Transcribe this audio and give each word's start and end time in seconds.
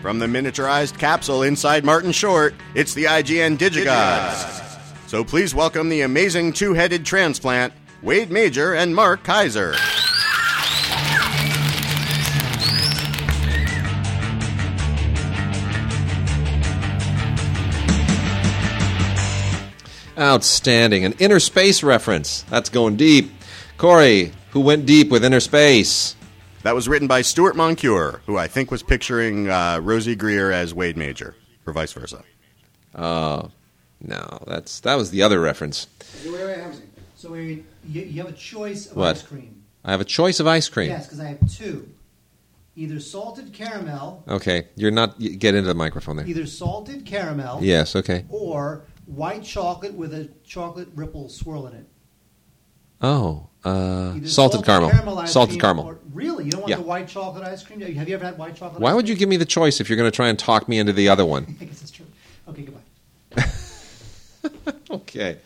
From 0.00 0.18
the 0.18 0.26
miniaturized 0.26 0.98
capsule 0.98 1.42
inside 1.42 1.84
Martin 1.84 2.10
Short, 2.10 2.54
it's 2.74 2.94
the 2.94 3.04
IGN 3.04 3.58
Digigods. 3.58 5.08
So 5.08 5.22
please 5.22 5.54
welcome 5.54 5.90
the 5.90 6.00
amazing 6.00 6.54
two 6.54 6.72
headed 6.72 7.04
transplant, 7.04 7.74
Wade 8.00 8.30
Major 8.30 8.74
and 8.74 8.94
Mark 8.94 9.22
Keizer. 9.24 9.76
Outstanding. 20.18 21.04
An 21.04 21.12
inner 21.18 21.40
space 21.40 21.82
reference. 21.82 22.42
That's 22.44 22.70
going 22.70 22.96
deep. 22.96 23.30
Corey, 23.76 24.32
who 24.52 24.60
went 24.60 24.86
deep 24.86 25.10
with 25.10 25.26
inner 25.26 25.40
space? 25.40 26.16
That 26.62 26.74
was 26.74 26.88
written 26.88 27.08
by 27.08 27.22
Stuart 27.22 27.56
Moncure, 27.56 28.20
who 28.26 28.36
I 28.36 28.46
think 28.46 28.70
was 28.70 28.82
picturing 28.82 29.48
uh, 29.48 29.80
Rosey 29.80 30.16
Grier 30.16 30.52
as 30.52 30.74
Wade 30.74 30.96
Major, 30.96 31.34
or 31.66 31.72
vice 31.72 31.92
versa. 31.92 32.22
Oh, 32.94 33.50
no, 34.02 34.38
that's 34.46 34.80
that 34.80 34.96
was 34.96 35.10
the 35.10 35.22
other 35.22 35.40
reference. 35.40 35.86
Wait, 36.24 36.32
wait, 36.34 36.44
wait, 36.44 36.74
So 37.16 37.32
wait, 37.32 37.64
you, 37.88 38.02
you 38.02 38.22
have 38.22 38.30
a 38.30 38.36
choice 38.36 38.90
of 38.90 38.96
What? 38.96 39.16
ice 39.16 39.22
cream. 39.22 39.62
I 39.84 39.90
have 39.92 40.00
a 40.02 40.04
choice 40.06 40.38
of 40.40 40.46
ice 40.46 40.68
cream. 40.68 40.90
Yes, 40.90 41.06
because 41.06 41.20
I 41.20 41.28
have 41.28 41.50
two. 41.50 41.88
Either 42.76 43.00
salted 43.00 43.52
caramel, 43.52 44.22
Okay, 44.28 44.66
you're 44.76 44.90
not. 44.90 45.18
y- 45.18 45.28
Get 45.28 45.54
into 45.54 45.68
the 45.68 45.74
microphone 45.74 46.16
there. 46.16 46.26
either 46.26 46.46
salted 46.46 47.04
caramel, 47.06 47.58
Yes. 47.62 47.96
Okay. 47.96 48.24
or 48.28 48.82
white 49.06 49.42
chocolate 49.42 49.94
with 49.94 50.12
a 50.14 50.28
chocolate 50.44 50.88
ripple 50.94 51.28
swirl 51.28 51.66
in 51.66 51.74
it. 51.74 51.86
Oh, 53.02 53.48
uh, 53.64 54.12
Either 54.16 54.26
salted 54.28 54.64
caramel. 54.64 55.26
salted 55.26 55.60
caramel. 55.60 55.84
or- 55.86 55.98
really, 56.14 56.44
you 56.44 56.50
don't 56.50 56.62
want 56.62 56.70
Yeah. 56.70 56.76
the 56.76 56.82
white 56.82 57.08
chocolate 57.08 57.44
ice 57.44 57.62
cream? 57.62 57.80
Have 57.80 58.08
you 58.08 58.14
ever 58.14 58.24
had 58.24 58.36
white 58.38 58.56
chocolate? 58.56 58.80
Why 58.80 58.92
would 58.94 59.08
you 59.08 59.14
give 59.14 59.28
me 59.28 59.36
the 59.36 59.44
choice 59.44 59.80
if 59.80 59.88
you're 59.88 59.96
going 59.96 60.10
to 60.10 60.14
try 60.14 60.28
and 60.28 60.38
talk 60.38 60.68
me 60.68 60.78
into 60.78 60.92
the 60.92 61.08
other 61.08 61.24
one? 61.24 61.56
I 61.60 61.64
guess 61.64 61.80
that's 61.80 61.90
true. 61.90 62.06
Okay, 62.48 62.62
goodbye. 62.62 63.44
Okay. 64.90 65.36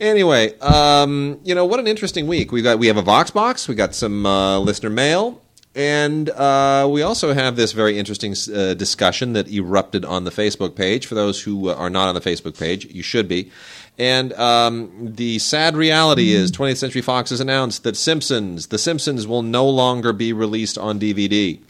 Anyway, 0.00 0.58
um, 0.58 1.38
you 1.44 1.54
know 1.54 1.64
what 1.64 1.78
an 1.80 1.86
interesting 1.86 2.26
week. 2.26 2.52
We 2.52 2.62
got 2.62 2.78
we 2.78 2.86
have 2.88 2.96
a 2.96 3.02
Vox 3.02 3.30
box. 3.30 3.68
We 3.68 3.74
got 3.74 3.94
some 3.94 4.26
uh, 4.26 4.58
listener 4.58 4.90
mail, 4.90 5.40
and 5.74 6.28
uh, 6.30 6.88
we 6.90 7.02
also 7.02 7.32
have 7.32 7.56
this 7.56 7.72
very 7.72 7.98
interesting 7.98 8.34
uh, 8.54 8.74
discussion 8.74 9.32
that 9.34 9.48
erupted 9.50 10.04
on 10.04 10.24
the 10.24 10.30
Facebook 10.30 10.74
page. 10.74 11.06
For 11.06 11.14
those 11.14 11.42
who 11.42 11.68
are 11.68 11.88
not 11.90 12.08
on 12.08 12.14
the 12.14 12.20
Facebook 12.20 12.58
page, 12.58 12.86
you 12.86 13.02
should 13.02 13.28
be. 13.28 13.50
And 13.98 14.32
um, 14.32 15.14
the 15.14 15.38
sad 15.38 15.76
reality 15.76 16.32
is, 16.32 16.50
20th 16.50 16.78
Century 16.78 17.02
Fox 17.02 17.30
has 17.30 17.40
announced 17.40 17.84
that 17.84 17.96
Simpsons, 17.96 18.66
The 18.68 18.78
Simpsons, 18.78 19.26
will 19.26 19.42
no 19.42 19.68
longer 19.68 20.12
be 20.12 20.32
released 20.32 20.76
on 20.76 20.98
DVD. 20.98 21.60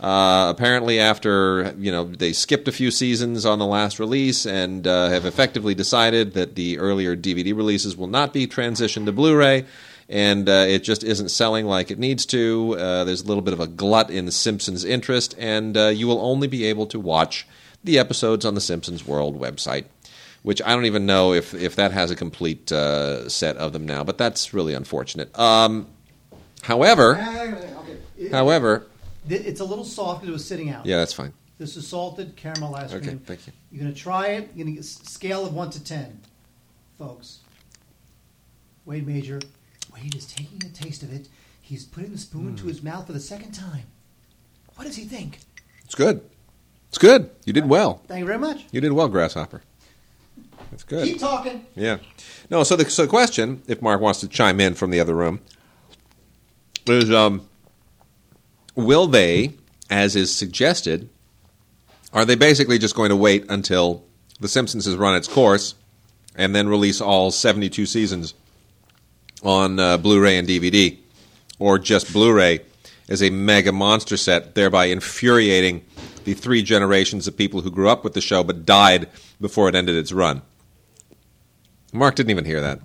Uh, 0.00 0.46
apparently, 0.48 1.00
after 1.00 1.74
you 1.76 1.90
know 1.90 2.04
they 2.04 2.32
skipped 2.32 2.68
a 2.68 2.72
few 2.72 2.90
seasons 2.90 3.44
on 3.44 3.58
the 3.58 3.66
last 3.66 3.98
release 3.98 4.46
and 4.46 4.86
uh, 4.86 5.08
have 5.08 5.26
effectively 5.26 5.74
decided 5.74 6.34
that 6.34 6.54
the 6.54 6.78
earlier 6.78 7.16
DVD 7.16 7.54
releases 7.54 7.96
will 7.96 8.06
not 8.06 8.32
be 8.32 8.46
transitioned 8.46 9.06
to 9.06 9.12
Blu-ray, 9.12 9.66
and 10.08 10.48
uh, 10.48 10.64
it 10.68 10.84
just 10.84 11.02
isn't 11.02 11.30
selling 11.30 11.66
like 11.66 11.90
it 11.90 11.98
needs 11.98 12.24
to. 12.26 12.76
Uh, 12.78 13.04
there's 13.04 13.22
a 13.22 13.26
little 13.26 13.42
bit 13.42 13.52
of 13.52 13.60
a 13.60 13.66
glut 13.66 14.08
in 14.08 14.30
Simpsons 14.30 14.84
interest, 14.84 15.34
and 15.36 15.76
uh, 15.76 15.88
you 15.88 16.06
will 16.06 16.20
only 16.20 16.46
be 16.46 16.64
able 16.64 16.86
to 16.86 17.00
watch 17.00 17.46
the 17.82 17.98
episodes 17.98 18.44
on 18.44 18.54
the 18.54 18.60
Simpsons 18.60 19.04
World 19.04 19.38
website. 19.38 19.86
Which 20.42 20.62
I 20.62 20.68
don't 20.74 20.86
even 20.86 21.04
know 21.04 21.32
if 21.34 21.52
if 21.54 21.76
that 21.76 21.92
has 21.92 22.10
a 22.10 22.16
complete 22.16 22.70
uh, 22.72 23.28
set 23.28 23.56
of 23.56 23.72
them 23.72 23.84
now, 23.86 24.04
but 24.04 24.18
that's 24.18 24.54
really 24.54 24.72
unfortunate. 24.74 25.36
Um, 25.38 25.88
however, 26.62 27.16
Okay. 27.16 28.30
However, 28.30 28.86
it's 29.28 29.60
a 29.60 29.64
little 29.64 29.84
soft 29.84 30.20
because 30.20 30.30
it 30.30 30.32
was 30.32 30.44
sitting 30.44 30.70
out. 30.70 30.86
yeah, 30.86 30.96
that's 30.98 31.12
fine. 31.12 31.32
This 31.58 31.76
is 31.76 31.86
salted 31.86 32.34
caramel 32.36 32.74
ice 32.76 32.90
cream. 32.90 33.02
Okay, 33.02 33.18
thank 33.24 33.46
you. 33.46 33.52
You're 33.70 33.82
going 33.82 33.94
to 33.94 34.00
try 34.00 34.28
it. 34.28 34.50
You're 34.54 34.64
going 34.64 34.76
to 34.76 34.80
get 34.80 34.84
scale 34.84 35.44
of 35.44 35.52
1 35.54 35.70
to 35.70 35.82
10. 35.84 36.20
Folks. 36.98 37.40
Wade 38.84 39.06
Major. 39.06 39.40
Wade 39.92 40.14
is 40.14 40.24
taking 40.26 40.62
a 40.64 40.72
taste 40.72 41.02
of 41.02 41.12
it. 41.12 41.28
He's 41.60 41.84
putting 41.84 42.12
the 42.12 42.18
spoon 42.18 42.50
Hmm. 42.50 42.54
to 42.56 42.66
his 42.66 42.82
mouth 42.82 43.06
for 43.06 43.12
the 43.12 43.20
second 43.20 43.52
time. 43.52 43.84
What 44.76 44.84
does 44.84 44.96
he 44.96 45.04
think? 45.04 45.40
It's 45.84 45.94
good. 45.94 46.20
It's 46.88 46.98
good. 46.98 47.30
You 47.44 47.52
did 47.52 47.68
well. 47.68 48.02
Thank 48.08 48.20
you 48.20 48.26
very 48.26 48.38
much. 48.38 48.66
You 48.70 48.80
did 48.80 48.92
well, 48.92 49.08
Grasshopper. 49.08 49.62
That's 50.70 50.84
good. 50.84 51.06
Keep 51.06 51.18
talking. 51.18 51.66
Yeah. 51.74 51.98
No, 52.50 52.62
so 52.62 52.76
the 52.76 52.88
so 52.90 53.02
the 53.02 53.08
question, 53.08 53.62
if 53.66 53.80
Mark 53.82 54.00
wants 54.00 54.20
to 54.20 54.28
chime 54.28 54.60
in 54.60 54.74
from 54.74 54.90
the 54.90 55.00
other 55.00 55.14
room, 55.14 55.40
is 56.86 57.10
um, 57.10 57.48
will 58.74 59.06
they, 59.06 59.54
as 59.90 60.16
is 60.16 60.34
suggested, 60.34 61.08
are 62.12 62.24
they 62.24 62.34
basically 62.34 62.78
just 62.78 62.94
going 62.94 63.10
to 63.10 63.16
wait 63.16 63.44
until 63.48 64.04
The 64.40 64.48
Simpsons 64.48 64.86
has 64.86 64.96
run 64.96 65.14
its 65.14 65.28
course 65.28 65.74
and 66.36 66.54
then 66.54 66.68
release 66.68 67.00
all 67.00 67.30
72 67.30 67.86
seasons 67.86 68.34
on 69.42 69.78
uh, 69.78 69.98
Blu 69.98 70.20
ray 70.20 70.38
and 70.38 70.48
DVD? 70.48 70.96
Or 71.58 71.78
just 71.78 72.12
Blu 72.12 72.32
ray 72.32 72.60
as 73.08 73.22
a 73.22 73.30
mega 73.30 73.72
monster 73.72 74.16
set, 74.16 74.54
thereby 74.54 74.86
infuriating 74.86 75.84
the 76.24 76.34
three 76.34 76.62
generations 76.62 77.26
of 77.26 77.36
people 77.36 77.62
who 77.62 77.70
grew 77.70 77.88
up 77.88 78.04
with 78.04 78.14
the 78.14 78.20
show 78.20 78.44
but 78.44 78.64
died 78.64 79.08
before 79.40 79.68
it 79.68 79.74
ended 79.74 79.96
its 79.96 80.12
run? 80.12 80.42
Mark 81.92 82.14
didn't 82.14 82.30
even 82.30 82.44
hear 82.44 82.60
that. 82.60 82.80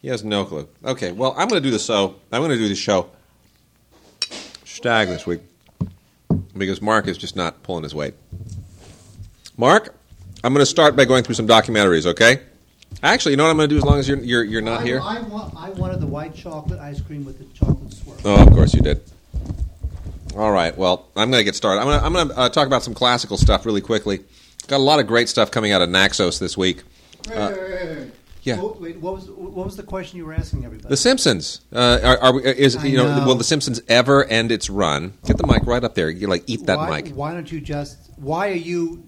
He 0.00 0.08
has 0.08 0.22
no 0.22 0.44
clue. 0.44 0.68
Okay, 0.84 1.12
well, 1.12 1.32
I'm 1.36 1.48
going 1.48 1.62
to 1.62 1.66
do 1.66 1.70
the 1.70 1.78
so. 1.78 2.16
I'm 2.30 2.40
going 2.40 2.50
to 2.50 2.58
do 2.58 2.68
the 2.68 2.74
show 2.74 3.10
stag 4.64 5.08
this 5.08 5.26
week 5.26 5.40
because 6.56 6.82
Mark 6.82 7.08
is 7.08 7.16
just 7.16 7.36
not 7.36 7.62
pulling 7.62 7.84
his 7.84 7.94
weight. 7.94 8.14
Mark, 9.56 9.94
I'm 10.42 10.52
going 10.52 10.60
to 10.62 10.66
start 10.66 10.94
by 10.94 11.04
going 11.04 11.24
through 11.24 11.36
some 11.36 11.48
documentaries. 11.48 12.06
Okay. 12.06 12.40
Actually, 13.02 13.32
you 13.32 13.36
know 13.38 13.44
what 13.44 13.50
I'm 13.50 13.56
going 13.56 13.68
to 13.68 13.74
do 13.74 13.78
as 13.78 13.84
long 13.84 13.98
as 13.98 14.08
you're 14.08 14.18
you're, 14.18 14.44
you're 14.44 14.60
not 14.60 14.80
I, 14.80 14.84
here. 14.84 15.00
I, 15.02 15.20
want, 15.22 15.54
I 15.56 15.70
wanted 15.70 16.00
the 16.00 16.06
white 16.06 16.34
chocolate 16.34 16.80
ice 16.80 17.00
cream 17.00 17.24
with 17.24 17.38
the 17.38 17.44
chocolate 17.58 17.92
swirl. 17.92 18.18
Oh, 18.24 18.42
of 18.42 18.52
course 18.52 18.74
you 18.74 18.82
did. 18.82 19.00
All 20.36 20.52
right. 20.52 20.76
Well, 20.76 21.08
I'm 21.16 21.30
going 21.30 21.40
to 21.40 21.44
get 21.44 21.54
started. 21.54 21.80
I'm 21.80 21.86
going 21.86 21.98
to, 21.98 22.04
I'm 22.06 22.12
going 22.12 22.28
to 22.28 22.38
uh, 22.38 22.48
talk 22.50 22.66
about 22.66 22.82
some 22.82 22.94
classical 22.94 23.36
stuff 23.36 23.64
really 23.64 23.80
quickly. 23.80 24.20
Got 24.66 24.76
a 24.76 24.78
lot 24.78 25.00
of 25.00 25.06
great 25.06 25.28
stuff 25.28 25.50
coming 25.50 25.72
out 25.72 25.82
of 25.82 25.88
Naxos 25.88 26.38
this 26.38 26.56
week. 26.56 26.82
Wait, 27.28 27.38
wait, 27.38 27.50
wait, 27.50 27.70
wait, 27.70 27.98
wait. 27.98 28.12
yeah. 28.42 28.60
What, 28.60 28.80
wait, 28.80 29.00
what 29.00 29.14
was 29.14 29.30
what 29.30 29.64
was 29.64 29.76
the 29.76 29.82
question 29.82 30.18
you 30.18 30.26
were 30.26 30.34
asking 30.34 30.64
everybody? 30.64 30.88
The 30.88 30.96
Simpsons. 30.96 31.60
Uh, 31.72 32.00
are, 32.02 32.18
are 32.18 32.32
we, 32.34 32.44
is 32.44 32.76
I 32.76 32.84
you 32.84 32.96
know, 32.96 33.18
know. 33.18 33.26
will 33.26 33.34
the 33.36 33.44
Simpsons 33.44 33.80
ever 33.88 34.24
end 34.24 34.52
its 34.52 34.68
run? 34.68 35.14
Get 35.24 35.38
the 35.38 35.46
mic 35.46 35.64
right 35.64 35.82
up 35.82 35.94
there. 35.94 36.10
You 36.10 36.26
like 36.26 36.44
eat 36.46 36.66
that 36.66 36.78
why, 36.78 37.02
mic. 37.02 37.14
Why 37.14 37.32
don't 37.32 37.50
you 37.50 37.60
just? 37.60 38.10
Why 38.16 38.48
are 38.48 38.52
you 38.52 39.06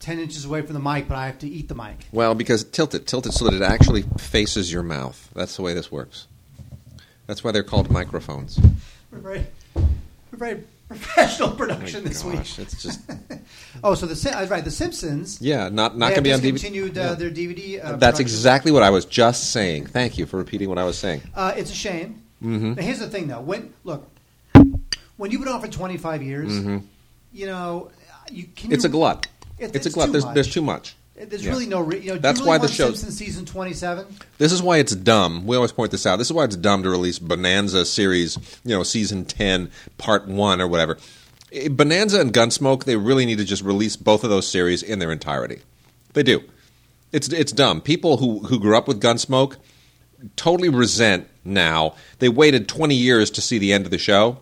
ten 0.00 0.18
inches 0.18 0.44
away 0.44 0.62
from 0.62 0.74
the 0.74 0.80
mic, 0.80 1.08
but 1.08 1.16
I 1.16 1.26
have 1.26 1.38
to 1.40 1.48
eat 1.48 1.68
the 1.68 1.74
mic? 1.74 2.08
Well, 2.12 2.34
because 2.34 2.64
tilt 2.64 2.94
it, 2.94 3.06
tilt 3.06 3.26
it 3.26 3.32
so 3.32 3.44
that 3.44 3.54
it 3.54 3.62
actually 3.62 4.02
faces 4.18 4.72
your 4.72 4.82
mouth. 4.82 5.30
That's 5.34 5.56
the 5.56 5.62
way 5.62 5.74
this 5.74 5.92
works. 5.92 6.26
That's 7.26 7.44
why 7.44 7.52
they're 7.52 7.62
called 7.62 7.90
microphones. 7.90 8.58
We're 9.12 9.18
very 9.18 10.64
professional 10.90 11.50
production 11.60 12.02
My 12.02 12.08
this 12.08 12.22
gosh, 12.22 12.58
week. 12.58 12.66
it's 12.66 12.82
just 12.82 13.00
Oh, 13.84 13.94
so 13.94 14.06
the 14.06 14.16
Sim- 14.16 14.48
right, 14.50 14.64
the 14.64 14.70
Simpsons. 14.70 15.40
yeah, 15.40 15.68
not 15.68 15.96
not 15.96 16.08
going 16.10 16.16
to 16.16 16.22
be 16.22 16.32
on 16.32 16.40
DVD. 16.40 16.52
discontinued 16.52 16.98
uh, 16.98 17.00
Yeah. 17.00 17.14
their 17.14 17.30
DVD. 17.30 17.78
Uh, 17.78 17.82
That's 17.96 18.18
production. 18.18 18.20
exactly 18.22 18.72
what 18.72 18.82
I 18.82 18.90
was 18.90 19.04
just 19.04 19.50
saying. 19.52 19.86
Thank 19.86 20.18
you 20.18 20.26
for 20.26 20.36
repeating 20.36 20.68
what 20.68 20.78
I 20.78 20.84
was 20.84 20.98
saying. 20.98 21.22
Uh, 21.34 21.54
it's 21.56 21.70
a 21.70 21.74
shame. 21.74 22.22
Mm-hmm. 22.42 22.74
Now, 22.74 22.82
here's 22.82 22.98
the 22.98 23.08
thing, 23.08 23.28
though. 23.28 23.40
When 23.40 23.72
look, 23.84 24.08
when 25.16 25.30
you've 25.30 25.40
been 25.42 25.52
on 25.52 25.60
for 25.60 25.68
25 25.68 26.22
years, 26.22 26.52
you 27.32 27.46
know, 27.46 27.90
you 28.30 28.44
can. 28.44 28.70
Mm-hmm. 28.70 28.72
It's 28.72 28.84
you, 28.84 28.90
a 28.90 28.92
glut. 28.92 29.26
It- 29.58 29.74
It's, 29.76 29.86
a 29.86 29.88
it's 29.88 29.94
glut. 29.94 30.10
There's, 30.12 30.24
much. 30.24 30.34
there's 30.34 30.52
too 30.52 30.62
much. 30.62 30.96
There's 31.28 31.44
Yeah. 31.44 31.50
really 31.50 31.66
no. 31.66 31.80
Re- 31.80 32.00
you 32.00 32.08
know, 32.08 32.14
do 32.14 32.20
That's 32.20 32.38
you 32.40 32.46
really 32.46 32.58
why 32.58 32.66
the 32.66 32.72
show's- 32.72 33.00
Simpsons 33.00 33.16
season 33.18 33.44
27. 33.44 34.06
This 34.38 34.52
is 34.52 34.62
why 34.62 34.78
it's 34.78 34.94
dumb. 34.94 35.46
We 35.46 35.56
always 35.56 35.72
point 35.72 35.90
this 35.90 36.06
out. 36.06 36.16
This 36.16 36.28
is 36.28 36.32
why 36.32 36.44
it's 36.44 36.56
dumb 36.56 36.82
to 36.82 36.90
release 36.90 37.18
Bonanza 37.18 37.84
series, 37.84 38.38
you 38.64 38.74
know, 38.76 38.82
season 38.82 39.24
10, 39.24 39.70
part 39.98 40.26
1 40.28 40.60
or 40.60 40.66
whatever. 40.68 40.98
Eh, 41.52 41.68
Bonanza 41.68 42.20
and 42.20 42.32
Gunsmoke, 42.32 42.84
they 42.84 42.96
really 42.96 43.26
need 43.26 43.38
to 43.38 43.44
just 43.44 43.62
release 43.62 43.96
both 43.96 44.24
of 44.24 44.30
those 44.30 44.46
series 44.48 44.82
in 44.82 44.98
their 44.98 45.12
entirety. 45.12 45.60
They 46.14 46.22
do. 46.22 46.42
It's 47.12 47.28
it's 47.28 47.52
dumb. 47.52 47.80
People 47.80 48.16
who 48.18 48.38
who 48.46 48.58
grew 48.60 48.76
up 48.76 48.86
with 48.88 49.00
Gunsmoke 49.00 49.56
totally 50.36 50.68
resent 50.68 51.26
now. 51.44 51.94
They 52.18 52.28
waited 52.28 52.68
20 52.68 52.94
years 52.94 53.30
to 53.32 53.40
see 53.40 53.58
the 53.58 53.72
end 53.72 53.84
of 53.84 53.90
the 53.90 53.98
show. 53.98 54.38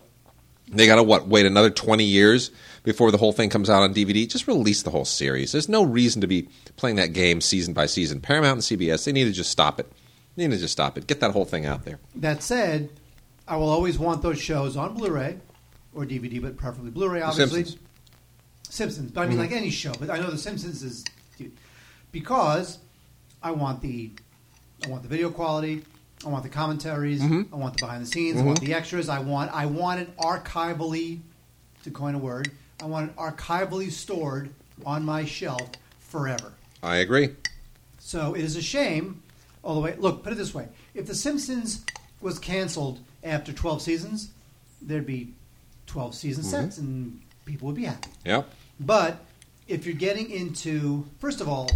They 0.71 0.85
got 0.85 0.95
to 0.97 1.03
what? 1.03 1.27
Wait 1.27 1.45
another 1.47 1.71
20 1.71 2.03
years 2.03 2.51
before 2.83 3.11
the 3.11 3.17
whole 3.17 3.31
thing 3.31 3.49
comes 3.49 3.69
out 3.69 3.83
on 3.83 3.93
DVD. 3.93 4.27
Just 4.27 4.47
release 4.47 4.83
the 4.83 4.89
whole 4.89 5.05
series. 5.05 5.51
There's 5.51 5.69
no 5.69 5.83
reason 5.83 6.21
to 6.21 6.27
be 6.27 6.49
playing 6.75 6.97
that 6.97 7.13
game 7.13 7.41
season 7.41 7.73
by 7.73 7.85
season. 7.85 8.21
Paramount 8.21 8.69
and 8.69 8.79
CBS, 8.79 9.05
they 9.05 9.11
need 9.11 9.25
to 9.25 9.31
just 9.31 9.51
stop 9.51 9.79
it. 9.79 9.91
They 10.35 10.47
need 10.47 10.55
to 10.55 10.61
just 10.61 10.73
stop 10.73 10.97
it. 10.97 11.07
Get 11.07 11.19
that 11.19 11.31
whole 11.31 11.45
thing 11.45 11.65
out 11.65 11.85
there. 11.85 11.99
That 12.15 12.41
said, 12.43 12.89
I 13.47 13.57
will 13.57 13.69
always 13.69 13.97
want 13.97 14.21
those 14.21 14.39
shows 14.39 14.77
on 14.77 14.93
Blu-ray 14.93 15.37
or 15.93 16.05
DVD, 16.05 16.41
but 16.41 16.57
preferably 16.57 16.91
Blu-ray. 16.91 17.21
Obviously, 17.21 17.63
Simpsons. 17.63 17.89
Simpsons. 18.69 19.11
But 19.11 19.21
I 19.21 19.23
mean, 19.25 19.33
mm-hmm. 19.33 19.41
like 19.41 19.51
any 19.51 19.69
show. 19.69 19.93
But 19.99 20.09
I 20.09 20.19
know 20.19 20.29
The 20.29 20.37
Simpsons 20.37 20.83
is 20.83 21.03
because 22.11 22.79
I 23.41 23.51
want 23.51 23.81
the 23.81 24.11
I 24.85 24.89
want 24.89 25.03
the 25.03 25.09
video 25.09 25.29
quality. 25.29 25.83
I 26.25 26.29
want 26.29 26.43
the 26.43 26.49
commentaries. 26.49 27.21
Mm-hmm. 27.21 27.53
I 27.53 27.57
want 27.57 27.77
the 27.77 27.85
behind 27.85 28.03
the 28.03 28.07
scenes. 28.07 28.35
I 28.35 28.39
mm-hmm. 28.39 28.47
want 28.47 28.61
the 28.61 28.73
extras. 28.73 29.09
I 29.09 29.19
want 29.19 29.51
I 29.53 29.65
want 29.65 30.01
it 30.01 30.15
archivally, 30.17 31.21
to 31.83 31.91
coin 31.91 32.15
a 32.15 32.19
word, 32.19 32.51
I 32.81 32.85
want 32.85 33.11
it 33.11 33.15
archivally 33.17 33.91
stored 33.91 34.49
on 34.85 35.03
my 35.03 35.25
shelf 35.25 35.69
forever. 35.99 36.53
I 36.81 36.97
agree. 36.97 37.35
So 37.99 38.33
it 38.33 38.43
is 38.43 38.55
a 38.55 38.61
shame. 38.61 39.21
Oh, 39.63 39.69
all 39.69 39.75
the 39.75 39.81
way. 39.81 39.95
Look, 39.97 40.23
put 40.23 40.33
it 40.33 40.37
this 40.37 40.53
way: 40.53 40.67
if 40.93 41.05
The 41.05 41.15
Simpsons 41.15 41.85
was 42.21 42.39
canceled 42.39 42.99
after 43.23 43.51
12 43.51 43.81
seasons, 43.81 44.29
there'd 44.81 45.05
be 45.05 45.33
12 45.87 46.15
season 46.15 46.43
mm-hmm. 46.43 46.63
sets, 46.65 46.77
and 46.77 47.21
people 47.45 47.67
would 47.67 47.75
be 47.75 47.85
happy. 47.85 48.09
Yep. 48.25 48.49
But 48.79 49.19
if 49.67 49.85
you're 49.85 49.95
getting 49.95 50.29
into, 50.31 51.05
first 51.19 51.41
of 51.41 51.49
all, 51.49 51.69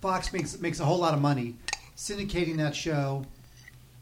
Fox 0.00 0.32
makes 0.32 0.58
makes 0.60 0.80
a 0.80 0.84
whole 0.84 0.98
lot 0.98 1.14
of 1.14 1.20
money 1.20 1.54
syndicating 1.96 2.56
that 2.58 2.74
show. 2.74 3.24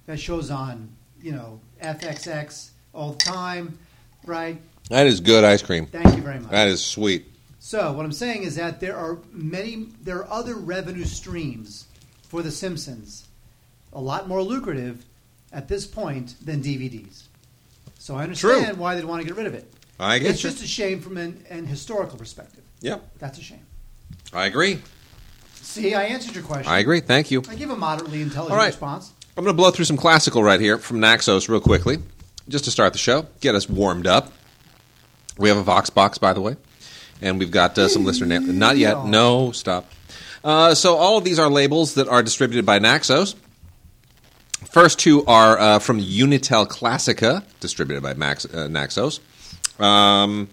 That 0.06 0.19
show's 0.19 0.50
on, 0.50 0.88
you 1.23 1.31
know, 1.31 1.61
FXX 1.81 2.70
all 2.93 3.12
the 3.12 3.19
time, 3.19 3.79
right? 4.26 4.61
That 4.93 5.06
is 5.06 5.21
good 5.21 5.43
ice 5.43 5.62
cream. 5.62 5.87
Thank 5.87 6.17
you 6.17 6.23
very 6.23 6.39
much. 6.39 6.50
That 6.50 6.69
is 6.69 6.85
sweet. 6.85 7.25
So 7.59 7.93
what 7.94 8.05
I'm 8.05 8.12
saying 8.12 8.43
is 8.43 8.56
that 8.56 8.79
there 8.79 8.94
are 8.94 9.17
many, 9.33 9.87
there 10.03 10.19
are 10.19 10.31
other 10.31 10.55
revenue 10.55 11.06
streams 11.06 11.87
for 12.29 12.43
The 12.43 12.50
Simpsons, 12.50 13.25
a 13.94 14.00
lot 14.03 14.29
more 14.29 14.43
lucrative 14.43 15.06
at 15.50 15.67
this 15.67 15.87
point 15.87 16.35
than 16.44 16.62
DVDs. 16.62 17.23
So 17.99 18.17
I 18.17 18.25
understand 18.25 18.67
True. 18.67 18.75
why 18.77 18.94
they'd 18.94 19.06
want 19.06 19.23
to 19.23 19.27
get 19.27 19.35
rid 19.35 19.47
of 19.47 19.55
it. 19.55 19.73
I 19.99 20.19
get 20.19 20.33
It's 20.33 20.44
you. 20.44 20.50
just 20.50 20.62
a 20.62 20.67
shame 20.67 21.00
from 21.00 21.17
an, 21.17 21.43
an 21.49 21.65
historical 21.65 22.19
perspective. 22.19 22.62
Yep. 22.83 23.12
That's 23.19 23.39
a 23.39 23.43
shame. 23.43 23.65
I 24.35 24.44
agree. 24.44 24.79
See, 25.55 25.94
I 25.94 26.03
answered 26.03 26.35
your 26.35 26.44
question. 26.44 26.71
I 26.71 26.81
agree. 26.81 27.00
Thank 27.00 27.31
you. 27.31 27.43
I 27.49 27.55
give 27.55 27.71
a 27.71 27.77
moderately 27.77 28.21
intelligent 28.21 28.53
All 28.53 28.59
right. 28.59 28.67
response. 28.67 29.11
I'm 29.39 29.44
going 29.44 29.56
to 29.56 29.56
blow 29.56 29.71
through 29.71 29.87
some 29.87 29.97
classical 29.97 30.43
right 30.44 30.61
here 30.61 30.77
from 30.77 31.00
Naxos 31.00 31.49
real 31.49 31.61
quickly, 31.62 31.97
just 32.50 32.67
to 32.67 32.71
start 32.71 32.93
the 32.93 32.99
show, 32.99 33.27
get 33.41 33.55
us 33.55 33.71
warmed 33.71 34.06
up. 34.06 34.31
We 35.43 35.49
have 35.49 35.59
a 35.59 35.65
Vox 35.65 35.91
box, 35.91 36.19
by 36.19 36.33
the 36.33 36.41
way, 36.41 36.55
and 37.21 37.37
we've 37.41 37.50
got 37.50 37.77
uh, 37.77 37.89
some 37.89 38.05
listener 38.05 38.29
names. 38.29 38.47
Not 38.49 38.77
yet. 38.77 39.05
No, 39.05 39.50
stop. 39.50 39.91
Uh, 40.44 40.73
so 40.77 40.94
all 40.94 41.19
of 41.19 41.25
these 41.25 41.41
are 41.41 41.50
labels 41.50 41.94
that 41.94 42.06
are 42.06 42.23
distributed 42.23 42.65
by 42.65 42.79
Naxos. 42.79 43.35
First 44.71 45.00
two 45.00 45.25
are 45.27 45.59
uh, 45.59 45.79
from 45.81 46.00
Unitel 46.00 46.69
Classica, 46.69 47.43
distributed 47.59 48.05
by 48.05 48.15
Max, 48.15 48.44
uh, 48.44 48.69
Naxos. 48.69 49.19
Um, 49.81 50.49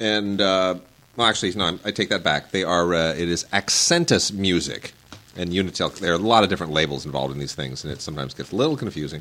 and, 0.00 0.40
uh, 0.40 0.76
well, 1.16 1.26
actually, 1.26 1.52
no, 1.52 1.78
I 1.84 1.90
take 1.90 2.08
that 2.08 2.22
back. 2.22 2.50
They 2.50 2.64
are, 2.64 2.94
uh, 2.94 3.12
it 3.12 3.28
is 3.28 3.44
Accentus 3.52 4.32
Music 4.32 4.94
and 5.36 5.50
Unitel. 5.50 5.94
There 5.98 6.12
are 6.12 6.14
a 6.14 6.18
lot 6.18 6.44
of 6.44 6.48
different 6.48 6.72
labels 6.72 7.04
involved 7.04 7.34
in 7.34 7.38
these 7.38 7.54
things, 7.54 7.84
and 7.84 7.92
it 7.92 8.00
sometimes 8.00 8.32
gets 8.32 8.52
a 8.52 8.56
little 8.56 8.78
confusing. 8.78 9.20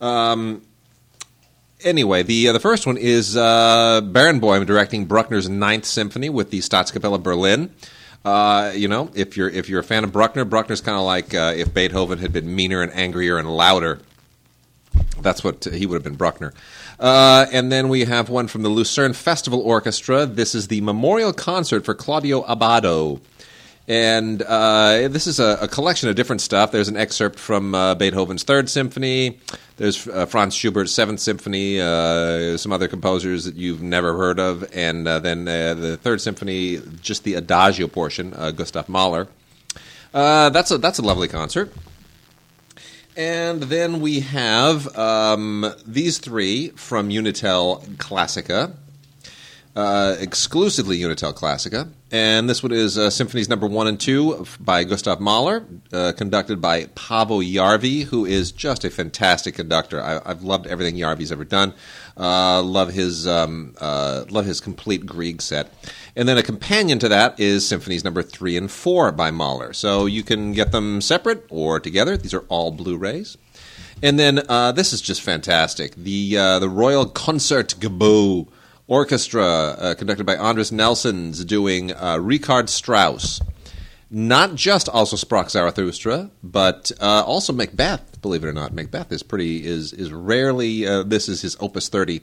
Um, 0.00 0.62
anyway, 1.82 2.22
the 2.22 2.48
uh, 2.48 2.52
the 2.52 2.60
first 2.60 2.86
one 2.86 2.96
is 2.96 3.36
uh, 3.36 4.00
Barenboim 4.02 4.66
directing 4.66 5.06
Bruckner's 5.06 5.48
Ninth 5.48 5.84
Symphony 5.84 6.28
with 6.28 6.50
the 6.50 6.60
Staatskapelle 6.60 7.22
Berlin. 7.22 7.74
Uh, 8.24 8.72
you 8.74 8.88
know, 8.88 9.10
if 9.14 9.36
you're 9.36 9.48
if 9.48 9.68
you're 9.68 9.80
a 9.80 9.84
fan 9.84 10.04
of 10.04 10.12
Bruckner, 10.12 10.44
Bruckner's 10.44 10.80
kind 10.80 10.96
of 10.96 11.04
like 11.04 11.34
uh, 11.34 11.54
if 11.56 11.72
Beethoven 11.72 12.18
had 12.18 12.32
been 12.32 12.54
meaner 12.54 12.82
and 12.82 12.92
angrier 12.92 13.38
and 13.38 13.48
louder. 13.48 14.00
That's 15.20 15.44
what 15.44 15.64
he 15.64 15.86
would 15.86 15.94
have 15.94 16.04
been 16.04 16.16
Bruckner. 16.16 16.52
Uh, 16.98 17.46
and 17.52 17.70
then 17.70 17.88
we 17.88 18.04
have 18.04 18.28
one 18.28 18.48
from 18.48 18.62
the 18.62 18.68
Lucerne 18.68 19.12
Festival 19.12 19.60
Orchestra. 19.60 20.26
This 20.26 20.54
is 20.54 20.68
the 20.68 20.80
memorial 20.80 21.32
concert 21.32 21.84
for 21.84 21.94
Claudio 21.94 22.42
Abbado. 22.42 23.20
And 23.88 24.42
uh, 24.42 25.08
this 25.08 25.26
is 25.26 25.40
a, 25.40 25.58
a 25.62 25.68
collection 25.68 26.08
of 26.08 26.14
different 26.14 26.42
stuff. 26.42 26.70
There's 26.72 26.88
an 26.88 26.96
excerpt 26.96 27.38
from 27.38 27.74
uh, 27.74 27.94
Beethoven's 27.94 28.42
Third 28.42 28.68
Symphony. 28.68 29.38
There's 29.80 30.06
uh, 30.06 30.26
Franz 30.26 30.54
Schubert's 30.54 30.92
Seventh 30.92 31.20
Symphony. 31.20 31.80
Uh, 31.80 32.58
some 32.58 32.70
other 32.70 32.86
composers 32.86 33.46
that 33.46 33.54
you've 33.54 33.80
never 33.80 34.14
heard 34.14 34.38
of, 34.38 34.62
and 34.74 35.08
uh, 35.08 35.20
then 35.20 35.48
uh, 35.48 35.72
the 35.72 35.96
Third 35.96 36.20
Symphony, 36.20 36.82
just 37.00 37.24
the 37.24 37.32
Adagio 37.32 37.86
portion, 37.88 38.34
uh, 38.36 38.50
Gustav 38.50 38.90
Mahler. 38.90 39.26
Uh, 40.12 40.50
that's 40.50 40.70
a 40.70 40.76
that's 40.76 40.98
a 40.98 41.02
lovely 41.02 41.28
concert. 41.28 41.72
And 43.16 43.62
then 43.62 44.02
we 44.02 44.20
have 44.20 44.94
um, 44.98 45.72
these 45.86 46.18
three 46.18 46.68
from 46.76 47.08
Unitel 47.08 47.82
Classica, 47.96 48.74
uh, 49.76 50.16
exclusively 50.18 50.98
Unitel 50.98 51.32
Classica. 51.32 51.90
And 52.10 52.50
this 52.50 52.60
one 52.62 52.72
is 52.72 52.98
uh, 52.98 53.08
Symphonies 53.08 53.48
Number 53.48 53.68
One 53.68 53.86
and 53.86 54.00
Two 54.00 54.44
by 54.58 54.82
Gustav 54.82 55.20
Mahler, 55.20 55.64
uh, 55.92 56.12
conducted 56.16 56.60
by 56.60 56.86
Paavo 56.86 57.40
Jarvi, 57.40 58.04
who 58.04 58.24
is 58.26 58.50
just 58.50 58.84
a 58.84 58.90
fantastic 58.90 59.54
conductor. 59.54 60.02
I, 60.02 60.20
I've 60.24 60.42
loved 60.42 60.66
everything 60.66 60.96
Jarvi's 60.96 61.30
ever 61.30 61.44
done. 61.44 61.72
Uh, 62.16 62.62
love 62.62 62.92
his 62.92 63.28
um, 63.28 63.76
uh, 63.80 64.24
love 64.28 64.44
his 64.44 64.60
complete 64.60 65.06
Grieg 65.06 65.40
set. 65.40 65.72
And 66.16 66.28
then 66.28 66.36
a 66.36 66.42
companion 66.42 66.98
to 66.98 67.08
that 67.08 67.38
is 67.38 67.66
Symphonies 67.66 68.02
Number 68.02 68.22
Three 68.22 68.56
and 68.56 68.68
Four 68.70 69.12
by 69.12 69.30
Mahler. 69.30 69.72
So 69.72 70.06
you 70.06 70.24
can 70.24 70.52
get 70.52 70.72
them 70.72 71.00
separate 71.00 71.46
or 71.48 71.78
together. 71.78 72.16
These 72.16 72.34
are 72.34 72.44
all 72.48 72.72
Blu-rays. 72.72 73.38
And 74.02 74.18
then 74.18 74.36
this 74.74 74.92
is 74.92 75.00
just 75.00 75.20
fantastic. 75.20 75.94
The 75.94 76.34
the 76.58 76.68
Royal 76.68 77.06
Concertgebouw 77.06 78.48
Orchestra, 78.90 79.44
uh, 79.44 79.94
conducted 79.94 80.26
by 80.26 80.34
Andris 80.34 80.72
Nelsons, 80.72 81.44
doing 81.44 81.92
uh, 81.92 82.18
Richard 82.20 82.68
Strauss. 82.68 83.40
Not 84.10 84.56
just 84.56 84.88
also 84.88 85.16
Sprach 85.16 85.48
Zarathustra, 85.48 86.32
but 86.42 86.90
uh, 87.00 87.22
also 87.24 87.52
Macbeth. 87.52 88.20
Believe 88.20 88.42
it 88.42 88.48
or 88.48 88.52
not, 88.52 88.74
Macbeth 88.74 89.12
is 89.12 89.22
pretty 89.22 89.64
is 89.64 89.92
is 89.92 90.12
rarely. 90.12 90.88
Uh, 90.88 91.04
this 91.04 91.28
is 91.28 91.40
his 91.40 91.56
Opus 91.60 91.88
thirty. 91.88 92.20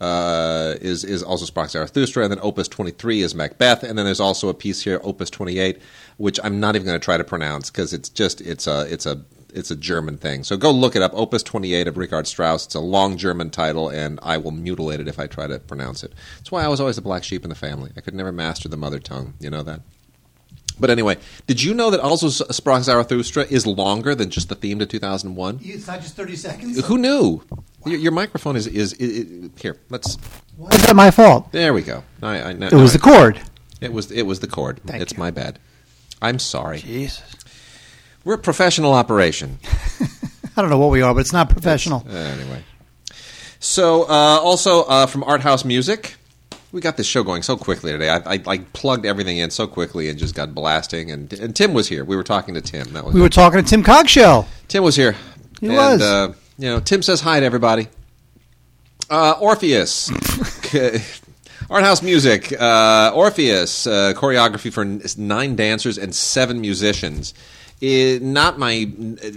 Uh, 0.00 0.76
is 0.80 1.04
is 1.04 1.22
also 1.22 1.44
Sprach 1.44 1.68
Zarathustra, 1.68 2.22
and 2.22 2.32
then 2.32 2.40
Opus 2.40 2.68
twenty 2.68 2.92
three 2.92 3.20
is 3.20 3.34
Macbeth, 3.34 3.82
and 3.82 3.98
then 3.98 4.06
there's 4.06 4.18
also 4.18 4.48
a 4.48 4.54
piece 4.54 4.82
here, 4.82 4.98
Opus 5.04 5.28
twenty 5.28 5.58
eight, 5.58 5.82
which 6.16 6.40
I'm 6.42 6.58
not 6.58 6.74
even 6.74 6.86
going 6.86 6.98
to 6.98 7.04
try 7.04 7.18
to 7.18 7.24
pronounce 7.24 7.70
because 7.70 7.92
it's 7.92 8.08
just 8.08 8.40
it's 8.40 8.66
a 8.66 8.90
it's 8.90 9.04
a 9.04 9.22
it's 9.52 9.70
a 9.70 9.76
German 9.76 10.16
thing. 10.16 10.44
So 10.44 10.56
go 10.56 10.70
look 10.70 10.96
it 10.96 11.02
up. 11.02 11.12
Opus 11.14 11.42
28 11.42 11.86
of 11.88 11.96
Richard 11.96 12.26
Strauss. 12.26 12.66
It's 12.66 12.74
a 12.74 12.80
long 12.80 13.16
German 13.16 13.50
title, 13.50 13.88
and 13.88 14.18
I 14.22 14.36
will 14.38 14.50
mutilate 14.50 15.00
it 15.00 15.08
if 15.08 15.18
I 15.18 15.26
try 15.26 15.46
to 15.46 15.58
pronounce 15.58 16.02
it. 16.02 16.12
That's 16.38 16.50
why 16.50 16.64
I 16.64 16.68
was 16.68 16.80
always 16.80 16.96
the 16.96 17.02
black 17.02 17.24
sheep 17.24 17.44
in 17.44 17.48
the 17.50 17.54
family. 17.54 17.90
I 17.96 18.00
could 18.00 18.14
never 18.14 18.32
master 18.32 18.68
the 18.68 18.76
mother 18.76 18.98
tongue. 18.98 19.34
You 19.40 19.50
know 19.50 19.62
that? 19.62 19.80
But 20.80 20.90
anyway, 20.90 21.18
did 21.46 21.62
you 21.62 21.74
know 21.74 21.90
that 21.90 22.00
also 22.00 22.28
Sprach 22.28 22.82
Zarathustra 22.82 23.44
is 23.44 23.66
longer 23.66 24.14
than 24.14 24.30
just 24.30 24.48
the 24.48 24.54
theme 24.54 24.78
to 24.78 24.86
2001? 24.86 25.60
It's 25.62 25.86
not 25.86 26.00
just 26.00 26.16
30 26.16 26.36
seconds. 26.36 26.86
Who 26.86 26.98
knew? 26.98 27.42
Your, 27.84 27.98
your 27.98 28.12
microphone 28.12 28.56
is, 28.56 28.66
is, 28.66 28.92
is, 28.94 29.50
here. 29.58 29.78
Let's. 29.90 30.16
Why 30.56 30.70
is 30.70 30.86
that 30.86 30.96
my 30.96 31.10
fault? 31.10 31.52
There 31.52 31.72
we 31.74 31.82
go. 31.82 32.02
I, 32.22 32.40
I, 32.42 32.52
now- 32.54 32.66
It 32.68 32.72
was 32.74 32.94
now 32.94 32.98
the 32.98 33.04
chord. 33.12 33.38
I- 33.38 33.84
It 33.86 33.92
was 33.92 34.10
it 34.10 34.22
was 34.22 34.40
the 34.40 34.46
chord. 34.46 34.80
Thank 34.86 35.02
it's 35.02 35.12
you. 35.12 35.18
my 35.18 35.30
bad. 35.30 35.58
I'm 36.22 36.38
sorry. 36.38 36.78
Jesus. 36.78 37.22
We're 38.24 38.34
a 38.34 38.38
professional 38.38 38.92
operation. 38.92 39.58
I 40.56 40.60
don't 40.60 40.70
know 40.70 40.78
what 40.78 40.90
we 40.90 41.02
are, 41.02 41.14
but 41.14 41.20
it's 41.20 41.32
not 41.32 41.50
professional. 41.50 42.06
Uh, 42.08 42.12
anyway. 42.12 42.62
So, 43.58 44.02
uh, 44.04 44.38
also 44.42 44.84
uh, 44.84 45.06
from 45.06 45.24
Art 45.24 45.40
House 45.40 45.64
Music, 45.64 46.16
we 46.72 46.80
got 46.80 46.96
this 46.96 47.06
show 47.06 47.22
going 47.22 47.42
so 47.42 47.56
quickly 47.56 47.92
today. 47.92 48.10
I, 48.10 48.34
I, 48.34 48.42
I 48.46 48.58
plugged 48.72 49.06
everything 49.06 49.38
in 49.38 49.50
so 49.50 49.66
quickly 49.66 50.08
and 50.08 50.18
just 50.18 50.34
got 50.34 50.54
blasting. 50.54 51.10
And, 51.10 51.32
and 51.32 51.54
Tim 51.54 51.74
was 51.74 51.88
here. 51.88 52.04
We 52.04 52.16
were 52.16 52.22
talking 52.22 52.54
to 52.54 52.60
Tim. 52.60 52.92
That 52.92 53.04
was 53.04 53.14
We 53.14 53.20
were 53.20 53.28
talking 53.28 53.62
to 53.62 53.68
Tim 53.68 53.82
Cogshell. 53.82 54.46
Tim 54.68 54.82
was 54.82 54.96
here. 54.96 55.16
He 55.60 55.68
and, 55.68 55.76
was. 55.76 56.02
Uh, 56.02 56.34
you 56.58 56.68
know, 56.68 56.80
Tim 56.80 57.02
says 57.02 57.20
hi 57.20 57.40
to 57.40 57.46
everybody. 57.46 57.88
Uh, 59.10 59.32
Orpheus. 59.40 60.10
Art 61.70 61.84
House 61.84 62.02
Music. 62.02 62.52
Uh, 62.58 63.12
Orpheus. 63.14 63.86
Uh, 63.86 64.12
choreography 64.16 64.72
for 64.72 64.82
n- 64.82 65.02
nine 65.16 65.56
dancers 65.56 65.98
and 65.98 66.14
seven 66.14 66.60
musicians. 66.60 67.34
Eh, 67.82 68.20
not 68.22 68.60
my 68.60 68.88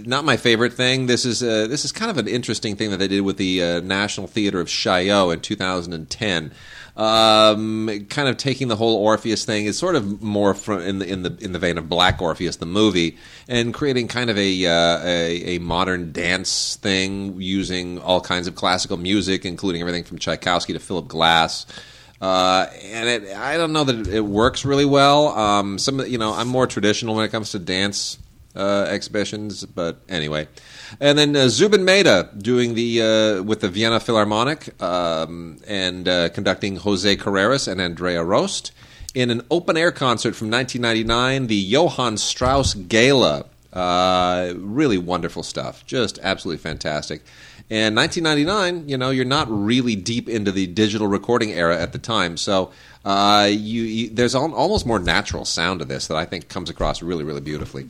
not 0.04 0.24
my 0.24 0.36
favorite 0.36 0.72
thing. 0.72 1.06
This 1.06 1.24
is 1.24 1.42
uh, 1.42 1.66
this 1.66 1.84
is 1.84 1.90
kind 1.90 2.12
of 2.12 2.16
an 2.16 2.28
interesting 2.28 2.76
thing 2.76 2.90
that 2.90 2.98
they 2.98 3.08
did 3.08 3.22
with 3.22 3.38
the 3.38 3.60
uh, 3.60 3.80
National 3.80 4.28
Theater 4.28 4.60
of 4.60 4.68
Chaillot 4.68 5.34
in 5.34 5.40
2010. 5.40 6.52
Um, 6.96 8.06
kind 8.08 8.28
of 8.28 8.36
taking 8.36 8.68
the 8.68 8.76
whole 8.76 8.96
Orpheus 8.96 9.44
thing 9.44 9.66
is 9.66 9.76
sort 9.76 9.96
of 9.96 10.22
more 10.22 10.54
from 10.54 10.80
in 10.80 11.00
the 11.00 11.12
in 11.12 11.22
the 11.24 11.36
in 11.40 11.50
the 11.50 11.58
vein 11.58 11.76
of 11.76 11.88
Black 11.88 12.22
Orpheus, 12.22 12.56
the 12.56 12.66
movie, 12.66 13.18
and 13.48 13.74
creating 13.74 14.06
kind 14.06 14.30
of 14.30 14.38
a 14.38 14.64
uh, 14.64 15.00
a, 15.02 15.56
a 15.56 15.58
modern 15.58 16.12
dance 16.12 16.76
thing 16.76 17.40
using 17.40 17.98
all 17.98 18.20
kinds 18.20 18.46
of 18.46 18.54
classical 18.54 18.96
music, 18.96 19.44
including 19.44 19.80
everything 19.80 20.04
from 20.04 20.18
Tchaikovsky 20.18 20.72
to 20.72 20.78
Philip 20.78 21.08
Glass. 21.08 21.66
Uh, 22.20 22.66
and 22.84 23.08
it, 23.08 23.36
I 23.36 23.56
don't 23.56 23.72
know 23.72 23.84
that 23.84 24.06
it 24.06 24.24
works 24.24 24.64
really 24.64 24.86
well. 24.86 25.36
Um, 25.36 25.78
some, 25.78 26.00
you 26.06 26.16
know, 26.16 26.32
I'm 26.32 26.48
more 26.48 26.66
traditional 26.66 27.14
when 27.14 27.26
it 27.26 27.30
comes 27.30 27.50
to 27.50 27.58
dance 27.58 28.16
uh, 28.56 28.86
exhibitions, 28.88 29.64
but 29.64 30.00
anyway. 30.08 30.48
And 31.00 31.18
then 31.18 31.36
uh, 31.36 31.48
Zubin 31.48 31.84
Mehta 31.84 32.30
doing 32.36 32.74
the 32.74 33.02
uh, 33.02 33.42
with 33.42 33.60
the 33.60 33.68
Vienna 33.68 34.00
Philharmonic 34.00 34.80
um, 34.82 35.58
and 35.66 36.08
uh, 36.08 36.28
conducting 36.30 36.76
Jose 36.76 37.16
Carreras 37.16 37.68
and 37.68 37.80
Andrea 37.80 38.22
Rost 38.24 38.72
in 39.14 39.30
an 39.30 39.42
open 39.50 39.76
air 39.76 39.92
concert 39.92 40.34
from 40.36 40.50
1999, 40.50 41.46
the 41.46 41.56
Johann 41.56 42.16
Strauss 42.16 42.74
Gala. 42.74 43.46
Uh, 43.72 44.54
really 44.56 44.98
wonderful 44.98 45.42
stuff. 45.42 45.84
Just 45.86 46.18
absolutely 46.22 46.62
fantastic. 46.62 47.22
And 47.68 47.96
1999, 47.96 48.88
you 48.88 48.96
know, 48.96 49.10
you're 49.10 49.24
not 49.24 49.48
really 49.50 49.96
deep 49.96 50.28
into 50.28 50.52
the 50.52 50.66
digital 50.68 51.08
recording 51.08 51.52
era 51.52 51.76
at 51.80 51.92
the 51.92 51.98
time, 51.98 52.36
so 52.36 52.70
uh, 53.06 53.46
you, 53.48 53.82
you, 53.82 54.08
there's 54.10 54.34
al- 54.34 54.52
almost 54.54 54.84
more 54.84 54.98
natural 54.98 55.44
sound 55.44 55.78
to 55.78 55.84
this 55.86 56.08
that 56.08 56.16
I 56.16 56.24
think 56.24 56.48
comes 56.48 56.68
across 56.68 57.00
really, 57.02 57.22
really 57.24 57.40
beautifully. 57.40 57.88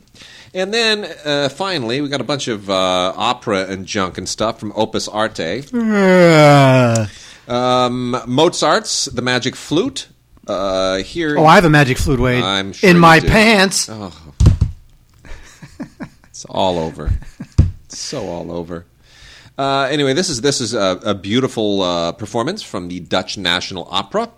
And 0.53 0.71
then 0.73 1.05
uh, 1.25 1.49
finally, 1.49 1.99
we 2.01 2.07
got 2.09 2.21
a 2.21 2.23
bunch 2.23 2.47
of 2.47 2.69
uh, 2.69 3.13
opera 3.17 3.65
and 3.67 3.85
junk 3.85 4.17
and 4.17 4.29
stuff 4.29 4.59
from 4.59 4.71
Opus 4.75 5.07
Arte. 5.07 5.63
Um, 7.47 8.21
Mozart's 8.27 9.05
The 9.05 9.21
Magic 9.21 9.55
Flute. 9.55 10.07
Uh, 10.47 10.97
here, 10.97 11.37
Oh, 11.37 11.45
I 11.45 11.55
have 11.55 11.65
a 11.65 11.69
magic 11.69 11.97
flute, 11.97 12.19
Wade. 12.21 12.43
I'm 12.43 12.71
sure 12.73 12.89
in 12.89 12.95
you 12.97 13.01
my 13.01 13.19
do. 13.19 13.27
pants. 13.27 13.89
Oh. 13.91 14.13
it's 16.29 16.45
all 16.45 16.79
over. 16.79 17.11
It's 17.85 17.97
so 17.97 18.27
all 18.27 18.51
over. 18.51 18.85
Uh, 19.57 19.87
anyway, 19.91 20.13
this 20.13 20.29
is 20.29 20.39
this 20.41 20.61
is 20.61 20.73
a, 20.73 20.99
a 21.03 21.13
beautiful 21.15 21.81
uh, 21.81 22.11
performance 22.13 22.61
from 22.63 22.87
the 22.87 22.99
Dutch 23.01 23.37
National 23.37 23.87
Opera, 23.91 24.29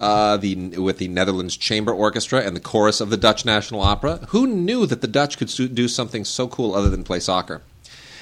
uh, 0.00 0.36
the 0.36 0.78
with 0.78 0.98
the 0.98 1.08
Netherlands 1.08 1.56
Chamber 1.56 1.92
Orchestra 1.92 2.40
and 2.40 2.54
the 2.54 2.60
chorus 2.60 3.00
of 3.00 3.10
the 3.10 3.16
Dutch 3.16 3.44
National 3.44 3.80
Opera. 3.80 4.18
Who 4.28 4.46
knew 4.46 4.86
that 4.86 5.00
the 5.00 5.08
Dutch 5.08 5.38
could 5.38 5.48
do 5.74 5.88
something 5.88 6.24
so 6.24 6.48
cool 6.48 6.74
other 6.74 6.90
than 6.90 7.04
play 7.04 7.20
soccer? 7.20 7.62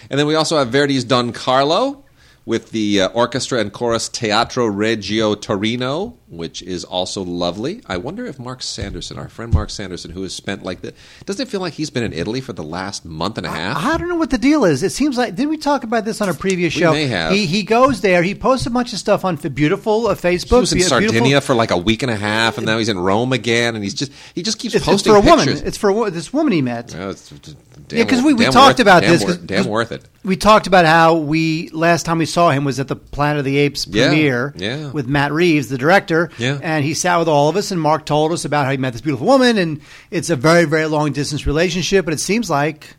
And 0.08 0.18
then 0.18 0.26
we 0.26 0.34
also 0.34 0.58
have 0.58 0.68
Verdi's 0.68 1.04
Don 1.04 1.32
Carlo 1.32 2.04
with 2.44 2.70
the 2.70 3.02
uh, 3.02 3.08
orchestra 3.08 3.60
and 3.60 3.72
chorus 3.72 4.08
Teatro 4.08 4.66
Regio 4.66 5.34
Torino, 5.34 6.16
which 6.28 6.60
is 6.62 6.84
also 6.84 7.22
lovely. 7.22 7.80
I 7.86 7.96
wonder 7.98 8.26
if 8.26 8.38
Mark 8.38 8.62
Sanderson, 8.62 9.16
our 9.18 9.28
friend 9.28 9.52
Mark 9.54 9.70
Sanderson, 9.70 10.10
who 10.10 10.22
has 10.22 10.34
spent 10.34 10.62
like 10.64 10.80
the, 10.80 10.92
doesn't 11.24 11.46
it 11.46 11.48
feel 11.50 11.60
like 11.60 11.74
he's 11.74 11.90
been 11.90 12.02
in 12.02 12.12
Italy 12.12 12.40
for 12.40 12.52
the 12.52 12.64
last 12.64 13.04
month 13.04 13.38
and 13.38 13.46
a 13.46 13.50
half? 13.50 13.76
I 13.76 13.96
don't 13.96 14.08
know 14.08 14.16
what 14.16 14.30
the 14.30 14.38
deal 14.38 14.64
is. 14.64 14.82
It 14.82 14.90
seems 14.90 15.16
like 15.16 15.34
didn't 15.36 15.50
we 15.50 15.56
talk 15.56 15.84
about 15.84 16.04
this 16.04 16.20
on 16.20 16.28
a 16.28 16.34
previous 16.34 16.74
We 16.74 16.80
show? 16.80 16.92
may 16.92 17.06
have. 17.06 17.32
He 17.32 17.46
he 17.46 17.62
goes 17.62 18.00
there. 18.00 18.22
He 18.22 18.34
posts 18.34 18.66
a 18.66 18.70
bunch 18.70 18.92
of 18.92 18.98
stuff 18.98 19.24
on 19.24 19.36
beautiful 19.36 20.08
uh, 20.08 20.14
Facebook. 20.14 20.48
He 20.56 20.60
was 20.60 20.72
in 20.72 20.80
Sardinia 20.80 21.40
for 21.40 21.54
like 21.54 21.70
a 21.70 21.76
week 21.76 22.02
and 22.02 22.10
a 22.10 22.16
half, 22.16 22.56
and 22.58 22.66
now 22.66 22.78
he's 22.78 22.88
in 22.88 22.98
Rome 22.98 23.32
again, 23.32 23.74
and 23.76 23.84
he's 23.84 23.94
just 23.94 24.10
he 24.34 24.42
just 24.42 24.58
keeps 24.58 24.74
It's, 24.74 24.82
it's 24.82 24.90
posting 24.90 25.12
for 25.12 25.18
a 25.18 25.22
pictures. 25.22 25.46
woman. 25.54 25.66
It's 25.68 25.76
for 25.78 25.90
a, 25.90 25.92
wo- 25.92 26.10
this 26.10 26.32
woman 26.32 26.52
he 26.52 26.62
met. 26.62 26.92
Yeah, 26.92 27.10
it's- 27.10 27.30
it's 27.32 27.54
damn 27.88 27.98
Yeah, 27.98 28.04
'cause 28.04 28.22
we- 28.22 28.34
we 28.34 28.44
talked 28.46 28.56
worth- 28.78 28.80
about 28.80 29.02
damn 29.02 29.12
this, 29.12 29.22
wor- 29.24 29.36
'cause- 29.36 29.66
worth 29.66 29.92
it. 29.92 30.02
We 30.24 30.34
talked 30.36 30.66
about 30.66 30.86
how 30.86 31.14
we 31.14 31.68
last 31.72 32.04
time 32.04 32.18
we 32.18 32.26
saw 32.26 32.50
him 32.50 32.64
was 32.64 32.80
at 32.80 32.88
the 32.88 32.96
Planet 32.96 33.38
of 33.38 33.44
the 33.44 33.58
Apes 33.58 33.86
Yeah, 33.88 34.08
premiere 34.08 34.52
yeah. 34.56 34.90
with 34.90 35.06
Matt 35.06 35.30
Reeves, 35.32 35.68
the 35.68 35.78
director. 35.78 36.15
Yeah. 36.38 36.58
And 36.62 36.84
he 36.84 36.94
sat 36.94 37.18
with 37.18 37.28
all 37.28 37.48
of 37.48 37.56
us, 37.56 37.70
and 37.70 37.80
Mark 37.80 38.04
told 38.06 38.32
us 38.32 38.44
about 38.44 38.64
how 38.66 38.70
he 38.72 38.76
met 38.76 38.92
this 38.92 39.02
beautiful 39.02 39.26
woman, 39.26 39.58
and 39.58 39.80
it's 40.10 40.30
a 40.30 40.36
very, 40.36 40.64
very 40.64 40.86
long 40.86 41.12
distance 41.12 41.46
relationship, 41.46 42.04
but 42.04 42.14
it 42.14 42.20
seems 42.20 42.48
like 42.50 42.96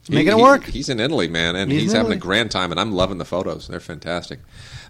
it's 0.00 0.10
making 0.10 0.26
He- 0.26 0.32
it 0.32 0.36
he- 0.36 0.42
work. 0.42 0.64
he's 0.66 0.88
in 0.88 1.00
Italy, 1.00 1.28
man, 1.28 1.56
and 1.56 1.70
He's 1.72 1.82
he's, 1.82 1.92
having 1.92 2.06
Italy. 2.12 2.16
a 2.16 2.20
grand 2.20 2.50
time, 2.50 2.70
and 2.70 2.78
I'm 2.80 2.92
loving 2.92 3.18
the 3.18 3.24
photos. 3.24 3.68
They're 3.68 3.80
fantastic. 3.80 4.40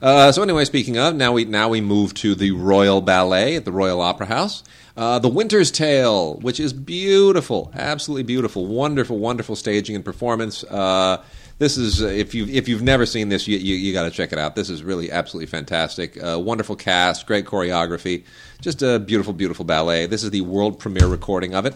Uh, 0.00 0.30
so 0.32 0.42
anyway, 0.42 0.64
speaking 0.64 0.96
of, 0.96 1.14
now 1.16 1.32
we 1.32 1.44
now 1.44 1.68
we 1.68 1.80
move 1.80 2.14
to 2.14 2.34
the 2.36 2.52
Royal 2.52 3.00
Ballet 3.00 3.56
at 3.56 3.64
the 3.64 3.72
Royal 3.72 4.00
Opera 4.00 4.26
House. 4.26 4.62
Uh, 4.96 5.18
the 5.18 5.28
Winter's 5.28 5.70
Tale, 5.70 6.34
which 6.40 6.58
is 6.60 6.72
beautiful, 6.72 7.70
absolutely 7.74 8.22
beautiful, 8.24 8.66
wonderful, 8.66 9.16
wonderful 9.18 9.54
staging 9.56 9.94
and 9.96 10.04
performance. 10.04 10.62
Uh, 10.64 11.18
this 11.58 11.76
is 11.76 12.02
uh, 12.02 12.06
if 12.06 12.34
you 12.34 12.46
if 12.46 12.68
you've 12.68 12.82
never 12.82 13.06
seen 13.06 13.28
this, 13.28 13.46
you 13.48 13.58
you, 13.58 13.74
you 13.74 13.92
got 13.92 14.04
to 14.04 14.10
check 14.10 14.32
it 14.32 14.38
out. 14.38 14.54
This 14.54 14.70
is 14.70 14.82
really 14.82 15.10
absolutely 15.10 15.46
fantastic. 15.46 16.22
Uh, 16.22 16.38
wonderful 16.38 16.76
cast, 16.76 17.26
great 17.26 17.44
choreography, 17.46 18.24
just 18.60 18.82
a 18.82 18.98
beautiful, 18.98 19.32
beautiful 19.32 19.64
ballet. 19.64 20.06
This 20.06 20.22
is 20.24 20.30
the 20.30 20.40
world 20.42 20.78
premiere 20.78 21.06
recording 21.08 21.54
of 21.54 21.66
it. 21.66 21.74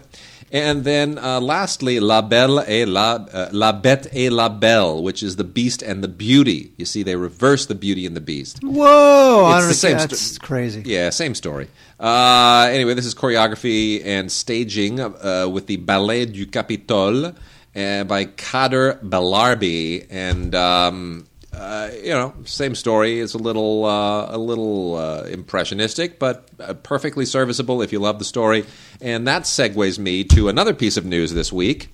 And 0.55 0.85
then 0.85 1.17
uh, 1.19 1.41
lastly, 1.41 1.99
La 1.99 2.21
Belle 2.21 2.59
et 2.61 2.87
la, 2.87 3.15
uh, 3.33 3.49
la 3.53 3.73
Bête 3.73 4.07
et 4.12 4.31
la 4.31 4.51
Belle, 4.51 5.03
which 5.03 5.23
is 5.23 5.37
the 5.37 5.45
Beast 5.45 5.81
and 5.83 6.05
the 6.05 6.09
Beauty. 6.09 6.73
You 6.77 6.85
see, 6.85 7.03
they 7.03 7.17
reverse 7.17 7.65
the 7.65 7.75
Beauty 7.75 8.05
and 8.05 8.15
the 8.15 8.21
Beast. 8.21 8.62
Whoa! 8.62 9.47
I 9.47 9.61
don't 9.61 9.69
the 9.69 9.75
same 9.75 9.93
know. 9.97 10.01
sto- 10.01 10.09
That's 10.09 10.37
crazy. 10.37 10.83
Yeah, 10.85 11.09
same 11.09 11.35
story. 11.35 11.69
Uh, 11.99 12.69
anyway, 12.71 12.93
this 12.93 13.07
is 13.07 13.15
choreography 13.15 14.05
and 14.05 14.31
staging 14.31 15.01
uh, 15.01 15.49
with 15.51 15.69
the 15.69 15.77
Ballet 15.77 16.27
du 16.27 16.45
Capitole 16.45 17.35
uh, 17.76 18.05
by 18.05 18.25
Kader 18.26 18.99
Belarbi, 19.02 20.07
and 20.11 20.55
um, 20.55 21.26
uh, 21.52 21.91
you 22.02 22.11
know, 22.11 22.33
same 22.45 22.75
story. 22.75 23.21
It's 23.21 23.35
a 23.35 23.38
little 23.38 23.85
uh, 23.85 24.35
a 24.35 24.38
little 24.38 24.97
uh, 24.97 25.23
impressionistic, 25.25 26.19
but 26.19 26.49
uh, 26.61 26.75
perfectly 26.75 27.25
serviceable 27.26 27.83
if 27.83 27.93
you 27.93 27.99
love 27.99 28.19
the 28.19 28.25
story. 28.25 28.64
And 29.00 29.26
that 29.29 29.43
segues 29.43 29.99
me 29.99 30.25
to 30.25 30.49
another 30.49 30.75
piece 30.75 30.97
of 30.97 31.05
news 31.05 31.33
this 31.35 31.52
week. 31.52 31.88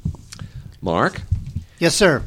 Mark, 0.81 1.23
Yes, 1.81 1.95
sir. 1.97 2.23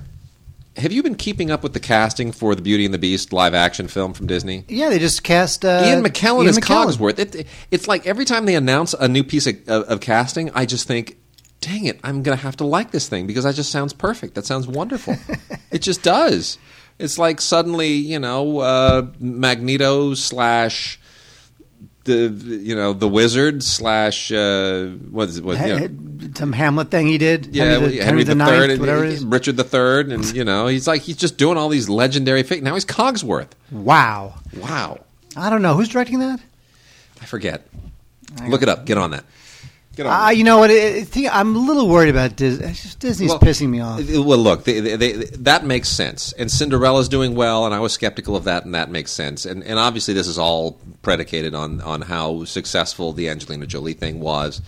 have 0.78 0.92
you 0.92 1.04
been 1.04 1.16
keeping 1.16 1.52
up 1.52 1.64
with 1.64 1.74
the 1.74 1.80
casting 1.80 2.32
for 2.34 2.54
the 2.56 2.62
Beauty 2.62 2.84
and 2.86 2.94
the 2.94 2.98
Beast 2.98 3.32
live 3.32 3.54
action 3.54 3.88
film 3.88 4.14
from 4.14 4.28
Disney? 4.28 4.66
Yeah, 4.68 4.90
they 4.90 5.00
just 5.00 5.24
cast 5.24 5.64
uh, 5.64 5.84
Ian 5.86 6.04
McKellen 6.04 6.40
Ian 6.44 6.48
is 6.48 6.60
McKellen. 6.60 6.88
Cogsworth. 6.98 7.20
It, 7.20 7.48
it's 7.72 7.88
like 7.88 8.06
every 8.08 8.26
time 8.26 8.46
they 8.46 8.56
announce 8.56 8.94
a 8.94 9.08
new 9.08 9.24
piece 9.24 9.48
of, 9.48 9.56
of, 9.70 9.84
of 9.84 10.02
casting, 10.02 10.52
I 10.54 10.66
just 10.66 10.86
think, 10.88 11.18
dang 11.62 11.86
it, 11.86 12.00
I'm 12.04 12.24
going 12.24 12.38
to 12.38 12.44
have 12.44 12.58
to 12.58 12.66
like 12.66 12.92
this 12.92 13.08
thing 13.08 13.28
because 13.28 13.44
that 13.46 13.56
just 13.56 13.72
sounds 13.72 13.94
perfect. 13.94 14.36
That 14.36 14.46
sounds 14.46 14.68
wonderful. 14.68 15.16
it 15.72 15.80
just 15.82 16.04
does. 16.04 16.58
It's 17.00 17.18
like 17.18 17.40
suddenly, 17.42 17.94
you 17.94 18.20
know, 18.20 18.60
uh, 18.60 19.08
Magneto 19.20 20.14
slash 20.14 21.00
the 22.04 22.30
you 22.30 22.76
know 22.76 22.94
the 22.94 23.08
wizard 23.08 23.62
slash 23.64 24.32
uh, 24.32 24.88
what 24.88 25.30
is 25.30 25.38
it? 25.38 25.44
What, 25.44 25.60
you 25.60 25.88
know, 25.88 26.30
Some 26.36 26.52
Hamlet 26.52 26.90
thing 26.90 27.08
he 27.08 27.18
did. 27.20 27.56
yeah, 27.56 27.66
Henry 27.78 27.90
the, 27.98 28.04
Henry, 28.04 28.24
the, 28.24 28.30
the 28.32 28.36
Ninth, 28.36 28.50
Third, 28.52 28.70
and- 28.72 28.80
whatever 28.80 29.06
it 29.06 29.12
is. 29.14 29.24
Richard 29.26 29.58
the 29.58 29.64
Third, 29.64 30.12
and 30.12 30.26
you 30.36 30.44
know, 30.44 30.68
he's 30.68 30.88
like 30.88 31.04
he's 31.04 31.16
just 31.18 31.38
doing 31.38 31.58
all 31.58 31.70
these 31.70 31.90
legendary. 31.90 32.42
Fi- 32.44 32.60
now 32.60 32.74
he's 32.74 32.86
Cogsworth. 32.86 33.50
Wow. 33.72 34.36
Wow, 34.58 35.02
I 35.38 35.50
don't 35.52 35.62
know 35.62 35.76
who's 35.76 35.90
directing 35.90 36.20
that. 36.20 36.40
I 37.22 37.26
forget. 37.26 37.68
Look 38.48 38.64
it 38.64 38.70
up. 38.70 38.86
Get 38.86 38.98
on 38.98 39.12
that. 39.12 39.24
Get 39.96 40.06
on. 40.06 40.28
Uh, 40.28 40.30
you 40.30 40.44
know 40.44 40.58
what? 40.58 40.70
It, 40.72 41.16
it, 41.18 41.36
I'm 41.36 41.56
a 41.56 41.60
little 41.60 41.88
worried 41.90 42.10
about 42.10 42.38
Disney. 42.38 42.68
Just 42.68 43.00
Disney's 43.00 43.30
Well, 43.30 43.40
pissing 43.40 43.70
me 43.70 43.82
off. 43.82 44.00
uh, 44.00 44.24
Well, 44.24 44.38
look, 44.38 44.64
they, 44.64 44.80
they, 44.80 44.96
they, 44.96 45.14
that 45.40 45.66
makes 45.66 45.90
sense, 45.90 46.32
and 46.34 46.50
Cinderella's 46.50 47.10
doing 47.10 47.36
well, 47.36 47.66
and 47.66 47.76
I 47.76 47.80
was 47.80 47.92
skeptical 47.92 48.36
of 48.38 48.46
that, 48.46 48.64
and 48.64 48.74
that 48.74 48.90
makes 48.90 49.12
sense, 49.12 49.46
and 49.46 49.64
and 49.64 49.78
obviously 49.78 50.14
this 50.14 50.28
is 50.28 50.38
all 50.38 50.80
predicated 51.02 51.54
on 51.54 51.82
on 51.82 52.02
how 52.04 52.46
successful 52.46 53.12
the 53.12 53.28
Angelina 53.30 53.68
Jolie 53.68 53.94
thing 53.94 54.20
was. 54.22 54.62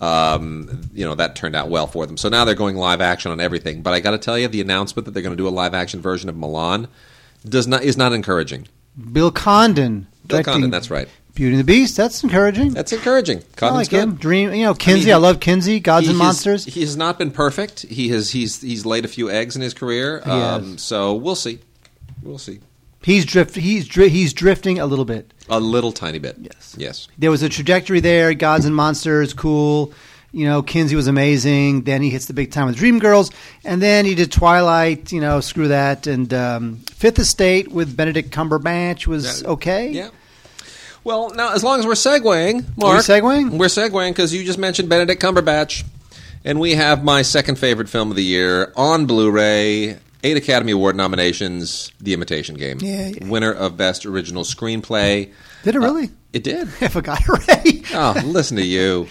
Um, 0.00 0.88
you 0.94 1.04
know 1.04 1.16
that 1.16 1.34
turned 1.34 1.56
out 1.56 1.68
well 1.70 1.88
for 1.88 2.06
them. 2.06 2.16
So 2.16 2.28
now 2.28 2.44
they're 2.44 2.54
going 2.54 2.76
live 2.76 3.00
action 3.00 3.32
on 3.32 3.40
everything. 3.40 3.82
But 3.82 3.94
I 3.94 4.00
got 4.00 4.12
to 4.12 4.18
tell 4.18 4.38
you, 4.38 4.46
the 4.46 4.60
announcement 4.60 5.06
that 5.06 5.10
they're 5.10 5.24
going 5.24 5.36
to 5.36 5.42
do 5.42 5.48
a 5.48 5.50
live 5.50 5.74
action 5.74 6.00
version 6.00 6.28
of 6.28 6.36
Mulan 6.36 6.86
does 7.44 7.66
not 7.66 7.82
is 7.82 7.96
not 7.96 8.12
encouraging. 8.12 8.68
Bill 9.12 9.32
Condon. 9.32 10.06
Bill 10.26 10.44
Condon, 10.44 10.70
that's 10.70 10.90
right. 10.90 11.08
Beauty 11.38 11.54
and 11.54 11.60
the 11.60 11.64
Beast. 11.72 11.96
That's 11.96 12.22
encouraging. 12.24 12.70
That's 12.74 12.92
encouraging. 12.92 13.38
I 13.38 13.42
Condon's 13.56 13.76
like 13.78 13.90
good. 13.90 14.02
him. 14.02 14.14
Dream. 14.16 14.52
You 14.52 14.64
know, 14.64 14.74
Kinsey. 14.74 15.04
he- 15.06 15.12
I, 15.12 15.16
love 15.16 15.38
Kinsey. 15.40 15.80
Gods 15.80 16.08
and 16.08 16.16
has- 16.16 16.18
Monsters. 16.18 16.64
He 16.64 16.80
has 16.80 16.96
not 16.96 17.18
been 17.18 17.30
perfect. 17.30 17.82
He 17.82 18.08
has 18.08 18.30
he's 18.30 18.60
he's 18.60 18.84
laid 18.84 19.04
a 19.04 19.08
few 19.08 19.30
eggs 19.30 19.54
in 19.56 19.62
his 19.62 19.72
career. 19.72 20.20
Um, 20.28 20.76
so 20.78 21.14
we'll 21.14 21.36
see. 21.36 21.60
We'll 22.22 22.38
see. 22.38 22.58
He's 23.02 23.24
drift. 23.24 23.54
He's 23.54 23.86
dri- 23.86 24.08
he's 24.08 24.32
drifting 24.32 24.80
a 24.80 24.86
little 24.86 25.04
bit. 25.04 25.32
A 25.48 25.60
little 25.60 25.92
tiny 25.92 26.18
bit. 26.18 26.36
Yes. 26.40 26.74
Yes. 26.76 27.08
There 27.16 27.30
was 27.30 27.42
a 27.42 27.48
trajectory 27.48 28.00
there. 28.00 28.34
Gods 28.34 28.64
and 28.64 28.74
Monsters, 28.74 29.32
cool. 29.32 29.92
You 30.32 30.44
know, 30.46 30.60
Kinsey 30.60 30.94
was 30.96 31.06
amazing. 31.06 31.82
Then 31.84 32.02
he 32.02 32.10
hits 32.10 32.26
the 32.26 32.34
big 32.34 32.50
time 32.50 32.66
with 32.66 32.76
Dreamgirls, 32.76 33.32
and 33.64 33.80
then 33.80 34.04
he 34.04 34.14
did 34.14 34.30
Twilight. 34.32 35.10
You 35.12 35.20
know, 35.22 35.40
screw 35.40 35.68
that. 35.68 36.06
And 36.06 36.34
um, 36.34 36.76
Fifth 36.92 37.18
Estate 37.18 37.68
with 37.68 37.96
Benedict 37.96 38.30
Cumberbatch 38.30 39.06
was 39.06 39.40
Yeah. 39.42 39.48
okay. 39.50 39.88
Yeah. 39.90 40.08
Well, 41.08 41.30
now 41.30 41.54
as 41.54 41.64
long 41.64 41.78
as 41.78 41.86
we're 41.86 41.94
segueing, 41.94 42.66
we 42.76 42.84
Mark, 42.84 43.02
segueing? 43.02 43.52
We're 43.52 43.68
segueing 43.68 44.10
because 44.10 44.34
you 44.34 44.44
just 44.44 44.58
mentioned 44.58 44.90
Benedict 44.90 45.22
Cumberbatch, 45.22 45.82
and 46.44 46.60
we 46.60 46.74
have 46.74 47.02
my 47.02 47.22
second 47.22 47.58
favorite 47.58 47.88
film 47.88 48.10
of 48.10 48.16
the 48.16 48.22
year 48.22 48.74
on 48.76 49.06
Blu-ray. 49.06 49.96
Eight 50.22 50.36
Academy 50.36 50.72
Award 50.72 50.96
nominations. 50.96 51.90
The 51.98 52.12
Imitation 52.12 52.56
Game. 52.56 52.80
Yeah, 52.82 53.06
yeah. 53.06 53.26
Winner 53.26 53.54
of 53.54 53.78
Best 53.78 54.04
Original 54.04 54.42
Screenplay. 54.42 55.32
Did 55.62 55.76
it 55.76 55.78
really? 55.78 56.08
Uh, 56.08 56.34
it 56.34 56.44
did. 56.44 56.68
I 56.82 56.88
forgot 56.88 57.26
already. 57.26 57.84
Oh, 57.94 58.20
listen 58.26 58.58
to 58.58 58.66
you. 58.66 59.08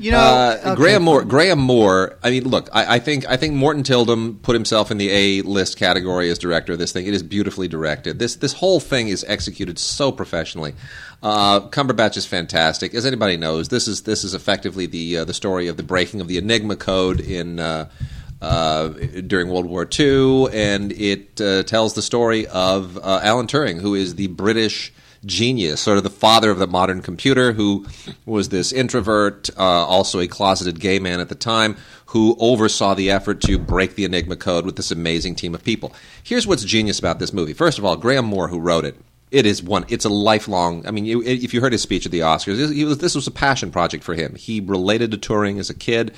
You 0.00 0.12
know, 0.12 0.18
uh, 0.18 0.58
okay. 0.60 0.74
Graham 0.76 1.02
Moore. 1.02 1.24
Graham 1.24 1.58
Moore. 1.58 2.18
I 2.22 2.30
mean, 2.30 2.48
look. 2.48 2.70
I, 2.72 2.96
I 2.96 2.98
think 3.00 3.28
I 3.28 3.36
think 3.36 3.54
Morten 3.54 3.82
Tyldum 3.82 4.40
put 4.40 4.54
himself 4.54 4.90
in 4.90 4.96
the 4.96 5.10
A 5.10 5.42
list 5.42 5.76
category 5.76 6.30
as 6.30 6.38
director 6.38 6.72
of 6.72 6.78
this 6.78 6.90
thing. 6.90 7.06
It 7.06 7.12
is 7.12 7.22
beautifully 7.22 7.68
directed. 7.68 8.18
This 8.18 8.36
this 8.36 8.54
whole 8.54 8.80
thing 8.80 9.08
is 9.08 9.24
executed 9.28 9.78
so 9.78 10.10
professionally. 10.10 10.74
Uh, 11.22 11.60
Cumberbatch 11.68 12.16
is 12.16 12.24
fantastic. 12.24 12.94
As 12.94 13.04
anybody 13.04 13.36
knows, 13.36 13.68
this 13.68 13.86
is 13.86 14.02
this 14.04 14.24
is 14.24 14.32
effectively 14.32 14.86
the 14.86 15.18
uh, 15.18 15.24
the 15.24 15.34
story 15.34 15.68
of 15.68 15.76
the 15.76 15.82
breaking 15.82 16.22
of 16.22 16.28
the 16.28 16.38
Enigma 16.38 16.76
code 16.76 17.20
in. 17.20 17.60
Uh, 17.60 17.90
uh, 18.42 18.88
during 19.26 19.50
World 19.50 19.66
War 19.66 19.86
II, 19.86 20.46
and 20.50 20.92
it 20.92 21.38
uh, 21.42 21.62
tells 21.64 21.92
the 21.92 22.00
story 22.00 22.46
of 22.46 22.96
uh, 22.96 23.20
Alan 23.22 23.46
Turing, 23.46 23.82
who 23.82 23.94
is 23.94 24.14
the 24.14 24.28
British 24.28 24.94
genius, 25.24 25.80
sort 25.80 25.98
of 25.98 26.04
the 26.04 26.10
father 26.10 26.50
of 26.50 26.58
the 26.58 26.66
modern 26.66 27.02
computer, 27.02 27.52
who 27.52 27.86
was 28.24 28.48
this 28.48 28.72
introvert, 28.72 29.50
uh, 29.56 29.62
also 29.62 30.20
a 30.20 30.28
closeted 30.28 30.80
gay 30.80 30.98
man 30.98 31.20
at 31.20 31.28
the 31.28 31.34
time, 31.34 31.76
who 32.06 32.36
oversaw 32.38 32.94
the 32.94 33.10
effort 33.10 33.40
to 33.42 33.58
break 33.58 33.94
the 33.94 34.04
Enigma 34.04 34.36
code 34.36 34.64
with 34.64 34.76
this 34.76 34.90
amazing 34.90 35.34
team 35.34 35.54
of 35.54 35.62
people. 35.62 35.94
Here's 36.22 36.46
what's 36.46 36.64
genius 36.64 36.98
about 36.98 37.18
this 37.18 37.32
movie. 37.32 37.52
First 37.52 37.78
of 37.78 37.84
all, 37.84 37.96
Graham 37.96 38.24
Moore, 38.24 38.48
who 38.48 38.58
wrote 38.58 38.84
it, 38.84 38.96
it 39.30 39.46
is 39.46 39.62
one. 39.62 39.84
It's 39.88 40.04
a 40.04 40.08
lifelong. 40.08 40.86
I 40.86 40.90
mean, 40.90 41.04
you, 41.04 41.22
if 41.22 41.54
you 41.54 41.60
heard 41.60 41.72
his 41.72 41.82
speech 41.82 42.04
at 42.06 42.12
the 42.12 42.20
Oscars, 42.20 42.84
was, 42.84 42.98
this 42.98 43.14
was 43.14 43.26
a 43.26 43.30
passion 43.30 43.70
project 43.70 44.02
for 44.04 44.14
him. 44.14 44.34
He 44.34 44.60
related 44.60 45.10
to 45.12 45.18
Turing 45.18 45.58
as 45.60 45.70
a 45.70 45.74
kid, 45.74 46.14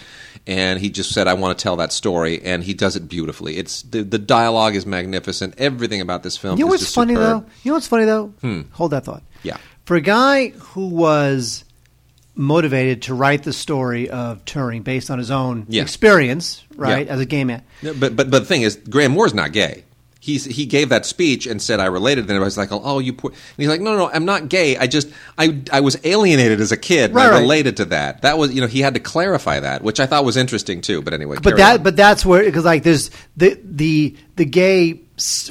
and 0.46 0.80
he 0.80 0.88
just 0.90 1.12
said, 1.12 1.28
"I 1.28 1.34
want 1.34 1.58
to 1.58 1.62
tell 1.62 1.76
that 1.76 1.92
story," 1.92 2.42
and 2.42 2.64
he 2.64 2.72
does 2.74 2.96
it 2.96 3.08
beautifully. 3.08 3.58
It's 3.58 3.82
the, 3.82 4.02
the 4.02 4.18
dialogue 4.18 4.74
is 4.74 4.86
magnificent. 4.86 5.54
Everything 5.58 6.00
about 6.00 6.22
this 6.22 6.36
film. 6.36 6.58
You 6.58 6.64
know 6.64 6.68
is 6.68 6.70
what's 6.72 6.82
just 6.84 6.94
funny 6.94 7.14
superb. 7.14 7.44
though? 7.44 7.50
You 7.62 7.70
know 7.70 7.74
what's 7.76 7.88
funny 7.88 8.04
though? 8.06 8.26
Hmm. 8.40 8.60
Hold 8.72 8.92
that 8.92 9.04
thought. 9.04 9.22
Yeah. 9.42 9.58
For 9.84 9.96
a 9.96 10.00
guy 10.00 10.48
who 10.50 10.86
was 10.88 11.64
motivated 12.34 13.02
to 13.02 13.14
write 13.14 13.42
the 13.42 13.52
story 13.52 14.08
of 14.08 14.44
Turing 14.46 14.82
based 14.82 15.10
on 15.10 15.18
his 15.18 15.30
own 15.30 15.66
Yeah. 15.68 15.82
experience, 15.82 16.64
right, 16.76 17.06
Yeah. 17.06 17.12
as 17.12 17.20
a 17.20 17.26
gay 17.26 17.44
man. 17.44 17.62
No, 17.82 17.92
But 17.92 18.16
but 18.16 18.30
but 18.30 18.40
the 18.40 18.46
thing 18.46 18.62
is, 18.62 18.76
Graham 18.76 19.12
Moore's 19.12 19.34
not 19.34 19.52
gay. 19.52 19.84
He's 20.24 20.44
he 20.44 20.66
gave 20.66 20.90
that 20.90 21.04
speech 21.04 21.48
and 21.48 21.60
said 21.60 21.80
I 21.80 21.86
related. 21.86 22.28
Then 22.28 22.36
everybody's 22.36 22.56
like, 22.56 22.68
oh, 22.70 23.00
you 23.00 23.12
poor. 23.12 23.32
And 23.32 23.40
he's 23.56 23.66
like, 23.66 23.80
no, 23.80 23.96
no, 23.96 24.08
I'm 24.08 24.24
not 24.24 24.48
gay. 24.48 24.76
I 24.76 24.86
just 24.86 25.08
I 25.36 25.60
I 25.72 25.80
was 25.80 25.98
alienated 26.04 26.60
as 26.60 26.70
a 26.70 26.76
kid. 26.76 27.06
and 27.06 27.14
Right, 27.16 27.26
I 27.26 27.30
right. 27.30 27.40
related 27.40 27.78
to 27.78 27.86
that. 27.86 28.22
That 28.22 28.38
was 28.38 28.54
you 28.54 28.60
know 28.60 28.68
he 28.68 28.82
had 28.82 28.94
to 28.94 29.00
clarify 29.00 29.58
that, 29.58 29.82
which 29.82 29.98
I 29.98 30.06
thought 30.06 30.24
was 30.24 30.36
interesting 30.36 30.80
too. 30.80 31.02
But 31.02 31.12
anyway, 31.12 31.38
But 31.42 31.56
that, 31.56 31.78
on. 31.78 31.82
but 31.82 31.96
that's 31.96 32.24
where 32.24 32.44
because 32.44 32.64
like 32.64 32.84
there's 32.84 33.10
the 33.36 33.58
the 33.64 34.16
the 34.36 34.44
gay 34.44 35.00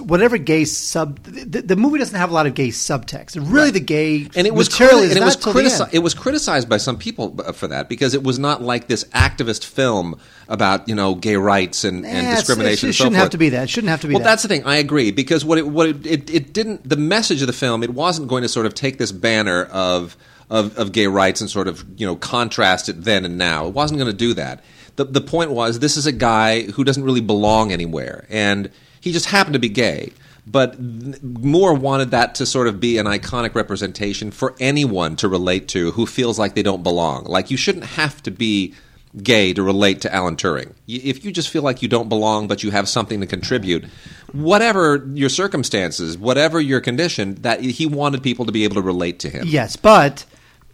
whatever 0.02 0.38
gay 0.38 0.66
sub 0.66 1.22
the, 1.24 1.62
the 1.62 1.76
movie 1.76 1.98
doesn't 2.00 2.18
have 2.18 2.30
a 2.30 2.34
lot 2.34 2.46
of 2.46 2.54
gay 2.56 2.70
subtext. 2.70 3.38
Really, 3.40 3.70
the 3.72 3.80
gay 3.80 4.28
and 4.36 4.46
it 4.48 4.54
was 4.54 4.68
criti- 4.68 5.04
and 5.10 5.18
it 5.18 5.24
was 5.24 5.36
criticized. 5.38 5.94
It 5.94 6.00
was 6.00 6.14
criticized 6.14 6.68
by 6.68 6.78
some 6.78 6.98
people 6.98 7.38
for 7.54 7.68
that 7.68 7.88
because 7.88 8.14
it 8.14 8.24
was 8.24 8.38
not 8.40 8.62
like 8.62 8.88
this 8.88 9.04
activist 9.06 9.64
film 9.64 10.20
about 10.50 10.90
you 10.90 10.96
know 10.96 11.16
gay 11.16 11.36
rights 11.38 11.84
and, 11.84 12.06
and 12.06 12.28
Eh, 12.28 12.36
discrimination. 12.36 12.88
It, 12.88 12.90
and 12.90 12.96
so 12.96 13.04
shouldn't 13.04 13.16
have 13.16 13.24
forth. 13.26 13.32
to 13.32 13.38
be 13.38 13.50
that. 13.50 13.64
It 13.64 13.70
shouldn't 13.70 13.92
have 13.92 14.02
to 14.02 14.08
be 14.08 14.16
Well, 14.16 14.24
that. 14.24 14.30
that's 14.30 14.42
the 14.44 14.50
thing. 14.50 14.66
I 14.66 14.76
agree 14.78 15.12
because 15.12 15.46
what 15.46 15.58
it 15.58 15.68
what 15.68 15.88
it, 15.90 16.06
it 16.06 16.30
it 16.30 16.54
didn't 16.54 16.88
the 16.90 16.98
message 16.98 17.42
of 17.42 17.48
the 17.48 17.54
film 17.54 17.84
it 17.84 17.92
wasn't 17.94 18.28
going 18.28 18.42
to 18.42 18.50
sort 18.50 18.66
of 18.66 18.74
take 18.74 18.98
this 18.98 19.12
banner 19.12 19.64
of 19.66 20.18
of, 20.50 20.78
of 20.78 20.92
gay 20.92 21.08
rights 21.08 21.40
and 21.40 21.50
sort 21.50 21.70
of 21.70 21.86
you 21.98 22.06
know 22.06 22.16
contrast 22.18 22.90
it 22.90 23.04
then 23.04 23.24
and 23.26 23.38
now. 23.38 23.68
It 23.68 23.74
wasn't 23.74 24.00
going 24.00 24.12
to 24.12 24.18
do 24.18 24.34
that. 24.34 24.62
The 25.04 25.12
the 25.20 25.22
point 25.22 25.52
was 25.52 25.80
this 25.80 25.98
is 25.98 26.06
a 26.06 26.12
guy 26.12 26.64
who 26.64 26.84
doesn't 26.84 27.04
really 27.04 27.22
belong 27.22 27.72
anywhere 27.72 28.26
and 28.30 28.70
he 29.00 29.12
just 29.12 29.28
happened 29.28 29.54
to 29.54 29.60
be 29.60 29.70
gay. 29.70 30.12
But 30.48 30.80
Moore 31.24 31.74
wanted 31.74 32.12
that 32.12 32.36
to 32.36 32.46
sort 32.46 32.68
of 32.68 32.80
be 32.80 32.98
an 32.98 33.06
iconic 33.06 33.54
representation 33.56 34.32
for 34.32 34.56
anyone 34.60 35.16
to 35.18 35.28
relate 35.28 35.68
to 35.70 35.92
who 35.92 36.06
feels 36.06 36.40
like 36.40 36.56
they 36.56 36.64
don't 36.64 36.84
belong. 36.84 37.26
Like 37.26 37.52
you 37.52 37.58
shouldn't 37.58 37.86
have 37.86 38.22
to 38.24 38.32
be 38.32 38.74
gay 39.22 39.54
to 39.54 39.62
relate 39.62 40.02
to 40.02 40.14
Alan 40.14 40.36
Turing. 40.36 40.74
If 40.88 41.24
you 41.26 41.32
just 41.32 41.50
feel 41.50 41.62
like 41.64 41.82
you 41.82 41.88
don't 41.88 42.10
belong, 42.10 42.48
but 42.48 42.64
you 42.64 42.72
have 42.72 42.88
something 42.90 43.20
to 43.22 43.28
contribute, 43.28 43.86
whatever 44.32 45.08
your 45.14 45.30
circumstances, 45.30 46.18
whatever 46.18 46.60
your 46.60 46.80
condition, 46.82 47.36
that 47.42 47.62
he 47.62 47.86
wanted 47.86 48.24
people 48.24 48.46
to 48.46 48.52
be 48.52 48.64
able 48.64 48.76
to 48.76 48.82
relate 48.82 49.20
to 49.20 49.30
him. 49.30 49.44
Yes, 49.48 49.76
but 49.76 50.26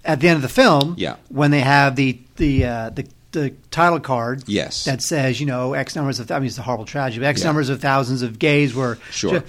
at 0.06 0.20
the 0.22 0.28
end 0.30 0.36
of 0.38 0.42
the 0.44 0.50
film, 0.50 0.96
Yeah. 0.98 1.16
when 1.30 1.52
they 1.52 1.62
have 1.62 1.96
the 1.96 2.20
the 2.38 2.66
uh, 2.66 2.90
the, 2.92 3.08
the 3.32 3.52
title 3.72 4.00
card, 4.00 4.44
Yes. 4.48 4.86
that 4.86 5.02
says 5.02 5.40
you 5.40 5.46
know 5.46 5.74
X 5.74 5.96
numbers 5.96 6.20
of 6.20 6.32
I 6.32 6.40
mean 6.40 6.48
it's 6.48 6.58
a 6.58 6.62
horrible 6.62 6.86
tragedy, 6.86 7.20
but 7.22 7.28
X 7.28 7.42
Yeah. 7.42 7.48
numbers 7.48 7.70
of 7.70 7.82
thousands 7.82 8.22
of 8.22 8.40
gays 8.40 8.74
were 8.74 8.98
Sure. 9.12 9.44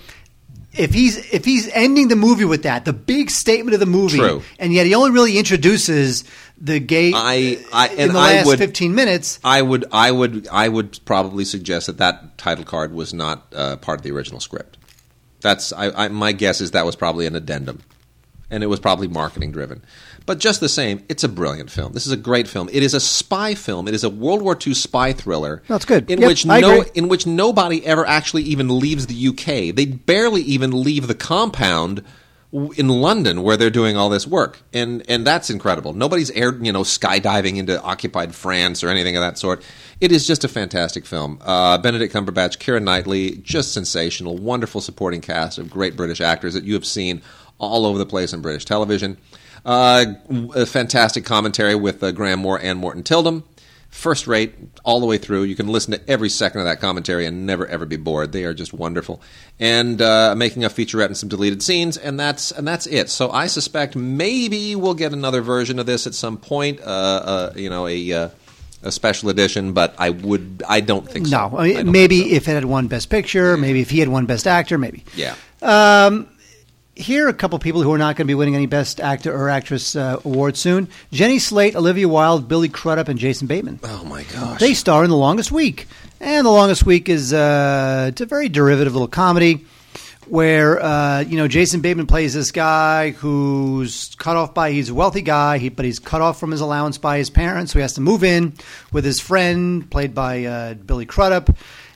If 0.75 0.93
he's 0.93 1.17
if 1.33 1.45
he's 1.45 1.69
ending 1.73 2.09
the 2.09 2.15
movie 2.17 2.45
with 2.45 2.63
that, 2.65 2.85
the 2.85 2.93
big 2.93 3.31
statement 3.31 3.73
of 3.75 3.81
the 3.81 3.87
movie, 3.87 4.19
True. 4.19 4.43
and 4.59 4.73
yet 4.73 4.87
he 4.87 4.95
only 4.95 5.11
really 5.11 5.39
introduces 5.39 6.25
the 6.61 6.79
gay 6.79 7.13
I- 7.15 7.59
I- 7.73 7.89
in 7.89 8.09
the 8.13 8.15
last 8.19 8.47
would- 8.47 8.59
fifteen 8.59 8.95
minutes. 8.95 9.39
I 9.43 9.63
would, 9.63 9.87
I 9.91 10.11
would, 10.11 10.47
I 10.53 10.69
would 10.69 10.99
probably 11.05 11.45
suggest 11.45 11.87
that 11.87 11.97
that 11.99 12.37
title 12.37 12.65
card 12.65 12.93
was 12.93 13.15
not 13.15 13.47
uh, 13.57 13.77
part 13.77 14.01
of 14.01 14.03
the 14.05 14.11
original 14.13 14.41
script. 14.41 14.77
That's 15.41 15.73
I, 15.73 15.91
I, 16.05 16.09
my 16.09 16.33
guess 16.33 16.61
is 16.61 16.73
that 16.73 16.85
was 16.85 16.97
probably 16.97 17.27
an 17.27 17.35
addendum, 17.35 17.81
and 18.51 18.63
it 18.63 18.67
was 18.67 18.81
probably 18.81 19.09
marketing 19.09 19.53
driven. 19.53 19.83
But 20.27 20.39
just 20.39 20.61
the 20.61 20.69
same, 20.69 21.05
it's 21.09 21.25
a 21.25 21.29
brilliant 21.29 21.71
film. 21.71 21.93
This 21.93 22.07
is 22.07 22.13
a 22.13 22.17
great 22.17 22.49
film. 22.49 22.69
It 22.71 22.83
is 22.83 22.93
a 22.95 23.01
spy 23.01 23.55
film. 23.55 23.89
It 23.89 23.95
is 23.95 24.05
a 24.05 24.11
World 24.11 24.43
War 24.43 24.57
II 24.65 24.75
spy 24.75 25.13
thriller. 25.13 25.63
That's 25.69 25.85
good. 25.87 26.11
In 26.11 26.21
Yep, 26.21 26.29
which 26.29 26.47
I 26.47 26.61
no, 26.61 26.81
agree. 26.81 26.91
in 26.95 27.09
which 27.09 27.27
nobody 27.27 27.85
ever 27.87 28.07
actually 28.07 28.43
even 28.45 28.79
leaves 28.79 29.07
the 29.07 29.29
UK. 29.29 29.75
They 29.75 29.87
barely 29.87 30.43
even 30.43 30.83
leave 30.83 31.07
the 31.09 31.15
compound 31.15 32.03
in 32.77 32.89
London 32.89 33.43
where 33.43 33.59
they're 33.59 33.69
doing 33.69 33.97
all 33.99 34.09
this 34.09 34.27
work, 34.27 34.61
and 34.73 35.03
and 35.09 35.27
that's 35.27 35.51
incredible. 35.51 35.93
Nobody's 35.93 36.31
air, 36.31 36.55
you 36.63 36.73
know, 36.73 36.81
skydiving 36.83 37.59
into 37.59 37.81
occupied 37.83 38.35
France 38.35 38.83
or 38.83 38.89
anything 38.89 39.17
of 39.17 39.21
that 39.23 39.37
sort. 39.39 39.63
It 40.01 40.13
is 40.13 40.27
just 40.27 40.45
a 40.45 40.49
fantastic 40.49 41.05
film. 41.05 41.39
Uh, 41.43 41.77
Benedict 41.77 42.15
Cumberbatch, 42.15 42.57
Keira 42.59 42.83
Knightley, 42.83 43.37
just 43.39 43.73
sensational. 43.73 44.37
Wonderful 44.39 44.81
supporting 44.81 45.21
cast 45.21 45.59
of 45.59 45.69
great 45.69 45.95
British 45.97 46.23
actors 46.23 46.55
that 46.55 46.65
you 46.65 46.73
have 46.75 46.87
seen 46.87 47.21
all 47.59 47.87
over 47.87 47.99
the 47.99 48.07
place 48.07 48.33
in 48.33 48.41
British 48.41 48.65
television. 48.65 49.19
Uh, 49.65 50.07
a 50.55 50.65
fantastic 50.65 51.25
commentary 51.25 51.75
with 51.75 52.03
uh, 52.03 52.13
Graham 52.13 52.39
Moore 52.41 52.61
and 52.61 52.79
Morten 52.79 53.03
Tyldum 53.03 53.43
first 53.91 54.27
rate 54.27 54.55
all 54.85 55.01
the 55.01 55.07
way 55.07 55.19
through. 55.19 55.45
You 55.45 55.57
can 55.57 55.69
listen 55.69 55.93
to 55.93 56.11
every 56.11 56.29
second 56.29 56.61
of 56.61 56.67
that 56.67 56.81
commentary 56.81 57.27
and 57.27 57.47
never 57.47 57.67
ever 57.67 57.87
be 57.87 57.97
bored. 57.97 58.33
They 58.33 58.45
are 58.45 58.55
just 58.55 58.73
wonderful, 58.73 59.21
and 59.59 60.01
uh, 60.01 60.35
making 60.37 60.65
a 60.65 60.69
featurette 60.69 61.07
and 61.07 61.17
some 61.17 61.29
deleted 61.29 61.63
scenes, 61.63 61.97
and 61.97 62.19
that's 62.19 62.51
and 62.53 62.67
that's 62.67 62.87
it. 62.87 63.11
So 63.11 63.31
I 63.31 63.47
suspect 63.47 63.97
maybe 63.97 64.77
we'll 64.77 64.95
get 64.95 65.13
another 65.13 65.41
version 65.41 65.79
of 65.79 65.87
this 65.87 66.07
at 66.07 66.15
some 66.15 66.37
point. 66.37 66.81
Uh, 66.81 66.85
uh, 66.85 67.53
you 67.57 67.71
know, 67.71 67.87
a 67.87 68.13
uh, 68.13 68.29
a 68.83 68.93
special 68.93 69.31
edition, 69.31 69.73
but 69.73 69.95
I 69.99 70.11
would 70.11 70.63
I 70.69 70.81
don't 70.81 71.09
think 71.09 71.27
so. 71.27 71.49
No, 71.49 71.59
I 71.59 71.75
mean, 71.75 71.93
maybe 71.93 72.31
so. 72.31 72.37
if 72.37 72.49
it 72.49 72.53
had 72.53 72.65
won 72.65 72.89
Best 72.89 73.11
Picture, 73.11 73.57
maybe 73.57 73.81
if 73.81 73.91
he 73.91 74.01
had 74.01 74.09
won 74.09 74.27
Best 74.27 74.47
Actor, 74.47 74.79
maybe. 74.79 75.05
yeah. 75.15 75.35
Here 76.99 77.27
are 77.27 77.29
a 77.29 77.35
couple 77.35 77.59
people 77.59 77.83
who 77.83 77.93
are 77.93 77.99
not 77.99 78.17
going 78.17 78.27
to 78.27 78.31
be 78.31 78.35
winning 78.35 78.57
any 78.57 78.67
Best 78.67 79.01
Actor 79.01 79.33
or 79.33 79.49
Actress 79.49 79.95
uh, 79.95 80.21
award 80.25 80.57
soon: 80.57 80.89
Jenny 81.13 81.39
Slate, 81.39 81.77
Olivia 81.77 82.09
Wilde, 82.09 82.49
Billy 82.49 82.69
Crudup, 82.69 83.09
and 83.09 83.19
Jason 83.19 83.47
Bateman. 83.47 83.81
Oh 83.85 84.05
my 84.05 84.25
gosh. 84.25 84.61
They 84.61 84.75
star 84.75 85.05
in 85.05 85.11
The 85.11 85.17
Longest 85.17 85.53
Week, 85.53 85.87
and 86.21 86.45
The 86.45 86.51
Longest 86.51 86.85
Week 86.85 87.09
is 87.09 87.33
uh, 87.33 88.07
it's 88.09 88.21
a 88.21 88.27
very 88.27 88.49
derivative 88.49 88.93
little 88.93 89.09
comedy 89.09 89.65
where 90.27 90.83
uh, 90.83 91.21
you 91.21 91.37
know 91.37 91.49
Jason 91.49 91.81
Bateman 91.81 92.07
plays 92.07 92.35
this 92.35 92.51
guy 92.51 93.11
who's 93.11 94.15
cut 94.17 94.37
off 94.37 94.53
by 94.53 94.73
he's 94.73 94.91
a 94.91 94.95
wealthy 94.95 95.23
guy, 95.23 95.59
he, 95.59 95.69
but 95.69 95.85
he's 95.85 95.99
cut 95.99 96.21
off 96.21 96.41
from 96.41 96.51
his 96.51 96.61
allowance 96.61 96.99
by 96.99 97.19
his 97.19 97.31
parents, 97.31 97.73
so 97.73 97.79
he 97.79 97.83
has 97.83 97.95
to 97.95 98.01
move 98.01 98.25
in 98.25 98.55
with 98.93 99.05
his 99.05 99.21
friend 99.21 99.91
played 99.91 100.15
by 100.15 100.45
uh, 100.45 100.75
Billy 100.75 101.07
Crudup, 101.07 101.49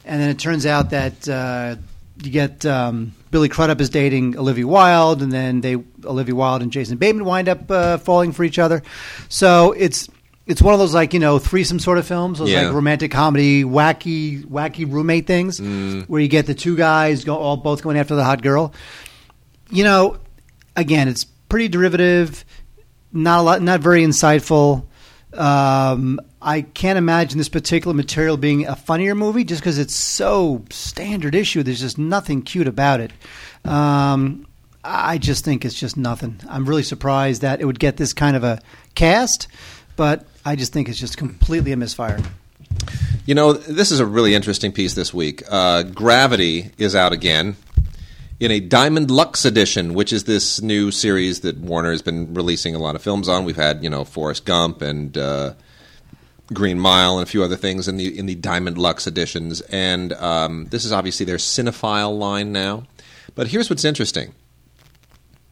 and 0.04 0.20
then 0.20 0.30
it 0.30 0.38
turns 0.38 0.64
out 0.66 0.90
that. 0.90 1.28
Uh, 1.28 1.76
you 2.22 2.30
get 2.30 2.64
um, 2.66 3.12
Billy 3.32 3.48
Crudup 3.48 3.80
is 3.80 3.90
dating 3.90 4.38
Olivia 4.38 4.66
Wilde, 4.66 5.22
and 5.22 5.32
then 5.32 5.60
they 5.62 5.76
Olivia 6.04 6.34
Wilde 6.36 6.62
and 6.62 6.70
Jason 6.70 6.98
Bateman 6.98 7.24
wind 7.24 7.48
up 7.48 7.68
uh, 7.68 7.96
falling 7.98 8.30
for 8.30 8.44
each 8.44 8.60
other. 8.60 8.82
So 9.28 9.72
it's 9.72 10.08
it's 10.46 10.60
one 10.60 10.74
of 10.74 10.78
those 10.80 10.94
like 10.94 11.12
you 11.14 11.18
know 11.20 11.38
threesome 11.40 11.78
sort 11.80 11.98
of 11.98 12.06
films, 12.06 12.38
those 12.38 12.50
Yeah. 12.50 12.66
like 12.66 12.74
romantic 12.74 13.10
comedy, 13.10 13.64
wacky 13.64 14.44
wacky 14.44 14.90
roommate 14.90 15.26
things, 15.26 15.58
Mm. 15.58 16.04
where 16.08 16.20
you 16.20 16.28
get 16.28 16.46
the 16.46 16.54
two 16.54 16.76
guys 16.76 17.24
go 17.24 17.36
all 17.36 17.56
both 17.56 17.82
going 17.82 17.96
after 17.98 18.14
the 18.14 18.22
hot 18.24 18.42
girl. 18.42 18.72
You 19.70 19.84
know, 19.84 20.18
again, 20.76 21.08
it's 21.08 21.24
pretty 21.24 21.68
derivative, 21.68 22.44
not 23.12 23.40
a 23.40 23.42
lot, 23.42 23.62
not 23.62 23.80
very 23.80 24.02
insightful. 24.04 24.84
Um, 25.32 26.20
I 26.42 26.62
can't 26.62 26.98
imagine 26.98 27.38
this 27.38 27.48
particular 27.48 27.94
material 27.94 28.36
being 28.36 28.66
a 28.66 28.74
funnier 28.74 29.14
movie 29.14 29.44
just 29.44 29.60
because 29.60 29.78
it's 29.78 29.94
so 29.94 30.64
standard 30.70 31.34
issue. 31.34 31.62
There's 31.62 31.80
just 31.80 31.98
nothing 31.98 32.42
cute 32.42 32.66
about 32.66 33.00
it. 33.00 33.12
Um, 33.64 34.46
I 34.82 35.18
just 35.18 35.44
think 35.44 35.64
it's 35.64 35.78
just 35.78 35.96
nothing. 35.96 36.40
I'm 36.48 36.64
really 36.64 36.82
surprised 36.82 37.42
that 37.42 37.60
it 37.60 37.64
would 37.64 37.78
get 37.78 37.96
this 37.96 38.12
kind 38.12 38.36
of 38.36 38.42
a 38.42 38.60
cast, 38.96 39.46
but 39.94 40.26
I 40.44 40.56
just 40.56 40.72
think 40.72 40.88
it's 40.88 40.98
just 40.98 41.16
completely 41.16 41.70
a 41.70 41.76
misfire. 41.76 42.18
You 43.24 43.36
know, 43.36 43.52
this 43.52 43.92
is 43.92 44.00
a 44.00 44.06
really 44.06 44.34
interesting 44.34 44.72
piece 44.72 44.94
this 44.94 45.14
week. 45.14 45.44
Uh, 45.48 45.84
Gravity 45.84 46.72
is 46.76 46.96
out 46.96 47.12
again 47.12 47.56
in 48.40 48.50
a 48.50 48.58
Diamond 48.58 49.08
Luxe 49.08 49.44
edition, 49.44 49.94
which 49.94 50.12
is 50.12 50.24
this 50.24 50.60
new 50.60 50.90
series 50.90 51.40
that 51.40 51.58
Warner 51.58 51.92
has 51.92 52.02
been 52.02 52.34
releasing 52.34 52.74
a 52.74 52.80
lot 52.80 52.96
of 52.96 53.02
films 53.02 53.28
on. 53.28 53.44
We've 53.44 53.54
had, 53.54 53.84
you 53.84 53.90
know, 53.90 54.04
Forrest 54.04 54.44
Gump 54.44 54.82
and 54.82 55.16
uh, 55.16 55.54
Green 56.52 56.78
Mile 56.78 57.18
and 57.18 57.26
a 57.26 57.30
few 57.30 57.42
other 57.42 57.56
things 57.56 57.88
in 57.88 57.96
the 57.96 58.18
in 58.18 58.26
the 58.26 58.34
Diamond 58.34 58.78
Luxe 58.78 59.06
editions. 59.06 59.60
And 59.62 60.12
um, 60.14 60.66
this 60.66 60.84
is 60.84 60.92
obviously 60.92 61.26
their 61.26 61.36
cinephile 61.36 62.16
line 62.18 62.52
now. 62.52 62.84
But 63.34 63.48
here's 63.48 63.70
what's 63.70 63.84
interesting: 63.84 64.34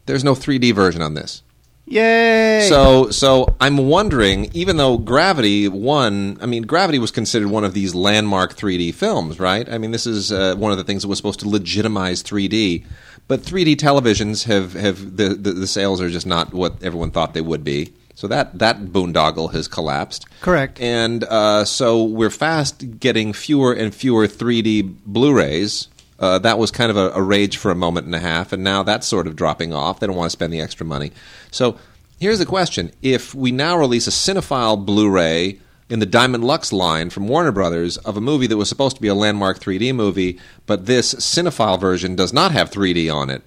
there's 0.05 0.23
no 0.23 0.33
3D 0.33 0.73
version 0.73 1.01
on 1.01 1.13
this. 1.13 1.43
Yay! 1.91 2.67
So, 2.69 3.09
so 3.09 3.53
I'm 3.59 3.75
wondering, 3.75 4.49
even 4.53 4.77
though 4.77 4.97
Gravity 4.97 5.67
won, 5.67 6.37
I 6.39 6.45
mean, 6.45 6.63
Gravity 6.63 6.99
was 6.99 7.11
considered 7.11 7.49
one 7.49 7.65
of 7.65 7.73
these 7.73 7.93
landmark 7.93 8.55
3D 8.55 8.93
films, 8.93 9.41
right? 9.41 9.67
I 9.67 9.77
mean, 9.77 9.91
this 9.91 10.07
is 10.07 10.31
uh, 10.31 10.55
one 10.55 10.71
of 10.71 10.77
the 10.77 10.85
things 10.85 11.01
that 11.01 11.09
was 11.09 11.17
supposed 11.17 11.41
to 11.41 11.49
legitimize 11.49 12.23
3D. 12.23 12.85
But 13.27 13.41
3D 13.41 13.75
televisions 13.75 14.45
have, 14.45 14.73
have 14.73 15.17
the, 15.17 15.29
the, 15.29 15.51
the 15.51 15.67
sales 15.67 15.99
are 15.99 16.09
just 16.09 16.25
not 16.25 16.53
what 16.53 16.81
everyone 16.81 17.11
thought 17.11 17.33
they 17.33 17.41
would 17.41 17.63
be. 17.63 17.93
So 18.15 18.27
that, 18.27 18.59
that 18.59 18.79
boondoggle 18.85 19.53
has 19.53 19.67
collapsed. 19.67 20.25
Correct. 20.41 20.79
And 20.79 21.23
uh, 21.23 21.65
so 21.65 22.03
we're 22.03 22.29
fast 22.29 22.99
getting 22.99 23.33
fewer 23.33 23.73
and 23.73 23.93
fewer 23.93 24.27
3D 24.27 24.97
Blu 25.05 25.33
rays. 25.33 25.87
Uh, 26.19 26.37
that 26.39 26.59
was 26.59 26.69
kind 26.69 26.91
of 26.91 26.97
a, 26.97 27.09
a 27.11 27.21
rage 27.21 27.57
for 27.57 27.71
a 27.71 27.75
moment 27.75 28.05
and 28.05 28.13
a 28.13 28.19
half, 28.19 28.53
and 28.53 28.63
now 28.63 28.83
that's 28.83 29.07
sort 29.07 29.25
of 29.25 29.35
dropping 29.35 29.73
off. 29.73 29.99
They 29.99 30.05
don't 30.05 30.15
want 30.15 30.27
to 30.27 30.31
spend 30.31 30.53
the 30.53 30.61
extra 30.61 30.85
money. 30.85 31.11
So 31.49 31.79
here's 32.19 32.37
the 32.37 32.45
question 32.45 32.91
if 33.01 33.33
we 33.33 33.51
now 33.51 33.75
release 33.75 34.05
a 34.07 34.11
Cinephile 34.11 34.85
Blu 34.85 35.09
ray 35.09 35.59
in 35.89 35.99
the 35.99 36.05
Diamond 36.05 36.43
Luxe 36.43 36.71
line 36.71 37.09
from 37.09 37.27
Warner 37.27 37.51
Brothers 37.51 37.97
of 37.97 38.15
a 38.15 38.21
movie 38.21 38.47
that 38.47 38.55
was 38.55 38.69
supposed 38.69 38.95
to 38.95 39.01
be 39.01 39.09
a 39.09 39.15
landmark 39.15 39.59
3D 39.59 39.93
movie, 39.93 40.39
but 40.65 40.85
this 40.85 41.13
Cinephile 41.15 41.79
version 41.79 42.15
does 42.15 42.31
not 42.31 42.51
have 42.51 42.69
3D 42.69 43.13
on 43.13 43.29
it, 43.29 43.41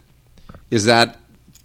is 0.70 0.84
that 0.84 1.16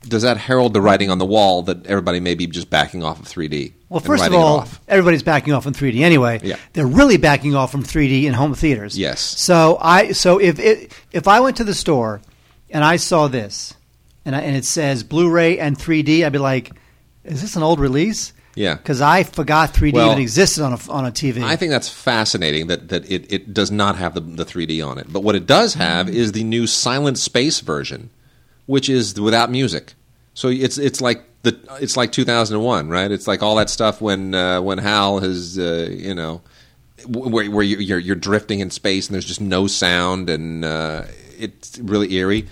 does 0.08 0.24
that 0.24 0.38
herald 0.38 0.74
the 0.74 0.82
writing 0.82 1.10
on 1.10 1.18
the 1.18 1.26
wall 1.26 1.62
that 1.64 1.86
everybody 1.86 2.20
may 2.20 2.36
be 2.36 2.48
just 2.48 2.70
backing 2.70 3.04
off 3.04 3.20
of 3.20 3.26
3D? 3.26 3.74
Well, 3.90 4.00
first 4.00 4.26
of 4.26 4.34
all, 4.34 4.68
everybody's 4.88 5.24
backing 5.24 5.54
off 5.54 5.64
from 5.64 5.74
3D 5.74 6.02
anyway. 6.02 6.40
Yeah. 6.44 6.58
They're 6.74 6.88
really 6.88 7.18
backing 7.18 7.56
off 7.56 7.72
from 7.72 7.84
3D 7.84 8.24
in 8.24 8.34
home 8.34 8.54
theaters. 8.54 8.98
Yes. 8.98 9.20
So 9.20 9.78
I 9.82 10.14
so 10.14 10.40
if 10.40 10.60
it, 10.60 10.94
if 11.12 11.28
I 11.28 11.40
went 11.42 11.58
to 11.58 11.64
the 11.64 11.74
store 11.74 12.22
and 12.70 12.84
I 12.84 12.96
saw 12.96 13.28
this 13.28 13.76
and 14.26 14.36
I, 14.36 14.42
and 14.42 14.56
it 14.56 14.66
says 14.66 15.04
Blu-ray 15.04 15.60
and 15.60 15.78
3D, 15.78 16.26
I'd 16.26 16.32
be 16.32 16.40
like, 16.40 16.72
is 17.24 17.42
this 17.42 17.56
an 17.56 17.64
old 17.64 17.80
release? 17.80 18.32
Yeah. 18.56 18.76
Because 18.76 19.02
I 19.02 19.24
forgot 19.24 19.74
3D 19.74 19.94
Well, 19.94 20.12
even 20.12 20.22
existed 20.22 20.64
on 20.64 20.74
a 20.74 20.92
on 20.92 21.06
a 21.06 21.12
TV. 21.12 21.44
I 21.44 21.56
think 21.56 21.72
that's 21.72 21.90
fascinating 21.90 22.68
that, 22.68 22.90
that 22.90 23.10
it, 23.10 23.32
it 23.32 23.54
does 23.54 23.72
not 23.72 23.98
have 23.98 24.14
the, 24.14 24.22
the 24.22 24.46
3D 24.46 24.86
on 24.86 24.98
it. 24.98 25.12
But 25.12 25.24
what 25.24 25.36
it 25.36 25.46
does 25.46 25.74
have 25.74 26.10
is 26.10 26.32
the 26.32 26.44
new 26.44 26.68
Silent 26.68 27.18
Space 27.18 27.60
version, 27.60 28.10
which 28.70 28.88
is 28.88 29.20
without 29.20 29.50
music. 29.50 29.96
So 30.36 30.50
it's 30.50 30.78
it's 30.78 31.02
like 31.02 31.24
the 31.42 31.60
it's 31.82 31.98
like 31.98 32.12
2001, 32.12 32.88
right? 32.88 33.12
It's 33.12 33.28
like 33.28 33.42
all 33.42 33.56
that 33.56 33.68
stuff 33.68 34.00
when 34.00 34.36
uh, 34.36 34.62
when 34.62 34.78
Hal 34.78 35.18
has 35.20 35.58
uh, 35.58 35.90
you 35.90 36.14
know 36.14 36.44
where, 37.08 37.50
where 37.50 37.64
you're, 37.64 37.98
you're 37.98 38.16
drifting 38.16 38.60
in 38.60 38.70
space 38.70 39.08
and 39.08 39.16
there's 39.16 39.26
just 39.26 39.42
no 39.42 39.66
sound 39.66 40.30
and 40.30 40.64
uh, 40.64 41.06
it's 41.40 41.80
really 41.80 42.14
eerie. 42.14 42.48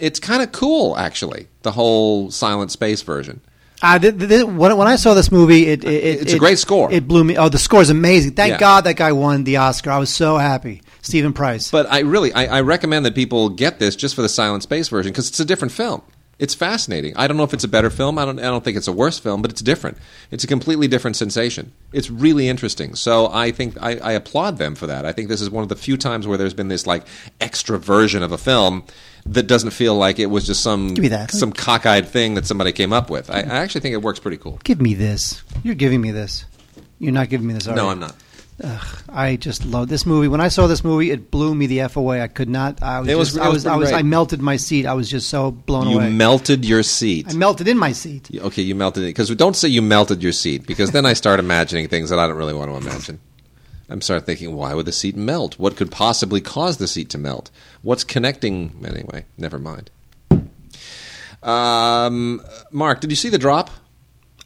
It's 0.00 0.20
kind 0.20 0.40
of 0.40 0.52
cool, 0.52 0.96
actually. 0.96 1.48
The 1.62 1.72
whole 1.72 2.30
Silent 2.30 2.70
Space 2.70 3.02
version. 3.02 3.40
I 3.84 3.98
did, 3.98 4.18
did- 4.18 4.44
when, 4.44 4.76
when 4.76 4.86
I 4.88 4.96
saw 4.96 5.14
this 5.14 5.30
movie, 5.30 5.66
it, 5.66 5.84
it 5.84 6.20
It's 6.22 6.32
a 6.32 6.36
it- 6.36 6.38
great 6.38 6.58
score. 6.58 6.90
It 6.92 7.06
blew 7.06 7.22
me. 7.24 7.36
Oh, 7.36 7.48
the 7.48 7.58
score 7.58 7.82
is 7.82 7.90
amazing. 7.90 8.32
Thank 8.32 8.52
Yeah. 8.52 8.58
God 8.58 8.84
that 8.84 8.94
guy 8.96 9.12
won 9.12 9.44
the 9.44 9.58
Oscar. 9.58 9.90
I 9.90 9.98
was 9.98 10.10
so 10.10 10.36
happy. 10.36 10.82
Steven 11.02 11.32
Price. 11.34 11.70
But 11.70 11.86
I 11.92 12.00
really, 12.00 12.32
I, 12.32 12.46
I 12.58 12.60
recommend 12.62 13.04
that 13.06 13.14
people 13.14 13.50
get 13.50 13.78
this 13.78 13.94
just 13.94 14.14
for 14.14 14.22
the 14.22 14.28
Silent 14.28 14.62
Space 14.62 14.88
version 14.88 15.12
because 15.12 15.28
it's 15.28 15.40
a 15.40 15.44
different 15.44 15.72
film. 15.72 16.02
It's 16.36 16.52
fascinating. 16.54 17.16
I 17.16 17.28
don't 17.28 17.36
know 17.36 17.44
if 17.44 17.54
it's 17.54 17.62
a 17.62 17.68
better 17.68 17.90
film. 17.90 18.18
I 18.18 18.24
don't. 18.24 18.40
I 18.40 18.42
don't 18.42 18.64
think 18.64 18.76
it's 18.76 18.88
a 18.88 18.92
worse 18.92 19.20
film, 19.20 19.40
but 19.40 19.52
it's 19.52 19.62
different. 19.62 19.98
It's 20.32 20.42
a 20.42 20.48
completely 20.48 20.88
different 20.88 21.14
sensation. 21.16 21.70
It's 21.92 22.10
really 22.10 22.48
interesting. 22.48 22.96
So 22.96 23.30
I 23.32 23.52
think 23.52 23.76
I, 23.80 23.98
I 23.98 24.12
applaud 24.12 24.58
them 24.58 24.74
for 24.74 24.88
that. 24.88 25.06
I 25.06 25.12
think 25.12 25.28
this 25.28 25.40
is 25.40 25.48
one 25.48 25.62
of 25.62 25.68
the 25.68 25.76
few 25.76 25.96
times 25.96 26.26
where 26.26 26.36
there's 26.36 26.52
been 26.52 26.66
this 26.66 26.88
like 26.88 27.04
extra 27.40 27.78
version 27.78 28.24
of 28.24 28.32
a 28.32 28.38
film 28.38 28.82
that 29.26 29.46
doesn't 29.46 29.70
feel 29.70 29.94
like 29.94 30.18
it 30.18 30.26
was 30.26 30.46
just 30.46 30.62
some 30.62 30.88
Give 30.94 31.02
me 31.02 31.08
that. 31.08 31.30
some 31.30 31.52
cockeyed 31.52 32.06
thing 32.06 32.34
that 32.34 32.46
somebody 32.46 32.72
came 32.72 32.92
up 32.92 33.10
with. 33.10 33.30
I, 33.30 33.40
I 33.40 33.56
actually 33.58 33.80
think 33.80 33.94
it 33.94 34.02
works 34.02 34.18
pretty 34.20 34.36
cool. 34.36 34.58
Give 34.64 34.80
me 34.80 34.94
this. 34.94 35.42
You're 35.62 35.74
giving 35.74 36.00
me 36.00 36.10
this. 36.10 36.44
You're 36.98 37.12
not 37.12 37.28
giving 37.28 37.46
me 37.46 37.54
this. 37.54 37.66
are 37.68 37.74
No? 37.74 37.88
I'm 37.90 38.00
not. 38.00 38.14
Ugh, 38.62 38.86
I 39.08 39.34
just 39.34 39.64
love 39.64 39.88
this 39.88 40.06
movie. 40.06 40.28
When 40.28 40.40
I 40.40 40.46
saw 40.46 40.68
this 40.68 40.84
movie, 40.84 41.10
it 41.10 41.28
blew 41.32 41.54
me 41.56 41.66
the 41.66 41.80
f 41.80 41.96
away. 41.96 42.22
I 42.22 42.28
could 42.28 42.48
not. 42.48 42.80
I 42.84 43.00
was. 43.00 43.08
It 43.08 43.16
was- 43.18 43.28
just- 43.30 43.38
it 43.38 43.42
I 43.42 43.48
was 43.48 43.54
was. 43.56 43.66
I 43.66 43.76
was. 43.76 43.92
I 43.92 44.02
melted 44.02 44.40
my 44.40 44.56
seat. 44.56 44.86
I 44.86 44.94
was 44.94 45.10
just 45.10 45.28
so 45.28 45.50
blown 45.50 45.88
You 45.88 45.96
away. 45.96 46.10
You 46.10 46.14
melted 46.14 46.64
your 46.64 46.84
seat. 46.84 47.26
I 47.30 47.32
melted 47.34 47.66
in 47.66 47.76
my 47.76 47.90
seat. 47.90 48.30
Okay, 48.32 48.62
you 48.62 48.76
melted 48.76 49.02
it 49.02 49.06
because 49.06 49.28
don't 49.34 49.56
say 49.56 49.66
you 49.68 49.82
melted 49.82 50.22
your 50.22 50.30
seat 50.32 50.66
because 50.68 50.92
then 50.92 51.04
I 51.04 51.14
start 51.14 51.40
imagining 51.40 51.88
things 51.88 52.10
that 52.10 52.20
I 52.20 52.28
don't 52.28 52.36
really 52.36 52.54
want 52.54 52.70
to 52.70 52.76
imagine. 52.76 53.18
I'm 53.88 54.00
start 54.00 54.24
thinking, 54.24 54.54
why 54.54 54.72
would 54.72 54.86
the 54.86 54.92
seat 54.92 55.16
melt? 55.16 55.58
What 55.58 55.76
could 55.76 55.90
possibly 55.90 56.40
cause 56.40 56.78
the 56.78 56.86
seat 56.88 57.10
to 57.10 57.18
melt? 57.18 57.50
What's 57.84 58.02
connecting? 58.02 58.82
Anyway, 58.84 59.26
never 59.36 59.58
mind. 59.58 59.90
Um, 61.42 62.42
Mark, 62.70 63.02
did 63.02 63.10
you 63.10 63.16
see 63.16 63.28
the 63.28 63.38
drop? 63.38 63.68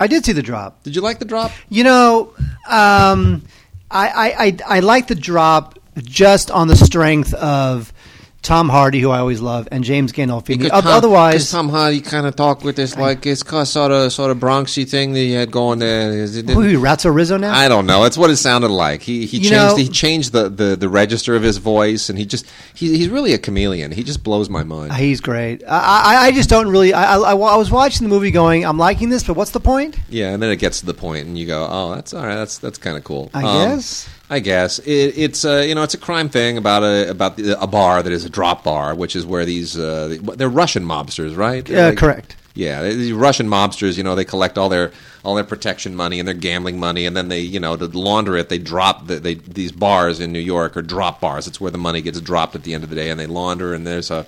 I 0.01 0.09
did 0.09 0.25
see 0.25 0.33
the 0.33 0.43
drop. 0.43 0.83
Did 0.83 0.97
you 0.97 1.03
like 1.03 1.21
the 1.21 1.25
drop? 1.25 1.53
You 1.69 1.85
know, 1.85 2.35
um, 2.69 3.45
I, 3.93 4.09
I, 4.09 4.45
I, 4.45 4.57
I 4.67 4.81
like 4.81 5.07
the 5.07 5.15
drop 5.15 5.79
just 5.99 6.51
on 6.51 6.67
the 6.67 6.75
strength 6.75 7.33
of 7.35 7.93
Tom 8.41 8.69
Hardy, 8.69 9.01
who 9.01 9.11
I 9.11 9.19
always 9.19 9.41
love, 9.41 9.69
and 9.73 9.83
James 9.85 10.13
Gandolfini. 10.13 10.71
Oth- 10.71 10.87
Otherwise, 10.87 11.51
Tom 11.51 11.69
Hardy 11.69 12.01
kind 12.01 12.25
of 12.27 12.35
talk 12.37 12.63
with 12.65 12.77
this 12.77 12.97
like 12.97 13.27
it's 13.27 13.43
sort 13.69 13.91
of 13.93 14.13
sort 14.13 14.31
of 14.31 14.39
Bronxy 14.39 14.89
thing 14.89 15.13
that 15.13 15.19
he 15.19 15.33
had 15.33 15.51
going 15.51 15.81
there. 15.81 16.13
Is 16.13 16.37
it- 16.37 16.49
who 16.49 16.63
are 16.63 16.69
you, 16.69 16.79
Rizzo 16.81 17.37
now? 17.37 17.53
I 17.53 17.69
don't 17.69 17.85
know. 17.85 18.05
It's 18.05 18.17
what 18.17 18.31
it 18.31 18.37
sounded 18.37 18.71
like. 18.71 19.03
He 19.03 19.27
he 19.27 19.39
You 19.39 19.49
changed 19.51 19.53
know- 19.53 19.77
he 19.77 19.89
changed 19.89 20.33
the, 20.33 20.49
the, 20.49 20.77
the 20.77 20.89
register 20.89 21.35
of 21.35 21.43
his 21.43 21.59
voice, 21.59 22.09
and 22.09 22.19
he 22.19 22.25
just 22.25 22.47
he, 22.75 22.97
he's 22.97 23.09
really 23.09 23.35
a 23.35 23.39
chameleon. 23.39 23.91
He 23.93 24.03
just 24.05 24.23
blows 24.23 24.49
my 24.49 24.63
mind. 24.63 24.95
He's 24.95 25.21
great. 25.21 25.63
I, 25.69 25.79
I, 26.15 26.27
I 26.29 26.33
just 26.33 26.49
don't 26.49 26.69
really. 26.69 26.95
I, 26.95 27.17
I, 27.19 27.33
I 27.33 27.57
was 27.57 27.71
watching 27.71 28.05
the 28.09 28.15
movie, 28.15 28.31
going, 28.31 28.65
"I'm 28.65 28.79
liking 28.79 29.09
this, 29.11 29.25
but 29.25 29.35
what's 29.35 29.51
the 29.51 29.61
point?" 29.61 29.99
yeah, 30.09 30.33
and 30.33 30.43
then 30.43 30.51
it 30.51 30.57
gets 30.57 30.81
to 30.81 30.87
the 30.87 30.95
point, 30.95 31.27
and 31.27 31.37
you 31.37 31.45
go, 31.47 31.67
"Oh, 31.69 31.95
that's 31.95 32.15
all 32.15 32.25
right. 32.25 32.37
That's 32.37 32.57
that's 32.59 32.79
kind 32.79 32.97
of 32.97 33.05
cool." 33.05 33.31
I 33.35 33.43
Um, 33.43 33.69
guess. 33.71 34.09
I 34.31 34.41
guess 34.41 34.79
it, 34.81 35.15
it's 35.17 35.45
uh, 35.45 35.65
you 35.67 35.75
know 35.75 35.83
it's 35.83 35.95
a 35.95 35.99
crime 35.99 36.29
thing 36.29 36.59
about 36.59 36.83
a 36.83 37.11
about 37.11 37.37
the, 37.37 37.61
a 37.61 37.67
bar 37.67 38.03
that 38.03 38.13
is 38.13 38.25
a 38.25 38.31
drop 38.31 38.63
bar, 38.65 38.95
which 38.95 39.17
is 39.17 39.25
where 39.25 39.45
these 39.45 39.79
uh, 39.79 40.19
they're 40.37 40.49
Russian 40.51 40.85
mobsters, 40.85 41.37
right? 41.37 41.69
Uh, 41.71 41.89
Like- 41.89 41.99
correct. 41.99 42.37
Yeah, 42.55 42.83
these 42.83 43.13
Russian 43.13 43.47
mobsters, 43.49 43.97
you 43.97 44.03
know, 44.03 44.17
they 44.17 44.25
collect 44.25 44.59
all 44.59 44.69
their 44.69 44.91
all 45.23 45.37
their 45.37 45.45
protection 45.45 45.95
money 45.95 46.19
and 46.19 46.27
their 46.27 46.35
gambling 46.35 46.81
money, 46.81 47.07
and 47.07 47.17
then 47.17 47.29
they, 47.29 47.39
you 47.41 47.61
know, 47.61 47.77
to 47.77 47.87
launder 47.87 48.37
it, 48.37 48.49
they 48.49 48.59
drop 48.59 49.07
the, 49.07 49.21
they 49.21 49.35
these 49.35 49.71
bars 49.71 50.19
in 50.19 50.33
New 50.33 50.41
York 50.41 50.77
are 50.77 50.83
drop 50.83 51.21
bars. 51.21 51.47
It's 51.47 51.61
where 51.61 51.71
the 51.71 51.79
money 51.79 52.03
gets 52.03 52.21
dropped 52.21 52.57
at 52.57 52.65
the 52.65 52.75
end 52.75 52.83
of 52.83 52.91
the 52.91 52.97
day, 52.97 53.11
and 53.11 53.21
they 53.21 53.27
launder. 53.29 53.75
And 53.75 53.87
there's 53.87 54.11
a, 54.11 54.27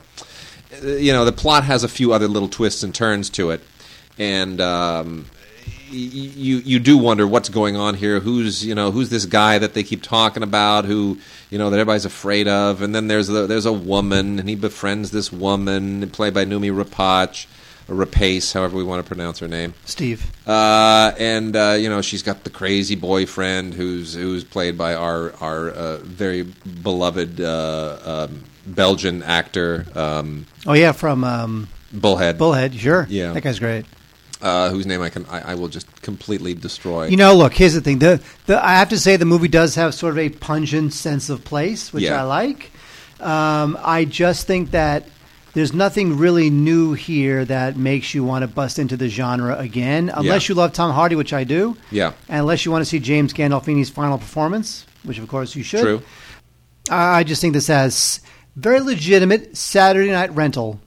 you 0.84 1.12
know, 1.12 1.24
the 1.24 1.32
plot 1.32 1.64
has 1.64 1.82
a 1.82 1.88
few 1.88 2.12
other 2.12 2.28
little 2.28 2.48
twists 2.48 2.84
and 2.84 2.94
turns 2.94 3.30
to 3.30 3.50
it, 3.50 3.62
and 4.16 4.60
um, 4.60 5.26
you 5.90 6.58
you 6.58 6.78
do 6.78 6.96
wonder 6.96 7.26
what's 7.26 7.48
going 7.48 7.76
on 7.76 7.94
here. 7.94 8.20
Who's 8.20 8.64
you 8.64 8.74
know 8.74 8.90
who's 8.90 9.08
this 9.10 9.26
guy 9.26 9.58
that 9.58 9.74
they 9.74 9.82
keep 9.82 10.02
talking 10.02 10.42
about? 10.42 10.84
Who 10.84 11.18
you 11.50 11.58
know 11.58 11.70
that 11.70 11.76
everybody's 11.76 12.04
afraid 12.04 12.48
of? 12.48 12.82
And 12.82 12.94
then 12.94 13.08
there's 13.08 13.28
a, 13.28 13.46
there's 13.46 13.66
a 13.66 13.72
woman, 13.72 14.38
and 14.38 14.48
he 14.48 14.54
befriends 14.54 15.10
this 15.10 15.32
woman, 15.32 16.08
played 16.10 16.34
by 16.34 16.44
Noomi 16.44 16.72
Rapace, 16.72 17.46
Rapace, 17.88 18.52
however 18.52 18.76
we 18.76 18.84
want 18.84 19.04
to 19.04 19.08
pronounce 19.08 19.38
her 19.40 19.48
name. 19.48 19.74
Steve. 19.84 20.30
Uh, 20.46 21.12
and 21.18 21.56
uh, 21.56 21.76
you 21.78 21.88
know 21.88 22.02
she's 22.02 22.22
got 22.22 22.44
the 22.44 22.50
crazy 22.50 22.96
boyfriend 22.96 23.74
who's 23.74 24.14
who's 24.14 24.44
played 24.44 24.78
by 24.78 24.94
our 24.94 25.34
our 25.40 25.70
uh, 25.70 25.96
very 25.98 26.42
beloved 26.42 27.40
uh, 27.40 27.98
um, 28.04 28.44
Belgian 28.66 29.22
actor 29.22 29.86
um, 29.94 30.46
Oh 30.66 30.74
yeah, 30.74 30.92
from 30.92 31.24
um, 31.24 31.68
Bullhead, 31.92 32.38
Bullhead. 32.38 32.74
Sure. 32.74 33.06
Yeah. 33.08 33.32
that 33.32 33.42
guy's 33.42 33.58
great. 33.58 33.86
Uh, 34.42 34.70
whose 34.70 34.86
name 34.86 35.02
I 35.02 35.10
can 35.10 35.26
I, 35.26 35.52
I 35.52 35.54
will 35.54 35.68
just 35.68 36.02
completely 36.02 36.54
destroy. 36.54 37.06
You 37.06 37.16
know, 37.16 37.34
look. 37.34 37.54
Here's 37.54 37.74
the 37.74 37.80
thing. 37.80 37.98
The, 37.98 38.20
the 38.46 38.64
I 38.64 38.72
have 38.72 38.88
to 38.90 38.98
say 38.98 39.16
the 39.16 39.24
movie 39.24 39.48
does 39.48 39.74
have 39.76 39.94
sort 39.94 40.12
of 40.12 40.18
a 40.18 40.28
pungent 40.30 40.92
sense 40.92 41.28
of 41.28 41.44
place, 41.44 41.92
which 41.92 42.04
Yeah. 42.04 42.20
I 42.20 42.22
like. 42.22 42.70
Um, 43.20 43.78
I 43.82 44.06
just 44.06 44.46
think 44.46 44.70
that 44.70 45.04
there's 45.52 45.72
nothing 45.74 46.16
really 46.16 46.48
new 46.48 46.92
here 46.94 47.44
that 47.44 47.76
makes 47.76 48.14
you 48.14 48.24
want 48.24 48.42
to 48.44 48.46
bust 48.48 48.78
into 48.78 48.96
the 48.96 49.08
genre 49.08 49.58
again, 49.58 50.08
unless 50.08 50.48
Yeah. 50.48 50.52
you 50.54 50.56
love 50.56 50.72
Tom 50.72 50.92
Hardy, 50.94 51.16
which 51.16 51.32
I 51.32 51.44
do, 51.44 51.76
yeah, 51.90 52.12
and 52.28 52.40
unless 52.40 52.64
you 52.64 52.70
want 52.70 52.82
to 52.82 52.88
see 52.88 52.98
James 53.00 53.34
Gandolfini's 53.34 53.90
final 53.90 54.16
performance, 54.16 54.86
which 55.02 55.18
of 55.18 55.26
course 55.28 55.54
you 55.56 55.62
should. 55.64 55.82
true. 55.82 56.02
I 56.88 57.18
I 57.18 57.22
just 57.24 57.40
think 57.42 57.52
this 57.52 57.66
has 57.66 58.20
very 58.56 58.80
legitimate 58.80 59.56
Saturday 59.56 60.10
night 60.10 60.34
rental 60.34 60.80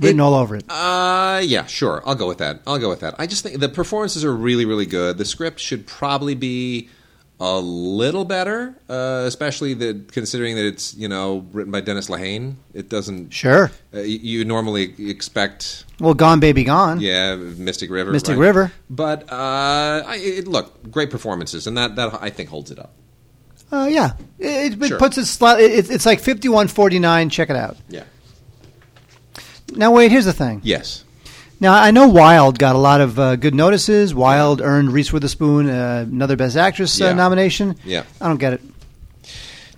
written 0.00 0.20
It- 0.20 0.22
all 0.22 0.34
over 0.34 0.56
it. 0.56 0.64
Uh, 0.68 1.40
yeah, 1.44 1.66
sure. 1.66 2.02
I'll 2.06 2.14
go 2.14 2.26
with 2.28 2.38
that. 2.38 2.60
I'll 2.66 2.78
go 2.78 2.88
with 2.88 3.00
that. 3.00 3.14
I 3.18 3.26
just 3.26 3.42
think 3.42 3.58
the 3.60 3.68
performances 3.68 4.24
are 4.24 4.34
really, 4.34 4.64
really 4.64 4.86
good. 4.86 5.18
The 5.18 5.24
script 5.24 5.60
should 5.60 5.86
probably 5.86 6.34
be 6.34 6.88
a 7.40 7.58
little 7.58 8.24
better, 8.24 8.76
uh, 8.88 9.24
especially 9.26 9.74
the 9.74 10.00
considering 10.12 10.54
that 10.54 10.64
it's 10.64 10.94
you 10.94 11.08
know 11.08 11.44
written 11.52 11.72
by 11.72 11.80
Dennis 11.80 12.08
Lehane. 12.08 12.54
It 12.72 12.88
doesn't. 12.88 13.32
Sure. 13.34 13.72
Uh, 13.92 14.00
you, 14.00 14.18
you 14.38 14.44
normally 14.44 14.94
expect, 15.10 15.84
Well, 15.98 16.14
Gone 16.14 16.38
Baby 16.38 16.62
Gone. 16.62 17.00
yeah, 17.00 17.34
Mystic 17.34 17.90
River. 17.90 18.12
Mystic 18.12 18.36
right? 18.36 18.40
River. 18.46 18.72
But 18.88 19.24
uh, 19.32 20.04
I, 20.06 20.16
it, 20.22 20.46
look, 20.46 20.90
great 20.92 21.10
performances, 21.10 21.66
and 21.66 21.76
that 21.76 21.96
that 21.96 22.22
I 22.22 22.30
think 22.30 22.50
holds 22.50 22.70
it 22.70 22.78
up. 22.78 22.92
Uh, 23.72 23.88
yeah, 23.90 24.12
it, 24.38 24.80
it 24.80 24.86
Sure. 24.88 24.98
puts 24.98 25.18
it 25.18 25.26
slightly. 25.26 25.64
It, 25.64 25.90
it's 25.90 26.06
like 26.06 26.20
fifty-one 26.20 26.68
forty-nine. 26.68 27.30
Check 27.30 27.50
it 27.50 27.56
out. 27.56 27.76
Yeah. 27.88 28.04
Now, 29.72 29.92
wait. 29.92 30.10
Here's 30.10 30.24
the 30.24 30.32
thing. 30.32 30.60
Yes. 30.64 31.04
Now 31.60 31.72
I 31.72 31.90
know 31.92 32.08
Wild 32.08 32.58
got 32.58 32.74
a 32.74 32.78
lot 32.78 33.00
of 33.00 33.18
uh, 33.18 33.36
good 33.36 33.54
notices. 33.54 34.14
Wild 34.14 34.60
earned 34.60 34.92
Reese 34.92 35.12
Witherspoon 35.12 35.70
uh, 35.70 36.04
another 36.08 36.36
Best 36.36 36.56
Actress 36.56 37.00
uh, 37.00 37.06
Yeah. 37.06 37.12
nomination. 37.14 37.76
Yeah. 37.84 38.02
I 38.20 38.28
don't 38.28 38.38
get 38.38 38.54
it. 38.54 38.60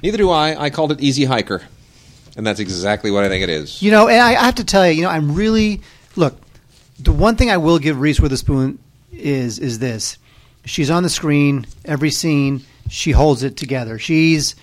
Neither 0.02 0.18
do 0.18 0.30
I. 0.30 0.64
I 0.64 0.70
called 0.70 0.92
it 0.92 1.00
Easy 1.00 1.24
Hiker, 1.24 1.62
and 2.36 2.46
that's 2.46 2.60
exactly 2.60 3.10
what 3.10 3.24
I 3.24 3.28
think 3.28 3.42
it 3.42 3.48
is. 3.48 3.82
You 3.82 3.90
know, 3.90 4.08
and 4.08 4.20
I, 4.20 4.30
I 4.30 4.44
have 4.44 4.56
to 4.56 4.64
tell 4.64 4.86
you, 4.88 4.94
you 4.94 5.02
know, 5.02 5.10
I'm 5.10 5.34
really 5.34 5.80
look. 6.16 6.38
The 6.98 7.12
one 7.12 7.36
thing 7.36 7.50
I 7.50 7.56
will 7.58 7.78
give 7.78 8.00
Reese 8.00 8.20
Witherspoon 8.20 8.78
is 9.12 9.58
is 9.58 9.78
this: 9.78 10.18
she's 10.64 10.90
on 10.90 11.02
the 11.02 11.08
screen 11.10 11.66
every 11.84 12.10
scene. 12.10 12.62
She 12.88 13.10
holds 13.12 13.42
it 13.42 13.56
together. 13.56 13.98
She's 13.98 14.54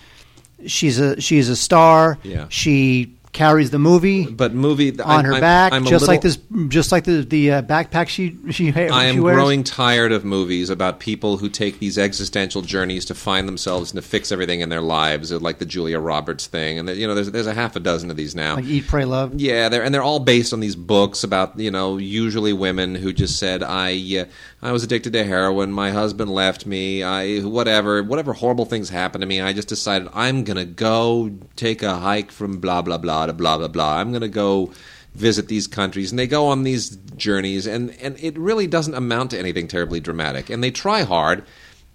she's 0.67 0.99
a 0.99 1.19
she's 1.21 1.49
a 1.49 1.55
star. 1.55 2.17
Yeah. 2.23 2.45
She 2.49 3.13
carries 3.33 3.71
the 3.71 3.79
movie 3.79 4.27
But 4.27 4.53
movie 4.53 4.91
on 5.01 5.25
I- 5.25 5.27
her 5.27 5.33
I'm- 5.33 5.41
back, 5.41 5.73
I'm 5.73 5.85
just 5.85 6.07
like 6.07 6.21
this, 6.21 6.37
just 6.67 6.91
like 6.91 7.03
the 7.03 7.23
the 7.23 7.51
uh, 7.51 7.61
backpack 7.63 8.07
she 8.07 8.37
she, 8.51 8.71
she 8.71 8.73
I 8.89 9.05
am 9.05 9.21
wears. 9.21 9.35
growing 9.35 9.63
tired 9.63 10.11
of 10.11 10.23
movies 10.23 10.69
about 10.69 10.99
people 10.99 11.37
who 11.37 11.49
take 11.49 11.79
these 11.79 11.97
existential 11.97 12.61
journeys 12.61 13.05
to 13.05 13.15
find 13.15 13.47
themselves 13.47 13.91
and 13.91 14.01
to 14.01 14.07
fix 14.07 14.31
everything 14.31 14.61
in 14.61 14.69
their 14.69 14.81
lives, 14.81 15.31
like 15.31 15.57
the 15.57 15.65
Julia 15.65 15.99
Roberts 15.99 16.45
thing, 16.45 16.77
and 16.79 16.87
you 16.89 17.07
know, 17.07 17.15
there's 17.15 17.31
there's 17.31 17.47
a 17.47 17.53
half 17.55 17.75
a 17.75 17.79
dozen 17.79 18.11
of 18.11 18.17
these 18.17 18.35
now. 18.35 18.55
like 18.55 18.65
Eat, 18.65 18.87
Pray, 18.87 19.03
Love. 19.05 19.33
Yeah, 19.35 19.67
they're 19.67 19.83
and 19.83 19.93
they're 19.93 20.03
all 20.03 20.19
based 20.19 20.53
on 20.53 20.59
these 20.59 20.75
books 20.75 21.23
about 21.23 21.57
you 21.59 21.71
know 21.71 21.97
usually 21.97 22.53
women 22.53 22.93
who 22.95 23.11
just 23.11 23.39
said 23.39 23.63
I 23.63 23.93
uh, 24.21 24.25
I 24.63 24.71
was 24.71 24.81
addicted 24.81 25.11
to 25.11 25.25
heroin, 25.25 25.73
my 25.73 25.91
husband 25.91 26.31
left 26.31 26.65
me, 26.65 27.03
I 27.03 27.39
whatever 27.39 28.01
whatever 28.01 28.31
horrible 28.31 28.63
things 28.63 28.89
happened 28.89 29.21
to 29.21 29.27
me, 29.27 29.41
I 29.41 29.51
just 29.51 29.67
decided 29.67 30.07
I'm 30.13 30.45
gonna 30.45 30.63
go 30.63 31.31
take 31.57 31.83
a 31.83 31.97
hike 31.97 32.31
from 32.31 32.59
blah 32.59 32.81
blah 32.81 32.97
blah 32.97 33.25
to 33.25 33.33
blah 33.33 33.57
blah 33.57 33.67
blah. 33.67 33.97
I'm 33.97 34.13
gonna 34.13 34.29
go 34.29 34.71
visit 35.15 35.49
these 35.49 35.67
countries, 35.67 36.11
and 36.11 36.17
they 36.17 36.27
go 36.27 36.47
on 36.47 36.63
these 36.63 36.91
journeys, 37.17 37.67
and 37.67 37.91
and 38.01 38.17
it 38.21 38.37
really 38.37 38.65
doesn't 38.65 38.95
amount 38.95 39.31
to 39.31 39.37
anything 39.37 39.67
terribly 39.67 39.99
dramatic, 39.99 40.49
and 40.49 40.63
they 40.63 40.71
try 40.71 41.01
hard. 41.01 41.43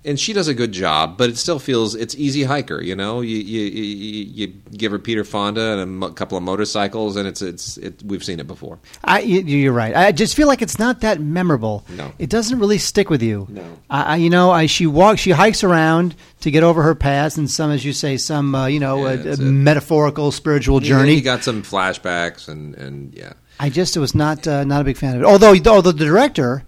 And 0.04 0.18
she 0.18 0.32
does 0.32 0.46
a 0.48 0.54
good 0.54 0.70
job, 0.72 1.18
but 1.18 1.28
it 1.28 1.37
still 1.37 1.58
feels 1.58 1.94
it's 1.96 2.14
easy 2.14 2.44
hiker. 2.44 2.80
You 2.80 2.94
know, 2.94 3.20
you 3.20 3.37
you, 3.37 3.61
you, 3.62 4.24
you 4.32 4.46
give 4.72 4.92
her 4.92 4.98
Peter 4.98 5.24
Fonda 5.24 5.80
and 5.80 6.02
a 6.04 6.11
couple 6.12 6.38
of 6.38 6.44
motorcycles, 6.44 7.16
and 7.16 7.26
it's 7.28 7.42
it's 7.42 7.76
it, 7.78 8.00
we've 8.04 8.22
seen 8.24 8.38
it 8.38 8.46
before. 8.46 8.78
I, 9.02 9.20
you- 9.20 9.40
you're 9.42 9.72
right. 9.72 9.94
I 9.94 10.12
just 10.12 10.37
feel 10.37 10.46
like 10.46 10.62
it's 10.62 10.78
not 10.78 11.00
that 11.00 11.20
memorable. 11.20 11.84
No. 11.90 12.12
it 12.18 12.30
doesn't 12.30 12.58
really 12.61 12.78
stick 12.78 13.11
with 13.11 13.22
you. 13.22 13.48
No. 13.50 13.64
I, 13.90 14.02
I 14.02 14.16
you 14.16 14.30
know, 14.30 14.50
I 14.52 14.66
she 14.66 14.87
walks, 14.87 15.20
she 15.20 15.32
hikes 15.32 15.64
around 15.64 16.14
to 16.42 16.50
get 16.52 16.62
over 16.62 16.82
her 16.84 16.94
past, 16.94 17.37
and 17.37 17.50
some, 17.50 17.72
as 17.72 17.84
you 17.84 17.92
say, 17.92 18.16
some 18.18 18.54
uh, 18.54 18.66
you 18.68 18.78
know, 18.78 19.04
Yeah, 19.08 19.30
a, 19.30 19.34
a 19.34 19.37
metaphorical 19.38 20.30
spiritual 20.30 20.80
Yeah, 20.80 20.88
journey. 20.90 21.14
you 21.14 21.22
got 21.22 21.42
some 21.42 21.62
flashbacks, 21.64 22.48
and 22.48 22.76
and 22.76 23.12
yeah, 23.14 23.32
I 23.58 23.68
just 23.68 23.96
was 23.96 24.14
not 24.14 24.46
uh, 24.46 24.62
not 24.64 24.80
a 24.80 24.84
big 24.84 24.96
fan 24.96 25.16
of 25.16 25.22
it. 25.22 25.24
Although, 25.24 25.54
although 25.66 25.92
the 25.92 26.04
director, 26.04 26.64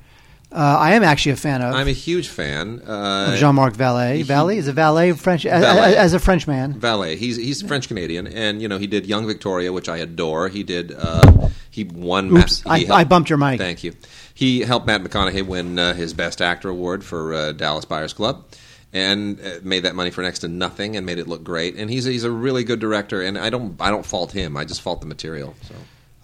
uh, 0.53 0.57
I 0.57 0.95
am 0.95 1.03
actually 1.05 1.33
a 1.33 1.37
fan 1.37 1.63
of, 1.63 1.75
I'm 1.75 1.87
a 1.89 1.93
huge 1.93 2.29
fan. 2.29 2.83
Uh, 2.87 3.29
of 3.33 3.39
Jean-Marc 3.39 3.75
Vallée. 3.75 4.25
Vallée 4.25 4.57
is 4.57 4.67
a 4.69 4.73
valet 4.73 5.13
French 5.13 5.47
as, 5.47 5.63
as 5.65 6.13
a 6.15 6.19
French 6.19 6.47
man. 6.49 6.73
Valet. 6.75 7.17
He's 7.17 7.37
he's 7.37 7.63
French 7.63 7.87
Canadian, 7.89 8.27
and 8.27 8.61
you 8.61 8.69
know 8.69 8.79
he 8.79 8.87
did 8.87 9.07
Young 9.07 9.27
Victoria, 9.27 9.73
which 9.73 9.89
I 9.89 9.99
adore. 9.99 10.49
He 10.49 10.63
did. 10.63 10.93
Uh, 10.97 11.49
he 11.71 11.85
won. 11.85 12.27
Oops, 12.37 12.65
Matt, 12.65 12.79
he 12.79 12.85
I- 12.85 12.87
helped- 12.87 13.01
I 13.01 13.05
bumped 13.05 13.31
your 13.31 13.39
mic. 13.39 13.59
Thank 13.61 13.85
you. 13.85 13.93
He 14.35 14.61
helped 14.61 14.87
Matt 14.87 15.03
McConaughey 15.03 15.47
win 15.47 15.79
uh, 15.79 15.93
his 15.95 16.15
Best 16.15 16.41
Actor 16.41 16.69
award 16.71 17.05
for 17.05 17.35
uh, 17.35 17.53
Dallas 17.53 17.85
Buyers 17.85 18.13
Club, 18.15 18.45
and 18.93 19.39
uh, 19.41 19.59
made 19.63 19.81
that 19.85 19.95
money 19.95 20.11
for 20.11 20.23
next 20.23 20.41
to 20.41 20.49
nothing, 20.49 20.97
and 20.97 21.05
made 21.07 21.19
it 21.19 21.29
look 21.29 21.45
great. 21.45 21.77
And 21.77 21.91
he's 21.91 22.05
he's 22.07 22.25
a 22.25 22.31
really 22.31 22.65
good 22.65 22.81
director, 22.81 23.23
and 23.23 23.39
I 23.39 23.51
don't 23.51 23.77
I 23.81 23.91
don't 23.91 24.05
fault 24.07 24.33
him. 24.33 24.57
I 24.57 24.65
just 24.65 24.81
fault 24.83 25.01
the 25.01 25.07
material. 25.07 25.55
So 25.69 25.75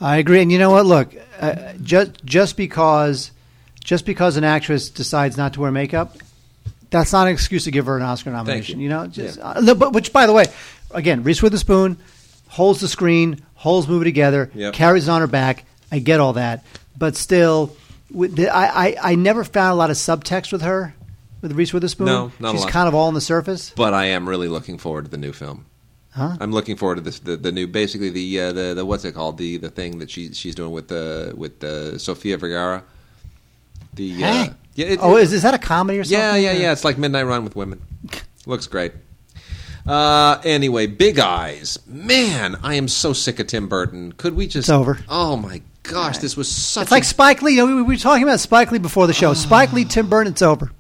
I 0.01 0.17
agree, 0.17 0.41
and 0.43 0.51
you 0.51 0.59
know 0.59 0.71
what? 0.71 0.87
Look, 0.87 1.15
uh, 1.39 1.75
just 1.83 2.25
just 2.25 2.57
because 2.57 3.31
just 3.87 4.05
because 4.05 4.37
an 4.37 4.43
actress 4.43 4.91
decides 4.91 5.37
not 5.37 5.53
to 5.55 5.61
wear 5.61 5.71
makeup, 5.71 6.17
that's 6.91 7.13
not 7.13 7.29
an 7.29 7.33
excuse 7.33 7.65
to 7.65 7.71
give 7.71 7.87
her 7.87 7.97
an 7.97 8.03
Oscar 8.03 8.31
nomination. 8.33 8.81
you. 8.81 8.89
know, 8.89 9.07
just 9.07 9.39
Yeah. 9.39 9.45
uh, 9.45 9.75
but 9.75 9.93
which, 9.93 10.13
by 10.13 10.27
the 10.27 10.33
way, 10.33 10.47
again, 10.91 11.23
Reese 11.23 11.41
Witherspoon 11.41 11.97
holds 12.49 12.81
the 12.81 12.89
screen, 12.89 13.41
holds 13.55 13.87
movie 13.87 14.05
together, 14.05 14.51
Yep. 14.55 14.75
carries 14.75 15.07
it 15.07 15.11
on 15.11 15.21
her 15.21 15.29
back. 15.29 15.65
I 15.93 16.01
get 16.01 16.19
all 16.19 16.33
that, 16.33 16.65
but 16.99 17.15
still, 17.17 17.77
with 18.13 18.35
the, 18.35 18.49
I, 18.49 18.87
I 18.89 18.97
I 19.13 19.15
never 19.15 19.45
found 19.45 19.73
a 19.73 19.77
lot 19.77 19.91
of 19.91 19.97
subtext 19.97 20.51
with 20.53 20.63
her, 20.63 20.95
with 21.43 21.53
Reese 21.53 21.73
Witherspoon. 21.73 22.07
No, 22.09 22.33
not 22.41 22.57
a 22.57 22.59
she's 22.59 22.67
kind 22.67 22.89
of 22.89 22.95
all 22.95 23.07
on 23.07 23.15
the 23.15 23.21
surface. 23.21 23.73
But 23.77 23.95
I 23.95 24.07
am 24.07 24.29
really 24.29 24.49
looking 24.49 24.79
forward 24.79 25.05
to 25.05 25.11
the 25.13 25.17
new 25.19 25.33
film. 25.33 25.65
Huh? 26.11 26.37
I'm 26.41 26.51
looking 26.51 26.77
forward 26.77 26.97
to 26.97 27.03
this 27.03 27.21
the, 27.21 27.37
the 27.37 27.53
new 27.53 27.69
basically 27.69 28.11
the, 28.11 28.41
uh, 28.41 28.53
the 28.53 28.75
the 28.75 28.85
what's 28.85 29.05
it 29.05 29.13
called 29.13 29.39
the 29.39 29.59
the 29.59 29.71
thing 29.71 29.99
that 30.01 30.11
she 30.11 30.33
she's 30.35 30.57
doing 30.57 30.73
with 30.73 30.89
the 30.89 31.33
with 31.37 31.63
uh, 31.63 31.99
Sofia 31.99 32.37
Vergara. 32.37 32.83
The 33.97 34.13
uh, 34.25 34.49
yeah 34.75 34.87
it, 34.87 34.99
oh, 35.03 35.17
it- 35.17 35.25
is, 35.25 35.33
is 35.33 35.43
that 35.43 35.55
a 35.55 35.59
comedy 35.59 35.99
or 35.99 36.05
something? 36.05 36.19
yeah 36.19 36.37
yeah 36.37 36.53
yeah 36.53 36.73
it's 36.73 36.85
like 36.85 36.97
Midnight 36.99 37.25
Run 37.25 37.45
with 37.45 37.57
women. 37.57 37.81
Looks 38.47 38.67
great. 38.69 38.93
Uh, 39.87 40.41
anyway, 40.45 40.87
Big 40.87 41.19
Eyes. 41.19 41.79
Man, 41.87 42.57
I 42.63 42.75
am 42.75 42.89
so 42.89 43.13
sick 43.13 43.39
of 43.39 43.47
Tim 43.47 43.69
Burton. 43.69 44.13
Could 44.13 44.35
we 44.35 44.47
just? 44.47 44.57
It's 44.57 44.71
over. 44.71 44.99
Oh 45.09 45.37
my 45.37 45.63
gosh, 45.85 46.19
this 46.19 46.37
was 46.37 46.51
such. 46.51 46.83
It's 46.83 46.91
like 46.91 47.05
Spike 47.05 47.41
Lee. 47.43 47.63
We, 47.63 47.75
we 47.75 47.83
were 47.83 47.97
talking 47.97 48.25
about 48.25 48.41
Spike 48.41 48.73
Lee 48.73 48.79
before 48.79 49.07
the 49.07 49.13
show. 49.13 49.33
Spike 49.35 49.73
Lee, 49.73 49.85
Tim 49.85 50.09
Burton, 50.09 50.33
it's 50.33 50.43
over. 50.43 50.71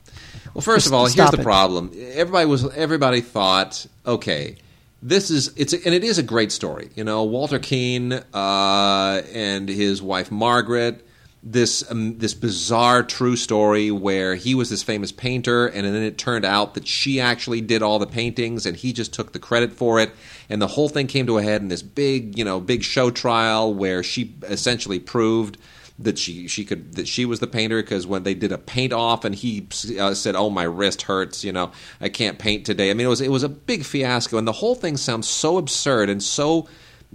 Well, 0.55 0.63
first 0.63 0.87
of 0.87 0.93
all, 0.93 1.07
here's 1.07 1.31
the 1.31 1.39
it. 1.41 1.43
problem. 1.43 1.93
Everybody 1.95 2.47
was 2.47 2.69
everybody 2.75 3.21
thought, 3.21 3.87
okay, 4.05 4.57
this 5.03 5.31
is 5.31 5.53
it's 5.57 5.73
a, 5.73 5.85
and 5.85 5.95
it 5.95 6.03
is 6.03 6.19
a 6.19 6.23
great 6.25 6.51
story. 6.51 6.91
You 6.97 7.05
know, 7.05 7.23
Walter 7.25 7.59
Keane 7.61 8.13
uh, 8.13 9.23
and 9.33 9.69
his 9.69 10.03
wife 10.03 10.33
Margaret. 10.33 11.06
This 11.49 11.89
um, 11.89 12.19
this 12.19 12.35
bizarre 12.35 13.05
true 13.05 13.37
story 13.37 13.93
where 13.93 14.35
he 14.35 14.57
was 14.57 14.69
this 14.69 14.83
famous 14.83 15.13
painter, 15.13 15.69
and 15.69 15.87
then 15.87 16.03
it 16.03 16.19
turned 16.19 16.45
out 16.45 16.75
that 16.75 16.89
she 16.89 17.21
actually 17.21 17.61
did 17.61 17.83
all 17.83 18.01
the 18.01 18.07
paintings, 18.07 18.67
and 18.67 18.77
he 18.77 18.93
just 18.93 19.15
took 19.15 19.33
the 19.33 19.39
credit 19.39 19.73
for 19.73 20.01
it. 20.01 20.11
And 20.51 20.61
the 20.61 20.67
whole 20.67 20.89
thing 20.89 21.07
came 21.07 21.27
to 21.27 21.39
a 21.39 21.43
head 21.45 21.63
in 21.63 21.69
this 21.69 21.83
big, 21.83 22.37
you 22.37 22.45
know, 22.45 22.59
big 22.59 22.83
show 22.83 23.13
trial 23.13 23.73
where 23.73 24.03
she 24.03 24.35
essentially 24.43 24.99
proved 24.99 25.57
that 25.99 26.19
she 26.19 26.49
she 26.49 26.65
could 26.65 26.95
that 26.95 27.09
she 27.09 27.25
was 27.25 27.41
the 27.41 27.47
painter 27.47 27.81
because 27.81 28.07
when 28.07 28.23
they 28.23 28.35
did 28.35 28.53
a 28.53 28.59
paint 28.59 28.93
off 28.93 29.25
and 29.25 29.35
he 29.35 29.67
uh, 29.99 30.15
said, 30.15 30.35
"Oh, 30.35 30.51
my 30.51 30.65
wrist 30.65 31.03
hurts," 31.03 31.45
you 31.45 31.53
know, 31.53 31.71
I 32.01 32.09
can't 32.09 32.39
paint 32.39 32.67
today. 32.67 32.91
I 32.91 32.95
mean, 32.95 33.07
it 33.07 33.11
was 33.11 33.21
it 33.21 33.31
was 33.31 33.43
a 33.43 33.49
big 33.49 33.85
fiasco, 33.85 34.37
and 34.37 34.47
the 34.47 34.53
whole 34.53 34.75
thing 34.75 34.97
sounds 34.97 35.29
so 35.29 35.59
absurd 35.59 36.11
and 36.11 36.23
so 36.23 36.69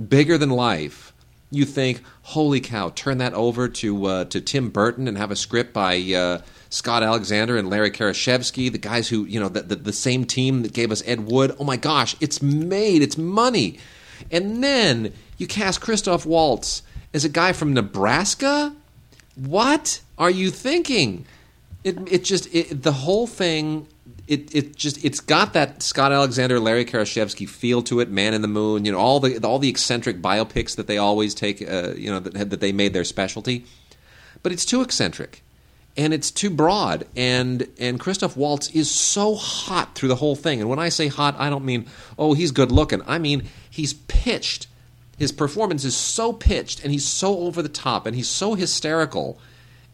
bigger 0.07 0.37
than 0.37 0.49
life. 0.49 1.10
You 1.51 1.65
think, 1.65 2.01
"Holy 2.23 2.61
cow!" 2.61 2.89
Turn 2.89 3.17
that 3.19 3.33
over 3.33 3.67
to 3.67 4.05
uh, 4.05 4.25
to 4.25 4.39
Tim 4.41 4.69
Burton 4.69 5.07
and 5.07 5.17
have 5.17 5.31
a 5.31 5.35
script 5.35 5.73
by 5.73 5.97
uh, 5.97 6.41
Scott 6.69 7.03
Alexander 7.03 7.57
and 7.57 7.69
Larry 7.69 7.91
Karaszewski, 7.91 8.71
the 8.71 8.77
guys 8.77 9.09
who 9.09 9.25
you 9.25 9.39
know 9.39 9.49
the, 9.49 9.61
the 9.61 9.75
the 9.75 9.93
same 9.93 10.25
team 10.25 10.63
that 10.63 10.73
gave 10.73 10.91
us 10.91 11.03
Ed 11.05 11.25
Wood. 11.25 11.55
Oh 11.59 11.65
my 11.65 11.75
gosh, 11.75 12.15
it's 12.21 12.41
made, 12.41 13.01
it's 13.01 13.17
money, 13.17 13.77
and 14.31 14.63
then 14.63 15.13
you 15.37 15.45
cast 15.45 15.81
Christoph 15.81 16.25
Waltz 16.25 16.83
as 17.13 17.25
a 17.25 17.29
guy 17.29 17.51
from 17.51 17.73
Nebraska. 17.73 18.73
What 19.35 20.01
are 20.17 20.31
you 20.31 20.49
thinking? 20.49 21.25
It 21.83 21.97
it 22.09 22.23
just 22.23 22.53
it, 22.55 22.81
the 22.81 22.93
whole 22.93 23.27
thing. 23.27 23.87
It 24.31 24.55
it 24.55 24.75
just 24.77 25.03
it's 25.03 25.19
got 25.19 25.51
that 25.53 25.83
Scott 25.83 26.13
Alexander, 26.13 26.57
Larry 26.57 26.85
Karaszewski 26.85 27.47
feel 27.49 27.81
to 27.83 27.99
it. 27.99 28.09
Man 28.09 28.33
in 28.33 28.41
the 28.41 28.47
Moon, 28.47 28.85
you 28.85 28.91
know 28.93 28.97
all 28.97 29.19
the 29.19 29.37
all 29.45 29.59
the 29.59 29.67
eccentric 29.67 30.21
biopics 30.21 30.77
that 30.77 30.87
they 30.87 30.97
always 30.97 31.35
take. 31.35 31.61
Uh, 31.61 31.93
you 31.95 32.09
know 32.09 32.19
that 32.19 32.49
that 32.49 32.61
they 32.61 32.71
made 32.71 32.93
their 32.93 33.03
specialty, 33.03 33.65
but 34.41 34.53
it's 34.53 34.63
too 34.63 34.81
eccentric 34.81 35.43
and 35.97 36.13
it's 36.13 36.31
too 36.31 36.49
broad 36.49 37.05
and 37.15 37.67
and 37.79 37.99
Christoph 37.99 38.37
Waltz 38.37 38.69
is 38.71 38.89
so 38.89 39.35
hot 39.35 39.95
through 39.95 40.09
the 40.09 40.15
whole 40.15 40.35
thing 40.35 40.61
and 40.61 40.69
when 40.69 40.79
I 40.79 40.89
say 40.89 41.07
hot 41.07 41.35
I 41.37 41.49
don't 41.49 41.65
mean 41.65 41.85
oh 42.17 42.33
he's 42.33 42.51
good 42.51 42.71
looking 42.71 43.01
I 43.07 43.19
mean 43.19 43.49
he's 43.69 43.93
pitched 43.93 44.67
his 45.17 45.31
performance 45.31 45.83
is 45.83 45.95
so 45.95 46.33
pitched 46.33 46.83
and 46.83 46.91
he's 46.91 47.05
so 47.05 47.39
over 47.39 47.61
the 47.61 47.69
top 47.69 48.05
and 48.05 48.15
he's 48.15 48.29
so 48.29 48.53
hysterical 48.53 49.39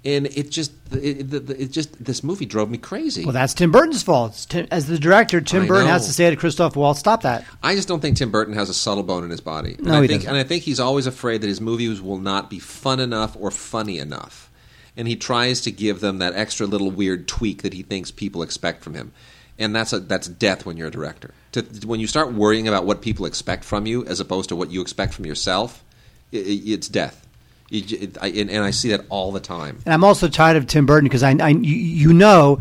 and 0.06 0.28
it 0.28 0.52
just 0.52 0.72
it, 0.92 1.34
it, 1.34 1.50
it 1.50 1.72
just 1.72 2.04
this 2.04 2.24
movie 2.24 2.46
drove 2.46 2.70
me 2.70 2.78
crazy 2.78 3.24
Well, 3.26 3.34
that's 3.34 3.54
Tim 3.54 3.72
Burton's 3.72 4.04
fault. 4.04 4.46
Tim, 4.50 4.68
as 4.72 4.88
the 4.88 4.98
director, 5.00 5.42
Tim 5.42 5.64
I 5.64 5.68
Burton 5.68 5.86
know. 5.86 5.92
has 5.94 6.06
to 6.08 6.14
say 6.14 6.30
to 6.30 6.36
Christoph 6.36 6.76
Waltz, 6.76 7.00
"Stop 7.00 7.24
that." 7.24 7.44
I 7.64 7.76
just 7.76 7.88
don't 7.88 8.00
think 8.00 8.18
Tim 8.18 8.32
Burton 8.32 8.54
has 8.54 8.70
a 8.70 8.74
subtle 8.74 9.04
bone 9.04 9.24
in 9.24 9.30
his 9.32 9.42
body. 9.42 9.74
And 9.74 9.88
No, 9.88 9.98
I 9.98 10.02
he 10.04 10.08
think, 10.08 10.22
doesn't. 10.22 10.36
And 10.36 10.38
I 10.38 10.48
think 10.48 10.64
he's 10.64 10.80
always 10.80 11.08
afraid 11.08 11.42
that 11.42 11.48
his 11.48 11.60
movies 11.60 12.02
will 12.02 12.20
not 12.20 12.50
be 12.50 12.60
fun 12.60 13.00
enough 13.00 13.36
or 13.40 13.52
funny 13.52 13.98
enough. 14.00 14.50
And 14.96 15.08
he 15.08 15.16
tries 15.16 15.62
to 15.62 15.72
give 15.72 16.00
them 16.00 16.20
that 16.20 16.34
extra 16.36 16.66
little 16.66 16.90
weird 16.90 17.28
tweak 17.28 17.62
that 17.64 17.74
he 17.74 17.84
thinks 17.84 18.10
people 18.10 18.42
expect 18.42 18.84
from 18.84 18.94
him. 18.96 19.12
And 19.60 19.76
that's 19.76 19.92
a, 19.94 20.00
that's 20.00 20.28
death 20.28 20.66
when 20.66 20.78
you're 20.78 20.88
a 20.88 20.92
director. 20.92 21.34
To, 21.52 21.62
when 21.86 22.00
you 22.00 22.08
start 22.08 22.34
worrying 22.34 22.68
about 22.68 22.86
what 22.86 23.02
people 23.02 23.26
expect 23.26 23.64
from 23.64 23.86
you 23.86 24.06
as 24.06 24.20
opposed 24.20 24.50
to 24.50 24.56
what 24.56 24.72
you 24.72 24.82
expect 24.82 25.14
from 25.14 25.26
yourself, 25.26 25.84
it's 26.32 26.88
death. 26.88 27.27
You 27.70 28.12
I, 28.22 28.28
and, 28.28 28.50
and 28.50 28.64
I 28.64 28.72
see 28.72 28.90
that 28.90 29.06
all 29.10 29.32
the 29.32 29.40
time. 29.40 29.80
And 29.86 29.94
I'm 29.94 30.04
also 30.04 30.28
tired 30.28 30.58
of 30.58 30.68
Tim 30.68 30.86
Burton 30.86 31.08
because 31.08 31.24
I, 31.24 31.32
I, 31.32 31.50
you 31.50 32.14
know, 32.14 32.60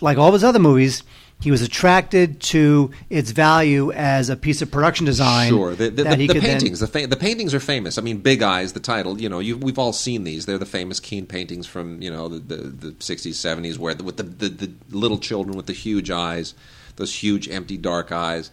like 0.00 0.16
all 0.16 0.28
of 0.28 0.32
his 0.32 0.44
other 0.44 0.58
movies, 0.58 1.02
he 1.42 1.50
was 1.50 1.60
attracted 1.60 2.40
to 2.40 2.90
its 3.10 3.32
value 3.32 3.92
as 3.92 4.30
a 4.30 4.36
piece 4.36 4.62
of 4.62 4.70
production 4.70 5.04
design. 5.04 5.50
Sure, 5.50 5.74
the, 5.74 5.90
the, 5.90 6.04
the, 6.04 6.16
the 6.16 6.26
then- 6.28 6.40
paintings, 6.40 6.80
the, 6.80 6.86
fa- 6.86 7.06
the 7.06 7.16
paintings 7.16 7.52
are 7.52 7.60
famous. 7.60 7.98
I 7.98 8.02
mean, 8.02 8.18
Big 8.18 8.42
Eyes, 8.42 8.72
the 8.72 8.80
title. 8.80 9.20
You 9.20 9.28
know, 9.28 9.38
we've 9.38 9.78
all 9.78 9.92
seen 9.92 10.24
these. 10.24 10.46
They're 10.46 10.56
the 10.56 10.64
famous 10.64 11.00
Keane 11.00 11.26
paintings 11.26 11.66
from 11.66 12.00
you 12.00 12.10
know 12.10 12.28
the 12.28 12.92
60s, 12.92 13.32
70s, 13.32 13.76
where 13.76 13.92
the, 13.94 14.04
with 14.04 14.16
the 14.16 14.72
little 14.90 15.18
children 15.18 15.54
with 15.56 15.66
the 15.66 15.74
huge 15.74 16.10
eyes, 16.10 16.54
those 16.96 17.14
huge 17.14 17.48
empty 17.50 17.76
dark 17.76 18.10
eyes. 18.10 18.50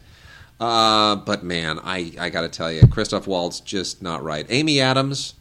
Uh, 0.59 1.15
but 1.15 1.43
man, 1.43 1.79
I 1.81 2.11
I 2.19 2.29
got 2.29 2.41
to 2.41 2.49
tell 2.49 2.71
you, 2.71 2.85
Christoph 2.87 3.25
Waltz 3.25 3.61
just 3.61 4.01
not 4.01 4.21
right. 4.21 4.45
Amy 4.49 4.81
Adams 4.81 5.35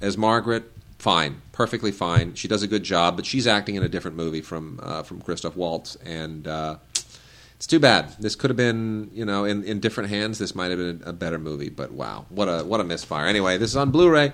as 0.00 0.16
Margaret, 0.16 0.64
fine, 0.98 1.40
perfectly 1.52 1.92
fine. 1.92 2.34
She 2.34 2.48
does 2.48 2.62
a 2.62 2.66
good 2.66 2.82
job, 2.82 3.16
but 3.16 3.26
she's 3.26 3.46
acting 3.46 3.74
in 3.74 3.82
a 3.82 3.88
different 3.88 4.16
movie 4.16 4.42
from 4.42 4.80
uh, 4.82 5.02
from 5.02 5.20
Christoph 5.20 5.56
Waltz, 5.56 5.96
and 6.04 6.46
uh, 6.46 6.76
it's 7.56 7.66
too 7.66 7.78
bad. 7.78 8.14
This 8.18 8.36
could 8.36 8.50
have 8.50 8.56
been, 8.56 9.10
you 9.12 9.24
know, 9.24 9.44
in, 9.44 9.64
in 9.64 9.80
different 9.80 10.10
hands. 10.10 10.38
This 10.38 10.54
might 10.54 10.70
have 10.70 10.78
been 10.78 11.02
a 11.06 11.12
better 11.12 11.38
movie, 11.38 11.70
but 11.70 11.92
wow, 11.92 12.26
what 12.28 12.46
a 12.46 12.64
what 12.64 12.80
a 12.80 12.84
misfire. 12.84 13.26
Anyway, 13.26 13.56
this 13.58 13.70
is 13.70 13.76
on 13.76 13.90
Blu-ray 13.90 14.32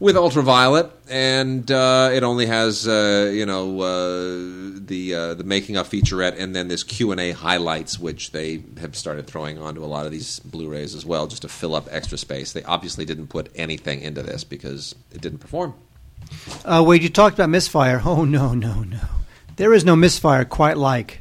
with 0.00 0.16
ultraviolet, 0.16 0.90
and 1.10 1.70
uh, 1.70 2.10
it 2.12 2.22
only 2.22 2.46
has, 2.46 2.86
uh, 2.86 3.30
you 3.32 3.44
know, 3.44 3.80
uh, 3.80 4.78
the 4.86 5.14
uh, 5.14 5.34
the 5.34 5.44
making 5.44 5.76
of 5.76 5.88
featurette, 5.88 6.38
and 6.38 6.54
then 6.54 6.68
this 6.68 6.84
Q 6.84 7.10
and 7.10 7.20
A 7.20 7.32
highlights, 7.32 7.98
which 7.98 8.32
they 8.32 8.62
have 8.80 8.94
started 8.94 9.26
throwing 9.26 9.58
onto 9.58 9.84
a 9.84 9.86
lot 9.86 10.06
of 10.06 10.12
these 10.12 10.38
Blu-rays 10.40 10.94
as 10.94 11.04
well, 11.04 11.26
just 11.26 11.42
to 11.42 11.48
fill 11.48 11.74
up 11.74 11.88
extra 11.90 12.16
space. 12.18 12.52
They 12.52 12.62
obviously 12.62 13.04
didn't 13.04 13.28
put 13.28 13.50
anything 13.54 14.00
into 14.00 14.22
this 14.22 14.44
because 14.44 14.94
it 15.12 15.20
didn't 15.20 15.38
perform. 15.38 15.74
Uh, 16.64 16.84
Wade, 16.86 17.02
you 17.02 17.08
talked 17.08 17.34
about 17.34 17.50
misfire. 17.50 18.02
Oh 18.04 18.24
no, 18.24 18.54
no, 18.54 18.82
no! 18.82 19.00
There 19.56 19.74
is 19.74 19.84
no 19.84 19.96
misfire 19.96 20.44
quite 20.44 20.76
like 20.76 21.20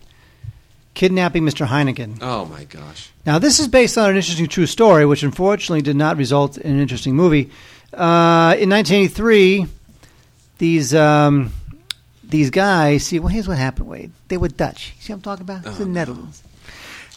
kidnapping 0.93 1.43
Mr. 1.43 1.67
Heineken. 1.67 2.19
Oh 2.21 2.45
my 2.45 2.63
gosh! 2.65 3.11
Now, 3.25 3.39
this 3.39 3.59
is 3.59 3.67
based 3.67 3.97
on 3.97 4.11
an 4.11 4.15
interesting 4.15 4.47
true 4.47 4.67
story, 4.67 5.05
which 5.05 5.23
unfortunately 5.23 5.81
did 5.81 5.95
not 5.95 6.17
result 6.17 6.57
in 6.57 6.73
an 6.73 6.79
interesting 6.79 7.15
movie. 7.15 7.49
Uh, 7.93 8.55
in 8.59 8.69
1983, 8.69 9.65
these 10.57 10.93
um, 10.93 11.51
these 12.23 12.49
guys. 12.49 13.05
See, 13.05 13.19
well, 13.19 13.29
here's 13.29 13.47
what 13.47 13.57
happened. 13.57 13.87
Wade, 13.87 14.11
they 14.27 14.37
were 14.37 14.49
Dutch. 14.49 14.93
See 14.99 15.13
what 15.13 15.17
I'm 15.17 15.21
talking 15.21 15.43
about? 15.43 15.65
It's 15.65 15.77
the 15.77 15.85
Netherlands. 15.85 16.43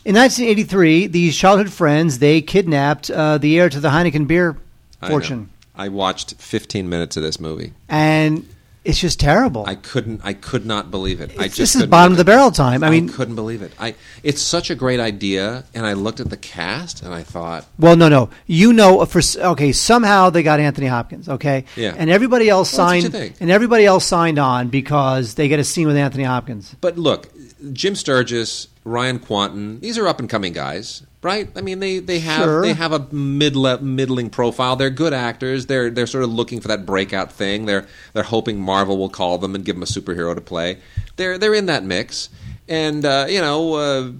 In 0.04 0.14
1983, 0.14 1.09
these 1.09 1.37
childhood 1.37 1.70
friends 1.72 2.20
they 2.20 2.40
kidnapped 2.40 3.11
uh, 3.11 3.37
the 3.38 3.59
heir 3.59 3.68
to 3.68 3.80
the 3.80 3.90
Heineken 3.90 4.26
beer 4.26 4.56
I 5.02 5.06
know. 5.09 5.11
fortune, 5.11 5.50
I 5.74 5.88
watched 5.88 6.35
15 6.37 6.88
minutes 6.88 7.16
of 7.16 7.22
this 7.22 7.38
movie. 7.38 7.72
and 7.88 8.46
it's 8.85 8.99
just 8.99 9.21
terrible. 9.21 9.64
I 9.66 9.75
couldn't. 9.75 10.23
I 10.25 10.33
could 10.33 10.64
not 10.64 10.90
believe 10.90 11.21
it. 11.21 11.33
I 11.38 11.45
just 11.49 11.57
this 11.59 11.77
is 11.77 11.87
bottom 11.87 12.12
of 12.12 12.19
the 12.19 12.25
barrel 12.25 12.51
time. 12.51 12.83
I 12.83 12.88
mean, 12.90 13.09
couldn't 13.09 13.35
believe 13.35 13.61
it. 13.62 13.73
I. 13.79 13.95
It's 14.23 14.40
such 14.40 14.71
a 14.71 14.75
great 14.75 15.01
idea, 15.01 15.64
and 15.75 15.85
I 15.87 15.93
looked 15.93 16.21
at 16.21 16.31
the 16.31 16.37
cast 16.37 17.03
and 17.03 17.12
I 17.12 17.23
thought, 17.23 17.66
Well, 17.79 17.97
no, 17.97 18.09
no. 18.09 18.31
You 18.47 18.73
know, 18.73 19.01
uh, 19.01 19.05
for 19.05 19.21
okay, 19.38 19.73
somehow 19.73 20.31
they 20.31 20.43
got 20.43 20.61
Anthony 20.61 20.87
Hopkins, 20.87 21.29
okay, 21.29 21.64
Yeah. 21.77 21.95
and 21.97 22.09
everybody 22.11 22.49
else 22.49 22.73
Well, 22.77 22.87
that's 22.88 23.05
what 23.05 23.12
you 23.12 23.19
signed, 23.21 23.35
and 23.40 23.51
everybody 23.51 23.85
else 23.85 24.05
signed 24.07 24.38
on 24.38 24.69
because 24.69 25.35
they 25.35 25.49
get 25.49 25.59
a 25.61 25.64
scene 25.64 25.87
with 25.87 25.97
Anthony 25.97 26.25
Hopkins. 26.25 26.75
but 26.81 26.97
look, 26.99 27.29
Jim 27.73 27.94
Sturgess, 27.94 28.68
Ryan 28.85 29.18
Kwanten, 29.18 29.81
these 29.81 29.99
are 29.99 30.09
up 30.09 30.18
and 30.20 30.29
coming 30.29 30.53
guys, 30.53 31.03
right? 31.23 31.49
I 31.57 31.61
mean, 31.61 31.79
they 31.81 31.99
they 31.99 32.18
have 32.20 32.44
Sure. 32.44 32.62
they 32.62 32.73
have 32.73 32.92
a 32.92 33.07
mid 33.14 33.55
middling 33.83 34.31
profile. 34.31 34.77
They're 34.77 34.90
good 34.90 35.12
actors. 35.12 35.66
They're 35.66 35.90
they're 35.90 36.07
sort 36.07 36.25
of 36.25 36.31
looking 36.33 36.61
for 36.61 36.68
that 36.68 36.87
breakout 36.87 37.33
thing. 37.33 37.66
They're 37.66 37.87
they're 38.14 38.23
hoping 38.23 38.61
Marvel 38.61 38.96
will 38.99 39.11
call 39.11 39.38
them 39.38 39.55
and 39.55 39.64
give 39.64 39.77
them 39.77 39.83
a 39.83 39.87
superhero 39.87 40.35
to 40.35 40.40
play. 40.40 40.79
They're 41.16 41.37
they're 41.38 41.55
in 41.55 41.66
that 41.66 41.85
mix, 41.85 42.29
and 42.68 43.05
uh, 43.05 43.27
you 43.29 43.40
know. 43.40 43.75
Uh, 43.75 44.11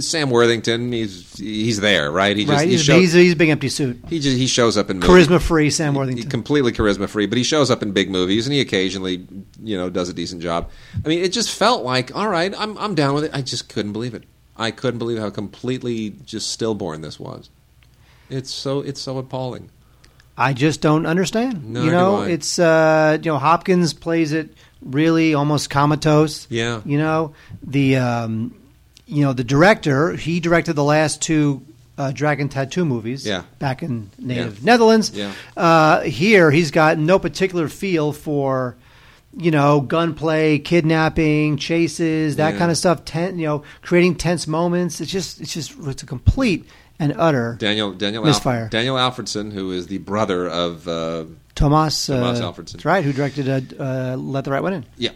Sam 0.00 0.30
Worthington, 0.30 0.90
he's 0.92 1.36
he's 1.38 1.80
there, 1.80 2.10
right? 2.10 2.36
He 2.36 2.44
just 2.44 2.56
right? 2.56 2.66
he 2.66 2.72
He's, 2.72 2.84
show- 2.84 2.98
he's, 2.98 3.12
he's 3.12 3.32
a 3.32 3.36
big 3.36 3.48
empty 3.50 3.68
suit, 3.68 3.98
he 4.08 4.18
just 4.18 4.36
he 4.36 4.46
shows 4.46 4.76
up 4.76 4.90
in 4.90 5.00
charisma 5.00 5.40
free. 5.40 5.70
Sam 5.70 5.92
He- 5.94 5.98
Worthington. 5.98 6.28
completely 6.30 6.72
charisma 6.72 7.08
free, 7.08 7.26
but 7.26 7.38
he 7.38 7.44
shows 7.44 7.70
up 7.70 7.82
in 7.82 7.92
big 7.92 8.10
movies 8.10 8.46
and 8.46 8.54
he 8.54 8.60
occasionally, 8.60 9.26
you 9.62 9.76
know, 9.76 9.88
does 9.90 10.08
a 10.08 10.12
decent 10.12 10.42
job. 10.42 10.70
I 11.04 11.08
mean, 11.08 11.22
it 11.22 11.32
just 11.32 11.50
felt 11.50 11.84
like, 11.84 12.14
all 12.16 12.28
right, 12.28 12.52
I'm 12.58 12.76
I'm 12.78 12.94
down 12.94 13.14
with 13.14 13.24
it. 13.24 13.30
I 13.34 13.42
just 13.42 13.68
couldn't 13.68 13.92
believe 13.92 14.14
it. 14.14 14.24
I 14.56 14.70
couldn't 14.70 14.98
believe 14.98 15.18
how 15.18 15.30
completely 15.30 16.10
just 16.24 16.50
stillborn 16.50 17.02
this 17.02 17.20
was. 17.20 17.50
It's 18.28 18.50
so 18.50 18.80
it's 18.80 19.00
so 19.00 19.18
appalling. 19.18 19.70
I 20.38 20.52
just 20.52 20.80
don't 20.82 21.06
understand. 21.06 21.64
Neither 21.72 21.86
you 21.86 21.92
know, 21.92 22.22
it's 22.22 22.58
uh, 22.58 23.18
you 23.22 23.30
know 23.30 23.38
Hopkins 23.38 23.94
plays 23.94 24.32
it 24.32 24.50
really 24.82 25.32
almost 25.34 25.70
comatose. 25.70 26.46
Yeah. 26.50 26.80
You 26.84 26.98
know 26.98 27.34
the 27.62 27.96
um, 27.96 28.54
you 29.06 29.22
know 29.24 29.32
the 29.32 29.44
director. 29.44 30.12
He 30.12 30.40
directed 30.40 30.74
the 30.74 30.84
last 30.84 31.22
two 31.22 31.62
uh, 31.98 32.12
Dragon 32.12 32.48
Tattoo 32.48 32.84
movies. 32.84 33.26
Yeah. 33.26 33.42
Back 33.58 33.82
in 33.82 34.10
native 34.18 34.58
Yeah. 34.58 34.64
Netherlands. 34.64 35.10
Yeah. 35.14 35.32
Uh, 35.56 36.00
here 36.02 36.50
he's 36.50 36.70
got 36.70 36.98
no 36.98 37.18
particular 37.18 37.68
feel 37.68 38.12
for. 38.12 38.76
You 39.38 39.50
know, 39.50 39.82
gunplay, 39.82 40.58
kidnapping, 40.58 41.58
chases, 41.58 42.36
that 42.36 42.54
Yeah. 42.54 42.58
kind 42.58 42.70
of 42.70 42.78
stuff. 42.78 43.04
Ten, 43.04 43.38
you 43.38 43.44
know, 43.46 43.64
creating 43.82 44.14
tense 44.14 44.46
moments. 44.46 44.98
It's 44.98 45.10
just, 45.12 45.42
it's 45.42 45.52
just, 45.52 45.74
it's 45.78 46.02
a 46.02 46.06
complete 46.06 46.64
and 46.98 47.12
utter 47.18 47.56
Daniel 47.60 47.92
Daniel 47.92 48.24
Misfire. 48.24 48.62
Alf- 48.62 48.70
Daniel 48.70 48.96
Alfredson, 48.96 49.52
who 49.52 49.72
is 49.72 49.88
the 49.88 49.98
brother 49.98 50.48
of 50.48 50.88
uh, 50.88 51.26
Tomas. 51.54 52.06
Tomas 52.06 52.40
uh, 52.40 52.50
Alfredson. 52.50 52.72
That's 52.72 52.86
right. 52.86 53.04
Who 53.04 53.12
directed 53.12 53.78
uh, 53.78 53.82
uh, 53.82 54.16
Let 54.16 54.44
the 54.44 54.52
Right 54.52 54.62
One 54.62 54.72
In? 54.72 54.86
yeah, 54.96 55.10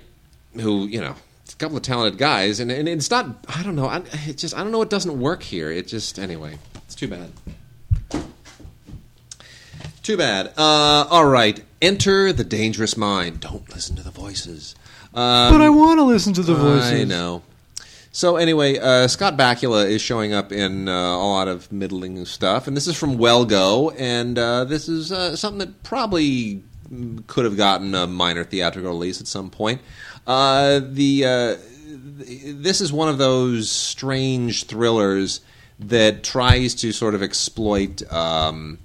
who 0.52 0.86
you 0.86 1.00
know. 1.00 1.14
A 1.52 1.56
couple 1.56 1.76
of 1.76 1.82
talented 1.82 2.18
guys, 2.18 2.60
and, 2.60 2.70
and 2.70 2.88
it's 2.88 3.10
not. 3.10 3.44
I 3.48 3.62
don't 3.62 3.76
know. 3.76 3.86
I, 3.86 4.02
it 4.26 4.38
just 4.38 4.54
I 4.56 4.58
don't 4.62 4.72
know. 4.72 4.82
It 4.82 4.90
doesn't 4.90 5.20
work 5.20 5.42
here. 5.42 5.70
It 5.70 5.88
just 5.88 6.18
anyway. 6.18 6.58
It's 6.86 6.94
too 6.94 7.08
bad. 7.08 7.30
Too 10.02 10.16
bad. 10.16 10.48
Uh, 10.56 11.06
all 11.10 11.26
right. 11.26 11.62
Enter 11.82 12.32
the 12.32 12.44
dangerous 12.44 12.96
mind. 12.96 13.40
Don't 13.40 13.68
listen 13.74 13.96
to 13.96 14.02
the 14.02 14.10
voices. 14.10 14.74
Um, 15.14 15.52
But 15.52 15.60
I 15.60 15.68
want 15.68 15.98
to 15.98 16.04
listen 16.04 16.32
to 16.34 16.42
the 16.42 16.54
voices. 16.54 16.92
I 16.92 17.04
know. 17.04 17.42
So 18.12 18.36
anyway, 18.36 18.78
uh, 18.78 19.06
Scott 19.06 19.36
Bakula 19.36 19.88
is 19.88 20.02
showing 20.02 20.32
up 20.32 20.50
in 20.52 20.88
uh, 20.88 20.92
a 20.92 21.16
lot 21.16 21.46
of 21.46 21.70
middling 21.70 22.24
stuff, 22.24 22.66
and 22.66 22.76
this 22.76 22.88
is 22.88 22.96
from 22.96 23.18
Well 23.18 23.44
Go, 23.44 23.90
and 23.90 24.36
uh, 24.36 24.64
this 24.64 24.88
is 24.88 25.12
uh, 25.12 25.36
something 25.36 25.60
that 25.60 25.82
probably 25.84 26.62
could 27.28 27.44
have 27.44 27.56
gotten 27.56 27.94
a 27.94 28.08
minor 28.08 28.42
theatrical 28.42 28.90
release 28.90 29.20
at 29.20 29.28
some 29.28 29.48
point. 29.48 29.80
Uh, 30.26 30.80
the 30.82 31.24
uh, 31.24 31.56
th- 32.24 32.56
this 32.56 32.80
is 32.80 32.92
one 32.92 33.08
of 33.08 33.18
those 33.18 33.70
strange 33.70 34.64
thrillers 34.64 35.40
that 35.78 36.22
tries 36.22 36.74
to 36.76 36.92
sort 36.92 37.14
of 37.14 37.22
exploit. 37.22 38.02
Um, 38.12 38.78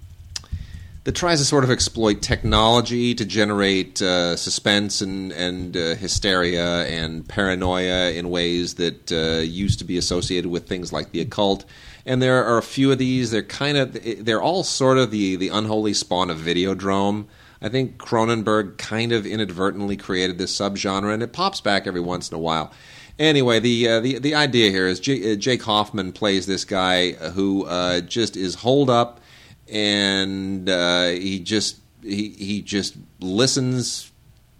that 1.06 1.13
tries 1.13 1.38
to 1.38 1.45
sort 1.45 1.63
of 1.63 1.69
exploit 1.69 2.24
technology 2.24 3.13
to 3.13 3.24
generate 3.26 4.02
uh, 4.02 4.36
suspense 4.36 5.02
and 5.02 5.32
and 5.32 5.78
uh, 5.78 5.95
hysteria 5.95 6.84
and 6.88 7.28
paranoia 7.28 8.12
in 8.12 8.32
ways 8.32 8.74
that 8.76 9.12
uh, 9.12 9.41
used 9.41 9.78
to 9.80 9.86
be 9.86 9.98
associated 9.98 10.50
with 10.50 10.67
things 10.67 10.91
like 10.91 11.12
the 11.12 11.21
occult. 11.21 11.63
And 12.08 12.21
there 12.21 12.43
are 12.43 12.58
a 12.58 12.63
few 12.63 12.91
of 12.91 12.98
these. 12.98 13.30
They're 13.30 13.43
kind 13.43 13.78
of 13.78 14.26
they're 14.26 14.41
all 14.41 14.63
sort 14.63 14.98
of 14.98 15.12
the 15.12 15.36
the 15.36 15.50
unholy 15.50 15.93
spawn 15.93 16.32
of 16.32 16.39
Videodrome. 16.39 17.26
I 17.65 17.69
think 17.69 17.97
Cronenberg 17.97 18.78
kind 18.78 19.12
of 19.12 19.25
inadvertently 19.25 19.97
created 19.97 20.38
this 20.38 20.56
subgenre, 20.58 21.13
and 21.13 21.23
it 21.23 21.34
pops 21.34 21.62
back 21.62 21.88
every 21.88 22.01
once 22.01 22.30
in 22.30 22.36
a 22.36 22.39
while. 22.39 22.71
Anyway, 23.17 23.60
the 23.60 23.88
uh, 23.88 23.99
the 23.99 24.19
the 24.19 24.36
idea 24.36 24.69
here 24.71 24.88
is 24.88 24.99
J- 24.99 25.34
uh, 25.34 25.36
Jake 25.36 25.63
Hoffman 25.63 26.12
plays 26.12 26.45
this 26.45 26.63
guy 26.63 27.12
who 27.13 27.65
uh, 27.65 28.01
just 28.01 28.38
is 28.38 28.56
holed 28.56 28.89
up 28.89 29.19
and 29.67 30.69
uh, 30.69 31.08
he 31.08 31.39
just 31.39 31.80
he 32.01 32.30
he 32.30 32.62
just 32.62 32.95
listens 33.19 34.12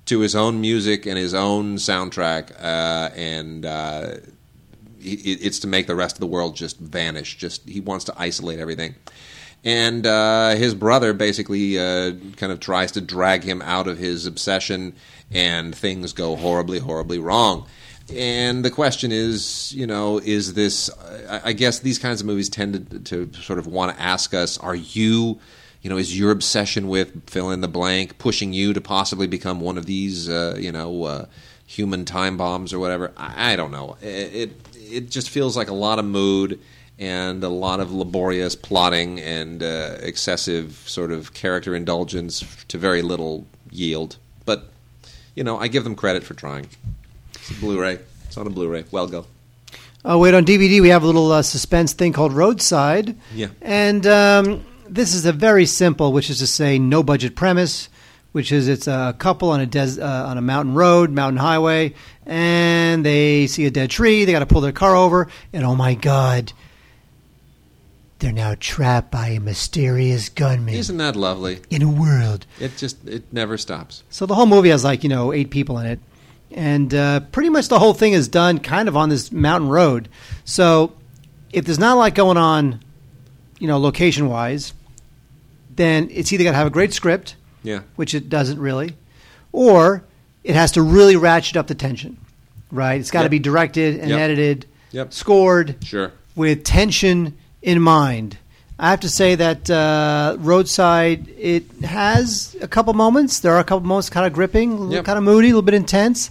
to 0.06 0.20
his 0.20 0.36
own 0.36 0.62
music 0.62 1.06
and 1.06 1.18
his 1.18 1.34
own 1.34 1.78
soundtrack, 1.78 2.52
uh, 2.60 3.10
and 3.16 3.66
uh, 3.66 4.16
it, 5.00 5.40
it's 5.44 5.60
to 5.60 5.68
make 5.68 5.88
the 5.88 5.96
rest 5.96 6.16
of 6.16 6.20
the 6.20 6.28
world 6.28 6.56
just 6.56 6.80
vanish. 6.80 7.38
Just 7.38 7.68
he 7.68 7.80
wants 7.80 8.06
to 8.06 8.14
isolate 8.18 8.60
everything. 8.60 8.96
And 9.66 10.06
uh, 10.06 10.52
his 10.52 10.76
brother 10.76 11.12
basically 11.14 11.80
uh, 11.80 12.14
kind 12.38 12.52
of 12.52 12.60
tries 12.60 12.92
to 12.94 13.02
drag 13.02 13.44
him 13.44 13.64
out 13.64 13.88
of 13.88 13.98
his 13.98 14.28
obsession, 14.28 14.94
and 15.32 15.76
things 15.76 16.14
go 16.14 16.36
horribly, 16.36 16.78
horribly 16.78 17.18
wrong. 17.18 17.66
And 18.14 18.64
the 18.64 18.70
question 18.70 19.12
is, 19.12 19.74
you 19.74 19.88
know, 19.88 20.20
is 20.20 20.54
this? 20.54 20.92
I 21.28 21.54
guess 21.54 21.80
these 21.80 21.98
kinds 21.98 22.22
of 22.22 22.28
movies 22.28 22.48
tend 22.48 22.92
to, 22.92 23.26
to 23.28 23.42
sort 23.42 23.58
of 23.58 23.66
want 23.66 23.96
to 23.96 24.02
ask 24.02 24.36
us: 24.36 24.60
Are 24.60 24.76
you, 24.76 25.40
you 25.82 25.90
know, 25.90 25.98
is 25.98 26.18
your 26.18 26.30
obsession 26.30 26.88
with 26.88 27.28
fill 27.28 27.50
in 27.50 27.62
the 27.62 27.68
blank 27.68 28.20
pushing 28.20 28.54
you 28.54 28.74
to 28.74 28.82
possibly 28.82 29.26
become 29.26 29.60
one 29.60 29.80
of 29.80 29.88
these, 29.88 30.30
uh, 30.30 30.56
you 30.60 30.72
know, 30.72 31.04
uh, 31.06 31.26
human 31.66 32.06
time 32.06 32.38
bombs 32.38 32.72
or 32.72 32.78
whatever? 32.78 33.12
I, 33.18 33.54
I 33.54 33.56
don't 33.56 33.72
know. 33.72 33.98
It, 34.04 34.36
it 34.36 34.52
it 34.76 35.10
just 35.10 35.32
feels 35.32 35.58
like 35.58 35.70
a 35.70 35.74
lot 35.74 35.98
of 35.98 36.06
mood 36.06 36.60
and 36.98 37.44
a 37.44 37.50
lot 37.50 37.80
of 37.80 37.92
laborious 37.92 38.56
plotting 38.56 39.20
and 39.20 39.62
uh, 39.62 39.98
excessive 40.02 40.84
sort 40.86 41.12
of 41.12 41.34
character 41.34 41.76
indulgence 41.76 42.44
to 42.68 42.78
very 42.78 43.02
little 43.02 43.46
yield. 43.72 44.18
But 44.46 44.70
you 45.36 45.44
know, 45.44 45.58
I 45.58 45.68
give 45.68 45.84
them 45.84 45.96
credit 45.96 46.24
for 46.24 46.34
trying. 46.34 46.68
It's 47.34 47.52
a 47.52 47.54
Blu-ray. 47.56 48.00
It's 48.26 48.38
on 48.38 48.48
a 48.48 48.50
Blu-ray. 48.50 48.86
Well, 48.92 49.08
go. 49.08 49.26
Oh 50.04 50.20
wait, 50.20 50.34
on 50.34 50.46
DVD 50.46 50.82
we 50.82 50.90
have 50.90 51.04
a 51.04 51.06
little 51.08 51.32
uh, 51.32 51.42
suspense 51.42 51.94
thing 51.94 52.14
called 52.14 52.32
Roadside. 52.32 53.16
Yeah. 53.34 53.48
And 53.62 54.06
um, 54.08 54.66
this 54.88 55.14
is 55.14 55.26
a 55.26 55.34
very 55.34 55.66
simple, 55.66 56.14
which 56.14 56.30
is 56.30 56.40
to 56.40 56.48
say, 56.48 56.80
no 56.80 57.04
budget 57.04 57.36
premise. 57.36 57.90
Which 58.32 58.52
is 58.52 58.68
it's 58.68 58.86
a 58.88 59.16
couple 59.18 59.52
on 59.52 59.62
a 59.62 59.66
des- 59.66 60.02
uh, 60.02 60.26
on 60.26 60.38
a 60.38 60.42
mountain 60.42 60.74
road, 60.74 61.10
mountain 61.10 61.38
highway, 61.38 61.94
and 62.26 63.06
they 63.06 63.48
see 63.48 63.66
a 63.66 63.72
dead 63.72 63.90
tree. 63.90 64.26
They 64.26 64.34
got 64.34 64.40
to 64.40 64.46
pull 64.46 64.60
their 64.60 64.74
car 64.74 64.94
over, 64.94 65.30
and 65.54 65.64
oh 65.64 65.74
my 65.74 65.94
god, 65.94 66.52
they're 68.20 68.32
now 68.32 68.56
trapped 68.60 69.12
by 69.12 69.28
a 69.30 69.40
mysterious 69.40 70.30
gunman 70.30 70.74
Isn't 70.74 70.98
that 70.98 71.16
lovely? 71.16 71.60
in 71.70 71.82
a 71.82 71.90
world. 71.90 72.46
It 72.60 72.78
just 72.78 73.08
it 73.08 73.24
never 73.34 73.58
stops. 73.58 74.04
So 74.10 74.26
the 74.26 74.36
whole 74.36 74.46
movie 74.46 74.70
has 74.70 74.84
like 74.84 75.04
you 75.04 75.10
know 75.10 75.34
eight 75.34 75.50
people 75.52 75.78
in 75.80 75.86
it, 75.86 76.00
and 76.52 76.94
uh, 76.94 77.20
pretty 77.32 77.50
much 77.50 77.68
the 77.68 77.80
whole 77.80 77.94
thing 77.94 78.14
is 78.14 78.28
done 78.28 78.60
kind 78.60 78.88
of 78.88 78.96
on 78.96 79.10
this 79.10 79.32
mountain 79.32 79.70
road. 79.70 80.08
So 80.46 80.94
if 81.52 81.66
there's 81.66 81.80
not 81.80 81.96
a 81.96 82.00
lot 82.00 82.16
going 82.16 82.38
on, 82.38 82.82
you 83.60 83.68
know, 83.68 83.78
location 83.80 84.28
wise, 84.30 84.74
then 85.76 86.10
it's 86.12 86.32
either 86.32 86.44
got 86.44 86.52
to 86.52 86.58
have 86.58 86.68
a 86.68 86.72
great 86.72 86.94
script, 86.94 87.36
Yeah. 87.64 87.82
which 87.96 88.14
it 88.14 88.30
doesn't 88.30 88.60
really, 88.60 88.96
or 89.52 90.04
it 90.44 90.56
has 90.56 90.72
to 90.74 90.82
really 90.82 91.16
ratchet 91.16 91.58
up 91.58 91.68
the 91.68 91.76
tension. 91.76 92.18
Right? 92.72 93.00
It's 93.00 93.12
got 93.12 93.20
to 93.22 93.26
Yep. 93.26 93.32
be 93.32 93.40
directed 93.40 94.00
and 94.00 94.10
Yep. 94.10 94.20
edited, 94.20 94.66
Yep. 94.92 95.14
scored 95.14 95.76
Sure. 95.84 96.12
with 96.36 96.64
tension 96.64 97.34
in 97.66 97.82
mind. 97.82 98.38
I 98.78 98.90
have 98.92 99.00
to 99.02 99.10
say 99.10 99.36
that 99.36 99.70
uh, 99.70 100.36
Roadside 100.40 101.28
it 101.38 101.64
has 101.84 102.56
a 102.62 102.68
couple 102.68 102.94
moments. 102.94 103.40
There 103.40 103.54
are 103.54 103.60
a 103.60 103.64
couple 103.64 103.88
moments 103.88 104.10
kind 104.10 104.26
of 104.28 104.34
gripping, 104.34 104.72
a 104.72 104.76
little 104.76 104.94
Yep. 104.96 105.06
kind 105.06 105.18
of 105.18 105.24
moody, 105.24 105.48
a 105.48 105.52
little 105.52 105.62
bit 105.62 105.74
intense. 105.76 106.30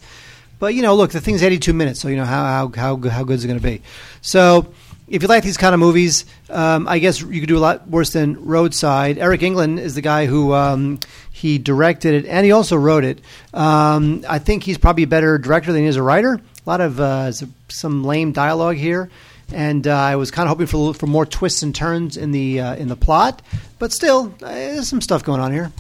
But 0.59 0.75
you 0.75 0.83
know, 0.83 0.95
look, 0.95 1.11
the 1.11 1.21
thing's 1.21 1.43
82 1.43 1.73
minutes, 1.73 2.01
so 2.01 2.09
you 2.09 2.17
know 2.17 2.25
how 2.25 2.45
how 2.45 2.73
how, 2.75 2.97
good- 2.97 3.13
how 3.13 3.25
good 3.25 3.35
is 3.35 3.45
it 3.45 3.49
going 3.49 3.61
to 3.61 3.63
be? 3.67 3.83
So. 4.23 4.73
If 5.07 5.21
you 5.21 5.29
like 5.29 5.45
these 5.45 5.59
kind 5.59 5.75
of 5.75 5.81
movies, 5.81 6.25
um, 6.49 6.89
I 6.89 6.99
guess 6.99 7.21
you 7.21 7.39
could 7.39 7.47
do 7.49 7.59
a 7.59 7.61
lot 7.61 7.87
worse 7.87 8.15
than 8.15 8.43
Roadside. 8.47 9.19
Eric 9.19 9.43
England 9.43 9.79
is 9.79 9.95
the 9.95 10.01
guy 10.01 10.25
who 10.25 10.55
um, 10.55 10.99
he 11.31 11.59
directed 11.59 12.15
it 12.15 12.27
and 12.27 12.47
he 12.47 12.53
also 12.53 12.75
wrote 12.75 13.05
it. 13.05 13.21
Um, 13.53 14.25
I 14.27 14.39
think 14.39 14.63
he's 14.63 14.79
probably 14.79 15.03
a 15.03 15.07
better 15.07 15.37
director 15.37 15.73
than 15.75 15.83
he 15.83 15.89
is 15.89 15.97
a 15.97 16.03
writer. 16.03 16.33
A 16.37 16.41
lot 16.71 16.81
of 16.81 16.99
uh, 17.01 17.33
some 17.69 18.03
lame 18.03 18.33
dialogue 18.33 18.77
here 18.77 19.11
and 19.53 19.87
uh, 19.87 19.95
I 19.95 20.17
was 20.17 20.31
kind 20.31 20.47
of 20.47 20.51
hoping 20.51 20.67
for 20.67 20.95
for 20.95 21.07
more 21.07 21.27
twists 21.27 21.63
and 21.63 21.75
turns 21.75 22.17
in 22.17 22.31
the 22.31 22.61
uh, 22.61 22.75
in 22.77 22.89
the 22.89 22.97
plot, 22.97 23.43
but 23.79 23.93
still, 23.93 24.35
uh, 24.43 24.49
there's 24.49 24.89
some 24.89 25.01
stuff 25.01 25.25
going 25.25 25.41
on 25.41 25.53
here. 25.53 25.73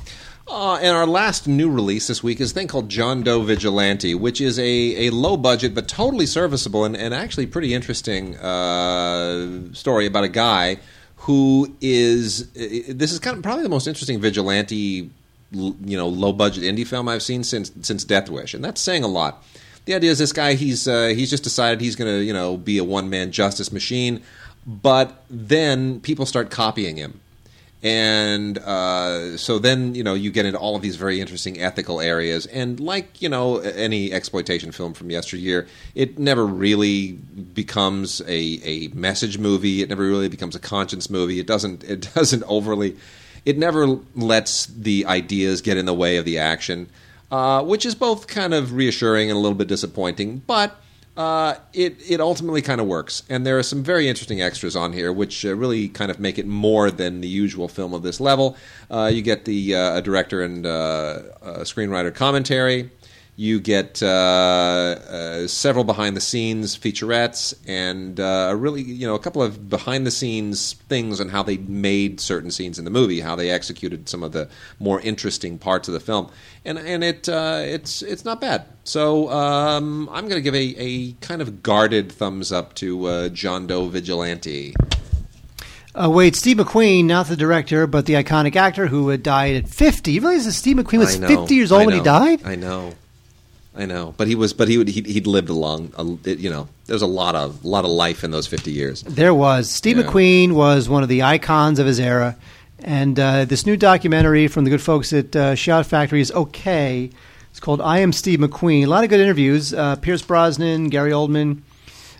Uh, 0.46 0.76
and 0.76 0.94
our 0.94 1.06
last 1.06 1.48
new 1.48 1.70
release 1.70 2.06
this 2.06 2.22
week 2.22 2.38
is 2.38 2.50
a 2.50 2.54
thing 2.54 2.68
called 2.68 2.90
John 2.90 3.22
Doe 3.22 3.40
Vigilante, 3.40 4.14
which 4.14 4.42
is 4.42 4.58
a, 4.58 5.06
a 5.06 5.10
low 5.10 5.38
budget 5.38 5.74
but 5.74 5.88
totally 5.88 6.26
serviceable 6.26 6.84
and, 6.84 6.94
and 6.94 7.14
actually 7.14 7.46
pretty 7.46 7.72
interesting 7.72 8.36
uh, 8.36 9.72
story 9.72 10.04
about 10.04 10.24
a 10.24 10.28
guy 10.28 10.78
who 11.16 11.74
is. 11.80 12.50
This 12.52 13.10
is 13.10 13.18
kind 13.20 13.38
of 13.38 13.42
probably 13.42 13.62
the 13.62 13.70
most 13.70 13.86
interesting 13.86 14.20
vigilante, 14.20 15.10
you 15.50 15.96
know, 15.96 16.08
low 16.08 16.32
budget 16.32 16.64
indie 16.64 16.86
film 16.86 17.08
I've 17.08 17.22
seen 17.22 17.42
since 17.42 17.72
since 17.80 18.04
Death 18.04 18.28
Wish, 18.28 18.52
and 18.52 18.62
that's 18.62 18.82
saying 18.82 19.02
a 19.02 19.08
lot. 19.08 19.42
The 19.84 19.94
idea 19.94 20.10
is 20.10 20.18
this 20.18 20.32
guy 20.32 20.54
he's 20.54 20.88
uh, 20.88 21.08
he's 21.08 21.30
just 21.30 21.44
decided 21.44 21.80
he's 21.80 21.96
going 21.96 22.10
to 22.10 22.24
you 22.24 22.32
know 22.32 22.56
be 22.56 22.78
a 22.78 22.84
one 22.84 23.10
man 23.10 23.32
justice 23.32 23.70
machine, 23.72 24.22
but 24.66 25.24
then 25.28 26.00
people 26.00 26.26
start 26.26 26.50
copying 26.50 26.96
him. 26.96 27.20
And 27.82 28.56
uh, 28.56 29.36
so 29.36 29.58
then 29.58 29.94
you 29.94 30.02
know 30.02 30.14
you 30.14 30.30
get 30.30 30.46
into 30.46 30.58
all 30.58 30.74
of 30.74 30.80
these 30.80 30.96
very 30.96 31.20
interesting 31.20 31.60
ethical 31.60 32.00
areas. 32.00 32.46
And 32.46 32.80
like 32.80 33.20
you 33.20 33.28
know 33.28 33.58
any 33.58 34.10
exploitation 34.10 34.72
film 34.72 34.94
from 34.94 35.10
yesteryear 35.10 35.66
it 35.94 36.18
never 36.18 36.46
really 36.46 37.12
becomes 37.12 38.22
a, 38.22 38.60
a 38.64 38.88
message 38.94 39.36
movie. 39.36 39.82
It 39.82 39.90
never 39.90 40.02
really 40.02 40.28
becomes 40.28 40.56
a 40.56 40.60
conscience 40.60 41.10
movie. 41.10 41.38
It 41.38 41.46
doesn't 41.46 41.84
it 41.84 42.08
doesn't 42.14 42.42
overly 42.44 42.96
it 43.44 43.58
never 43.58 43.98
lets 44.14 44.64
the 44.64 45.04
ideas 45.04 45.60
get 45.60 45.76
in 45.76 45.84
the 45.84 45.92
way 45.92 46.16
of 46.16 46.24
the 46.24 46.38
action 46.38 46.88
uh, 47.34 47.62
which 47.64 47.84
is 47.84 47.94
both 47.94 48.26
kind 48.26 48.54
of 48.54 48.72
reassuring 48.74 49.30
and 49.30 49.36
a 49.36 49.40
little 49.40 49.58
bit 49.58 49.68
disappointing 49.68 50.42
but 50.46 50.80
uh, 51.16 51.54
it 51.72 51.96
it 52.10 52.20
ultimately 52.20 52.60
kind 52.60 52.80
of 52.80 52.88
works, 52.88 53.22
and 53.28 53.46
there 53.46 53.56
are 53.56 53.62
some 53.62 53.84
very 53.84 54.08
interesting 54.08 54.42
extras 54.42 54.74
on 54.74 54.92
here, 54.92 55.12
which 55.12 55.46
uh, 55.46 55.54
really 55.54 55.88
kind 55.88 56.10
of 56.10 56.18
make 56.18 56.40
it 56.40 56.46
more 56.46 56.90
than 56.90 57.20
the 57.20 57.28
usual 57.28 57.68
film 57.68 57.94
of 57.94 58.02
this 58.02 58.20
level. 58.20 58.56
Uh, 58.90 59.08
you 59.12 59.22
get 59.22 59.44
the 59.44 59.76
uh, 59.76 60.00
director 60.00 60.42
and 60.42 60.66
uh, 60.66 61.20
screenwriter 61.60 62.12
commentary. 62.12 62.90
You 63.36 63.58
get 63.58 64.00
uh, 64.00 64.06
uh, 64.06 65.46
several 65.48 65.84
behind 65.84 66.16
the 66.16 66.20
scenes 66.20 66.78
featurettes 66.78 67.52
and 67.66 68.20
uh, 68.20 68.48
a 68.50 68.56
really 68.56 68.82
you 68.82 69.06
know 69.06 69.16
a 69.16 69.18
couple 69.18 69.42
of 69.42 69.68
behind 69.68 70.06
the 70.06 70.12
scenes 70.12 70.74
things 70.88 71.20
on 71.20 71.30
how 71.30 71.42
they 71.42 71.56
made 71.56 72.20
certain 72.20 72.52
scenes 72.52 72.78
in 72.78 72.84
the 72.84 72.92
movie, 72.92 73.20
how 73.20 73.34
they 73.34 73.50
executed 73.50 74.08
some 74.08 74.22
of 74.22 74.30
the 74.30 74.48
more 74.78 75.00
interesting 75.00 75.58
parts 75.58 75.88
of 75.88 75.94
the 75.94 76.00
film, 76.00 76.30
and 76.64 76.78
and 76.78 77.02
it 77.02 77.28
uh, 77.28 77.60
it's 77.64 78.02
it's 78.02 78.24
not 78.24 78.40
bad. 78.40 78.66
So 78.84 79.30
um, 79.30 80.08
I'm 80.12 80.28
going 80.28 80.42
to 80.42 80.42
give 80.42 80.54
a, 80.54 80.74
a 80.78 81.12
kind 81.14 81.42
of 81.42 81.62
guarded 81.62 82.12
thumbs 82.12 82.52
up 82.52 82.74
to 82.76 83.06
uh, 83.06 83.28
John 83.30 83.66
Doe 83.66 83.88
Vigilante. 83.88 84.74
Uh, 85.94 86.10
wait, 86.10 86.34
Steve 86.34 86.56
McQueen, 86.56 87.04
not 87.04 87.28
the 87.28 87.36
director, 87.36 87.86
but 87.86 88.06
the 88.06 88.14
iconic 88.14 88.56
actor 88.56 88.88
who 88.88 89.10
had 89.10 89.22
died 89.22 89.54
at 89.54 89.68
50. 89.68 90.12
You 90.12 90.20
realize 90.20 90.44
that 90.44 90.52
Steve 90.52 90.76
McQueen 90.76 90.98
was 90.98 91.18
know, 91.20 91.28
50 91.28 91.54
years 91.54 91.70
old 91.70 91.86
when 91.86 91.94
he 91.94 92.00
died? 92.00 92.44
I 92.44 92.56
know, 92.56 92.94
I 93.76 93.86
know, 93.86 94.14
but 94.16 94.28
he 94.28 94.36
was, 94.36 94.52
but 94.52 94.68
he 94.68 94.78
would, 94.78 94.88
he'd, 94.88 95.06
he'd 95.06 95.26
lived 95.26 95.48
a 95.48 95.52
long, 95.52 95.92
a, 95.96 96.30
you 96.30 96.48
know, 96.48 96.68
there 96.86 96.94
was 96.94 97.02
a 97.02 97.08
lot 97.08 97.34
of, 97.34 97.64
lot 97.64 97.84
of 97.84 97.90
life 97.90 98.22
in 98.22 98.30
those 98.30 98.46
50 98.46 98.70
years. 98.70 99.02
There 99.02 99.34
was. 99.34 99.68
Steve 99.68 99.98
Yeah. 99.98 100.04
McQueen 100.04 100.52
was 100.52 100.88
one 100.88 101.02
of 101.02 101.08
the 101.08 101.22
icons 101.22 101.78
of 101.78 101.86
his 101.86 101.98
era. 101.98 102.36
And 102.80 103.18
uh, 103.18 103.46
this 103.46 103.66
new 103.66 103.76
documentary 103.76 104.46
from 104.46 104.64
the 104.64 104.70
good 104.70 104.82
folks 104.82 105.12
at 105.12 105.34
uh, 105.34 105.54
Shout 105.54 105.86
Factory 105.86 106.20
is 106.20 106.30
okay. 106.30 107.10
It's 107.50 107.60
called 107.60 107.80
I 107.80 107.98
Am 107.98 108.12
Steve 108.12 108.38
McQueen. 108.40 108.84
A 108.84 108.86
lot 108.86 109.04
of 109.04 109.10
good 109.10 109.20
interviews. 109.20 109.72
Uh, 109.72 109.96
Pierce 109.96 110.22
Brosnan, 110.22 110.88
Gary 110.88 111.10
Oldman. 111.10 111.62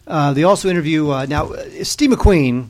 Uh, 0.07 0.33
they 0.33 0.43
also 0.45 0.69
interview, 0.69 1.11
uh, 1.11 1.27
now, 1.27 1.53
uh, 1.53 1.85
Steve 1.85 2.11
McQueen, 2.11 2.69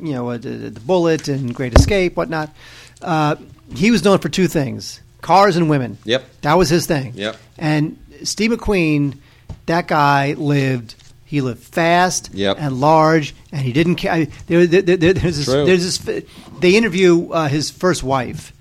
you 0.00 0.12
know, 0.12 0.30
uh, 0.30 0.38
the, 0.38 0.50
the 0.50 0.80
Bullitt 0.80 1.28
and 1.28 1.54
Great 1.54 1.74
Escape, 1.78 2.16
whatnot. 2.16 2.54
Uh, 3.02 3.36
he 3.74 3.90
was 3.90 4.04
known 4.04 4.18
for 4.18 4.28
two 4.28 4.48
things 4.48 5.00
cars 5.24 5.56
and 5.56 5.70
women. 5.70 5.96
Yep. 6.04 6.24
That 6.42 6.54
was 6.54 6.68
his 6.68 6.86
thing. 6.86 7.14
Yep. 7.14 7.36
And 7.56 7.98
Steve 8.22 8.50
McQueen, 8.52 9.18
that 9.66 9.88
guy 9.88 10.34
lived. 10.34 10.94
He 11.26 11.40
lived 11.40 11.62
fast 11.64 12.30
Yep. 12.32 12.56
and 12.60 12.80
large, 12.80 13.34
and 13.50 13.62
he 13.62 13.72
didn't 13.72 13.96
care. 13.96 14.26
There, 14.46 14.66
there, 14.66 14.82
there, 14.82 15.12
there's 15.14 15.36
this. 15.38 15.46
There's 15.46 15.98
this. 15.98 16.24
They 16.60 16.76
interview 16.76 17.30
uh, 17.30 17.48
his 17.48 17.70
first 17.70 18.02
wife 18.04 18.52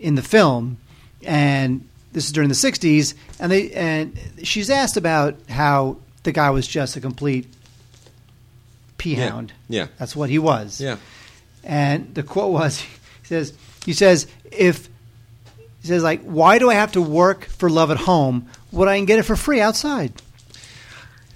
in 0.00 0.14
the 0.14 0.22
film, 0.22 0.78
and 1.24 1.86
this 2.12 2.24
is 2.26 2.32
during 2.32 2.48
the 2.48 2.54
'60s, 2.54 3.14
and 3.38 3.52
they 3.52 3.70
and 3.72 4.18
she's 4.42 4.70
asked 4.70 4.96
about 4.96 5.36
how 5.50 5.98
the 6.22 6.32
guy 6.32 6.48
was 6.50 6.66
just 6.66 6.96
a 6.96 7.00
complete 7.00 7.46
pea 8.98 9.16
Yeah. 9.16 9.28
hound. 9.30 9.52
Yeah. 9.68 9.86
That's 9.98 10.16
what 10.16 10.30
he 10.30 10.38
was. 10.38 10.80
Yeah. 10.80 10.96
And 11.64 12.14
the 12.14 12.22
quote 12.22 12.52
was, 12.52 12.78
he 13.22 13.26
says, 13.26 13.52
he 13.84 13.92
says, 13.92 14.26
if 14.50 14.86
he 15.82 15.88
says 15.88 16.02
like, 16.02 16.22
why 16.22 16.58
do 16.58 16.70
I 16.70 16.74
have 16.74 16.92
to 16.92 17.02
work 17.02 17.44
for 17.46 17.68
love 17.68 17.90
at 17.90 17.96
home 17.98 18.48
when 18.70 18.88
I 18.88 19.02
get 19.04 19.18
it 19.18 19.24
for 19.24 19.36
free 19.36 19.60
outside? 19.60 20.12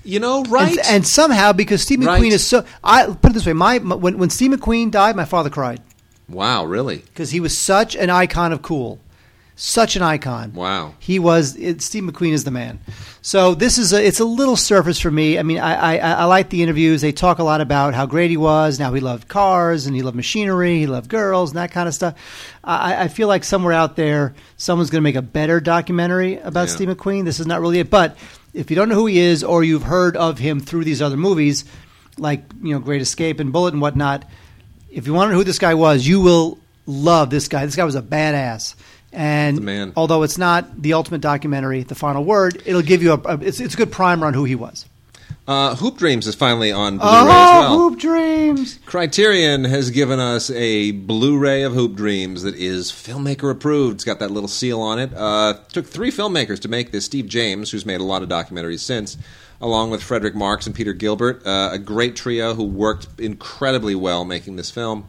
You 0.02 0.18
know, 0.18 0.44
right? 0.44 0.78
And, 0.78 0.86
and 0.86 1.06
somehow, 1.06 1.52
because 1.52 1.82
Steve 1.82 1.98
McQueen 1.98 2.06
Right. 2.06 2.32
is 2.32 2.46
so, 2.46 2.64
I 2.82 3.06
put 3.06 3.32
it 3.32 3.34
this 3.34 3.44
way: 3.44 3.52
my, 3.52 3.78
my 3.80 3.94
when 3.94 4.16
when 4.18 4.30
Steve 4.30 4.52
McQueen 4.52 4.90
died, 4.90 5.14
my 5.14 5.26
father 5.26 5.50
cried 5.50 5.80
wow, 6.28 6.64
really? 6.64 6.98
because 6.98 7.30
he 7.30 7.40
was 7.40 7.56
such 7.56 7.96
an 7.96 8.08
icon 8.08 8.52
of 8.52 8.62
cool, 8.62 8.98
such 9.62 9.94
an 9.94 10.00
icon. 10.00 10.54
Wow. 10.54 10.94
He 10.98 11.18
was 11.18 11.54
it, 11.56 11.82
Steve 11.82 12.04
McQueen 12.04 12.32
is 12.32 12.44
the 12.44 12.50
man. 12.50 12.80
So 13.20 13.54
this 13.54 13.76
is 13.76 13.92
a 13.92 14.02
it's 14.02 14.18
a 14.18 14.24
little 14.24 14.56
surface 14.56 14.98
for 14.98 15.10
me. 15.10 15.38
I 15.38 15.42
mean, 15.42 15.58
I, 15.58 15.74
I 15.74 16.12
I 16.12 16.24
like 16.24 16.48
the 16.48 16.62
interviews. 16.62 17.02
They 17.02 17.12
talk 17.12 17.38
a 17.38 17.42
lot 17.44 17.60
about 17.60 17.92
how 17.92 18.06
great 18.06 18.30
he 18.30 18.38
was. 18.38 18.78
Now 18.78 18.94
he 18.94 19.00
loved 19.00 19.28
cars 19.28 19.84
and 19.86 19.94
he 19.94 20.00
loved 20.00 20.16
machinery. 20.16 20.78
He 20.78 20.86
loved 20.86 21.10
girls 21.10 21.50
and 21.50 21.58
that 21.58 21.72
kind 21.72 21.86
of 21.88 21.94
stuff. 21.94 22.14
I, 22.64 23.04
I 23.04 23.08
feel 23.08 23.28
like 23.28 23.44
somewhere 23.44 23.74
out 23.74 23.96
there, 23.96 24.34
someone's 24.56 24.88
going 24.88 25.00
to 25.02 25.04
make 25.04 25.16
a 25.16 25.22
better 25.22 25.60
documentary 25.60 26.38
about 26.38 26.68
Yeah. 26.68 26.74
Steve 26.74 26.88
McQueen. 26.88 27.24
This 27.26 27.38
is 27.38 27.46
not 27.46 27.60
really 27.60 27.80
it. 27.80 27.90
But 27.90 28.16
if 28.54 28.70
you 28.70 28.76
don't 28.76 28.88
know 28.88 28.94
who 28.94 29.06
he 29.06 29.18
is 29.18 29.44
or 29.44 29.62
you've 29.62 29.82
heard 29.82 30.16
of 30.16 30.38
him 30.38 30.58
through 30.60 30.84
these 30.84 31.02
other 31.02 31.18
movies, 31.18 31.66
like 32.16 32.44
you 32.62 32.72
know 32.72 32.80
Great 32.80 33.02
Escape 33.02 33.38
and 33.40 33.52
Bullitt 33.52 33.74
and 33.74 33.82
whatnot, 33.82 34.24
if 34.90 35.06
you 35.06 35.12
want 35.12 35.28
to 35.28 35.32
know 35.32 35.38
who 35.38 35.44
this 35.44 35.58
guy 35.58 35.74
was, 35.74 36.06
you 36.06 36.22
will 36.22 36.58
love 36.86 37.28
this 37.28 37.46
guy. 37.46 37.66
This 37.66 37.76
guy 37.76 37.84
was 37.84 37.94
a 37.94 38.02
badass. 38.02 38.74
And 39.12 39.92
although 39.96 40.22
it's 40.22 40.38
not 40.38 40.80
the 40.80 40.92
ultimate 40.92 41.20
documentary, 41.20 41.82
the 41.82 41.94
final 41.94 42.24
word, 42.24 42.62
it'll 42.64 42.82
give 42.82 43.02
you 43.02 43.12
a, 43.12 43.20
a 43.24 43.40
it's, 43.40 43.60
it's 43.60 43.74
a 43.74 43.76
good 43.76 43.90
primer 43.90 44.26
on 44.26 44.34
who 44.34 44.44
he 44.44 44.54
was. 44.54 44.86
Uh, 45.48 45.74
Hoop 45.74 45.96
Dreams 45.96 46.28
is 46.28 46.36
finally 46.36 46.70
on 46.70 46.98
Blu-ray 46.98 47.16
as 47.16 47.24
well. 47.24 47.72
Oh, 47.72 47.88
Hoop 47.90 47.98
Dreams. 47.98 48.78
Criterion 48.86 49.64
has 49.64 49.90
given 49.90 50.20
us 50.20 50.48
a 50.50 50.92
Blu-ray 50.92 51.62
of 51.62 51.72
Hoop 51.72 51.96
Dreams 51.96 52.42
that 52.42 52.54
is 52.54 52.92
filmmaker 52.92 53.50
approved. 53.50 53.96
It's 53.96 54.04
got 54.04 54.20
that 54.20 54.30
little 54.30 54.48
seal 54.48 54.80
on 54.80 55.00
it. 55.00 55.12
Uh, 55.12 55.54
took 55.72 55.86
three 55.86 56.12
filmmakers 56.12 56.60
to 56.60 56.68
make 56.68 56.92
this. 56.92 57.04
Steve 57.06 57.26
James, 57.26 57.72
who's 57.72 57.84
made 57.84 58.00
a 58.00 58.04
lot 58.04 58.22
of 58.22 58.28
documentaries 58.28 58.80
since, 58.80 59.16
along 59.60 59.90
with 59.90 60.04
Frederick 60.04 60.36
Marx 60.36 60.66
and 60.66 60.74
Peter 60.74 60.92
Gilbert, 60.92 61.44
uh, 61.44 61.70
a 61.72 61.78
great 61.78 62.14
trio 62.14 62.54
who 62.54 62.62
worked 62.62 63.08
incredibly 63.18 63.96
well 63.96 64.24
making 64.24 64.54
this 64.54 64.70
film. 64.70 65.08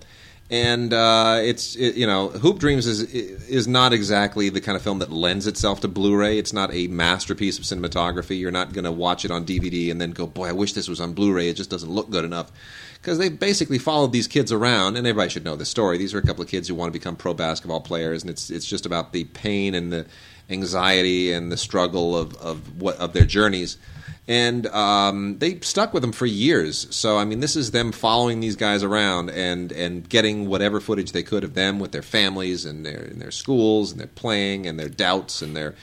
And 0.51 0.93
uh, 0.93 1.39
it's 1.41 1.77
it, 1.77 1.95
you 1.95 2.05
know 2.05 2.27
Hoop 2.27 2.59
Dreams 2.59 2.85
is 2.85 3.03
is 3.03 3.69
not 3.69 3.93
exactly 3.93 4.49
the 4.49 4.59
kind 4.59 4.75
of 4.75 4.81
film 4.81 4.99
that 4.99 5.09
lends 5.09 5.47
itself 5.47 5.79
to 5.79 5.87
Blu-ray. 5.87 6.37
It's 6.37 6.51
not 6.51 6.73
a 6.73 6.87
masterpiece 6.87 7.57
of 7.57 7.63
cinematography. 7.63 8.37
You're 8.37 8.51
not 8.51 8.73
going 8.73 8.83
to 8.83 8.91
watch 8.91 9.23
it 9.23 9.31
on 9.31 9.45
DVD 9.45 9.89
and 9.89 10.01
then 10.01 10.11
go, 10.11 10.27
boy, 10.27 10.49
I 10.49 10.51
wish 10.51 10.73
this 10.73 10.89
was 10.89 10.99
on 10.99 11.13
Blu-ray. 11.13 11.47
It 11.47 11.55
just 11.55 11.69
doesn't 11.69 11.89
look 11.89 12.09
good 12.09 12.25
enough 12.25 12.51
because 12.95 13.17
they 13.17 13.29
basically 13.29 13.77
followed 13.77 14.11
these 14.11 14.27
kids 14.27 14.51
around, 14.51 14.97
and 14.97 15.07
everybody 15.07 15.29
should 15.29 15.45
know 15.45 15.55
the 15.55 15.65
story. 15.65 15.97
These 15.97 16.13
are 16.13 16.19
a 16.19 16.21
couple 16.21 16.43
of 16.43 16.49
kids 16.49 16.67
who 16.67 16.75
want 16.75 16.93
to 16.93 16.99
become 16.99 17.15
pro 17.15 17.33
basketball 17.33 17.79
players, 17.79 18.21
and 18.21 18.29
it's 18.29 18.49
it's 18.49 18.65
just 18.65 18.85
about 18.85 19.13
the 19.13 19.23
pain 19.23 19.73
and 19.73 19.93
the 19.93 20.05
anxiety 20.51 21.31
and 21.31 21.51
the 21.51 21.57
struggle 21.57 22.17
of 22.17 22.35
of 22.37 22.81
what 22.81 22.97
of 22.97 23.13
their 23.13 23.25
journeys. 23.25 23.77
And 24.27 24.67
um, 24.67 25.39
they 25.39 25.59
stuck 25.61 25.93
with 25.93 26.03
them 26.03 26.11
for 26.11 26.25
years. 26.25 26.87
So 26.95 27.17
I 27.17 27.25
mean, 27.25 27.39
this 27.39 27.55
is 27.55 27.71
them 27.71 27.91
following 27.91 28.39
these 28.39 28.55
guys 28.55 28.83
around 28.83 29.29
and 29.31 29.71
and 29.71 30.07
getting 30.07 30.47
whatever 30.47 30.79
footage 30.79 31.11
they 31.11 31.23
could 31.23 31.43
of 31.43 31.53
them 31.53 31.79
with 31.79 31.91
their 31.91 32.03
families 32.03 32.63
and 32.65 32.85
their 32.85 33.01
and 33.01 33.19
their 33.19 33.31
schools 33.31 33.91
and 33.91 33.99
their 33.99 34.07
playing 34.07 34.67
and 34.67 34.79
their 34.79 34.89
doubts 34.89 35.41
and 35.41 35.55
their 35.55 35.75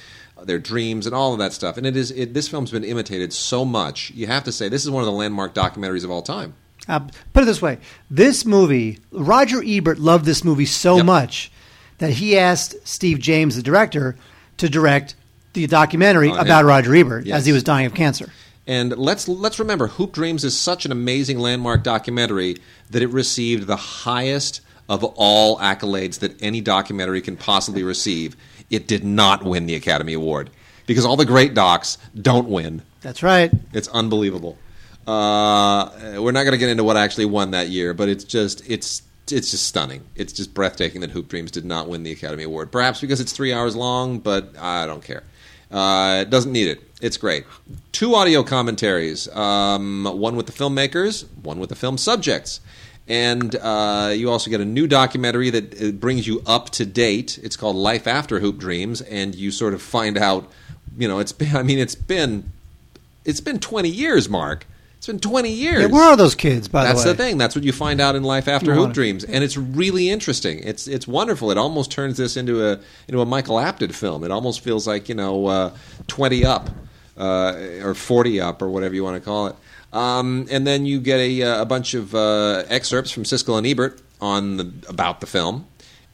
their 0.45 0.59
dreams 0.61 1.05
and 1.05 1.15
all 1.17 1.33
of 1.33 1.41
that 1.41 1.53
stuff. 1.53 1.77
And 1.77 1.85
it 1.85 1.97
is 1.97 2.11
it, 2.13 2.33
this 2.33 2.49
film's 2.49 2.71
been 2.71 2.85
imitated 2.85 3.33
so 3.33 3.65
much. 3.65 4.13
You 4.13 4.29
have 4.29 4.45
to 4.45 4.53
say 4.53 4.69
this 4.69 4.85
is 4.85 4.91
one 4.91 5.03
of 5.03 5.07
the 5.07 5.13
landmark 5.13 5.53
documentaries 5.53 6.05
of 6.05 6.11
all 6.11 6.23
time. 6.23 6.55
Uh, 6.87 7.01
put 7.33 7.43
it 7.43 7.47
this 7.47 7.61
way: 7.61 7.79
this 8.09 8.47
movie, 8.47 9.01
Roger 9.11 9.63
Ebert 9.67 9.99
loved 9.99 10.25
this 10.25 10.45
movie 10.45 10.65
so 10.65 10.97
Yep. 10.99 11.07
much 11.07 11.51
that 11.99 12.13
he 12.13 12.39
asked 12.39 12.77
Steve 12.87 13.19
James, 13.19 13.57
the 13.57 13.63
director, 13.63 14.17
to 14.59 14.69
direct 14.69 15.15
the 15.55 15.67
documentary 15.67 16.29
On 16.31 16.37
him. 16.37 16.41
about 16.47 16.65
Roger 16.65 16.95
Ebert 16.95 17.27
Yes. 17.27 17.39
as 17.39 17.47
he 17.47 17.53
was 17.53 17.63
dying 17.63 17.87
of 17.87 17.95
cancer. 17.95 18.31
And 18.67 18.97
let's 18.99 19.27
let's 19.29 19.59
remember, 19.59 19.87
Hoop 19.87 20.13
Dreams 20.13 20.45
is 20.45 20.57
such 20.57 20.85
an 20.85 20.93
amazing 20.93 21.39
landmark 21.39 21.83
documentary 21.83 22.59
that 22.91 23.01
it 23.03 23.09
received 23.09 23.67
the 23.67 23.77
highest 23.77 24.61
of 24.91 25.03
all 25.05 25.59
accolades 25.59 26.19
that 26.21 26.41
any 26.43 26.61
documentary 26.61 27.21
can 27.23 27.37
possibly 27.37 27.83
receive. 27.83 28.37
It 28.71 28.87
did 28.87 29.05
not 29.05 29.43
win 29.43 29.67
the 29.67 29.75
Academy 29.75 30.13
Award 30.13 30.51
because 30.87 31.07
all 31.07 31.17
the 31.17 31.25
great 31.25 31.55
docs 31.55 31.97
don't 32.21 32.49
win. 32.49 32.83
That's 33.01 33.23
right. 33.23 33.51
It's 33.73 33.89
unbelievable. 33.89 34.59
Uh, 35.07 35.89
we're 36.19 36.33
not 36.33 36.43
going 36.43 36.53
to 36.53 36.59
get 36.59 36.69
into 36.69 36.85
what 36.85 36.99
actually 36.99 37.25
won 37.25 37.53
that 37.53 37.69
year, 37.69 37.95
but 37.95 38.11
it's 38.11 38.25
just 38.25 38.69
it's 38.69 39.01
it's 39.33 39.51
just 39.51 39.67
stunning. 39.67 40.03
It's 40.17 40.33
just 40.33 40.55
breathtaking 40.55 41.01
that 41.03 41.11
Hoop 41.11 41.29
Dreams 41.29 41.51
did 41.51 41.65
not 41.65 41.89
win 41.89 42.03
the 42.03 42.13
Academy 42.13 42.45
Award. 42.45 42.73
Perhaps 42.73 43.01
because 43.01 43.21
it's 43.21 43.33
three 43.33 43.53
hours 43.53 43.77
long, 43.77 44.19
but 44.19 44.57
I 44.59 44.87
don't 44.87 45.03
care. 45.03 45.23
Uh, 45.71 46.21
it 46.23 46.31
doesn't 46.31 46.53
need 46.53 46.69
it. 46.69 46.83
It's 47.01 47.17
great. 47.17 47.45
Two 47.93 48.15
audio 48.15 48.43
commentaries. 48.43 49.29
Um, 49.29 50.05
one 50.05 50.37
with 50.37 50.47
the 50.47 50.53
filmmakers, 50.53 51.27
one 51.43 51.59
with 51.59 51.69
the 51.69 51.77
film 51.77 51.99
subjects. 51.99 52.61
And 53.07 53.55
uh, 53.57 54.13
you 54.15 54.31
also 54.31 54.51
get 54.51 54.61
a 54.61 54.67
new 54.67 54.87
documentary 54.87 55.51
that 55.51 55.83
uh, 55.83 55.93
brings 55.93 56.27
you 56.27 56.43
up 56.47 56.71
to 56.71 56.85
date. 56.85 57.39
It's 57.43 57.57
called 57.57 57.77
Life 57.77 58.07
After 58.07 58.41
Hoop 58.41 58.59
Dreams, 58.59 59.01
and 59.01 59.35
you 59.35 59.51
sort 59.51 59.75
of 59.75 59.81
find 59.81 60.19
out. 60.19 60.51
You 60.99 61.09
know, 61.09 61.19
it's 61.19 61.33
been. 61.33 61.57
I 61.57 61.63
mean, 61.63 61.79
it's 61.79 61.95
been. 61.95 62.53
It's 63.25 63.41
been 63.41 63.61
twenty 63.61 63.89
years, 63.89 64.29
Mark. 64.29 64.67
It's 65.09 65.23
been 65.23 65.31
twenty 65.31 65.53
years. 65.53 65.81
Yeah, 65.81 65.87
where 65.87 66.05
are 66.05 66.17
those 66.19 66.35
kids, 66.35 66.69
by 66.69 66.85
That's 66.85 66.93
the 66.93 66.99
way? 66.99 67.05
That's 67.05 67.19
the 67.19 67.25
thing. 67.25 67.39
That's 67.39 67.55
what 67.55 67.65
you 67.65 67.73
find 67.73 67.99
out 67.99 68.15
in 68.15 68.25
Life 68.25 68.47
After 68.47 68.75
Hoop. 68.75 68.93
Dreams, 68.93 69.25
and 69.25 69.43
it's 69.43 69.57
really 69.57 70.11
interesting. 70.11 70.59
It's 70.63 70.87
it's 70.87 71.09
wonderful. 71.09 71.51
It 71.51 71.57
almost 71.57 71.91
turns 71.91 72.19
this 72.19 72.37
into 72.37 72.63
a 72.63 72.79
into 73.09 73.23
a 73.23 73.25
Michael 73.25 73.57
Apted 73.57 73.95
film. 73.95 74.23
It 74.23 74.31
almost 74.31 74.61
feels 74.61 74.87
like 74.87 75.09
you 75.09 75.15
know 75.15 75.47
uh, 75.47 75.77
twenty 76.09 76.45
up 76.45 76.69
uh, 77.17 77.55
or 77.83 77.95
forty 77.95 78.39
up 78.39 78.61
or 78.61 78.69
whatever 78.69 78.95
you 78.95 79.03
want 79.03 79.17
to 79.17 79.25
call 79.25 79.47
it. 79.47 79.57
Um, 79.95 80.47
and 80.51 80.67
then 80.67 80.85
you 80.85 81.01
get 81.01 81.21
a, 81.21 81.43
uh, 81.43 81.63
a 81.63 81.65
bunch 81.65 81.95
of 81.95 82.15
uh, 82.15 82.65
excerpts 82.69 83.11
from 83.11 83.23
Siskel 83.23 83.57
and 83.57 83.67
Ebert 83.67 84.03
on 84.21 84.59
the, 84.59 84.71
about 84.91 85.21
the 85.23 85.27
film. 85.27 85.67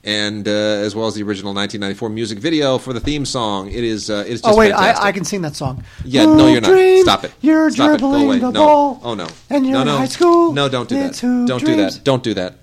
And 0.05 0.47
uh, 0.47 0.51
as 0.51 0.95
well 0.95 1.07
as 1.07 1.15
the 1.15 1.23
original 1.23 1.55
1994 1.55 2.11
music 2.11 2.39
video 2.39 2.77
for 2.77 2.93
the 2.93 3.01
theme 3.01 3.25
song, 3.25 3.71
it 3.71 3.83
is 3.83 4.11
uh, 4.11 4.25
it's 4.27 4.43
just 4.43 4.55
Oh 4.55 4.57
wait, 4.57 4.71
fantastic. 4.71 5.05
I, 5.05 5.09
I 5.09 5.13
can 5.13 5.25
sing 5.25 5.41
that 5.43 5.57
song. 5.57 5.83
Yeah, 6.05 6.27
no, 6.27 6.47
you're 6.47 6.61
not. 6.61 6.69
Dreams, 6.69 7.05
Stop 7.05 7.25
it. 7.25 7.33
You're 7.41 7.71
Stop 7.71 7.87
it. 7.87 7.99
Dribbling 7.99 8.27
away. 8.27 8.39
the 8.39 8.51
no. 8.51 8.65
ball. 8.67 9.01
Oh 9.03 9.15
no. 9.15 9.27
And 9.49 9.65
you're 9.65 9.77
no, 9.77 9.81
in 9.81 9.87
no. 9.87 9.97
high 9.97 10.07
school. 10.07 10.53
No, 10.53 10.69
don't 10.69 10.89
do 10.89 10.97
that. 10.97 11.19
Don't 11.47 11.65
do 11.65 11.77
that. 11.77 12.01
Don't 12.05 12.23
do 12.23 12.35
that. 12.35 12.55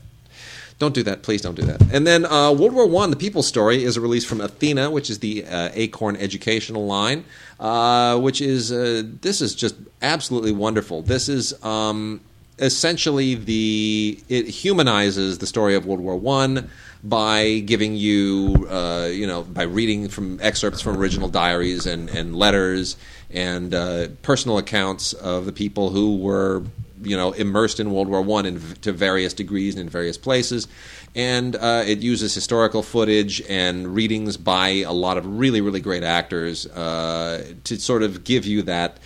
Don't 0.82 0.96
do 0.96 1.04
that. 1.04 1.22
Please 1.22 1.42
don't 1.42 1.54
do 1.54 1.62
that. 1.62 1.80
And 1.94 2.08
then 2.08 2.26
uh, 2.26 2.52
World 2.52 2.74
War 2.74 2.88
One: 2.88 3.12
The 3.12 3.16
People's 3.16 3.48
Story 3.48 3.84
is 3.84 3.98
a 3.98 4.02
release 4.02 4.26
from 4.26 4.42
Athena, 4.42 4.90
which 4.90 5.10
is 5.12 5.20
the 5.20 5.46
uh, 5.46 5.70
Acorn 5.74 6.16
educational 6.16 6.88
line, 6.88 7.24
uh, 7.60 8.20
which 8.20 8.42
is 8.42 8.72
uh, 8.72 9.04
this 9.22 9.42
is 9.42 9.54
just 9.54 9.76
absolutely 10.02 10.52
wonderful. 10.52 11.04
This 11.04 11.30
is 11.30 11.54
um, 11.64 12.22
essentially 12.58 13.36
the 13.36 14.24
it 14.28 14.48
humanizes 14.48 15.38
the 15.38 15.46
story 15.48 15.76
of 15.76 15.86
World 15.86 16.02
War 16.02 16.16
One 16.16 16.70
by 17.04 17.60
giving 17.60 17.96
you, 17.96 18.68
uh, 18.70 19.10
you 19.12 19.26
know, 19.26 19.42
by 19.42 19.64
reading 19.64 20.08
from 20.08 20.40
excerpts 20.42 20.82
from 20.82 20.98
original 20.98 21.30
diaries 21.30 21.86
and, 21.86 22.10
and 22.10 22.36
letters 22.36 22.96
and 23.32 23.74
uh, 23.74 24.08
personal 24.22 24.58
accounts 24.58 25.14
of 25.14 25.46
the 25.46 25.52
people 25.52 25.90
who 25.90 26.18
were, 26.18 26.64
you 27.02 27.18
know, 27.18 27.32
immersed 27.32 27.80
in 27.80 27.92
World 27.92 28.08
War 28.08 28.22
One 28.22 28.60
to 28.82 28.92
various 28.92 29.34
degrees 29.34 29.76
and 29.76 29.82
in 29.82 29.90
various 29.90 30.18
places. 30.18 30.68
And 31.16 31.56
uh, 31.56 31.84
it 31.86 32.00
uses 32.00 32.34
historical 32.34 32.84
footage 32.84 33.42
and 33.50 33.96
readings 33.96 34.38
by 34.38 34.68
a 34.70 34.94
lot 34.94 35.18
of 35.18 35.26
really, 35.26 35.60
really 35.60 35.82
great 35.82 36.04
actors 36.04 36.68
uh, 36.68 37.54
to 37.64 37.78
sort 37.80 38.04
of 38.04 38.24
give 38.24 38.46
you 38.46 38.62
that 38.64 38.98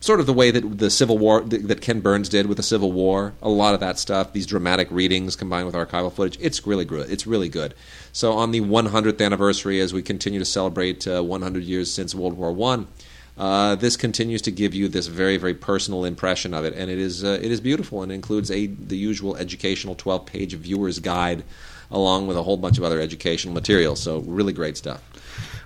sort 0.00 0.20
of 0.20 0.26
the 0.26 0.32
way 0.32 0.50
that 0.50 0.78
the 0.78 0.90
Civil 0.90 1.18
War 1.18 1.40
that 1.42 1.80
Ken 1.80 2.00
Burns 2.00 2.28
did 2.28 2.46
with 2.46 2.56
the 2.56 2.62
Civil 2.62 2.92
War, 2.92 3.34
a 3.42 3.48
lot 3.48 3.74
of 3.74 3.80
that 3.80 3.98
stuff, 3.98 4.32
these 4.32 4.46
dramatic 4.46 4.88
readings 4.90 5.36
combined 5.36 5.66
with 5.66 5.74
archival 5.74 6.12
footage, 6.12 6.38
it's 6.40 6.66
really 6.66 6.84
good. 6.84 7.10
It's 7.10 7.26
really 7.26 7.48
good. 7.48 7.74
So 8.12 8.32
on 8.32 8.50
the 8.50 8.60
100th 8.60 9.24
anniversary, 9.24 9.80
as 9.80 9.92
we 9.92 10.02
continue 10.02 10.38
to 10.38 10.44
celebrate 10.44 11.06
uh, 11.06 11.22
100 11.22 11.64
years 11.64 11.92
since 11.92 12.14
World 12.14 12.36
War 12.36 12.52
One, 12.52 12.88
uh, 13.36 13.74
this 13.74 13.96
continues 13.96 14.42
to 14.42 14.50
give 14.50 14.74
you 14.74 14.88
this 14.88 15.08
very, 15.08 15.36
very 15.36 15.54
personal 15.54 16.04
impression 16.04 16.54
of 16.54 16.64
it, 16.64 16.72
and 16.74 16.90
it 16.90 16.98
is 16.98 17.24
uh, 17.24 17.38
it 17.42 17.50
is 17.50 17.60
beautiful 17.60 18.02
and 18.02 18.12
includes 18.12 18.50
a 18.50 18.66
the 18.66 18.96
usual 18.96 19.36
educational 19.36 19.96
12-page 19.96 20.54
viewer's 20.54 21.00
guide, 21.00 21.42
along 21.90 22.28
with 22.28 22.36
a 22.36 22.44
whole 22.44 22.56
bunch 22.56 22.78
of 22.78 22.84
other 22.84 23.00
educational 23.00 23.52
material. 23.52 23.96
So 23.96 24.20
really 24.20 24.52
great 24.52 24.76
stuff. 24.76 25.02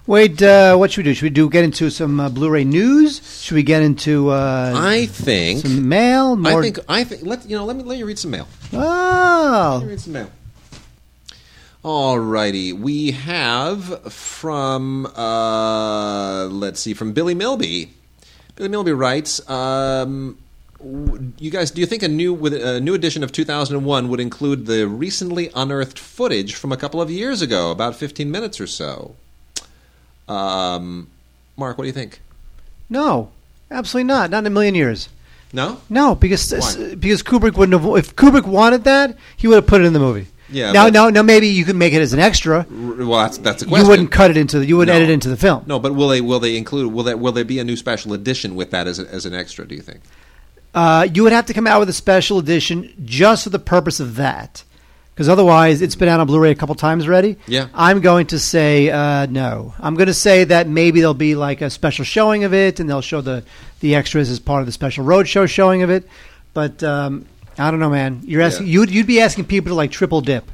Wait, 0.09 0.41
uh, 0.41 0.75
what 0.75 0.91
should 0.91 1.05
we 1.05 1.11
do? 1.11 1.15
Should 1.15 1.25
we 1.25 1.29
do 1.29 1.51
get 1.51 1.65
into 1.65 1.91
some 1.91 2.19
uh, 2.19 2.31
Blu-ray 2.31 2.65
news? 2.65 3.21
Should 3.43 3.57
we 3.57 3.63
get 3.63 3.83
into 3.83 4.31
uh, 4.31 4.73
I 4.75 5.05
think. 5.05 5.61
some 5.61 5.87
mail? 5.87 6.35
More... 6.35 6.61
I 6.61 6.63
think 6.63 6.79
I 6.89 7.05
think 7.05 7.27
let 7.27 7.45
you 7.47 7.55
know. 7.55 7.67
Let 7.67 7.77
me 7.77 7.83
let 7.83 7.99
you 7.99 8.07
read 8.07 8.19
some 8.19 8.31
mail. 8.31 8.49
Let 8.73 8.73
me 8.73 8.79
Oh, 8.81 9.85
read 9.85 10.01
some 10.01 10.15
mail. 10.15 10.31
All 11.85 12.19
righty, 12.19 12.73
we 12.73 13.11
have 13.11 14.11
from 14.11 15.05
uh, 15.15 16.47
let's 16.47 16.81
see 16.81 16.95
from 16.95 17.13
Billy 17.13 17.35
Milby. 17.35 17.93
Billy 18.57 18.71
Milby 18.71 18.93
writes, 18.93 19.47
um, 19.47 20.39
"You 21.39 21.51
guys, 21.51 21.71
do 21.71 21.83
you 21.83 21.87
think 21.87 22.03
a 22.03 22.09
new 22.09 22.33
with 22.33 22.55
a 22.55 22.81
new 22.81 22.95
edition 22.95 23.23
of 23.23 23.31
2001 23.31 24.09
would 24.09 24.21
include 24.21 24.65
the 24.65 24.89
recently 24.89 25.51
unearthed 25.55 25.99
footage 25.99 26.55
from 26.55 26.73
a 26.73 26.79
couple 26.79 27.03
of 27.03 27.11
years 27.11 27.43
ago, 27.43 27.71
about 27.71 27.95
15 27.95 28.31
minutes 28.31 28.59
or 28.59 28.67
so?" 28.67 29.15
Um, 30.29 31.09
Mark, 31.57 31.79
what 31.79 31.85
do 31.85 31.89
you 31.89 31.93
think? 31.93 32.21
no, 32.91 33.31
absolutely 33.71 34.07
not. 34.09 34.31
Not 34.31 34.39
in 34.39 34.47
a 34.47 34.51
million 34.51 34.75
years. 34.75 35.09
No. 35.53 35.81
No, 35.89 36.15
because 36.15 36.53
Why? 36.53 36.95
because 36.95 37.23
Kubrick 37.23 37.57
wouldn't 37.57 37.81
have. 37.81 37.97
If 37.97 38.15
Kubrick 38.17 38.47
wanted 38.47 38.85
that, 38.85 39.17
he 39.37 39.47
would 39.49 39.57
have 39.57 39.67
put 39.67 39.81
it 39.81 39.85
in 39.85 39.93
the 39.95 39.99
movie. 39.99 40.27
Yeah, 40.51 40.73
Now, 40.73 40.89
now, 40.89 41.11
now, 41.11 41.21
maybe 41.23 41.49
you 41.49 41.67
could 41.67 41.77
make 41.77 41.93
it 41.93 42.01
as 42.01 42.15
an 42.15 42.21
extra. 42.21 42.67
Well, 42.71 43.19
that's 43.21 43.37
that's 43.39 43.63
a 43.63 43.67
question. 43.67 43.85
You 43.85 43.91
wouldn't 43.91 44.11
cut 44.11 44.31
it 44.31 44.37
into. 44.39 44.59
the 44.59 44.67
You 44.67 44.79
wouldn't 44.79 44.95
No. 44.95 44.97
edit 44.97 45.11
it 45.11 45.13
into 45.13 45.29
the 45.29 45.37
film. 45.37 45.65
No, 45.67 45.79
but 45.79 45.95
will 45.95 46.09
they 46.09 46.21
will 46.23 46.41
they 46.41 46.57
include 46.57 46.91
will 46.93 47.05
there 47.05 47.17
will 47.19 47.33
there 47.33 47.45
be 47.45 47.59
a 47.59 47.65
new 47.65 47.77
special 47.77 48.13
edition 48.15 48.55
with 48.57 48.71
that 48.71 48.87
as 48.87 48.99
a, 48.99 49.07
as 49.13 49.27
an 49.27 49.35
extra? 49.35 49.67
Do 49.69 49.75
you 49.75 49.83
think? 49.83 50.01
Uh, 50.75 51.07
you 51.13 51.23
would 51.23 51.33
have 51.33 51.47
to 51.47 51.55
come 51.55 51.67
out 51.67 51.81
with 51.81 51.89
a 51.89 51.95
special 51.95 52.39
edition 52.39 52.93
just 53.05 53.45
for 53.45 53.51
the 53.51 53.59
purpose 53.59 54.01
of 54.01 54.17
that. 54.17 54.65
Because 55.19 55.29
otherwise, 55.29 55.83
it's 55.83 55.97
been 55.97 56.09
out 56.09 56.21
on 56.21 56.29
Blu-ray 56.29 56.53
a 56.53 56.55
couple 56.55 56.77
times 56.77 57.05
already. 57.09 57.39
Yeah. 57.49 57.67
I'm 57.75 58.01
going 58.01 58.29
to 58.29 58.39
say 58.39 58.89
uh, 58.89 59.27
no. 59.27 59.75
I'm 59.81 59.97
going 59.97 60.07
to 60.07 60.15
say 60.15 60.45
that 60.45 60.69
maybe 60.69 61.01
there'll 61.01 61.13
be 61.13 61.35
like 61.35 61.61
a 61.61 61.71
special 61.71 62.05
showing 62.05 62.45
of 62.45 62.55
it, 62.55 62.79
and 62.79 62.89
they'll 62.89 63.01
show 63.01 63.21
the 63.21 63.43
the 63.81 63.97
extras 63.97 64.31
as 64.31 64.39
part 64.39 64.61
of 64.61 64.67
the 64.67 64.73
special 64.73 65.05
roadshow 65.05 65.49
showing 65.49 65.83
of 65.83 65.91
it. 65.91 66.07
But 66.55 66.85
um, 66.85 67.27
I 67.59 67.73
don't 67.73 67.81
know, 67.81 67.91
man. 67.91 68.21
You're 68.27 68.43
asking 68.43 68.69
Yeah. 68.69 68.75
you'd 68.75 68.91
you'd 68.93 69.07
be 69.09 69.21
asking 69.21 69.47
people 69.47 69.71
to 69.71 69.75
like 69.75 69.91
triple 69.91 70.21
dip. 70.21 70.49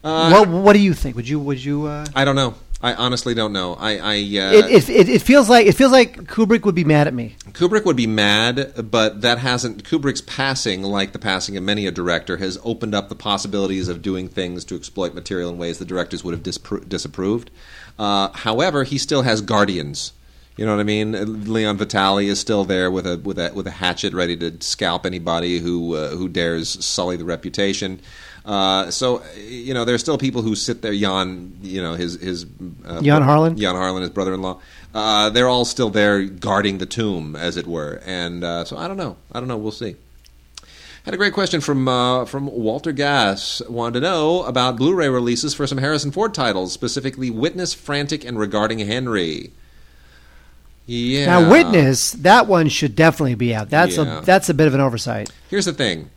what 0.00 0.48
What 0.48 0.72
do 0.72 0.80
you 0.80 0.92
think? 0.92 1.14
Would 1.14 1.28
you 1.28 1.38
Would 1.38 1.64
you? 1.64 1.86
Uh, 1.86 2.04
I 2.16 2.24
don't 2.24 2.34
know. 2.34 2.56
I 2.82 2.94
honestly 2.94 3.32
don't 3.32 3.52
know. 3.52 3.74
I, 3.74 3.90
I 3.92 4.14
uh, 4.14 4.66
it, 4.68 4.88
it, 4.88 5.08
it, 5.08 5.22
feels 5.22 5.48
like 5.48 5.66
it 5.68 5.74
feels 5.74 5.92
like 5.92 6.24
Kubrick 6.24 6.64
would 6.64 6.74
be 6.74 6.82
mad 6.82 7.06
at 7.06 7.14
me. 7.14 7.36
Kubrick 7.52 7.84
would 7.84 7.96
be 7.96 8.08
mad, 8.08 8.90
but 8.90 9.20
that 9.20 9.38
hasn't. 9.38 9.84
Kubrick's 9.84 10.20
passing, 10.20 10.82
like 10.82 11.12
the 11.12 11.20
passing 11.20 11.56
of 11.56 11.62
many 11.62 11.86
a 11.86 11.92
director, 11.92 12.38
has 12.38 12.58
opened 12.64 12.92
up 12.92 13.08
the 13.08 13.14
possibilities 13.14 13.86
of 13.88 14.02
doing 14.02 14.28
things 14.28 14.64
to 14.64 14.74
exploit 14.74 15.14
material 15.14 15.48
in 15.50 15.58
ways 15.58 15.78
the 15.78 15.84
directors 15.84 16.24
would 16.24 16.34
have 16.34 16.42
dispro- 16.42 16.88
disapproved. 16.88 17.52
Uh, 18.00 18.30
however, 18.32 18.82
he 18.82 18.98
still 18.98 19.22
has 19.22 19.40
guardians. 19.42 20.12
You 20.56 20.66
know 20.66 20.72
what 20.72 20.80
I 20.80 20.84
mean? 20.84 21.44
Leon 21.50 21.78
Vitali 21.78 22.26
is 22.26 22.38
still 22.38 22.64
there 22.64 22.90
with 22.90 23.06
a 23.06 23.16
with 23.18 23.38
a 23.38 23.52
with 23.54 23.68
a 23.68 23.70
hatchet, 23.70 24.12
ready 24.12 24.36
to 24.38 24.60
scalp 24.60 25.06
anybody 25.06 25.60
who 25.60 25.94
uh, 25.94 26.10
who 26.10 26.28
dares 26.28 26.84
sully 26.84 27.16
the 27.16 27.24
reputation. 27.24 28.00
Uh, 28.44 28.90
so 28.90 29.22
you 29.46 29.72
know, 29.72 29.84
there's 29.84 30.00
still 30.00 30.18
people 30.18 30.42
who 30.42 30.54
sit 30.56 30.82
there. 30.82 30.94
Jan, 30.94 31.56
you 31.62 31.80
know, 31.80 31.94
his 31.94 32.20
his 32.20 32.44
uh, 32.84 33.00
Jan 33.00 33.22
Harlan? 33.22 33.56
Jan 33.56 33.74
Harlan, 33.76 34.02
his 34.02 34.10
brother-in-law. 34.10 34.60
Uh, 34.94 35.30
they're 35.30 35.48
all 35.48 35.64
still 35.64 35.90
there 35.90 36.22
guarding 36.24 36.78
the 36.78 36.86
tomb, 36.86 37.36
as 37.36 37.56
it 37.56 37.66
were. 37.66 38.00
And 38.04 38.42
uh, 38.44 38.64
so 38.64 38.76
I 38.76 38.88
don't 38.88 38.96
know. 38.96 39.16
I 39.32 39.38
don't 39.38 39.48
know. 39.48 39.56
We'll 39.56 39.70
see. 39.72 39.96
Had 41.04 41.14
a 41.14 41.16
great 41.16 41.32
question 41.34 41.60
from 41.60 41.86
uh, 41.88 42.24
from 42.26 42.46
Walter 42.46 42.92
Gass. 42.92 43.62
Wanted 43.68 43.94
to 43.94 44.00
know 44.00 44.42
about 44.44 44.76
Blu-ray 44.76 45.08
releases 45.08 45.54
for 45.54 45.66
some 45.66 45.78
Harrison 45.78 46.10
Ford 46.10 46.34
titles, 46.34 46.72
specifically 46.72 47.30
Witness, 47.30 47.74
Frantic, 47.74 48.24
and 48.24 48.38
Regarding 48.38 48.78
Henry. 48.80 49.52
Yeah. 50.86 51.26
Now, 51.26 51.50
Witness, 51.50 52.12
that 52.12 52.46
one 52.46 52.68
should 52.68 52.96
definitely 52.96 53.34
be 53.36 53.54
out. 53.54 53.70
That's 53.70 53.96
Yeah. 53.96 54.18
a 54.18 54.20
that's 54.22 54.48
a 54.48 54.54
bit 54.54 54.66
of 54.66 54.74
an 54.74 54.80
oversight. 54.80 55.30
Here's 55.48 55.64
the 55.64 55.72
thing. 55.72 56.10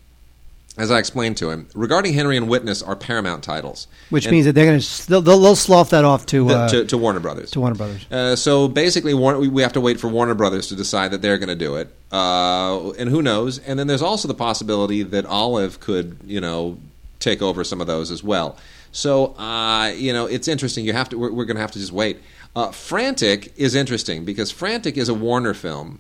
As 0.78 0.92
I 0.92 1.00
explained 1.00 1.38
to 1.38 1.50
him, 1.52 1.68
regarding 1.74 2.14
Henry 2.14 2.36
and 2.36 2.50
Witness 2.50 2.82
are 2.84 2.98
Paramount 2.98 3.44
titles, 3.44 3.88
Which 4.10 4.26
And- 4.26 4.32
means 4.34 4.46
that 4.46 4.54
they're 4.54 4.66
going 4.66 4.80
to 4.80 5.08
they'll, 5.08 5.22
they'll 5.22 5.56
slough 5.56 5.92
that 5.92 6.04
off 6.04 6.26
to 6.28 6.50
uh, 6.50 6.68
to, 6.70 6.86
to 6.86 6.98
Warner 6.98 7.22
Brothers. 7.22 7.52
to 7.52 7.62
Warner 7.62 7.76
Brothers. 7.76 8.06
Uh, 8.12 8.36
so 8.36 8.68
basically, 8.68 9.14
Warner, 9.14 9.40
we- 9.40 9.48
we 9.48 9.62
have 9.62 9.74
to 9.74 9.82
wait 9.82 10.00
for 10.02 10.10
Warner 10.10 10.34
Brothers 10.34 10.68
to 10.68 10.76
decide 10.76 11.12
that 11.12 11.22
they're 11.22 11.38
going 11.38 11.48
to 11.50 11.56
do 11.56 11.76
it, 11.78 11.88
uh, 12.12 12.90
and 12.92 13.10
who 13.10 13.22
knows? 13.22 13.58
And 13.60 13.80
then 13.80 13.88
there's 13.88 14.02
also 14.02 14.28
the 14.28 14.34
possibility 14.34 15.02
that 15.04 15.26
Olive 15.26 15.80
could, 15.80 16.18
you 16.26 16.42
know, 16.42 16.78
take 17.20 17.42
over 17.42 17.64
some 17.64 17.80
of 17.80 17.88
those 17.88 18.12
as 18.12 18.22
well. 18.24 18.58
So 18.92 19.28
uh, 19.38 19.94
you 19.96 20.12
know, 20.14 20.26
it's 20.26 20.48
interesting. 20.50 20.84
You 20.86 20.94
have 20.94 21.10
to. 21.10 21.18
We're, 21.18 21.32
we're 21.32 21.46
going 21.46 21.56
to 21.56 21.62
have 21.62 21.72
to 21.72 21.80
just 21.80 21.92
wait. 21.94 22.20
Uh, 22.56 22.72
Frantic 22.72 23.52
is 23.58 23.76
interesting 23.76 24.24
because 24.24 24.50
Frantic 24.52 24.98
is 24.98 25.10
a 25.10 25.14
Warner 25.14 25.54
film. 25.54 26.00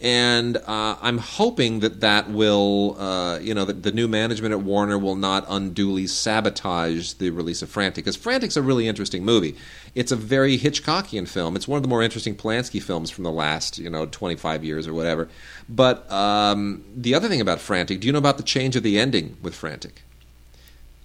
And 0.00 0.56
uh, 0.56 0.96
I'm 1.02 1.18
hoping 1.18 1.80
that 1.80 2.00
that 2.00 2.30
will, 2.30 2.96
uh, 2.98 3.38
you 3.38 3.52
know, 3.52 3.66
that 3.66 3.82
the 3.82 3.92
new 3.92 4.08
management 4.08 4.52
at 4.52 4.60
Warner 4.60 4.98
will 4.98 5.14
not 5.14 5.44
unduly 5.46 6.06
sabotage 6.06 7.12
the 7.14 7.28
release 7.28 7.60
of 7.60 7.68
Frantic, 7.68 8.04
because 8.04 8.16
Frantic's 8.16 8.56
a 8.56 8.62
really 8.62 8.88
interesting 8.88 9.26
movie. 9.26 9.56
It's 9.94 10.10
a 10.10 10.16
very 10.16 10.56
Hitchcockian 10.56 11.28
film. 11.28 11.54
It's 11.54 11.68
one 11.68 11.76
of 11.76 11.82
the 11.82 11.88
more 11.88 12.02
interesting 12.02 12.34
Polanski 12.34 12.82
films 12.82 13.10
from 13.10 13.24
the 13.24 13.30
last, 13.30 13.78
you 13.78 13.90
know, 13.90 14.06
25 14.06 14.64
years 14.64 14.86
or 14.86 14.94
whatever. 14.94 15.28
But 15.68 16.10
um, 16.10 16.82
the 16.96 17.14
other 17.14 17.28
thing 17.28 17.42
about 17.42 17.60
Frantic, 17.60 18.00
do 18.00 18.06
you 18.06 18.12
know 18.12 18.18
about 18.18 18.38
the 18.38 18.42
change 18.42 18.76
of 18.76 18.82
the 18.82 18.98
ending 18.98 19.36
with 19.42 19.54
Frantic? 19.54 20.02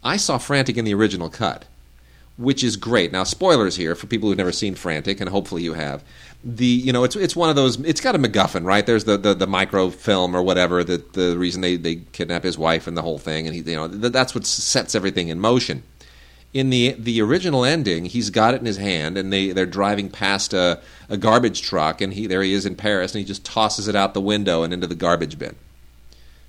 I 0.06 0.16
saw 0.16 0.38
Frantic 0.38 0.78
in 0.78 0.86
the 0.86 0.93
original 0.93 1.30
cut 1.30 1.66
which 2.38 2.63
is 2.63 2.75
great. 2.75 3.11
Now, 3.11 3.23
spoilers 3.23 3.75
here 3.75 3.95
for 3.95 4.07
people 4.07 4.29
who've 4.29 4.38
never 4.38 4.51
seen 4.51 4.75
Frantic, 4.75 5.21
and 5.21 5.29
hopefully 5.29 5.63
you 5.63 5.73
have. 5.73 6.03
The 6.43 6.65
you 6.65 6.93
know 6.93 7.03
it's 7.03 7.15
it's 7.15 7.36
one 7.36 7.49
of 7.49 7.55
those. 7.55 7.79
It's 7.79 8.01
got 8.01 8.15
a 8.15 8.19
MacGuffin, 8.19 8.65
right? 8.65 8.86
There's 8.86 9.05
the 9.05 9.17
the, 9.17 9.33
the 9.33 9.47
microfilm 9.47 10.36
or 10.36 10.43
whatever 10.43 10.83
that 10.83 11.13
the 11.13 11.38
reason 11.38 11.61
they 11.61 11.75
they 11.75 11.95
kidnap 12.11 12.43
his 12.43 12.57
wife 12.57 12.88
and 12.88 12.95
the 12.95 13.01
whole 13.01 13.17
thing, 13.17 13.47
and 13.47 13.55
he 13.55 13.61
you 13.61 13.75
know 13.75 13.88
th- 13.88 14.13
that's 14.13 14.36
what 14.36 14.45
sets 14.45 14.93
everything 14.93 15.29
in 15.29 15.39
motion. 15.39 15.83
In 16.53 16.69
the 16.69 16.95
the 16.99 17.19
original 17.21 17.65
ending, 17.65 18.05
he's 18.05 18.29
got 18.29 18.53
it 18.53 18.59
in 18.59 18.65
his 18.65 18.77
hand, 18.77 19.17
and 19.17 19.33
they 19.33 19.51
they're 19.53 19.65
driving 19.65 20.09
past 20.09 20.53
a, 20.53 20.79
a 21.09 21.17
garbage 21.17 21.63
truck, 21.63 21.99
and 21.99 22.13
he 22.13 22.27
there 22.27 22.43
he 22.43 22.53
is 22.53 22.65
in 22.65 22.75
Paris, 22.75 23.13
and 23.13 23.19
he 23.19 23.25
just 23.25 23.43
tosses 23.43 23.88
it 23.88 23.95
out 23.95 24.13
the 24.13 24.21
window 24.21 24.61
and 24.61 24.71
into 24.71 24.88
the 24.88 24.95
garbage 24.95 25.39
bin. 25.39 25.55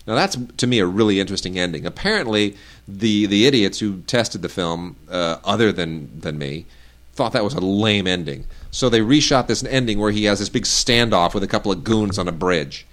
Now 0.07 0.15
that's 0.15 0.37
to 0.59 0.67
me 0.67 0.79
a 0.79 0.87
really 0.87 1.21
interesting 1.21 1.59
ending. 1.59 1.87
Apparently, 1.87 2.57
the 2.87 3.27
the 3.27 3.47
idiots 3.47 3.81
who 3.81 4.03
tested 4.03 4.43
the 4.43 4.49
film, 4.49 4.97
uh, 5.11 5.39
other 5.45 5.73
than 5.73 6.21
than 6.21 6.39
me, 6.39 6.67
thought 7.15 7.33
that 7.33 7.45
was 7.45 7.55
a 7.55 7.61
lame 7.61 8.07
ending. 8.07 8.45
So 8.71 8.89
they 8.89 9.01
reshot 9.01 9.47
this 9.47 9.65
ending 9.65 9.99
where 9.99 10.13
he 10.13 10.25
has 10.25 10.39
this 10.39 10.49
big 10.49 10.65
standoff 10.65 11.35
with 11.35 11.43
a 11.43 11.49
couple 11.49 11.73
of 11.73 11.83
goons 11.83 12.19
on 12.19 12.29
a 12.29 12.33
bridge, 12.33 12.87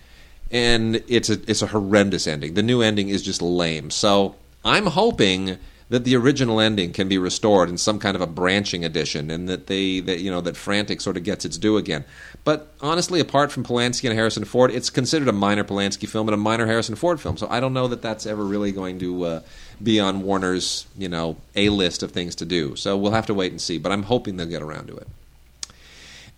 and 0.49 1.03
it's 1.07 1.29
a 1.29 1.39
it's 1.47 1.61
a 1.61 1.67
horrendous 1.67 2.25
ending. 2.25 2.55
The 2.55 2.63
new 2.63 2.81
ending 2.81 3.09
is 3.09 3.21
just 3.21 3.41
lame. 3.41 3.91
So 3.91 4.35
I'm 4.65 4.87
hoping 4.87 5.57
that 5.93 6.05
the 6.05 6.15
original 6.15 6.59
ending 6.59 6.91
can 6.91 7.07
be 7.07 7.19
restored 7.19 7.69
in 7.69 7.77
some 7.77 7.99
kind 7.99 8.15
of 8.15 8.21
a 8.21 8.25
branching 8.25 8.83
edition, 8.83 9.29
and 9.29 9.47
that 9.47 9.67
they 9.67 9.99
that 9.99 10.21
you 10.21 10.31
know 10.31 10.41
that 10.41 10.57
Frantic 10.57 10.99
sort 10.99 11.17
of 11.17 11.23
gets 11.23 11.45
its 11.45 11.55
due 11.55 11.77
again. 11.77 12.03
But 12.43 12.73
honestly, 12.81 13.19
apart 13.19 13.51
from 13.51 13.63
Polanski 13.63 14.09
and 14.09 14.17
Harrison 14.17 14.43
Ford, 14.43 14.71
it's 14.71 14.89
considered 14.89 15.27
a 15.27 15.31
minor 15.31 15.63
Polanski 15.63 16.09
film 16.09 16.27
and 16.27 16.33
a 16.33 16.37
minor 16.37 16.65
Harrison 16.65 16.95
Ford 16.95 17.21
film. 17.21 17.37
So 17.37 17.47
I 17.47 17.59
don't 17.59 17.73
know 17.73 17.87
that 17.89 18.01
that's 18.01 18.25
ever 18.25 18.43
really 18.43 18.71
going 18.71 18.97
to 18.99 19.23
uh, 19.23 19.41
be 19.83 19.99
on 19.99 20.23
Warner's 20.23 20.87
you 20.97 21.07
know 21.07 21.37
a 21.55 21.69
list 21.69 22.01
of 22.01 22.11
things 22.11 22.33
to 22.37 22.45
do. 22.45 22.75
So 22.75 22.97
we'll 22.97 23.11
have 23.11 23.27
to 23.27 23.35
wait 23.35 23.51
and 23.51 23.61
see. 23.61 23.77
But 23.77 23.91
I'm 23.91 24.01
hoping 24.01 24.37
they'll 24.37 24.47
get 24.47 24.63
around 24.63 24.87
to 24.87 24.95
it. 24.95 25.07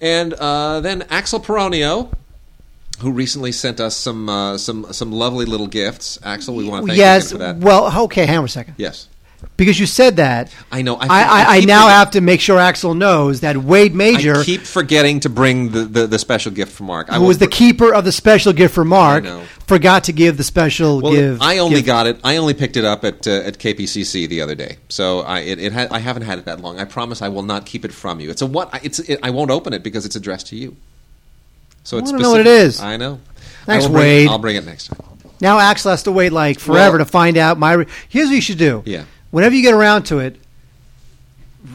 And 0.02 0.34
uh, 0.34 0.82
then 0.82 1.04
Axel 1.04 1.40
Peronio, 1.40 2.12
who 3.00 3.10
recently 3.10 3.54
sent 3.54 3.80
us 3.80 3.96
some 3.96 4.28
uh, 4.28 4.58
some 4.58 4.92
some 4.92 5.14
lovely 5.14 5.46
little 5.46 5.68
gifts. 5.68 6.20
Axel, 6.24 6.56
we 6.56 6.68
want 6.68 6.88
to 6.88 6.88
thank 6.88 6.98
yes. 6.98 7.32
you 7.32 7.38
for 7.38 7.44
that. 7.46 7.56
Well, 7.56 8.04
okay. 8.04 8.26
Hang 8.26 8.40
on 8.40 8.44
a 8.44 8.50
second. 8.50 8.76
Yes. 8.78 9.08
Because 9.58 9.80
you 9.80 9.86
said 9.86 10.18
that, 10.18 10.54
I 10.72 10.82
know. 10.82 10.96
I 10.98 11.06
I, 11.08 11.08
I, 11.08 11.42
I 11.56 11.58
I 11.58 11.60
now 11.62 11.88
have 11.88 12.12
to 12.12 12.22
make 12.22 12.42
sure 12.42 12.60
Axel 12.60 12.94
knows 12.94 13.40
that 13.42 13.56
Wade 13.58 13.96
Major, 13.96 14.38
I 14.38 14.44
keep 14.44 14.62
forgetting 14.62 15.22
to 15.22 15.30
bring 15.30 15.72
the, 15.72 15.86
the, 15.86 16.08
the 16.08 16.20
special 16.20 16.52
gift 16.52 16.74
for 16.74 16.84
Mark. 16.84 17.10
I 17.10 17.18
was 17.20 17.38
the 17.38 17.48
keeper 17.48 17.94
of 17.94 18.04
the 18.06 18.12
special 18.12 18.52
gift 18.54 18.74
for 18.74 18.84
Mark, 18.84 19.26
I 19.26 19.46
forgot 19.68 20.04
to 20.06 20.14
give 20.14 20.38
the 20.38 20.44
special 20.44 21.02
Well, 21.02 21.14
give. 21.14 21.42
I 21.42 21.60
only 21.60 21.78
give- 21.78 21.86
got 21.86 22.06
it. 22.08 22.20
I 22.24 22.38
only 22.38 22.54
picked 22.54 22.76
it 22.78 22.84
up 22.86 23.04
at 23.06 23.26
uh, 23.28 23.32
at 23.32 23.58
KPCC 23.58 24.28
the 24.28 24.42
other 24.42 24.56
day. 24.56 24.78
So 24.90 25.22
I 25.22 25.40
it, 25.40 25.60
it 25.60 25.74
ha- 25.74 25.88
I 25.90 26.00
haven't 26.00 26.24
had 26.24 26.38
it 26.38 26.46
that 26.46 26.60
long. 26.60 26.80
I 26.80 26.84
promise 26.86 27.22
I 27.22 27.30
will 27.30 27.44
not 27.44 27.66
keep 27.66 27.86
it 27.86 27.94
from 27.94 28.20
you. 28.20 28.30
It's 28.30 28.42
a 28.42 28.46
what? 28.46 28.70
It's 28.84 29.00
it, 29.00 29.20
I 29.24 29.30
won't 29.30 29.52
open 29.52 29.72
it 29.74 29.84
because 29.84 30.06
it's 30.06 30.16
addressed 30.16 30.48
to 30.48 30.56
you. 30.56 30.76
So 31.84 31.98
I 31.98 32.02
it's 32.02 32.12
wanna 32.12 32.24
know 32.24 32.32
what 32.32 32.42
it 32.42 32.48
is. 32.48 32.82
I 32.82 32.98
know. 32.98 33.20
Thanks, 33.66 33.86
I 33.86 33.88
will 33.88 33.96
bring 33.96 34.06
it- 34.06 34.10
Wade. 34.10 34.28
I'll 34.30 34.38
bring 34.40 34.56
it 34.58 34.66
next 34.66 34.88
time. 34.88 35.00
Now 35.42 35.60
Axel 35.60 35.92
has 35.92 36.04
to 36.04 36.12
wait 36.12 36.32
like 36.32 36.60
forever 36.60 36.98
Well- 36.98 37.06
to 37.06 37.12
find 37.12 37.38
out 37.38 37.58
my. 37.58 37.74
Re- 37.74 37.86
Here's 38.10 38.28
what 38.28 38.36
you 38.36 38.42
should 38.42 38.58
do. 38.58 38.84
Yeah. 38.86 39.04
Whenever 39.36 39.54
you 39.54 39.64
get 39.64 39.74
around 39.74 40.04
to 40.04 40.20
it, 40.20 40.38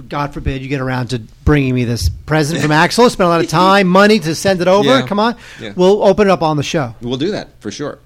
God 0.08 0.32
forbid 0.32 0.62
you 0.62 0.68
get 0.68 0.80
around 0.80 1.08
to 1.08 1.18
bringing 1.44 1.74
me 1.74 1.84
this 1.84 2.08
present 2.08 2.62
from 2.62 2.72
Axel. 2.84 3.10
Spend 3.10 3.26
a 3.26 3.28
lot 3.28 3.42
of 3.44 3.50
time, 3.50 3.86
money 3.86 4.18
to 4.18 4.34
send 4.34 4.62
it 4.62 4.66
over. 4.66 4.88
Yeah. 4.88 5.06
Come 5.06 5.20
on, 5.20 5.36
Yeah. 5.60 5.74
we'll 5.76 6.02
open 6.02 6.28
it 6.28 6.30
up 6.30 6.40
on 6.40 6.56
the 6.56 6.62
show. 6.62 6.94
We'll 7.02 7.18
do 7.18 7.32
that 7.32 7.48
for 7.60 7.70
sure. 7.70 7.98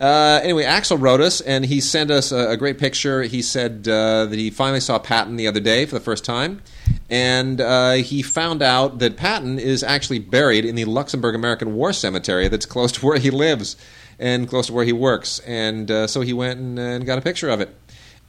Uh, 0.00 0.38
anyway, 0.44 0.62
Axel 0.62 0.98
wrote 0.98 1.20
us, 1.20 1.40
and 1.40 1.66
he 1.66 1.80
sent 1.80 2.12
us 2.12 2.30
a, 2.30 2.50
a 2.50 2.56
great 2.56 2.78
picture. 2.78 3.24
He 3.24 3.42
said 3.42 3.88
uh, 3.88 4.26
that 4.26 4.38
he 4.38 4.50
finally 4.50 4.78
saw 4.78 5.00
Patton 5.00 5.34
the 5.34 5.48
other 5.48 5.58
day 5.58 5.84
for 5.84 5.96
the 5.96 6.00
first 6.00 6.24
time, 6.24 6.62
and 7.10 7.60
uh, 7.60 7.94
he 7.94 8.22
found 8.22 8.62
out 8.62 9.00
that 9.00 9.16
Patton 9.16 9.58
is 9.58 9.82
actually 9.82 10.20
buried 10.20 10.64
in 10.64 10.76
the 10.76 10.84
Luxembourg 10.84 11.34
American 11.34 11.74
War 11.74 11.92
Cemetery 11.92 12.46
that's 12.46 12.66
close 12.66 12.92
to 12.92 13.04
where 13.04 13.18
he 13.18 13.30
lives 13.30 13.74
and 14.20 14.46
close 14.48 14.68
to 14.68 14.72
where 14.72 14.84
he 14.84 14.92
works. 14.92 15.40
And 15.40 15.90
uh, 15.90 16.06
so 16.06 16.20
he 16.20 16.32
went 16.32 16.60
and, 16.60 16.78
and 16.78 17.04
got 17.04 17.18
a 17.18 17.22
picture 17.22 17.48
of 17.48 17.60
it, 17.60 17.74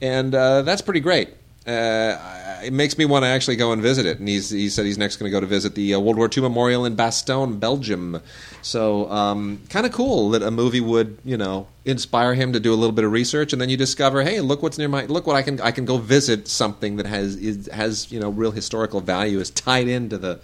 and 0.02 0.34
uh, 0.34 0.62
that's 0.62 0.82
pretty 0.82 1.00
great. 1.00 1.30
Uh, 1.66 2.18
it 2.64 2.72
makes 2.72 2.98
me 2.98 3.04
want 3.04 3.24
to 3.24 3.28
actually 3.28 3.56
go 3.56 3.72
and 3.72 3.80
visit 3.80 4.04
it. 4.04 4.18
And 4.18 4.28
he's, 4.28 4.50
he 4.50 4.68
said 4.68 4.84
he's 4.84 4.98
next 4.98 5.16
going 5.16 5.30
to 5.30 5.32
go 5.32 5.40
to 5.40 5.46
visit 5.46 5.74
the 5.74 5.94
uh, 5.94 6.00
World 6.00 6.16
War 6.16 6.28
II 6.34 6.42
Memorial 6.42 6.84
in 6.84 6.96
Bastogne, 6.96 7.58
Belgium. 7.58 8.20
So 8.62 9.08
um, 9.10 9.60
kind 9.68 9.86
of 9.86 9.92
cool 9.92 10.30
that 10.30 10.42
a 10.42 10.50
movie 10.50 10.80
would, 10.80 11.18
you 11.24 11.36
know, 11.36 11.68
inspire 11.84 12.34
him 12.34 12.52
to 12.52 12.60
do 12.60 12.72
a 12.72 12.76
little 12.76 12.94
bit 12.94 13.04
of 13.04 13.12
research, 13.12 13.52
and 13.52 13.62
then 13.62 13.68
you 13.68 13.76
discover, 13.76 14.22
hey, 14.22 14.40
look 14.40 14.62
what's 14.62 14.78
near 14.78 14.88
my, 14.88 15.06
look 15.06 15.26
what 15.26 15.36
I 15.36 15.42
can, 15.42 15.60
I 15.60 15.70
can 15.70 15.84
go 15.84 15.98
visit 15.98 16.48
something 16.48 16.96
that 16.96 17.06
has 17.06 17.36
is, 17.36 17.68
has 17.72 18.10
you 18.10 18.20
know 18.20 18.30
real 18.30 18.50
historical 18.50 19.00
value 19.00 19.38
is 19.38 19.50
tied 19.50 19.88
into 19.88 20.18
the 20.18 20.40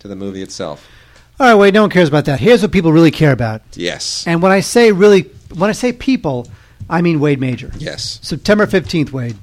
to 0.00 0.08
the 0.08 0.16
movie 0.16 0.42
itself. 0.42 0.86
All 1.40 1.46
right, 1.46 1.54
wait, 1.54 1.72
no 1.74 1.82
one 1.82 1.90
cares 1.90 2.08
about 2.08 2.24
that. 2.24 2.40
Here's 2.40 2.62
what 2.62 2.72
people 2.72 2.92
really 2.92 3.12
care 3.12 3.32
about. 3.32 3.62
Yes, 3.74 4.26
And 4.26 4.42
when 4.42 4.50
I 4.50 4.60
say 4.60 4.92
really, 4.92 5.22
when 5.54 5.70
I 5.70 5.72
say 5.72 5.92
people, 5.92 6.48
I 6.88 7.02
mean 7.02 7.20
Wade 7.20 7.40
Major. 7.40 7.70
yes. 7.78 8.18
September 8.22 8.66
15th, 8.66 9.12
Wade. 9.12 9.36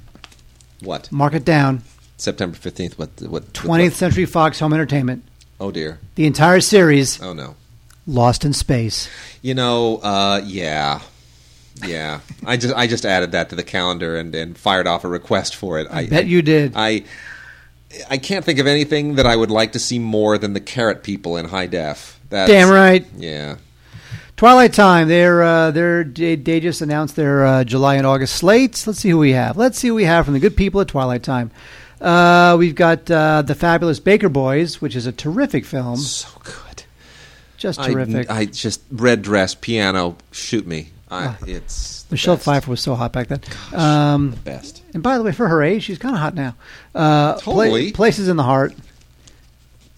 What 0.80 1.10
Mark 1.10 1.34
it 1.34 1.44
down. 1.44 1.82
September 2.18 2.56
fifteenth? 2.56 2.98
What 2.98 3.10
what 3.22 3.52
20th 3.52 3.92
Century 3.92 4.24
Fox 4.24 4.58
Home 4.60 4.72
Entertainment. 4.72 5.22
Oh 5.60 5.70
dear. 5.70 5.98
The 6.14 6.26
entire 6.26 6.60
series, 6.60 7.20
Oh 7.22 7.32
no. 7.32 7.56
Lost 8.06 8.44
in 8.44 8.52
Space. 8.52 9.08
You 9.42 9.54
know, 9.54 9.98
uh, 9.98 10.40
yeah, 10.44 11.00
yeah. 11.84 12.20
I 12.46 12.56
just 12.56 12.74
I 12.74 12.86
just 12.86 13.04
added 13.04 13.32
that 13.32 13.50
to 13.50 13.56
the 13.56 13.62
calendar 13.64 14.16
and, 14.16 14.34
and 14.34 14.56
fired 14.56 14.86
off 14.86 15.04
a 15.04 15.08
request 15.08 15.56
for 15.56 15.78
it. 15.78 15.88
I 15.90 16.06
bet 16.06 16.26
you 16.26 16.40
did. 16.42 16.72
I 16.76 17.04
I 18.08 18.18
can't 18.18 18.44
think 18.44 18.58
of 18.58 18.66
anything 18.66 19.16
that 19.16 19.26
I 19.26 19.34
would 19.36 19.50
like 19.50 19.72
to 19.72 19.78
see 19.78 19.98
more 19.98 20.38
than 20.38 20.52
the 20.52 20.60
carrot 20.60 21.02
people 21.02 21.36
in 21.36 21.46
high 21.46 21.66
def. 21.66 22.18
That's, 22.30 22.50
Damn 22.50 22.70
right. 22.70 23.04
Yeah. 23.16 23.56
Twilight 24.36 24.72
Time. 24.74 25.08
They're 25.08 25.42
uh, 25.42 25.70
they're 25.70 26.04
they, 26.04 26.36
they 26.36 26.60
just 26.60 26.80
announced 26.82 27.16
their 27.16 27.44
uh, 27.46 27.64
July 27.64 27.94
and 27.96 28.06
August 28.06 28.36
slates. 28.36 28.86
Let's 28.86 28.98
see 29.00 29.10
who 29.10 29.18
we 29.18 29.32
have. 29.32 29.56
Let's 29.56 29.78
see 29.78 29.88
who 29.88 29.94
we 29.94 30.04
have 30.04 30.24
from 30.26 30.34
the 30.34 30.40
good 30.40 30.56
people 30.56 30.80
at 30.80 30.88
Twilight 30.88 31.22
Time. 31.22 31.50
Uh, 32.00 32.56
we've 32.58 32.74
got 32.74 33.10
uh, 33.10 33.40
the 33.42 33.54
fabulous 33.54 33.98
Baker 34.00 34.28
Boys, 34.28 34.80
which 34.82 34.94
is 34.94 35.06
a 35.06 35.12
terrific 35.12 35.64
film, 35.64 35.96
So 35.96 36.28
good. 36.44 36.84
just 37.56 37.82
terrific. 37.82 38.30
I, 38.30 38.44
just 38.44 38.82
red 38.90 39.22
dress, 39.22 39.54
piano, 39.54 40.16
shoot 40.30 40.66
me. 40.66 40.90
I, 41.10 41.28
Ah. 41.28 41.36
it's 41.46 42.02
the 42.02 42.12
Michelle 42.14 42.34
best. 42.34 42.44
Pfeiffer 42.44 42.70
was 42.70 42.80
so 42.82 42.94
hot 42.96 43.12
back 43.14 43.28
then. 43.28 43.40
Um, 43.72 44.32
The 44.32 44.36
best. 44.38 44.82
and 44.92 45.02
by 45.02 45.16
the 45.16 45.24
way, 45.24 45.32
for 45.32 45.48
her 45.48 45.62
age, 45.62 45.84
she's 45.84 45.96
kind 45.98 46.14
of 46.14 46.20
hot 46.20 46.34
now. 46.34 46.54
Uh, 46.94 47.34
Pla- 47.38 47.90
Places 47.94 48.28
in 48.28 48.36
the 48.36 48.42
Heart, 48.42 48.74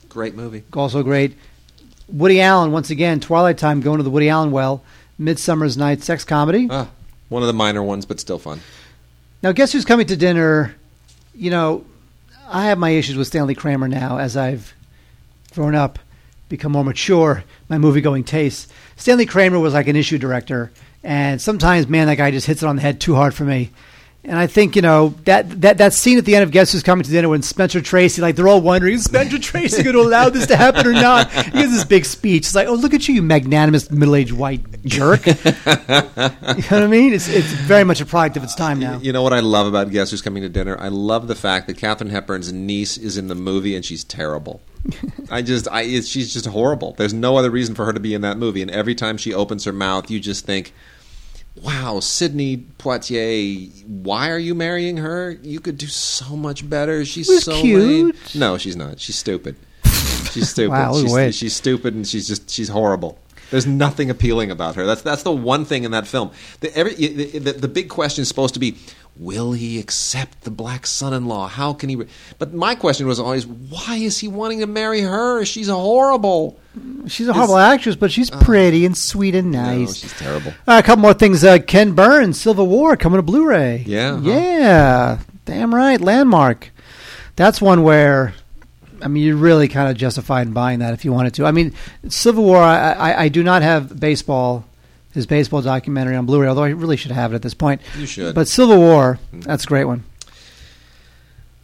Great 0.09 0.37
movie. 0.37 0.63
also 0.75 1.03
great. 1.03 1.37
Woody 2.09 2.41
Allen, 2.41 2.73
once 2.73 2.91
again, 2.91 3.21
Twilight 3.21 3.59
Time, 3.59 3.81
going 3.81 3.99
to 3.99 4.03
the 4.03 4.11
Woody 4.11 4.29
Allen 4.29 4.51
well. 4.51 4.83
Midsummer's 5.19 5.77
Night, 5.77 6.03
sex 6.03 6.25
comedy. 6.25 6.69
Ah, 6.71 6.89
one 7.29 7.43
of 7.43 7.47
the 7.47 7.53
minor 7.53 7.83
ones, 7.83 8.07
but 8.07 8.21
still 8.21 8.39
fun. 8.39 8.61
Now, 9.43 9.53
guess 9.53 9.73
who's 9.73 9.85
coming 9.85 10.07
to 10.07 10.17
dinner? 10.17 10.75
You 11.35 11.51
know, 11.51 11.85
I 12.49 12.67
have 12.67 12.79
my 12.79 12.91
issues 12.91 13.17
with 13.17 13.27
Stanley 13.27 13.55
Kramer 13.55 13.89
now 13.89 14.19
as 14.19 14.37
I've 14.37 14.75
grown 15.55 15.75
up, 15.75 15.99
become 16.49 16.73
more 16.73 16.85
mature, 16.85 17.45
my 17.69 17.79
movie 17.79 18.01
going 18.01 18.25
tastes. 18.25 18.73
Stanley 18.97 19.27
Kramer 19.27 19.59
was 19.59 19.75
like 19.75 19.89
an 19.89 19.97
issue 19.97 20.19
director, 20.19 20.73
and 21.05 21.41
sometimes, 21.41 21.89
man, 21.89 22.07
that 22.07 22.17
guy 22.17 22.31
just 22.31 22.47
hits 22.47 22.63
it 22.63 22.67
on 22.67 22.77
the 22.77 22.83
head 22.83 23.01
too 23.01 23.15
hard 23.15 23.35
for 23.35 23.45
me. 23.45 23.71
And 24.29 24.37
I 24.37 24.47
think 24.47 24.77
you 24.77 24.83
know 24.83 25.15
that 25.25 25.63
that 25.63 25.79
that 25.79 25.95
scene 25.95 26.19
at 26.19 26.27
the 26.27 26.37
end 26.37 26.43
of 26.43 26.51
Guess 26.51 26.73
Who's 26.73 26.83
Coming 26.83 27.03
to 27.03 27.11
Dinner 27.11 27.31
when 27.31 27.41
Spencer 27.41 27.81
Tracy, 27.81 28.21
like 28.21 28.37
they're 28.37 28.47
all 28.47 28.61
wondering, 28.61 28.95
is 28.95 29.05
Spencer 29.05 29.39
Tracy 29.39 29.83
going 29.83 29.97
to 29.97 30.03
allow 30.03 30.29
this 30.29 30.47
to 30.49 30.57
happen 30.57 30.87
or 30.87 30.93
not? 30.93 31.33
He 31.33 31.59
has 31.61 31.71
this 31.71 31.85
big 31.85 32.05
speech. 32.05 32.45
It's 32.45 32.55
like, 32.55 32.69
oh, 32.69 32.75
look 32.75 32.93
at 32.93 33.09
you, 33.09 33.15
you 33.15 33.23
magnanimous 33.23 33.91
middle-aged 33.91 34.33
white 34.33 34.85
jerk. 34.85 35.25
you 35.27 35.33
know 35.35 35.43
what 35.47 36.73
I 36.73 36.87
mean? 36.87 37.15
It's 37.15 37.27
it's 37.27 37.47
very 37.47 37.85
much 37.85 38.03
a 38.03 38.07
product 38.07 38.37
of 38.37 38.45
its 38.45 38.55
time 38.55 38.79
now. 38.79 38.99
You 38.99 39.15
know 39.15 39.23
what 39.23 39.33
I 39.33 39.41
love 39.41 39.67
about 39.67 39.91
Guess 39.91 40.11
Who's 40.11 40.21
Coming 40.21 40.43
to 40.43 40.51
Dinner? 40.51 40.77
I 40.79 40.89
love 40.89 41.27
the 41.27 41.35
fact 41.35 41.67
that 41.67 41.79
Katharine 41.79 42.11
Hepburn's 42.11 42.53
niece 42.53 42.99
is 42.99 43.17
in 43.17 43.29
the 43.29 43.35
movie 43.35 43.75
and 43.75 43.83
she's 43.83 44.05
terrible. 44.05 44.61
I 45.31 45.41
just, 45.41 45.69
I, 45.69 45.83
it's, 45.83 46.07
she's 46.07 46.35
just 46.35 46.47
horrible. 46.47 46.93
There's 46.93 47.15
no 47.15 47.39
other 47.39 47.51
reason 47.51 47.75
for 47.75 47.87
her 47.87 47.95
to 47.95 48.01
be 48.01 48.13
in 48.13 48.21
that 48.21 48.37
movie. 48.37 48.61
And 48.61 48.71
every 48.71 48.95
time 48.95 49.17
she 49.17 49.33
opens 49.33 49.65
her 49.65 49.73
mouth, 49.73 50.11
you 50.11 50.21
just 50.21 50.45
think, 50.45 50.75
wow, 51.63 52.01
Sidney 52.01 52.59
Poitier, 52.79 53.85
why 53.87 54.31
are 54.31 54.39
you 54.39 54.55
marrying 54.55 54.97
her? 54.99 55.39
You 55.43 55.61
could 55.61 55.79
do 55.79 55.87
so 55.87 56.37
much 56.37 56.69
better. 56.69 57.05
She's 57.05 57.43
so 57.45 57.61
cute. 57.61 57.83
lame. 57.83 58.13
No, 58.35 58.59
she's 58.59 58.77
not. 58.77 59.01
She's 59.01 59.17
stupid. 59.17 59.57
She's 60.33 60.49
stupid. 60.51 60.71
Wow, 60.71 61.01
she's, 61.01 61.37
she's 61.37 61.57
stupid 61.57 61.95
and 61.95 62.07
she's 62.07 62.27
just 62.29 62.51
she's 62.51 62.69
horrible. 62.69 63.19
There's 63.51 63.67
nothing 63.67 64.11
appealing 64.11 64.51
about 64.51 64.75
her. 64.77 64.85
That's 64.87 65.03
that's 65.03 65.23
the 65.23 65.33
one 65.33 65.65
thing 65.65 65.85
in 65.85 65.93
that 65.93 66.07
film. 66.07 66.31
The, 66.61 66.77
every, 66.77 66.95
the, 66.95 67.39
the, 67.39 67.53
the 67.53 67.69
big 67.69 67.89
question 67.89 68.23
is 68.23 68.29
supposed 68.29 68.55
to 68.55 68.61
be, 68.61 68.77
will 69.17 69.53
he 69.53 69.81
accept 69.81 70.43
the 70.43 70.51
black 70.51 70.87
son-in-law? 70.87 71.49
How 71.49 71.73
can 71.73 71.89
he? 71.89 71.97
Re-? 71.97 72.07
But 72.39 72.53
my 72.53 72.75
question 72.75 73.07
was 73.07 73.19
always, 73.19 73.47
why 73.47 73.97
is 73.97 74.19
he 74.19 74.29
wanting 74.29 74.61
to 74.61 74.67
marry 74.67 75.01
her? 75.01 75.45
She's 75.45 75.69
horrible. 75.69 76.59
She's 77.09 77.27
a 77.27 77.33
horrible 77.33 77.57
actress, 77.57 77.97
but 77.97 78.13
she's 78.13 78.31
pretty 78.31 78.85
and 78.87 78.97
sweet 78.97 79.35
and 79.35 79.51
No, 79.51 79.63
nice. 79.63 79.97
she's 79.97 80.13
terrible. 80.19 80.53
Uh, 80.67 80.79
a 80.79 80.83
couple 80.83 81.03
more 81.03 81.15
things. 81.15 81.43
Uh, 81.43 81.59
Ken 81.59 81.93
Burns, 81.93 82.41
Civil 82.41 82.67
War, 82.69 82.97
coming 82.97 83.19
to 83.19 83.23
Blu-ray. 83.23 83.85
Yeah, 83.87 84.13
huh? 84.13 84.21
yeah, 84.23 85.19
damn 85.45 85.75
right. 85.75 86.01
Landmark. 86.01 86.71
That's 87.35 87.61
one 87.61 87.83
where, 87.83 88.35
I 89.03 89.09
mean, 89.09 89.23
you're 89.25 89.37
really 89.37 89.69
kind 89.69 89.91
of 89.91 89.97
justified 89.97 90.47
in 90.47 90.53
buying 90.53 90.79
that 90.81 90.95
if 90.95 91.05
you 91.05 91.13
wanted 91.13 91.35
to. 91.35 91.47
I 91.47 91.53
mean, 91.53 91.73
Civil 92.09 92.45
War. 92.45 92.59
I, 92.59 92.93
I, 92.93 93.23
I 93.25 93.29
do 93.29 93.43
not 93.43 93.63
have 93.63 93.99
baseball, 93.99 94.65
his 95.13 95.27
baseball 95.27 95.63
documentary 95.63 96.17
on 96.17 96.27
Blu-ray, 96.27 96.49
although 96.49 96.65
I 96.65 96.71
really 96.71 96.97
should 96.97 97.11
have 97.13 97.33
it 97.33 97.37
at 97.37 97.43
this 97.43 97.55
point. 97.55 97.81
You 97.99 98.07
should. 98.07 98.35
But 98.35 98.49
Civil 98.49 98.79
War, 98.79 99.19
that's 99.33 99.65
a 99.65 99.67
great 99.67 99.85
one. 99.85 100.05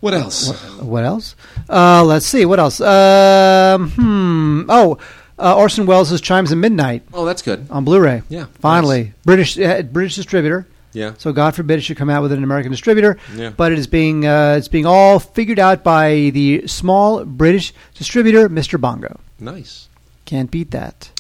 What 0.00 0.12
else? 0.14 0.50
What 0.80 1.04
else? 1.04 1.34
Uh, 1.68 2.04
let's 2.04 2.26
see. 2.26 2.44
What 2.44 2.58
else? 2.58 2.80
Um, 2.80 3.90
hmm. 3.90 4.64
Oh, 4.68 4.98
uh, 5.38 5.56
Orson 5.56 5.86
Welles' 5.86 6.20
Chimes 6.20 6.52
of 6.52 6.58
Midnight 6.58 7.02
Oh, 7.12 7.24
that's 7.24 7.40
good. 7.42 7.66
on 7.70 7.84
Blu-ray. 7.84 8.22
Yeah, 8.28 8.46
finally, 8.60 9.14
British 9.24 9.58
uh, 9.58 9.82
British 9.82 10.16
distributor. 10.16 10.66
Yeah. 10.94 11.14
So 11.18 11.32
God 11.32 11.54
forbid 11.54 11.78
it 11.78 11.82
should 11.82 11.96
come 11.98 12.08
out 12.08 12.22
with 12.22 12.32
an 12.32 12.42
American 12.42 12.70
distributor. 12.70 13.18
Yeah. 13.34 13.50
But 13.50 13.72
it 13.72 13.78
is 13.78 13.86
being 13.86 14.26
uh, 14.26 14.54
it's 14.56 14.68
being 14.68 14.86
all 14.86 15.18
figured 15.18 15.58
out 15.58 15.84
by 15.84 16.30
the 16.32 16.66
small 16.66 17.24
British 17.24 17.74
distributor, 17.94 18.48
Mr. 18.48 18.80
Bongo. 18.80 19.20
Nice. 19.38 19.88
Can't 20.24 20.50
beat 20.50 20.70
that. 20.70 21.10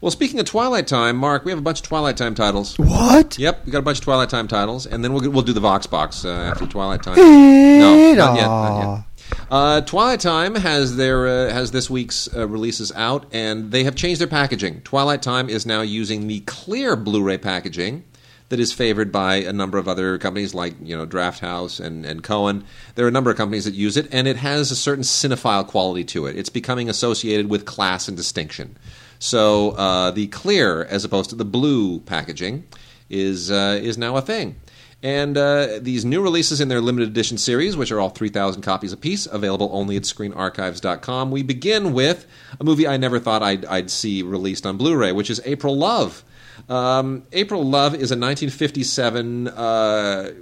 Well, 0.00 0.10
speaking 0.10 0.40
of 0.40 0.46
Twilight 0.46 0.86
Time, 0.86 1.16
Mark, 1.16 1.44
we 1.44 1.52
have 1.52 1.58
a 1.58 1.62
bunch 1.62 1.78
of 1.78 1.86
Twilight 1.86 2.16
Time 2.16 2.34
titles. 2.34 2.76
What? 2.78 3.38
Yep, 3.38 3.66
we 3.66 3.72
got 3.72 3.78
a 3.78 3.82
bunch 3.82 3.98
of 3.98 4.04
Twilight 4.04 4.30
Time 4.30 4.48
titles, 4.48 4.84
and 4.84 5.02
then 5.02 5.12
we'll 5.12 5.30
we'll 5.30 5.42
do 5.42 5.52
the 5.52 5.60
Vox 5.60 5.86
box 5.86 6.24
uh, 6.24 6.28
after 6.28 6.66
Twilight 6.66 7.02
Time. 7.02 7.16
No, 7.16 8.12
not 8.14 8.36
yet. 8.36 8.46
Not 8.46 8.96
yet. 8.96 9.04
Uh, 9.50 9.80
Twilight 9.82 10.20
Time 10.20 10.56
has 10.56 10.96
their 10.96 11.26
uh, 11.26 11.52
has 11.52 11.70
this 11.70 11.88
week's 11.88 12.28
uh, 12.34 12.46
releases 12.48 12.92
out, 12.92 13.26
and 13.32 13.70
they 13.70 13.84
have 13.84 13.94
changed 13.94 14.20
their 14.20 14.28
packaging. 14.28 14.80
Twilight 14.82 15.22
Time 15.22 15.48
is 15.48 15.64
now 15.66 15.82
using 15.82 16.26
the 16.26 16.40
clear 16.40 16.96
Blu-ray 16.96 17.38
packaging 17.38 18.04
that 18.52 18.60
is 18.60 18.70
favored 18.70 19.10
by 19.10 19.36
a 19.36 19.52
number 19.52 19.78
of 19.78 19.88
other 19.88 20.18
companies 20.18 20.52
like 20.52 20.74
you 20.82 20.94
know 20.94 21.06
Drafthouse 21.06 21.80
and 21.80 22.04
and 22.04 22.22
Cohen. 22.22 22.64
There 22.96 23.06
are 23.06 23.08
a 23.08 23.10
number 23.10 23.30
of 23.30 23.36
companies 23.38 23.64
that 23.64 23.72
use 23.72 23.96
it, 23.96 24.06
and 24.12 24.28
it 24.28 24.36
has 24.36 24.70
a 24.70 24.76
certain 24.76 25.04
cinephile 25.04 25.66
quality 25.66 26.04
to 26.04 26.26
it. 26.26 26.36
It's 26.36 26.50
becoming 26.50 26.90
associated 26.90 27.48
with 27.48 27.64
class 27.64 28.08
and 28.08 28.16
distinction. 28.16 28.76
So 29.18 29.70
uh, 29.70 30.10
the 30.10 30.26
clear, 30.26 30.84
as 30.84 31.02
opposed 31.02 31.30
to 31.30 31.36
the 31.36 31.46
blue 31.46 32.00
packaging, 32.00 32.64
is 33.08 33.50
uh, 33.50 33.80
is 33.82 33.96
now 33.96 34.18
a 34.18 34.20
thing. 34.20 34.56
And 35.02 35.38
uh, 35.38 35.78
these 35.80 36.04
new 36.04 36.22
releases 36.22 36.60
in 36.60 36.68
their 36.68 36.82
limited 36.82 37.08
edition 37.08 37.38
series, 37.38 37.74
which 37.74 37.90
are 37.90 37.98
all 37.98 38.10
3,000 38.10 38.60
copies 38.60 38.92
apiece, 38.92 39.24
available 39.24 39.70
only 39.72 39.96
at 39.96 40.02
screenarchives.com. 40.02 41.30
We 41.30 41.42
begin 41.42 41.94
with 41.94 42.26
a 42.60 42.64
movie 42.64 42.86
I 42.86 42.98
never 42.98 43.18
thought 43.18 43.42
I'd, 43.42 43.64
I'd 43.64 43.90
see 43.90 44.22
released 44.22 44.66
on 44.66 44.76
Blu 44.76 44.94
ray, 44.94 45.10
which 45.10 45.30
is 45.30 45.40
April 45.46 45.74
Love. 45.74 46.22
Um, 46.68 47.24
April 47.32 47.64
Love 47.64 47.94
is 47.94 48.10
a 48.10 48.18
1957, 48.18 49.48
uh, 49.48 50.32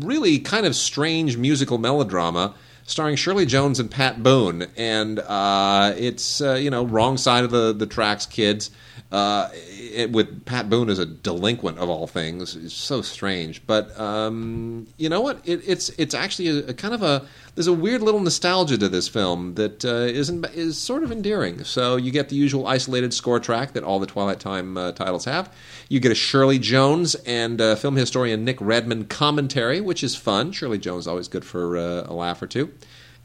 really 0.00 0.38
kind 0.38 0.66
of 0.66 0.74
strange 0.76 1.36
musical 1.36 1.78
melodrama 1.78 2.54
starring 2.84 3.16
Shirley 3.16 3.46
Jones 3.46 3.78
and 3.78 3.90
Pat 3.90 4.22
Boone. 4.22 4.66
And 4.76 5.20
uh, 5.20 5.94
it's, 5.96 6.40
uh, 6.40 6.54
you 6.54 6.70
know, 6.70 6.84
wrong 6.84 7.16
side 7.16 7.44
of 7.44 7.50
the, 7.50 7.72
the 7.72 7.86
tracks, 7.86 8.26
kids 8.26 8.70
uh, 9.12 9.48
it, 9.54 10.12
with 10.12 10.44
Pat 10.44 10.70
Boone 10.70 10.88
as 10.88 10.98
a 10.98 11.06
delinquent 11.06 11.78
of 11.78 11.88
all 11.88 12.06
things. 12.06 12.54
It's 12.54 12.74
so 12.74 13.02
strange, 13.02 13.66
but 13.66 13.98
um, 13.98 14.86
you 14.98 15.08
know 15.08 15.20
what? 15.20 15.40
It, 15.44 15.62
it's 15.66 15.88
it's 15.90 16.14
actually 16.14 16.48
a, 16.48 16.68
a 16.68 16.74
kind 16.74 16.94
of 16.94 17.02
a 17.02 17.26
there's 17.54 17.66
a 17.66 17.72
weird 17.72 18.02
little 18.02 18.20
nostalgia 18.20 18.78
to 18.78 18.88
this 18.88 19.08
film 19.08 19.54
that 19.54 19.84
uh, 19.84 19.88
isn't 19.88 20.46
is 20.54 20.78
sort 20.78 21.02
of 21.02 21.10
endearing. 21.10 21.64
So 21.64 21.96
you 21.96 22.12
get 22.12 22.28
the 22.28 22.36
usual 22.36 22.66
isolated 22.66 23.12
score 23.12 23.40
track 23.40 23.72
that 23.72 23.82
all 23.82 23.98
the 23.98 24.06
Twilight 24.06 24.38
Time 24.38 24.76
uh, 24.76 24.92
titles 24.92 25.24
have. 25.24 25.52
You 25.88 25.98
get 25.98 26.12
a 26.12 26.16
Shirley 26.16 26.60
Jones 26.60 27.16
and 27.26 27.60
uh, 27.60 27.74
film 27.74 27.96
historian 27.96 28.44
Nick 28.44 28.58
Redman 28.60 29.06
commentary, 29.06 29.80
which 29.80 30.04
is 30.04 30.14
fun. 30.14 30.52
Shirley 30.52 30.78
Jones 30.78 31.08
always 31.08 31.26
good 31.26 31.44
for 31.44 31.76
uh, 31.76 32.04
a 32.06 32.14
laugh 32.14 32.40
or 32.40 32.46
two 32.46 32.72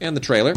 and 0.00 0.16
the 0.16 0.20
trailer. 0.20 0.54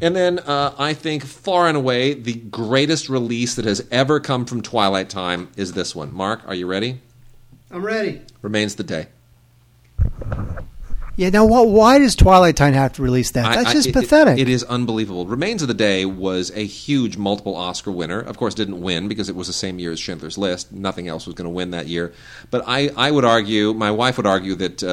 And 0.00 0.14
then 0.14 0.38
uh, 0.40 0.74
I 0.78 0.94
think 0.94 1.24
far 1.24 1.68
and 1.68 1.76
away 1.76 2.14
the 2.14 2.34
greatest 2.34 3.08
release 3.08 3.54
that 3.54 3.64
has 3.64 3.86
ever 3.90 4.20
come 4.20 4.44
from 4.44 4.62
Twilight 4.62 5.08
Time 5.08 5.48
is 5.56 5.72
this 5.72 5.94
one. 5.94 6.12
Mark, 6.12 6.40
are 6.46 6.54
you 6.54 6.66
ready? 6.66 7.00
I'm 7.70 7.84
ready. 7.84 8.22
Remains 8.42 8.74
the 8.76 8.84
Day. 8.84 9.06
Yeah. 11.16 11.30
Now, 11.30 11.46
what, 11.46 11.68
why 11.68 11.98
does 11.98 12.14
Twilight 12.14 12.56
Time 12.56 12.74
have 12.74 12.92
to 12.94 13.02
release 13.02 13.30
that? 13.32 13.54
That's 13.54 13.70
I- 13.70 13.72
just 13.72 13.88
it- 13.88 13.94
pathetic. 13.94 14.38
it 14.38 14.48
is 14.48 14.62
unbelievable. 14.64 15.26
Remains 15.26 15.62
of 15.62 15.68
the 15.68 15.74
Day 15.74 16.04
was 16.04 16.50
a 16.54 16.64
huge 16.64 17.16
multiple 17.16 17.56
Oscar 17.56 17.90
winner. 17.90 18.20
Of 18.20 18.36
course, 18.36 18.54
didn't 18.54 18.80
win 18.80 19.08
because 19.08 19.28
it 19.28 19.34
was 19.34 19.46
the 19.46 19.52
same 19.52 19.78
year 19.78 19.92
as 19.92 19.98
Schindler's 19.98 20.36
List. 20.36 20.72
Nothing 20.72 21.08
else 21.08 21.26
was 21.26 21.34
going 21.34 21.46
to 21.46 21.54
win 21.54 21.70
that 21.70 21.86
year. 21.86 22.12
But 22.50 22.64
I, 22.66 22.90
I 22.96 23.10
would 23.10 23.24
argue, 23.24 23.72
my 23.72 23.90
wife 23.90 24.18
would 24.18 24.26
argue 24.26 24.54
that 24.56 24.82
uh, 24.82 24.86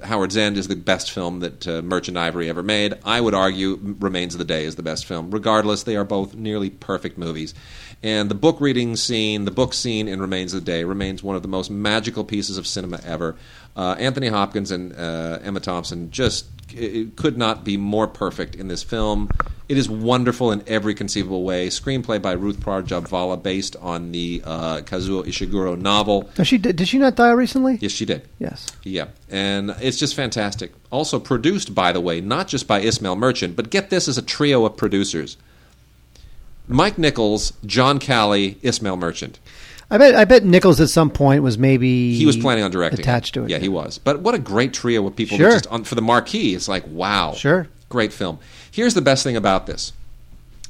uh, 0.00 0.06
Howard's 0.06 0.36
End 0.36 0.56
is 0.56 0.68
the 0.68 0.76
best 0.76 1.10
film 1.10 1.40
that 1.40 1.66
uh, 1.66 1.82
Merchant 1.82 2.16
Ivory 2.16 2.48
ever 2.48 2.62
made. 2.62 2.94
I 3.04 3.20
would 3.20 3.34
argue 3.34 3.78
Remains 4.00 4.34
of 4.34 4.38
the 4.38 4.44
Day 4.44 4.64
is 4.64 4.76
the 4.76 4.82
best 4.82 5.06
film. 5.06 5.30
Regardless, 5.30 5.82
they 5.82 5.96
are 5.96 6.04
both 6.04 6.34
nearly 6.34 6.70
perfect 6.70 7.18
movies. 7.18 7.52
And 8.02 8.30
the 8.30 8.34
book 8.34 8.60
reading 8.60 8.96
scene, 8.96 9.44
the 9.44 9.50
book 9.50 9.74
scene 9.74 10.08
in 10.08 10.20
Remains 10.20 10.54
of 10.54 10.64
the 10.64 10.70
Day, 10.70 10.84
remains 10.84 11.22
one 11.22 11.36
of 11.36 11.42
the 11.42 11.48
most 11.48 11.70
magical 11.70 12.24
pieces 12.24 12.56
of 12.56 12.66
cinema 12.66 13.00
ever. 13.04 13.36
Uh, 13.76 13.94
Anthony 13.98 14.28
Hopkins 14.28 14.70
and 14.70 14.94
uh, 14.94 15.38
Emma 15.42 15.60
Thompson 15.60 16.10
just 16.10 16.46
it 16.72 17.16
could 17.16 17.36
not 17.36 17.64
be 17.64 17.76
more 17.76 18.06
perfect 18.06 18.54
in 18.54 18.68
this 18.68 18.82
film. 18.82 19.28
It 19.68 19.76
is 19.76 19.88
wonderful 19.88 20.50
in 20.52 20.62
every 20.66 20.94
conceivable 20.94 21.44
way. 21.44 21.68
Screenplay 21.68 22.20
by 22.20 22.32
Ruth 22.32 22.60
Prawer 22.60 22.82
Jhabvala, 22.82 23.42
based 23.42 23.76
on 23.76 24.12
the 24.12 24.42
uh, 24.44 24.78
Kazuo 24.78 25.24
Ishiguro 25.24 25.80
novel. 25.80 26.28
Does 26.34 26.48
she, 26.48 26.58
did 26.58 26.86
she 26.88 26.98
not 26.98 27.16
die 27.16 27.30
recently? 27.30 27.78
Yes, 27.80 27.92
she 27.92 28.04
did. 28.04 28.28
Yes. 28.38 28.66
Yeah, 28.82 29.08
and 29.28 29.70
it's 29.80 29.98
just 29.98 30.14
fantastic. 30.14 30.72
Also 30.90 31.20
produced, 31.20 31.74
by 31.74 31.92
the 31.92 32.00
way, 32.00 32.20
not 32.20 32.48
just 32.48 32.66
by 32.66 32.80
Ismail 32.80 33.16
Merchant, 33.16 33.56
but 33.56 33.70
get 33.70 33.90
this 33.90 34.08
as 34.08 34.18
a 34.18 34.22
trio 34.22 34.64
of 34.64 34.76
producers: 34.76 35.36
Mike 36.70 36.98
Nichols, 36.98 37.52
John 37.66 37.98
Calley, 37.98 38.58
Ismail 38.62 38.96
Merchant. 38.96 39.38
I 39.90 39.98
bet. 39.98 40.14
I 40.14 40.24
bet 40.24 40.44
Nichols 40.44 40.80
at 40.80 40.88
some 40.88 41.10
point 41.10 41.42
was 41.42 41.58
maybe 41.58 42.14
He 42.14 42.24
was 42.24 42.36
planning 42.36 42.62
on 42.62 42.70
directing. 42.70 43.00
attached 43.00 43.34
to 43.34 43.44
it. 43.44 43.50
Yeah, 43.50 43.58
he 43.58 43.68
was. 43.68 43.98
But 43.98 44.20
what 44.20 44.34
a 44.36 44.38
great 44.38 44.72
trio 44.72 45.04
of 45.06 45.16
people 45.16 45.36
Sure. 45.36 45.50
just 45.50 45.66
on, 45.66 45.82
for 45.84 45.96
the 45.96 46.02
marquee. 46.02 46.54
It's 46.54 46.68
like 46.68 46.84
wow, 46.86 47.32
Sure. 47.34 47.66
great 47.88 48.12
film. 48.12 48.38
Here's 48.70 48.94
the 48.94 49.02
best 49.02 49.24
thing 49.24 49.36
about 49.36 49.66
this. 49.66 49.92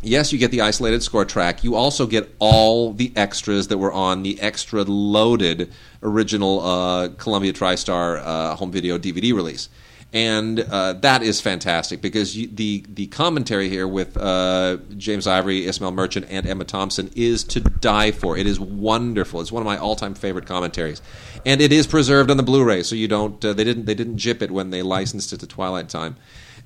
Yes, 0.02 0.32
you 0.32 0.38
get 0.38 0.50
the 0.50 0.62
isolated 0.62 1.02
score 1.02 1.26
track. 1.26 1.62
You 1.62 1.74
also 1.74 2.06
get 2.06 2.34
all 2.38 2.94
the 2.94 3.12
extras 3.14 3.68
that 3.68 3.76
were 3.76 3.92
on 3.92 4.22
the 4.22 4.40
extra 4.40 4.82
loaded 4.84 5.70
original 6.02 6.60
uh, 6.64 7.08
Columbia 7.18 7.52
TriStar 7.52 8.22
uh, 8.24 8.56
home 8.56 8.72
video 8.72 8.96
DVD 8.96 9.34
release. 9.34 9.68
And 10.12 10.58
uh, 10.58 10.94
that 10.94 11.22
is 11.22 11.40
fantastic 11.40 12.00
because 12.00 12.36
you, 12.36 12.48
the 12.48 12.84
the 12.88 13.06
commentary 13.06 13.68
here 13.68 13.86
with 13.86 14.16
uh, 14.16 14.78
James 14.96 15.28
Ivory, 15.28 15.66
Ismail 15.66 15.92
Merchant, 15.92 16.26
and 16.28 16.46
Emma 16.48 16.64
Thompson 16.64 17.10
is 17.14 17.44
to 17.44 17.60
die 17.60 18.10
for. 18.10 18.36
It 18.36 18.48
is 18.48 18.58
wonderful. 18.58 19.40
It's 19.40 19.52
one 19.52 19.62
of 19.62 19.66
my 19.66 19.76
all 19.76 19.94
time 19.94 20.14
favorite 20.14 20.46
commentaries, 20.46 21.00
and 21.46 21.60
it 21.60 21.72
is 21.72 21.86
preserved 21.86 22.28
on 22.28 22.38
the 22.38 22.42
Blu-ray, 22.42 22.82
so 22.82 22.96
you 22.96 23.06
don't 23.06 23.44
uh, 23.44 23.52
they 23.52 23.62
didn't 23.62 23.84
they 23.84 23.94
didn't 23.94 24.18
jip 24.18 24.42
it 24.42 24.50
when 24.50 24.70
they 24.70 24.82
licensed 24.82 25.32
it 25.32 25.38
to 25.40 25.46
Twilight 25.46 25.88
Time 25.88 26.16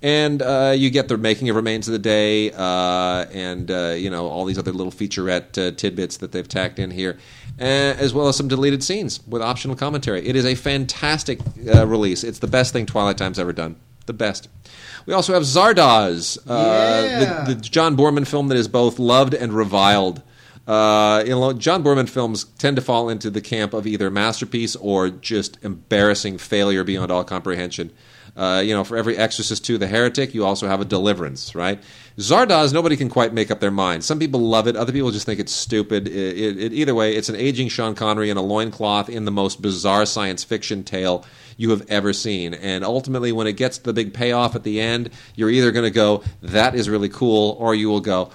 and 0.02 0.42
uh, 0.42 0.74
you 0.76 0.90
get 0.90 1.08
the 1.08 1.16
making 1.16 1.48
of 1.50 1.56
Remains 1.56 1.88
of 1.88 1.92
the 1.92 1.98
Day, 1.98 2.50
uh, 2.52 3.24
and 3.32 3.70
uh, 3.70 3.94
you 3.96 4.10
know 4.10 4.26
all 4.28 4.44
these 4.44 4.58
other 4.58 4.72
little 4.72 4.92
featurette 4.92 5.56
uh, 5.58 5.74
tidbits 5.76 6.18
that 6.18 6.32
they've 6.32 6.48
tacked 6.48 6.78
in 6.78 6.90
here, 6.90 7.18
uh, 7.60 7.62
as 7.62 8.12
well 8.14 8.28
as 8.28 8.36
some 8.36 8.48
deleted 8.48 8.82
scenes 8.82 9.20
with 9.26 9.42
optional 9.42 9.76
commentary. 9.76 10.26
It 10.26 10.36
is 10.36 10.44
a 10.44 10.54
fantastic 10.54 11.40
uh, 11.74 11.86
release. 11.86 12.24
It's 12.24 12.38
the 12.40 12.46
best 12.46 12.72
thing 12.72 12.86
Twilight 12.86 13.18
Time's 13.18 13.38
ever 13.38 13.52
done. 13.52 13.76
The 14.06 14.12
best. 14.12 14.48
We 15.06 15.14
also 15.14 15.32
have 15.34 15.42
Zardoz, 15.44 16.38
uh, 16.46 16.52
Yeah. 17.06 17.44
the, 17.44 17.54
the 17.54 17.60
John 17.60 17.96
Boorman 17.96 18.26
film 18.26 18.48
that 18.48 18.56
is 18.58 18.68
both 18.68 18.98
loved 18.98 19.32
and 19.34 19.52
reviled. 19.52 20.22
Uh, 20.66 21.22
you 21.26 21.30
know, 21.32 21.52
John 21.52 21.82
Boorman 21.84 22.08
films 22.08 22.44
tend 22.58 22.76
to 22.76 22.82
fall 22.82 23.08
into 23.10 23.30
the 23.30 23.40
camp 23.42 23.74
of 23.74 23.86
either 23.86 24.10
masterpiece 24.10 24.76
or 24.76 25.10
just 25.10 25.62
embarrassing 25.62 26.38
failure 26.38 26.84
beyond 26.84 27.10
all 27.10 27.22
comprehension. 27.24 27.90
Uh, 28.36 28.60
you 28.64 28.74
know, 28.74 28.82
for 28.82 28.96
every 28.96 29.16
Exorcist 29.16 29.64
2, 29.64 29.78
The 29.78 29.86
Heretic, 29.86 30.34
you 30.34 30.44
also 30.44 30.66
have 30.66 30.80
a 30.80 30.84
Deliverance, 30.84 31.54
right? 31.54 31.80
Zardoz, 32.18 32.72
nobody 32.72 32.96
can 32.96 33.08
quite 33.08 33.32
make 33.32 33.50
up 33.50 33.60
their 33.60 33.70
mind. 33.70 34.02
Some 34.02 34.18
people 34.18 34.40
love 34.40 34.66
it, 34.66 34.74
other 34.74 34.92
people 34.92 35.12
just 35.12 35.24
think 35.24 35.38
it's 35.38 35.52
stupid. 35.52 36.08
It, 36.08 36.36
it, 36.38 36.58
it- 36.58 36.72
either 36.72 36.94
way, 36.96 37.14
it's 37.14 37.28
an 37.28 37.36
aging 37.36 37.68
Sean 37.68 37.94
Connery 37.94 38.30
in 38.30 38.36
a 38.36 38.42
loincloth 38.42 39.08
in 39.08 39.24
the 39.24 39.30
most 39.30 39.62
bizarre 39.62 40.04
science 40.04 40.42
fiction 40.42 40.82
tale 40.82 41.24
you 41.56 41.70
have 41.70 41.84
ever 41.88 42.12
seen. 42.12 42.54
And 42.54 42.84
ultimately, 42.84 43.30
when 43.30 43.46
it 43.46 43.52
gets 43.56 43.78
to 43.78 43.84
the 43.84 43.92
big 43.92 44.12
payoff 44.12 44.56
at 44.56 44.64
the 44.64 44.80
end, 44.80 45.10
you're 45.36 45.50
either 45.50 45.70
going 45.70 45.84
to 45.84 45.90
go, 45.92 46.24
that 46.42 46.74
is 46.74 46.88
really 46.88 47.08
cool, 47.08 47.56
or 47.60 47.72
you 47.74 47.88
will 47.88 48.00
go, 48.00 48.30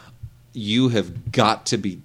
you 0.53 0.87
have 0.89 1.31
got 1.33 1.65
to 1.67 1.77
be 1.77 2.01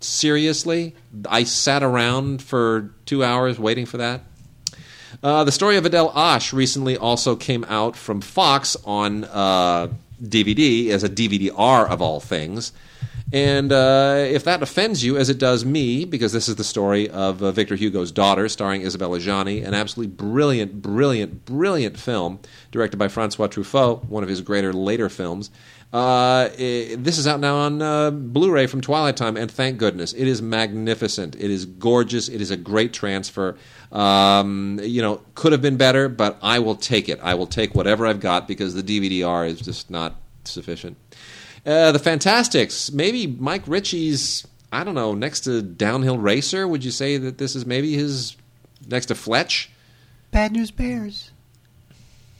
seriously. 0.00 0.94
I 1.28 1.44
sat 1.44 1.82
around 1.82 2.42
for 2.42 2.90
two 3.04 3.22
hours 3.24 3.58
waiting 3.58 3.86
for 3.86 3.98
that. 3.98 4.22
Uh, 5.22 5.44
the 5.44 5.52
story 5.52 5.76
of 5.76 5.84
Adele 5.84 6.12
H 6.16 6.52
recently 6.52 6.96
also 6.96 7.34
came 7.34 7.64
out 7.64 7.96
from 7.96 8.20
Fox 8.20 8.76
on 8.84 9.24
uh, 9.24 9.88
DVD 10.22 10.90
as 10.90 11.02
a 11.02 11.08
DVD-R 11.08 11.88
of 11.88 12.00
all 12.00 12.20
things. 12.20 12.72
And 13.30 13.72
uh, 13.72 14.24
if 14.26 14.44
that 14.44 14.62
offends 14.62 15.04
you, 15.04 15.18
as 15.18 15.28
it 15.28 15.38
does 15.38 15.64
me, 15.64 16.06
because 16.06 16.32
this 16.32 16.48
is 16.48 16.56
the 16.56 16.64
story 16.64 17.10
of 17.10 17.42
uh, 17.42 17.52
Victor 17.52 17.74
Hugo's 17.74 18.10
daughter, 18.10 18.48
starring 18.48 18.80
Isabelle 18.80 19.10
Adjani, 19.10 19.66
an 19.66 19.74
absolutely 19.74 20.14
brilliant, 20.14 20.80
brilliant, 20.80 21.44
brilliant 21.44 21.98
film 21.98 22.38
directed 22.70 22.96
by 22.96 23.08
Francois 23.08 23.48
Truffaut, 23.48 24.04
one 24.06 24.22
of 24.22 24.30
his 24.30 24.40
greater 24.40 24.72
later 24.72 25.10
films. 25.10 25.50
Uh, 25.92 26.48
i 26.58 26.96
this 26.98 27.16
is 27.16 27.26
out 27.26 27.40
now 27.40 27.56
on 27.56 27.80
uh, 27.80 28.10
Blu-ray 28.10 28.66
from 28.66 28.80
Twilight 28.80 29.16
Time, 29.16 29.36
and 29.36 29.50
thank 29.50 29.78
goodness, 29.78 30.12
it 30.14 30.26
is 30.26 30.40
magnificent. 30.40 31.34
It 31.34 31.50
is 31.50 31.64
gorgeous. 31.66 32.28
It 32.28 32.40
is 32.40 32.50
a 32.50 32.56
great 32.56 32.92
transfer. 32.92 33.56
Um, 33.90 34.78
you 34.82 35.00
know, 35.00 35.22
could 35.34 35.52
have 35.52 35.62
been 35.62 35.76
better, 35.76 36.08
but 36.08 36.38
I 36.42 36.58
will 36.58 36.76
take 36.76 37.08
it. 37.08 37.18
I 37.22 37.34
will 37.34 37.46
take 37.46 37.74
whatever 37.74 38.06
I've 38.06 38.20
got 38.20 38.46
because 38.46 38.74
the 38.74 38.82
DVD-R 38.82 39.46
is 39.46 39.60
just 39.60 39.90
not 39.90 40.16
sufficient. 40.44 40.96
Uh, 41.64 41.92
the 41.92 41.98
Fantasticks, 41.98 42.92
maybe 42.92 43.26
Mike 43.26 43.62
Ritchie's. 43.66 44.46
I 44.70 44.84
don't 44.84 44.94
know. 44.94 45.14
Next 45.14 45.40
to 45.40 45.62
Downhill 45.62 46.18
Racer, 46.18 46.68
would 46.68 46.84
you 46.84 46.90
say 46.90 47.16
that 47.16 47.38
this 47.38 47.56
is 47.56 47.64
maybe 47.64 47.94
his 47.94 48.36
next 48.86 49.06
to 49.06 49.14
Fletch? 49.14 49.70
Bad 50.30 50.52
News 50.52 50.70
Bears. 50.70 51.30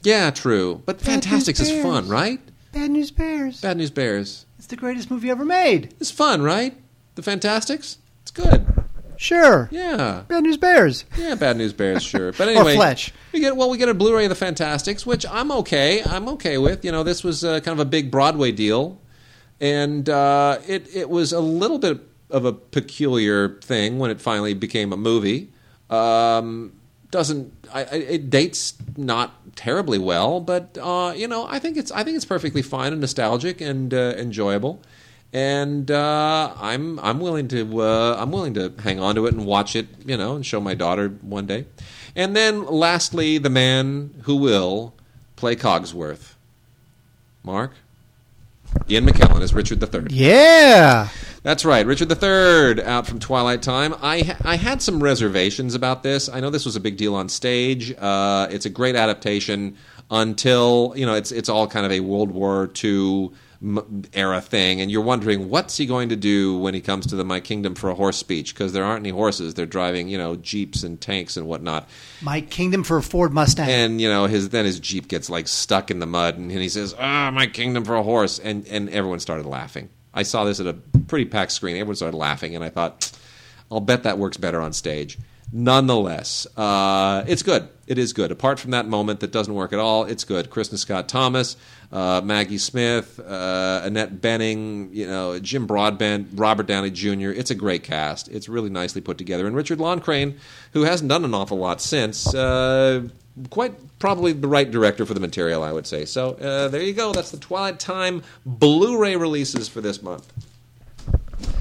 Yeah, 0.02 0.30
true. 0.30 0.82
But 0.84 0.98
Bad 0.98 1.06
Fantasticks 1.06 1.60
is 1.60 1.82
fun, 1.82 2.08
right? 2.08 2.40
Bad 2.72 2.90
News 2.90 3.10
Bears. 3.10 3.60
Bad 3.62 3.78
News 3.78 3.90
Bears. 3.90 4.44
It's 4.58 4.66
the 4.66 4.76
greatest 4.76 5.10
movie 5.10 5.30
ever 5.30 5.44
made. 5.44 5.94
It's 6.00 6.10
fun, 6.10 6.42
right? 6.42 6.76
The 7.14 7.22
Fantasticks. 7.22 7.98
It's 8.22 8.30
good. 8.30 8.66
Sure. 9.18 9.68
Yeah. 9.72 10.22
Bad 10.28 10.44
News 10.44 10.56
Bears. 10.56 11.04
Yeah, 11.16 11.34
Bad 11.34 11.56
News 11.56 11.72
Bears, 11.72 12.02
sure. 12.04 12.32
But 12.38 12.48
anyway, 12.48 12.72
or 12.72 12.76
Fletch. 12.76 13.12
We 13.32 13.40
get 13.40 13.56
well, 13.56 13.68
we 13.68 13.76
get 13.76 13.88
a 13.88 13.94
Blu-ray 13.94 14.24
of 14.24 14.28
the 14.30 14.36
Fantasticks, 14.36 15.04
which 15.04 15.26
I'm 15.28 15.50
okay. 15.52 16.02
I'm 16.04 16.28
okay 16.30 16.56
with. 16.56 16.84
You 16.84 16.92
know, 16.92 17.02
this 17.02 17.24
was 17.24 17.44
uh, 17.44 17.60
kind 17.60 17.78
of 17.78 17.80
a 17.80 17.88
big 17.88 18.10
Broadway 18.10 18.52
deal, 18.52 19.00
and 19.60 20.08
uh, 20.08 20.58
it 20.66 20.94
it 20.94 21.10
was 21.10 21.32
a 21.32 21.40
little 21.40 21.78
bit 21.78 22.00
of 22.30 22.44
a 22.44 22.52
peculiar 22.52 23.58
thing 23.60 23.98
when 23.98 24.10
it 24.10 24.20
finally 24.20 24.54
became 24.54 24.92
a 24.92 24.96
movie. 24.96 25.50
Um, 25.90 26.74
doesn't 27.10 27.52
I, 27.72 27.82
it 27.82 28.30
dates 28.30 28.74
not 28.96 29.34
terribly 29.56 29.98
well, 29.98 30.40
but 30.40 30.78
uh, 30.80 31.12
you 31.16 31.26
know, 31.26 31.46
I 31.48 31.58
think 31.58 31.76
it's 31.76 31.90
I 31.90 32.04
think 32.04 32.16
it's 32.16 32.24
perfectly 32.24 32.62
fine 32.62 32.92
and 32.92 33.00
nostalgic 33.00 33.60
and 33.60 33.92
uh, 33.92 34.14
enjoyable. 34.16 34.80
And 35.32 35.90
uh, 35.90 36.54
I'm 36.58 36.98
I'm 37.00 37.20
willing 37.20 37.48
to 37.48 37.82
uh, 37.82 38.16
I'm 38.18 38.30
willing 38.30 38.54
to 38.54 38.72
hang 38.82 38.98
on 38.98 39.14
to 39.16 39.26
it 39.26 39.34
and 39.34 39.44
watch 39.44 39.76
it, 39.76 39.86
you 40.06 40.16
know, 40.16 40.36
and 40.36 40.44
show 40.44 40.60
my 40.60 40.74
daughter 40.74 41.08
one 41.20 41.46
day. 41.46 41.66
And 42.16 42.34
then 42.34 42.64
lastly, 42.64 43.38
the 43.38 43.50
man 43.50 44.22
who 44.22 44.36
will 44.36 44.94
play 45.36 45.54
Cogsworth, 45.54 46.34
Mark 47.44 47.72
Ian 48.88 49.06
McKellen 49.06 49.42
is 49.42 49.52
Richard 49.54 49.82
III. 49.82 50.06
Yeah. 50.10 51.08
That's 51.42 51.64
right, 51.64 51.86
Richard 51.86 52.10
III, 52.10 52.84
out 52.84 53.06
from 53.06 53.18
Twilight 53.18 53.62
Time. 53.62 53.94
I 54.02 54.20
ha- 54.22 54.36
I 54.44 54.56
had 54.56 54.82
some 54.82 55.02
reservations 55.02 55.74
about 55.74 56.02
this. 56.02 56.28
I 56.28 56.40
know 56.40 56.50
this 56.50 56.64
was 56.64 56.76
a 56.76 56.80
big 56.80 56.96
deal 56.96 57.14
on 57.14 57.28
stage. 57.28 57.94
Uh, 57.96 58.48
it's 58.50 58.66
a 58.66 58.70
great 58.70 58.96
adaptation 58.96 59.76
until 60.10 60.92
you 60.96 61.06
know 61.06 61.14
it's 61.14 61.32
it's 61.32 61.48
all 61.48 61.66
kind 61.66 61.86
of 61.86 61.92
a 61.92 62.00
World 62.00 62.30
War 62.30 62.70
II 62.82 63.30
era 64.12 64.40
thing, 64.40 64.80
and 64.80 64.90
you're 64.90 65.02
wondering 65.02 65.48
what's 65.48 65.76
he 65.76 65.86
going 65.86 66.10
to 66.10 66.16
do 66.16 66.56
when 66.58 66.74
he 66.74 66.80
comes 66.80 67.06
to 67.08 67.16
the 67.16 67.24
My 67.24 67.40
Kingdom 67.40 67.74
for 67.74 67.90
a 67.90 67.94
Horse 67.94 68.16
speech 68.16 68.54
because 68.54 68.72
there 68.72 68.84
aren't 68.84 69.02
any 69.02 69.10
horses. 69.10 69.54
They're 69.54 69.66
driving 69.66 70.08
you 70.08 70.18
know 70.18 70.36
jeeps 70.36 70.82
and 70.82 71.00
tanks 71.00 71.36
and 71.36 71.46
whatnot. 71.46 71.88
My 72.22 72.40
Kingdom 72.40 72.84
for 72.84 72.98
a 72.98 73.02
Ford 73.02 73.32
Mustang. 73.32 73.68
And 73.68 74.00
you 74.00 74.08
know 74.08 74.26
his 74.26 74.50
then 74.50 74.64
his 74.64 74.78
jeep 74.78 75.08
gets 75.08 75.28
like 75.28 75.48
stuck 75.48 75.90
in 75.90 75.98
the 75.98 76.06
mud, 76.06 76.36
and, 76.36 76.50
and 76.50 76.60
he 76.60 76.68
says, 76.68 76.94
"Ah, 76.98 77.30
my 77.32 77.46
kingdom 77.46 77.84
for 77.84 77.96
a 77.96 78.02
horse," 78.02 78.38
and 78.38 78.66
and 78.68 78.88
everyone 78.90 79.20
started 79.20 79.46
laughing. 79.46 79.88
I 80.14 80.22
saw 80.22 80.44
this 80.44 80.60
at 80.60 80.66
a 80.66 80.74
pretty 80.74 81.26
packed 81.26 81.52
screen. 81.52 81.76
Everyone 81.76 81.96
started 81.96 82.16
laughing, 82.16 82.54
and 82.54 82.64
I 82.64 82.70
thought, 82.70 83.12
I'll 83.70 83.80
bet 83.80 84.04
that 84.04 84.18
works 84.18 84.36
better 84.36 84.60
on 84.60 84.72
stage. 84.72 85.18
Nonetheless, 85.52 86.46
uh, 86.56 87.24
it's 87.26 87.42
good. 87.42 87.68
It 87.86 87.98
is 87.98 88.12
good. 88.12 88.30
Apart 88.30 88.60
from 88.60 88.72
that 88.72 88.86
moment 88.86 89.20
that 89.20 89.32
doesn't 89.32 89.54
work 89.54 89.72
at 89.72 89.78
all, 89.78 90.04
it's 90.04 90.24
good. 90.24 90.50
Kristin 90.50 90.76
Scott 90.76 91.08
Thomas, 91.08 91.56
uh, 91.90 92.20
Maggie 92.22 92.58
Smith, 92.58 93.18
uh, 93.20 93.80
Annette 93.84 94.20
Bening, 94.20 94.94
you 94.94 95.06
know, 95.06 95.38
Jim 95.38 95.66
Broadbent, 95.66 96.28
Robert 96.34 96.66
Downey 96.66 96.90
Jr. 96.90 97.30
It's 97.30 97.50
a 97.50 97.54
great 97.54 97.82
cast. 97.82 98.28
It's 98.28 98.48
really 98.48 98.70
nicely 98.70 99.00
put 99.00 99.18
together. 99.18 99.46
And 99.46 99.56
Richard 99.56 99.78
Loncraine, 99.78 100.38
who 100.72 100.82
hasn't 100.82 101.08
done 101.08 101.24
an 101.24 101.34
awful 101.34 101.58
lot 101.58 101.80
since, 101.80 102.34
uh, 102.34 103.08
quite 103.50 103.74
probably 103.98 104.32
the 104.32 104.48
right 104.48 104.70
director 104.70 105.06
for 105.06 105.14
the 105.14 105.20
material, 105.20 105.62
I 105.62 105.72
would 105.72 105.86
say. 105.86 106.04
So 106.04 106.32
uh, 106.32 106.68
there 106.68 106.82
you 106.82 106.92
go. 106.92 107.12
That's 107.12 107.30
the 107.30 107.38
Twilight 107.38 107.80
Time 107.80 108.22
Blu-ray 108.44 109.16
releases 109.16 109.68
for 109.68 109.80
this 109.80 110.02
month. 110.02 110.30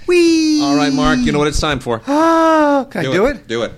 Wee. 0.07 0.61
All 0.61 0.75
right, 0.75 0.93
Mark. 0.93 1.19
You 1.19 1.31
know 1.31 1.39
what 1.39 1.47
it's 1.47 1.59
time 1.59 1.79
for. 1.79 2.01
Ah, 2.07 2.87
can 2.89 3.05
I 3.05 3.11
do 3.11 3.25
it? 3.27 3.47
Do 3.47 3.63
it. 3.63 3.71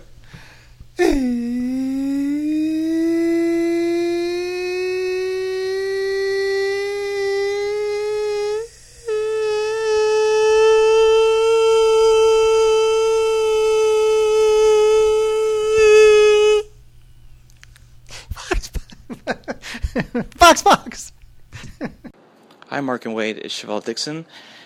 Mark 22.89 23.05
and 23.05 23.13
Wade. 23.13 23.37
is 23.37 23.51
Chevelle 23.51 23.85
Dixon, 23.85 24.25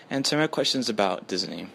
and 0.09 0.23
to 0.23 0.37
my 0.37 0.47
questions 0.47 0.87
about 0.87 1.27
Disney. 1.27 1.67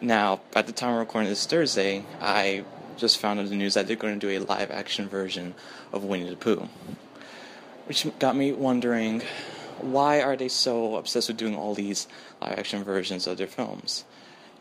Now, 0.00 0.40
at 0.52 0.66
the 0.66 0.72
time 0.72 0.94
of 0.94 0.98
recording 0.98 1.28
this 1.28 1.46
Thursday, 1.46 2.04
I 2.20 2.64
just 2.96 3.18
found 3.18 3.38
out 3.38 3.48
the 3.48 3.54
news 3.54 3.74
that 3.74 3.86
they're 3.86 3.94
going 3.94 4.18
to 4.18 4.26
do 4.26 4.36
a 4.36 4.44
live 4.44 4.72
action 4.72 5.08
version 5.08 5.54
of 5.92 6.02
Winnie 6.02 6.28
the 6.28 6.34
Pooh, 6.34 6.68
which 7.86 8.04
got 8.18 8.34
me 8.34 8.50
wondering 8.50 9.22
why 9.78 10.20
are 10.22 10.34
they 10.34 10.48
so 10.48 10.96
obsessed 10.96 11.28
with 11.28 11.36
doing 11.36 11.54
all 11.54 11.72
these 11.72 12.08
live 12.40 12.58
action 12.58 12.82
versions 12.82 13.28
of 13.28 13.36
their 13.36 13.46
films? 13.46 14.04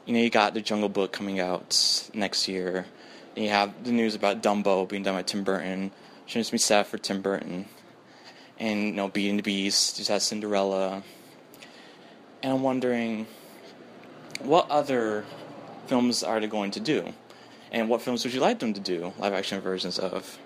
You 0.05 0.13
know, 0.13 0.19
you 0.19 0.29
got 0.29 0.53
the 0.53 0.61
Jungle 0.61 0.89
Book 0.89 1.11
coming 1.11 1.39
out 1.39 2.07
next 2.13 2.47
year. 2.47 2.85
And 3.35 3.43
you 3.43 3.49
have 3.49 3.83
the 3.83 3.91
news 3.91 4.13
about 4.13 4.43
Dumbo 4.43 4.87
being 4.87 5.01
done 5.01 5.15
by 5.15 5.23
Tim 5.23 5.43
Burton. 5.43 5.89
Makes 6.35 6.53
me 6.53 6.59
sad 6.59 6.85
for 6.85 6.99
Tim 6.99 7.23
Burton. 7.23 7.65
And 8.59 8.87
you 8.87 8.91
know, 8.93 9.07
Beauty 9.07 9.29
and 9.29 9.39
the 9.39 9.43
Beast 9.43 9.97
just 9.97 10.09
has 10.09 10.23
Cinderella. 10.23 11.03
And 12.41 12.53
I'm 12.53 12.63
wondering, 12.63 13.27
what 14.41 14.69
other 14.69 15.25
films 15.87 16.23
are 16.23 16.39
they 16.39 16.47
going 16.47 16.71
to 16.71 16.79
do? 16.79 17.13
And 17.71 17.89
what 17.89 18.01
films 18.01 18.23
would 18.23 18.33
you 18.33 18.39
like 18.39 18.59
them 18.59 18.73
to 18.73 18.79
do 18.79 19.13
live 19.17 19.33
action 19.33 19.59
versions 19.61 19.97
of? 19.97 20.37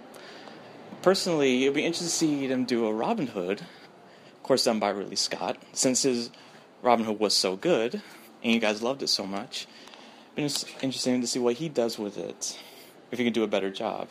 Personally, 1.02 1.64
it'd 1.64 1.76
be 1.76 1.86
interesting 1.86 2.08
to 2.08 2.14
see 2.14 2.48
them 2.48 2.66
do 2.66 2.86
a 2.88 2.94
Robin 2.94 3.28
Hood, 3.28 3.62
of 3.62 4.44
course, 4.44 4.64
done 4.64 4.80
by 4.80 4.90
Ridley 4.90 5.16
Scott, 5.16 5.58
since 5.74 6.04
his 6.04 6.32
Robin 6.82 7.06
Hood 7.06 7.20
was 7.20 7.36
so 7.36 7.56
good 7.56 8.02
and 8.44 8.54
you 8.54 8.60
guys 8.60 8.82
loved 8.82 9.04
it 9.04 9.08
so 9.08 9.26
much. 9.26 9.68
It's 10.36 10.66
interesting 10.82 11.22
to 11.22 11.28
see 11.28 11.40
what 11.40 11.56
he 11.56 11.68
does 11.68 11.98
with 11.98 12.18
it, 12.18 12.60
if 13.12 13.18
he 13.18 13.24
can 13.26 13.34
do 13.34 13.44
a 13.44 13.48
better 13.48 13.72
job. 13.72 14.08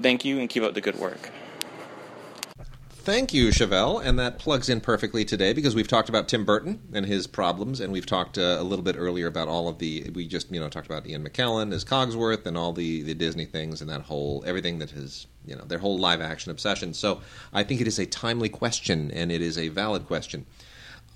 Thank 0.00 0.24
you 0.24 0.38
and 0.38 0.48
keep 0.48 0.62
up 0.62 0.74
the 0.74 0.80
good 0.80 0.98
work. 0.98 1.30
Thank 3.10 3.34
you, 3.34 3.48
Chevelle, 3.48 4.00
and 4.04 4.20
that 4.20 4.38
plugs 4.38 4.68
in 4.68 4.80
perfectly 4.80 5.24
today 5.24 5.52
because 5.52 5.74
we've 5.74 5.88
talked 5.88 6.08
about 6.08 6.28
Tim 6.28 6.44
Burton 6.44 6.80
and 6.92 7.04
his 7.04 7.26
problems, 7.26 7.80
and 7.80 7.92
we've 7.92 8.06
talked 8.06 8.38
uh, 8.38 8.56
a 8.56 8.62
little 8.62 8.84
bit 8.84 8.94
earlier 8.96 9.26
about 9.26 9.48
all 9.48 9.66
of 9.66 9.78
the. 9.78 10.08
We 10.14 10.28
just 10.28 10.48
you 10.52 10.60
know 10.60 10.68
talked 10.68 10.86
about 10.86 11.08
Ian 11.08 11.28
McKellen 11.28 11.74
as 11.74 11.84
Cogsworth 11.84 12.46
and 12.46 12.56
all 12.56 12.72
the 12.72 13.02
the 13.02 13.14
Disney 13.14 13.46
things 13.46 13.80
and 13.80 13.90
that 13.90 14.02
whole 14.02 14.44
everything 14.46 14.78
that 14.78 14.92
has 14.92 15.26
you 15.44 15.56
know 15.56 15.64
their 15.64 15.80
whole 15.80 15.98
live 15.98 16.20
action 16.20 16.52
obsession. 16.52 16.94
So 16.94 17.20
I 17.52 17.64
think 17.64 17.80
it 17.80 17.88
is 17.88 17.98
a 17.98 18.06
timely 18.06 18.48
question 18.48 19.10
and 19.10 19.32
it 19.32 19.42
is 19.42 19.58
a 19.58 19.66
valid 19.70 20.06
question. 20.06 20.46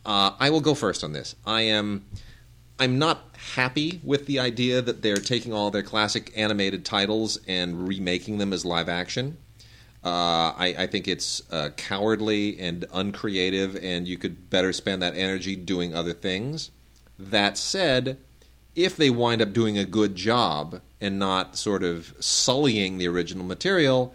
Uh, 0.05 0.33
I 0.41 0.51
will 0.51 0.61
go 0.61 0.75
first 0.75 1.05
on 1.05 1.13
this. 1.13 1.37
I 1.47 1.61
am. 1.61 2.07
I'm 2.77 2.99
not 2.99 3.23
happy 3.55 4.01
with 4.03 4.27
the 4.27 4.41
idea 4.41 4.83
that 4.83 5.03
they're 5.03 5.15
taking 5.15 5.53
all 5.53 5.71
their 5.71 5.85
classic 5.85 6.33
animated 6.35 6.85
titles 6.85 7.39
and 7.47 7.87
remaking 7.87 8.39
them 8.39 8.53
as 8.53 8.65
live 8.65 8.89
action. 8.89 9.37
Uh, 10.05 10.53
I, 10.59 10.75
I, 10.81 10.87
think 10.87 11.09
it's 11.09 11.41
uh, 11.51 11.71
cowardly 11.79 12.61
and 12.61 12.85
uncreative, 12.93 13.75
and 13.83 14.07
you 14.07 14.19
could 14.19 14.51
better 14.51 14.71
spend 14.71 15.01
that 15.01 15.17
energy 15.17 15.57
doing 15.57 15.95
other 15.95 16.13
things. 16.13 16.71
That 17.19 17.57
said, 17.57 18.19
if 18.77 18.99
they 18.99 19.09
wind 19.09 19.41
up 19.41 19.55
doing 19.55 19.79
a 19.79 19.87
good 19.87 20.15
job 20.15 20.83
and 21.01 21.19
not 21.19 21.57
sort 21.57 21.83
of 21.83 22.15
sullying 22.21 22.99
the 22.99 23.09
original 23.09 23.47
material, 23.47 24.15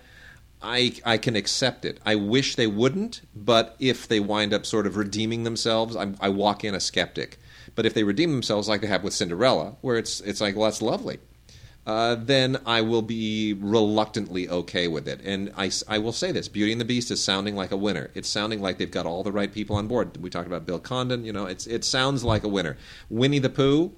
I, 0.61 0.93
I 1.03 1.17
can 1.17 1.35
accept 1.35 1.85
it. 1.85 1.99
I 2.05 2.13
wish 2.13 2.55
they 2.55 2.67
wouldn't, 2.67 3.21
but 3.33 3.75
if 3.79 4.07
they 4.07 4.19
wind 4.19 4.53
up 4.53 4.67
sort 4.67 4.85
of 4.85 4.95
redeeming 4.95 5.43
themselves, 5.43 5.95
I, 5.95 6.11
I 6.19 6.29
walk 6.29 6.63
in 6.63 6.75
a 6.75 6.79
skeptic. 6.79 7.39
But 7.73 7.87
if 7.87 7.95
they 7.95 8.03
redeem 8.03 8.31
themselves, 8.31 8.69
like 8.69 8.81
they 8.81 8.87
have 8.87 9.03
with 9.03 9.13
Cinderella, 9.13 9.75
where 9.81 9.97
it's 9.97 10.21
it's 10.21 10.41
like, 10.41 10.55
well, 10.55 10.65
that's 10.65 10.83
lovely 10.83 11.17
uh, 11.89 12.13
then 12.13 12.55
I 12.67 12.81
will 12.81 13.01
be 13.01 13.53
reluctantly 13.53 14.47
okay 14.47 14.87
with 14.87 15.07
it. 15.07 15.21
And 15.23 15.51
I, 15.57 15.71
I 15.87 15.97
will 15.97 16.11
say 16.11 16.31
this 16.31 16.47
Beauty 16.47 16.71
and 16.71 16.79
the 16.79 16.85
Beast 16.85 17.09
is 17.09 17.19
sounding 17.19 17.55
like 17.55 17.71
a 17.71 17.77
winner. 17.77 18.11
It's 18.13 18.29
sounding 18.29 18.61
like 18.61 18.77
they've 18.77 18.91
got 18.91 19.07
all 19.07 19.23
the 19.23 19.31
right 19.31 19.51
people 19.51 19.75
on 19.75 19.87
board. 19.87 20.15
We 20.17 20.29
talked 20.29 20.45
about 20.45 20.67
Bill 20.67 20.77
Condon, 20.79 21.25
you 21.25 21.33
know, 21.33 21.47
it's, 21.47 21.65
it 21.65 21.83
sounds 21.83 22.23
like 22.23 22.43
a 22.43 22.47
winner. 22.47 22.77
Winnie 23.09 23.39
the 23.39 23.49
Pooh, 23.49 23.91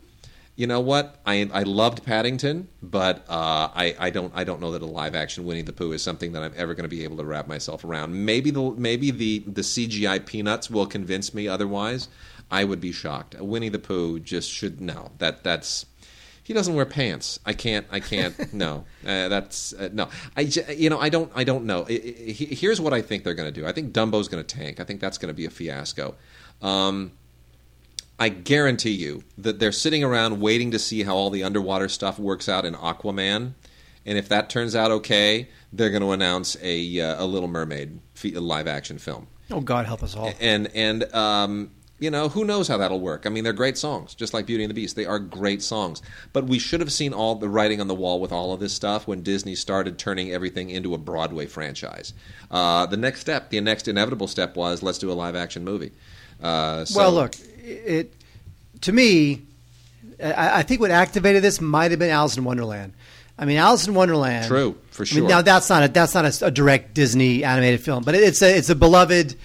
you 0.56 0.68
know 0.68 0.80
what? 0.80 1.20
I, 1.26 1.50
I 1.52 1.64
loved 1.64 2.06
Paddington, 2.06 2.70
but 2.82 3.26
uh, 3.28 3.68
I, 3.76 3.94
I, 4.00 4.10
don't, 4.10 4.32
I 4.34 4.46
don't 4.46 4.62
know 4.62 4.72
that 4.72 4.82
a 4.82 4.86
live 4.86 5.14
action 5.14 5.44
Winnie 5.44 5.62
the 5.62 5.74
Pooh 5.74 5.92
is 5.92 6.02
something 6.02 6.32
that 6.32 6.44
I'm 6.44 6.54
ever 6.56 6.74
going 6.74 6.89
to 6.89 6.96
be 6.96 7.04
able 7.04 7.18
to 7.18 7.26
wrap 7.26 7.50
myself 7.50 7.84
around. 7.84 8.26
Maybe 8.26 8.52
the, 8.52 8.72
maybe 8.72 9.12
the, 9.12 9.39
the 9.39 9.64
CGI 9.64 10.26
peanuts 10.26 10.70
will 10.70 10.88
convince 10.88 11.34
me 11.34 11.50
otherwise. 11.50 12.08
I 12.50 12.64
would 12.64 12.80
be 12.80 12.94
shocked. 12.94 13.36
Winnie 13.38 13.68
the 13.68 13.80
Pooh 13.80 14.18
just 14.22 14.50
should, 14.50 14.80
no, 14.80 15.12
that, 15.18 15.44
that's 15.44 15.88
he 16.44 16.54
doesn't 16.54 16.74
wear 16.74 16.86
pants. 16.86 17.39
I 17.46 17.54
can't. 17.54 17.86
I 17.92 18.00
can't. 18.00 18.54
no, 18.54 18.86
uh, 19.06 19.28
that's 19.28 19.74
uh, 19.74 19.89
no. 19.94 20.10
I 20.36 20.42
you 20.42 20.89
know 20.89 21.00
I 21.00 21.10
don't. 21.10 21.32
I 21.36 21.44
don't 21.44 21.66
know. 21.66 21.86
It, 21.86 22.04
it, 22.04 22.34
here's 22.58 22.82
what 22.82 22.94
I 22.94 23.02
think 23.02 23.24
they're 23.24 23.34
going 23.34 23.52
to 23.52 23.60
do. 23.62 23.68
I 23.68 23.72
think 23.72 23.94
Dumbo's 23.94 24.28
going 24.28 24.44
to 24.44 24.56
tank. 24.56 24.80
I 24.80 24.84
think 24.84 25.02
that's 25.02 25.18
going 25.18 25.30
to 25.30 25.34
be 25.34 25.46
a 25.46 25.50
fiasco. 25.50 26.16
Um, 26.62 27.14
I 28.20 28.30
guarantee 28.30 28.92
you 28.92 29.24
that 29.38 29.60
they're 29.60 29.72
sitting 29.72 30.04
around 30.04 30.39
waiting 30.39 30.72
to 30.72 30.80
see 30.80 31.04
how 31.04 31.16
all 31.16 31.30
the 31.30 31.44
underwater 31.44 31.89
stuff 31.89 32.20
works 32.20 32.48
out 32.48 32.66
in 32.66 32.76
Aquaman, 32.76 33.54
and 34.06 34.18
if 34.18 34.30
that 34.30 34.50
turns 34.50 34.76
out 34.76 34.92
okay, 34.92 35.50
they're 35.74 35.89
going 35.89 36.04
to 36.04 36.12
announce 36.12 36.58
a 36.62 37.00
uh, 37.00 37.24
a 37.24 37.26
Little 37.26 37.50
Mermaid 37.50 38.00
live 38.24 38.68
action 38.68 38.98
film. 38.98 39.28
Oh 39.50 39.60
God, 39.60 39.86
help 39.86 40.04
us 40.04 40.16
all! 40.16 40.32
And 40.39 40.68
and 40.76 41.04
um, 41.14 41.72
you 42.02 42.10
know, 42.10 42.30
who 42.30 42.43
knows 42.43 42.68
how 42.68 42.78
that'll 42.78 42.99
work? 42.99 43.28
I 43.28 43.30
mean, 43.30 43.43
they're 43.43 43.54
great 43.54 43.78
songs, 43.78 44.16
just 44.16 44.34
like 44.34 44.47
Beauty 44.47 44.64
and 44.64 44.72
the 44.72 44.74
Beast. 44.74 44.95
They 44.95 45.06
are 45.06 45.20
great 45.20 45.62
songs. 45.62 46.02
But 46.34 46.45
we 46.45 46.58
should 46.58 46.80
have 46.80 46.91
seen 46.91 47.14
all 47.14 47.36
the 47.36 47.47
writing 47.47 47.80
on 47.80 47.88
the 47.88 47.93
wall 47.93 48.20
with 48.20 48.32
all 48.32 48.54
of 48.54 48.60
this 48.60 48.74
stuff 48.74 49.08
when 49.08 49.22
Disney 49.22 49.54
started 49.54 49.99
turning 49.99 50.32
everything 50.32 50.72
into 50.72 50.95
a 50.95 50.97
Broadway 50.97 51.45
franchise. 51.45 52.16
Uh, 52.49 52.88
the 52.88 52.97
next 52.97 53.22
step, 53.22 53.52
the 53.52 53.62
next 53.62 53.88
inevitable 53.88 54.28
step 54.28 54.56
was 54.56 54.82
let's 54.82 54.97
do 54.97 55.12
a 55.12 55.14
live 55.14 55.36
action 55.36 55.64
movie. 55.64 55.91
Uh, 56.41 56.86
so, 56.86 56.97
well, 56.97 57.12
look, 57.12 57.36
it 57.60 58.12
to 58.82 58.91
me, 58.91 59.43
I, 60.22 60.60
I, 60.60 60.64
think 60.64 60.82
what 60.82 60.89
activated 60.89 61.43
this 61.43 61.62
might 61.62 61.91
have 61.91 61.99
been 61.99 62.10
Alice 62.10 62.36
in 62.36 62.43
Wonderland. 62.43 62.93
I 63.38 63.45
mean, 63.45 63.58
Alice 63.58 63.88
in 63.88 63.93
Wonderland. 63.93 64.47
True, 64.47 64.76
for 64.89 65.06
sure. 65.06 65.20
I 65.20 65.22
mean, 65.22 65.30
now 65.30 65.43
that's 65.43 65.70
not 65.70 65.84
a 65.84 65.88
that's 65.88 66.16
not 66.16 66.26
a, 66.26 66.47
a 66.47 66.52
direct 66.52 66.95
Disney 66.95 67.43
animated 67.43 67.82
film, 67.82 68.04
but 68.04 68.16
it's 68.16 68.41
a 68.41 68.58
it's 68.58 68.70
a 68.72 68.76
beloved 68.76 69.36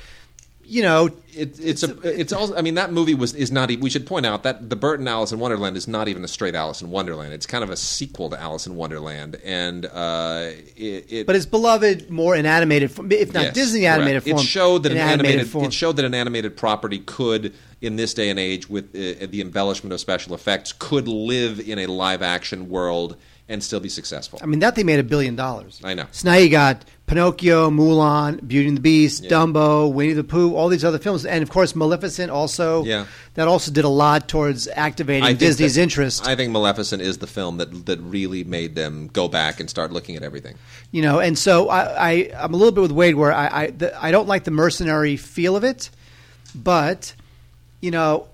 you 0.68 0.82
know, 0.82 1.06
it, 1.32 1.60
it's, 1.60 1.82
it's 1.82 1.82
a, 1.84 2.20
it's 2.20 2.32
also. 2.32 2.56
I 2.56 2.62
mean, 2.62 2.74
that 2.74 2.92
movie 2.92 3.14
was 3.14 3.34
is 3.34 3.52
not. 3.52 3.68
We 3.68 3.88
should 3.88 4.06
point 4.06 4.26
out 4.26 4.42
that 4.42 4.68
the 4.68 4.76
Burton 4.76 5.06
Alice 5.06 5.30
in 5.30 5.38
Wonderland 5.38 5.76
is 5.76 5.86
not 5.86 6.08
even 6.08 6.24
a 6.24 6.28
straight 6.28 6.54
Alice 6.54 6.82
in 6.82 6.90
Wonderland. 6.90 7.32
It's 7.32 7.46
kind 7.46 7.62
of 7.62 7.70
a 7.70 7.76
sequel 7.76 8.30
to 8.30 8.40
Alice 8.40 8.66
in 8.66 8.74
Wonderland, 8.74 9.36
and 9.44 9.86
uh, 9.86 10.50
it, 10.76 11.12
it, 11.12 11.26
But 11.26 11.36
it's 11.36 11.46
beloved 11.46 12.10
more 12.10 12.34
in 12.34 12.46
animated, 12.46 12.90
if 13.12 13.32
not 13.32 13.44
yes, 13.44 13.54
Disney 13.54 13.86
animated 13.86 14.24
correct. 14.24 14.38
form. 14.38 14.44
It 14.44 14.48
showed 14.48 14.82
that 14.82 14.92
an 14.92 14.98
animated, 14.98 15.26
animated 15.26 15.52
form. 15.52 15.64
it 15.66 15.72
showed 15.72 15.96
that 15.96 16.04
an 16.04 16.14
animated 16.14 16.56
property 16.56 16.98
could, 16.98 17.54
in 17.80 17.96
this 17.96 18.12
day 18.12 18.28
and 18.28 18.38
age, 18.38 18.68
with 18.68 18.86
uh, 18.86 19.26
the 19.26 19.40
embellishment 19.40 19.92
of 19.92 20.00
special 20.00 20.34
effects, 20.34 20.72
could 20.72 21.06
live 21.06 21.60
in 21.60 21.78
a 21.78 21.86
live 21.86 22.22
action 22.22 22.68
world 22.68 23.16
and 23.48 23.62
still 23.62 23.80
be 23.80 23.88
successful. 23.88 24.40
I 24.42 24.46
mean, 24.46 24.58
that 24.60 24.74
thing 24.74 24.86
made 24.86 24.98
a 24.98 25.04
billion 25.04 25.36
dollars. 25.36 25.80
I 25.84 25.94
know. 25.94 26.06
So 26.10 26.30
now 26.30 26.36
you 26.36 26.48
got 26.48 26.84
Pinocchio, 27.06 27.70
Mulan, 27.70 28.46
Beauty 28.46 28.68
and 28.68 28.76
the 28.76 28.80
Beast, 28.80 29.24
yeah. 29.24 29.30
Dumbo, 29.30 29.92
Winnie 29.92 30.14
the 30.14 30.24
Pooh, 30.24 30.56
all 30.56 30.68
these 30.68 30.84
other 30.84 30.98
films, 30.98 31.24
and 31.24 31.42
of 31.42 31.50
course 31.50 31.76
Maleficent 31.76 32.30
also. 32.30 32.84
Yeah. 32.84 33.06
That 33.34 33.46
also 33.46 33.70
did 33.70 33.84
a 33.84 33.88
lot 33.88 34.28
towards 34.28 34.66
activating 34.66 35.36
Disney's 35.36 35.74
that, 35.76 35.82
interest. 35.82 36.26
I 36.26 36.34
think 36.34 36.50
Maleficent 36.52 37.02
is 37.02 37.18
the 37.18 37.26
film 37.26 37.58
that 37.58 37.86
that 37.86 38.00
really 38.00 38.42
made 38.42 38.74
them 38.74 39.08
go 39.12 39.28
back 39.28 39.60
and 39.60 39.70
start 39.70 39.92
looking 39.92 40.16
at 40.16 40.22
everything. 40.22 40.56
You 40.90 41.02
know, 41.02 41.20
and 41.20 41.38
so 41.38 41.68
I, 41.68 41.82
I 41.82 42.10
am 42.32 42.54
a 42.54 42.56
little 42.56 42.72
bit 42.72 42.80
with 42.80 42.92
Wade 42.92 43.14
where 43.14 43.32
I 43.32 43.46
I, 43.46 43.66
the, 43.70 44.04
I 44.04 44.10
don't 44.10 44.26
like 44.26 44.44
the 44.44 44.50
mercenary 44.50 45.16
feel 45.16 45.54
of 45.54 45.62
it, 45.62 45.90
but 46.54 47.14
you 47.80 47.90
know 47.90 48.26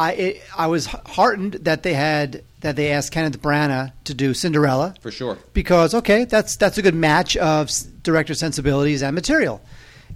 I 0.00 0.12
it, 0.12 0.42
I 0.56 0.66
was 0.68 0.86
heartened 0.86 1.54
that 1.54 1.82
they 1.82 1.92
had 1.92 2.42
that 2.60 2.76
they 2.76 2.90
asked 2.90 3.12
Kenneth 3.12 3.40
Branagh 3.40 3.92
to 4.04 4.14
do 4.14 4.32
Cinderella 4.32 4.94
for 5.00 5.10
sure 5.10 5.36
because 5.52 5.94
okay 5.94 6.24
that's 6.24 6.56
that's 6.56 6.78
a 6.78 6.82
good 6.82 6.94
match 6.94 7.36
of 7.36 7.70
director 8.02 8.34
sensibilities 8.34 9.02
and 9.02 9.14
material. 9.14 9.60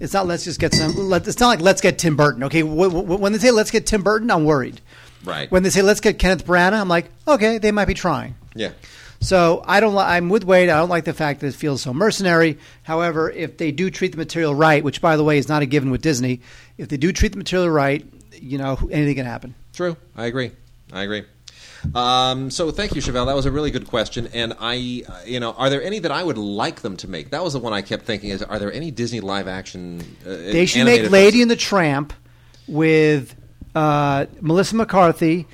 It's 0.01 0.15
not 0.15 0.27
let's 0.27 0.45
just 0.45 0.59
get 0.59 0.75
some. 0.75 1.13
It's 1.13 1.39
not 1.39 1.49
like 1.49 1.61
let's 1.61 1.81
get 1.81 1.99
Tim 1.99 2.17
Burton. 2.17 2.45
Okay, 2.45 2.63
when 2.63 3.33
they 3.33 3.39
say 3.39 3.51
let's 3.51 3.71
get 3.71 3.87
Tim 3.87 4.03
Burton, 4.03 4.31
I'm 4.31 4.45
worried. 4.45 4.81
Right. 5.23 5.51
When 5.51 5.63
they 5.63 5.71
say 5.71 5.83
let's 5.83 6.01
get 6.01 6.19
Kenneth 6.19 6.47
Branagh, 6.47 6.81
I'm 6.81 6.89
like 6.89 7.11
okay, 7.29 7.59
they 7.59 7.71
might 7.71 7.85
be 7.85 7.95
trying. 7.95 8.35
Yeah. 8.55 8.71
So 9.21 9.63
I 9.67 9.81
don't. 9.81 9.97
I'm 9.97 10.31
with 10.31 10.45
Wade. 10.45 10.71
I 10.71 10.79
don't 10.79 10.89
like 10.89 11.05
the 11.05 11.15
fact 11.15 11.41
that 11.41 11.49
it 11.49 11.55
feels 11.55 11.83
so 11.83 11.93
mercenary. 11.93 12.59
However, 12.83 13.31
if 13.31 13.59
they 13.59 13.71
do 13.71 13.91
treat 13.91 14.13
the 14.13 14.19
material 14.19 14.55
right, 14.55 14.83
which 14.83 15.01
by 15.01 15.17
the 15.17 15.25
way 15.25 15.37
is 15.39 15.49
not 15.49 15.63
a 15.63 15.67
given 15.67 15.91
with 15.91 16.03
Disney, 16.03 16.41
if 16.79 16.89
they 16.89 16.97
do 16.97 17.13
treat 17.13 17.33
the 17.33 17.39
material 17.39 17.71
right, 17.71 18.05
you 18.33 18.59
know 18.59 18.77
anything 18.91 19.15
can 19.15 19.27
happen. 19.27 19.55
True. 19.75 19.97
I 20.17 20.27
agree. 20.27 20.53
I 20.93 21.03
agree. 21.03 21.25
Um, 21.95 22.51
so 22.51 22.71
thank 22.71 22.95
you, 22.95 23.03
Chevelle. 23.03 23.27
That 23.27 23.37
was 23.37 23.47
a 23.47 23.51
really 23.51 23.71
good 23.71 23.87
question. 23.87 24.29
And 24.33 24.55
I, 24.59 24.75
you 25.27 25.41
know, 25.41 25.53
are 25.53 25.69
there 25.69 25.83
any 25.83 25.99
that 25.99 26.13
I 26.13 26.23
would 26.23 26.39
like 26.39 26.81
them 26.81 26.97
to 26.99 27.09
make? 27.09 27.31
That 27.31 27.43
was 27.43 27.53
the 27.53 27.59
one 27.59 27.73
I 27.73 27.83
kept 27.83 28.05
thinking: 28.05 28.31
is 28.31 28.43
are 28.43 28.59
there 28.59 28.73
any 28.73 28.91
Disney 28.91 29.21
live 29.21 29.49
action? 29.49 30.01
Uh, 30.25 30.31
they 30.31 30.67
should 30.67 30.85
make 30.85 31.11
Lady 31.11 31.43
and 31.43 31.51
the 31.51 31.57
Tramp 31.57 32.13
with 32.67 33.35
uh, 33.75 34.27
Melissa 34.41 34.77
McCarthy 34.77 35.47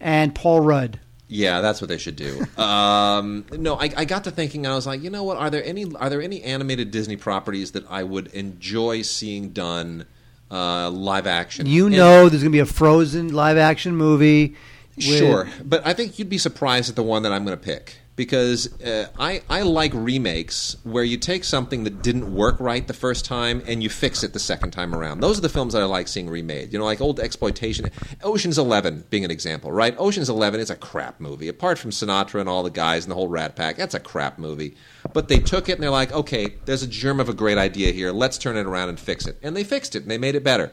and 0.00 0.34
Paul 0.34 0.60
Rudd. 0.60 1.00
Yeah, 1.26 1.62
that's 1.62 1.80
what 1.80 1.88
they 1.88 1.98
should 1.98 2.16
do. 2.16 2.46
um, 2.62 3.44
no, 3.50 3.74
I, 3.74 3.90
I, 3.96 4.04
got 4.04 4.24
to 4.24 4.30
thinking. 4.30 4.66
I 4.66 4.74
was 4.74 4.86
like, 4.86 5.02
you 5.02 5.10
know 5.10 5.24
what? 5.24 5.38
Are 5.38 5.50
there 5.50 5.64
any 5.64 5.92
are 5.96 6.10
there 6.10 6.22
any 6.22 6.42
animated 6.42 6.90
Disney 6.90 7.16
properties 7.16 7.72
that 7.72 7.90
I 7.90 8.04
would 8.04 8.28
enjoy 8.28 9.02
seeing 9.02 9.48
done? 9.48 10.06
Uh, 10.50 10.90
live 10.90 11.26
action. 11.26 11.66
You 11.66 11.86
and, 11.86 11.96
know, 11.96 12.28
there's 12.28 12.42
going 12.42 12.52
to 12.52 12.56
be 12.56 12.60
a 12.60 12.66
Frozen 12.66 13.32
live 13.32 13.56
action 13.56 13.96
movie. 13.96 14.56
With, 14.96 15.04
sure, 15.04 15.48
but 15.64 15.84
I 15.86 15.92
think 15.92 16.18
you'd 16.18 16.28
be 16.28 16.38
surprised 16.38 16.88
at 16.88 16.96
the 16.96 17.02
one 17.02 17.24
that 17.24 17.32
I'm 17.32 17.44
going 17.44 17.58
to 17.58 17.62
pick. 17.62 17.96
Because 18.16 18.80
uh, 18.82 19.08
I 19.18 19.42
I 19.48 19.62
like 19.62 19.92
remakes 19.94 20.76
where 20.84 21.04
you 21.04 21.16
take 21.16 21.44
something 21.44 21.84
that 21.84 22.02
didn't 22.02 22.32
work 22.32 22.60
right 22.60 22.86
the 22.86 22.94
first 22.94 23.24
time 23.24 23.62
and 23.66 23.82
you 23.82 23.90
fix 23.90 24.22
it 24.22 24.32
the 24.32 24.38
second 24.38 24.70
time 24.70 24.94
around. 24.94 25.20
Those 25.20 25.38
are 25.38 25.42
the 25.42 25.48
films 25.48 25.72
that 25.72 25.82
I 25.82 25.86
like 25.86 26.08
seeing 26.08 26.30
remade. 26.30 26.72
You 26.72 26.78
know, 26.78 26.84
like 26.84 27.00
old 27.00 27.18
exploitation. 27.18 27.90
Ocean's 28.22 28.58
Eleven 28.58 29.04
being 29.10 29.24
an 29.24 29.30
example, 29.30 29.72
right? 29.72 29.94
Ocean's 29.98 30.28
Eleven 30.28 30.60
is 30.60 30.70
a 30.70 30.76
crap 30.76 31.20
movie. 31.20 31.48
Apart 31.48 31.78
from 31.78 31.90
Sinatra 31.90 32.40
and 32.40 32.48
all 32.48 32.62
the 32.62 32.70
guys 32.70 33.04
and 33.04 33.10
the 33.10 33.16
whole 33.16 33.28
Rat 33.28 33.56
Pack, 33.56 33.76
that's 33.76 33.94
a 33.94 34.00
crap 34.00 34.38
movie. 34.38 34.76
But 35.12 35.28
they 35.28 35.38
took 35.38 35.68
it 35.68 35.72
and 35.72 35.82
they're 35.82 35.90
like, 35.90 36.12
okay, 36.12 36.54
there's 36.64 36.82
a 36.82 36.88
germ 36.88 37.20
of 37.20 37.28
a 37.28 37.34
great 37.34 37.58
idea 37.58 37.92
here. 37.92 38.12
Let's 38.12 38.38
turn 38.38 38.56
it 38.56 38.66
around 38.66 38.90
and 38.90 39.00
fix 39.00 39.26
it. 39.26 39.38
And 39.42 39.56
they 39.56 39.64
fixed 39.64 39.96
it 39.96 40.02
and 40.02 40.10
they 40.10 40.18
made 40.18 40.34
it 40.34 40.44
better. 40.44 40.72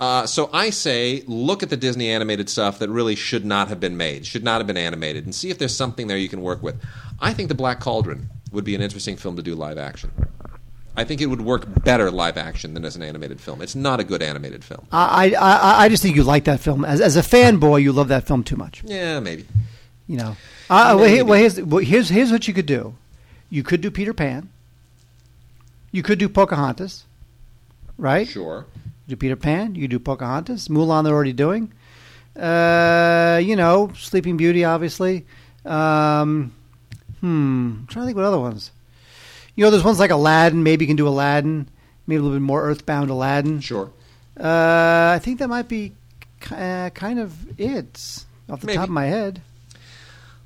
Uh, 0.00 0.26
so 0.26 0.48
I 0.50 0.70
say, 0.70 1.22
look 1.26 1.62
at 1.62 1.68
the 1.68 1.76
Disney 1.76 2.08
animated 2.08 2.48
stuff 2.48 2.78
that 2.78 2.88
really 2.88 3.14
should 3.14 3.44
not 3.44 3.68
have 3.68 3.78
been 3.78 3.98
made, 3.98 4.24
should 4.26 4.42
not 4.42 4.58
have 4.58 4.66
been 4.66 4.78
animated, 4.78 5.26
and 5.26 5.34
see 5.34 5.50
if 5.50 5.58
there's 5.58 5.76
something 5.76 6.06
there 6.06 6.16
you 6.16 6.28
can 6.28 6.40
work 6.40 6.62
with. 6.62 6.82
I 7.20 7.34
think 7.34 7.50
The 7.50 7.54
Black 7.54 7.80
Cauldron 7.80 8.30
would 8.50 8.64
be 8.64 8.74
an 8.74 8.80
interesting 8.80 9.18
film 9.18 9.36
to 9.36 9.42
do 9.42 9.54
live 9.54 9.76
action. 9.76 10.10
I 10.96 11.04
think 11.04 11.20
it 11.20 11.26
would 11.26 11.42
work 11.42 11.84
better 11.84 12.10
live 12.10 12.36
action 12.38 12.74
than 12.74 12.84
as 12.84 12.96
an 12.96 13.02
animated 13.02 13.40
film. 13.40 13.62
It's 13.62 13.74
not 13.74 14.00
a 14.00 14.04
good 14.04 14.22
animated 14.22 14.64
film. 14.64 14.86
I, 14.90 15.34
I, 15.38 15.84
I 15.84 15.88
just 15.88 16.02
think 16.02 16.16
you 16.16 16.24
like 16.24 16.44
that 16.44 16.60
film 16.60 16.84
as, 16.84 17.00
as 17.00 17.16
a 17.16 17.22
fanboy. 17.22 17.82
You 17.82 17.92
love 17.92 18.08
that 18.08 18.26
film 18.26 18.42
too 18.42 18.56
much. 18.56 18.82
Yeah, 18.84 19.20
maybe. 19.20 19.46
You 20.06 20.16
know. 20.16 20.36
Uh, 20.68 20.96
well, 20.98 21.08
here, 21.08 21.24
well, 21.24 21.38
here's 21.38 21.60
well, 21.60 21.84
here's 21.84 22.08
here's 22.08 22.32
what 22.32 22.48
you 22.48 22.54
could 22.54 22.66
do. 22.66 22.96
You 23.50 23.62
could 23.62 23.80
do 23.80 23.90
Peter 23.90 24.12
Pan. 24.12 24.48
You 25.92 26.02
could 26.02 26.18
do 26.18 26.28
Pocahontas, 26.28 27.04
right? 27.98 28.26
Sure. 28.26 28.66
Do 29.10 29.16
Peter 29.16 29.36
Pan. 29.36 29.74
You 29.74 29.88
do 29.88 29.98
Pocahontas. 29.98 30.68
Mulan, 30.68 31.04
they're 31.04 31.12
already 31.12 31.32
doing. 31.32 31.72
Uh, 32.38 33.40
you 33.42 33.56
know, 33.56 33.90
Sleeping 33.96 34.36
Beauty, 34.36 34.64
obviously. 34.64 35.26
Um, 35.64 36.54
hmm. 37.20 37.26
I'm 37.80 37.86
trying 37.88 38.04
to 38.04 38.06
think 38.06 38.16
what 38.16 38.24
other 38.24 38.38
ones. 38.38 38.70
You 39.56 39.64
know, 39.64 39.70
there's 39.70 39.82
ones 39.82 39.98
like 39.98 40.12
Aladdin. 40.12 40.62
Maybe 40.62 40.84
you 40.84 40.86
can 40.86 40.96
do 40.96 41.08
Aladdin. 41.08 41.68
Maybe 42.06 42.20
a 42.20 42.22
little 42.22 42.38
bit 42.38 42.42
more 42.42 42.62
earthbound 42.62 43.10
Aladdin. 43.10 43.60
Sure. 43.60 43.90
Uh, 44.38 45.12
I 45.14 45.18
think 45.20 45.40
that 45.40 45.48
might 45.48 45.68
be 45.68 45.92
uh, 46.52 46.90
kind 46.90 47.18
of 47.18 47.60
it 47.60 48.24
off 48.48 48.60
the 48.60 48.68
Maybe. 48.68 48.76
top 48.76 48.84
of 48.84 48.90
my 48.90 49.06
head. 49.06 49.42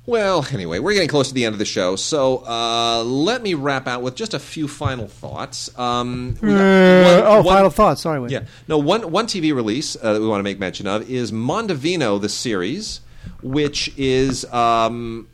Well, 0.07 0.45
anyway, 0.51 0.77
we're 0.77 0.93
getting 0.93 1.09
close 1.09 1.29
to 1.29 1.33
the 1.33 1.45
end 1.45 1.53
of 1.53 1.59
the 1.59 1.65
show, 1.65 1.95
so 1.95 2.45
uh, 2.45 3.03
let 3.03 3.41
me 3.41 3.55
wrap 3.55 3.87
out 3.87 4.03
with 4.03 4.13
just 4.15 4.35
a 4.35 4.39
few 4.39 4.67
final 4.67 5.07
thoughts. 5.07 5.75
Um, 5.79 6.35
Uh, 6.43 6.45
one- 6.45 6.53
oh, 6.53 7.41
one- 7.41 7.45
final 7.55 7.69
thoughts. 7.71 8.01
Sorry, 8.01 8.19
Wayne. 8.19 8.29
Yeah. 8.29 8.43
No, 8.67 8.77
one 8.77 9.11
one 9.11 9.25
TV 9.25 9.53
release 9.55 9.95
uh, 9.99 10.13
that 10.13 10.21
we 10.21 10.27
want 10.27 10.39
to 10.39 10.43
make 10.43 10.59
mention 10.59 10.85
of 10.85 11.09
is 11.09 11.31
Mondovino, 11.31 12.21
the 12.21 12.29
series, 12.29 13.01
which 13.41 13.91
is 13.97 14.45
um, 14.53 15.27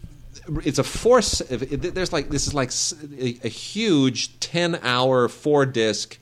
it's 0.63 0.79
a 0.79 0.85
force. 0.85 1.39
There's 1.49 2.13
like 2.13 2.29
this 2.29 2.47
is 2.47 2.53
like 2.53 2.71
a 3.43 3.49
huge 3.49 4.39
ten 4.39 4.79
hour 4.83 5.27
four 5.27 5.65
disc 5.65 6.17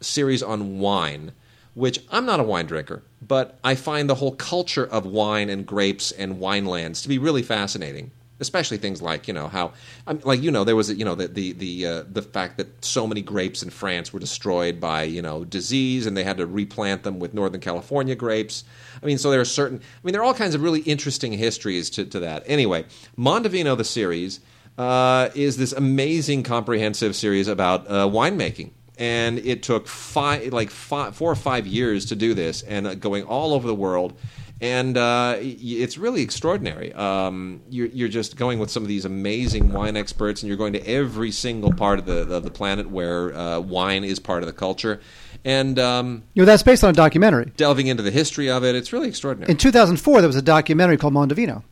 series 0.00 0.42
on 0.42 0.78
wine. 0.78 1.32
Which 1.74 2.00
I'm 2.10 2.26
not 2.26 2.40
a 2.40 2.42
wine 2.42 2.66
drinker, 2.66 3.02
but 3.22 3.58
I 3.62 3.74
find 3.74 4.10
the 4.10 4.16
whole 4.16 4.34
culture 4.34 4.84
of 4.84 5.06
wine 5.06 5.48
and 5.48 5.64
grapes 5.66 6.10
and 6.10 6.36
winelands 6.36 7.02
to 7.02 7.08
be 7.08 7.18
really 7.18 7.42
fascinating 7.42 8.10
especially 8.40 8.78
things 8.78 9.00
like 9.02 9.28
you 9.28 9.34
know 9.34 9.48
how 9.48 9.72
I 10.06 10.14
mean, 10.14 10.22
like 10.24 10.42
you 10.42 10.50
know 10.50 10.64
there 10.64 10.74
was 10.74 10.90
you 10.90 11.04
know 11.04 11.14
the 11.14 11.28
the 11.28 11.52
the 11.52 11.86
uh, 11.86 12.04
the 12.10 12.22
fact 12.22 12.56
that 12.56 12.84
so 12.84 13.06
many 13.06 13.22
grapes 13.22 13.62
in 13.62 13.70
France 13.70 14.12
were 14.12 14.18
destroyed 14.18 14.80
by 14.80 15.04
you 15.04 15.22
know 15.22 15.44
disease 15.44 16.06
and 16.06 16.16
they 16.16 16.24
had 16.24 16.38
to 16.38 16.46
replant 16.46 17.02
them 17.02 17.20
with 17.20 17.34
Northern 17.34 17.60
California 17.60 18.14
grapes. 18.14 18.64
I 19.02 19.06
mean, 19.06 19.18
so 19.18 19.30
there 19.30 19.40
are 19.40 19.44
certain. 19.44 19.78
I 19.78 20.00
mean, 20.02 20.12
there 20.12 20.22
are 20.22 20.24
all 20.24 20.34
kinds 20.34 20.54
of 20.54 20.62
really 20.62 20.80
interesting 20.80 21.32
histories 21.32 21.90
to, 21.90 22.04
to 22.06 22.20
that. 22.20 22.42
Anyway, 22.46 22.86
Mondovino 23.16 23.76
the 23.76 23.84
series 23.84 24.40
uh, 24.78 25.28
is 25.34 25.56
this 25.56 25.72
amazing 25.72 26.42
comprehensive 26.42 27.14
series 27.14 27.48
about 27.48 27.86
uh, 27.86 28.08
winemaking. 28.08 28.70
And 29.00 29.38
it 29.38 29.62
took 29.62 29.88
five, 29.88 30.52
like 30.52 30.70
five, 30.70 31.16
four 31.16 31.32
or 31.32 31.36
five 31.36 31.66
years 31.66 32.04
to 32.06 32.16
do 32.16 32.34
this, 32.34 32.62
and 32.62 32.86
uh, 32.86 32.94
going 32.94 33.24
all 33.24 33.54
over 33.54 33.66
the 33.66 33.74
world 33.74 34.12
and 34.60 34.98
uh, 34.98 35.36
it's 35.40 35.96
really 35.96 36.20
extraordinary. 36.20 36.92
Um, 36.92 37.62
you're, 37.70 37.86
you're 37.86 38.08
just 38.08 38.36
going 38.36 38.58
with 38.58 38.70
some 38.70 38.82
of 38.82 38.88
these 38.88 39.06
amazing 39.06 39.72
wine 39.72 39.96
experts, 39.96 40.42
and 40.42 40.48
you're 40.48 40.58
going 40.58 40.74
to 40.74 40.86
every 40.86 41.30
single 41.30 41.72
part 41.72 41.98
of 41.98 42.04
the 42.04 42.34
of 42.34 42.44
the 42.44 42.50
planet 42.50 42.90
where 42.90 43.34
uh, 43.34 43.58
wine 43.60 44.04
is 44.04 44.18
part 44.18 44.42
of 44.42 44.46
the 44.46 44.52
culture, 44.52 45.00
and 45.44 45.78
um, 45.78 46.24
You 46.34 46.42
know, 46.42 46.46
that's 46.46 46.62
based 46.62 46.84
on 46.84 46.90
a 46.90 46.92
documentary. 46.92 47.52
delving 47.56 47.86
into 47.86 48.02
the 48.02 48.10
history 48.10 48.50
of 48.50 48.62
it. 48.62 48.74
It's 48.74 48.92
really 48.92 49.08
extraordinary. 49.08 49.50
In 49.50 49.56
2004, 49.56 50.20
there 50.20 50.28
was 50.28 50.36
a 50.36 50.42
documentary 50.42 50.98
called 50.98 51.14
Mondovino 51.14 51.62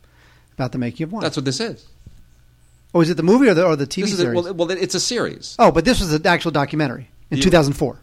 about 0.53 0.71
the 0.71 0.79
making 0.79 1.03
of 1.03 1.11
wine. 1.11 1.21
That's 1.21 1.37
what 1.37 1.45
this 1.45 1.59
is. 1.59 1.85
oh, 2.95 3.01
is 3.01 3.11
it 3.11 3.17
the 3.17 3.23
movie 3.23 3.49
or 3.49 3.53
the, 3.53 3.65
or 3.65 3.75
the 3.75 3.85
TV 3.85 4.01
This 4.01 4.13
is 4.13 4.19
a, 4.19 4.23
series? 4.23 4.43
well, 4.43 4.53
well, 4.55 4.71
it's 4.71 4.95
a 4.95 4.99
series. 4.99 5.55
oh, 5.59 5.71
but 5.71 5.85
this 5.85 5.99
was 5.99 6.11
an 6.11 6.25
actual 6.25 6.49
documentary 6.49 7.07
in 7.31 7.37
You- 7.37 7.43
2004. 7.43 7.99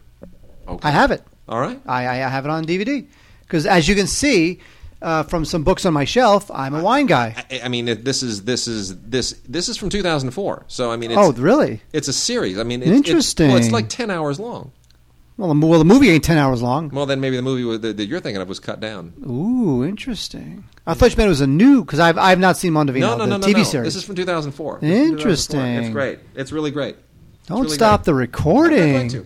Okay. 0.67 0.87
I 0.87 0.91
have 0.91 1.11
it. 1.11 1.23
All 1.47 1.59
right. 1.59 1.79
I, 1.85 2.03
I 2.09 2.15
have 2.15 2.45
it 2.45 2.49
on 2.51 2.65
DVD. 2.65 3.07
Because 3.41 3.65
as 3.65 3.87
you 3.87 3.95
can 3.95 4.07
see 4.07 4.59
uh, 5.01 5.23
from 5.23 5.45
some 5.45 5.63
books 5.63 5.85
on 5.85 5.93
my 5.93 6.03
shelf, 6.03 6.51
I'm 6.53 6.75
a 6.75 6.83
wine 6.83 7.05
guy. 7.05 7.33
I, 7.49 7.61
I 7.65 7.67
mean, 7.69 7.85
this 8.03 8.21
is 8.21 8.43
this 8.43 8.67
is 8.67 8.99
this 9.01 9.31
this 9.47 9.69
is 9.69 9.77
from 9.77 9.89
2004. 9.89 10.65
So 10.67 10.91
I 10.91 10.97
mean, 10.97 11.11
it's, 11.11 11.17
oh, 11.19 11.31
really? 11.31 11.81
it's 11.93 12.09
a 12.09 12.13
series. 12.13 12.57
I 12.59 12.63
mean, 12.63 12.81
it's, 12.83 13.09
It's, 13.09 13.39
well, 13.39 13.55
it's 13.55 13.71
like 13.71 13.87
10 13.87 14.11
hours 14.11 14.39
long. 14.39 14.73
Well, 15.37 15.53
the, 15.53 15.65
well, 15.67 15.77
the 15.79 15.85
movie 15.85 16.09
ain't 16.09 16.23
10 16.23 16.37
hours 16.37 16.63
long. 16.63 16.89
Well, 16.89 17.05
then 17.05 17.21
maybe 17.21 17.35
the 17.35 17.43
movie 17.43 17.77
that 17.77 17.95
that 17.95 18.05
you're 18.07 18.19
thinking 18.19 18.41
of 18.41 18.49
was 18.49 18.59
cut 18.59 18.79
down. 18.79 19.13
Ooh, 19.25 19.85
interesting. 19.85 20.65
I 20.87 20.95
thought 20.95 21.11
you 21.11 21.17
meant 21.17 21.27
it 21.27 21.29
was 21.29 21.41
a 21.41 21.47
new, 21.47 21.83
because 21.85 21.99
I've, 21.99 22.17
I've 22.17 22.39
not 22.39 22.57
seen 22.57 22.73
Mondovino, 22.73 23.01
No, 23.01 23.17
no, 23.17 23.25
the 23.25 23.29
no, 23.31 23.37
no, 23.37 23.45
TV 23.47 23.57
no. 23.57 23.63
series. 23.63 23.87
This 23.93 23.95
is 23.97 24.03
from 24.03 24.15
2004. 24.15 24.79
This 24.81 24.89
is 24.89 25.09
from 25.09 25.17
2004. 25.17 25.19
Interesting. 25.19 25.83
It's 25.85 25.89
great. 25.93 26.19
It's 26.33 26.51
really 26.51 26.71
great. 26.71 26.95
Don't 27.47 27.63
really 27.63 27.75
stop 27.75 28.01
great. 28.01 28.05
the 28.05 28.13
recording. 28.13 29.25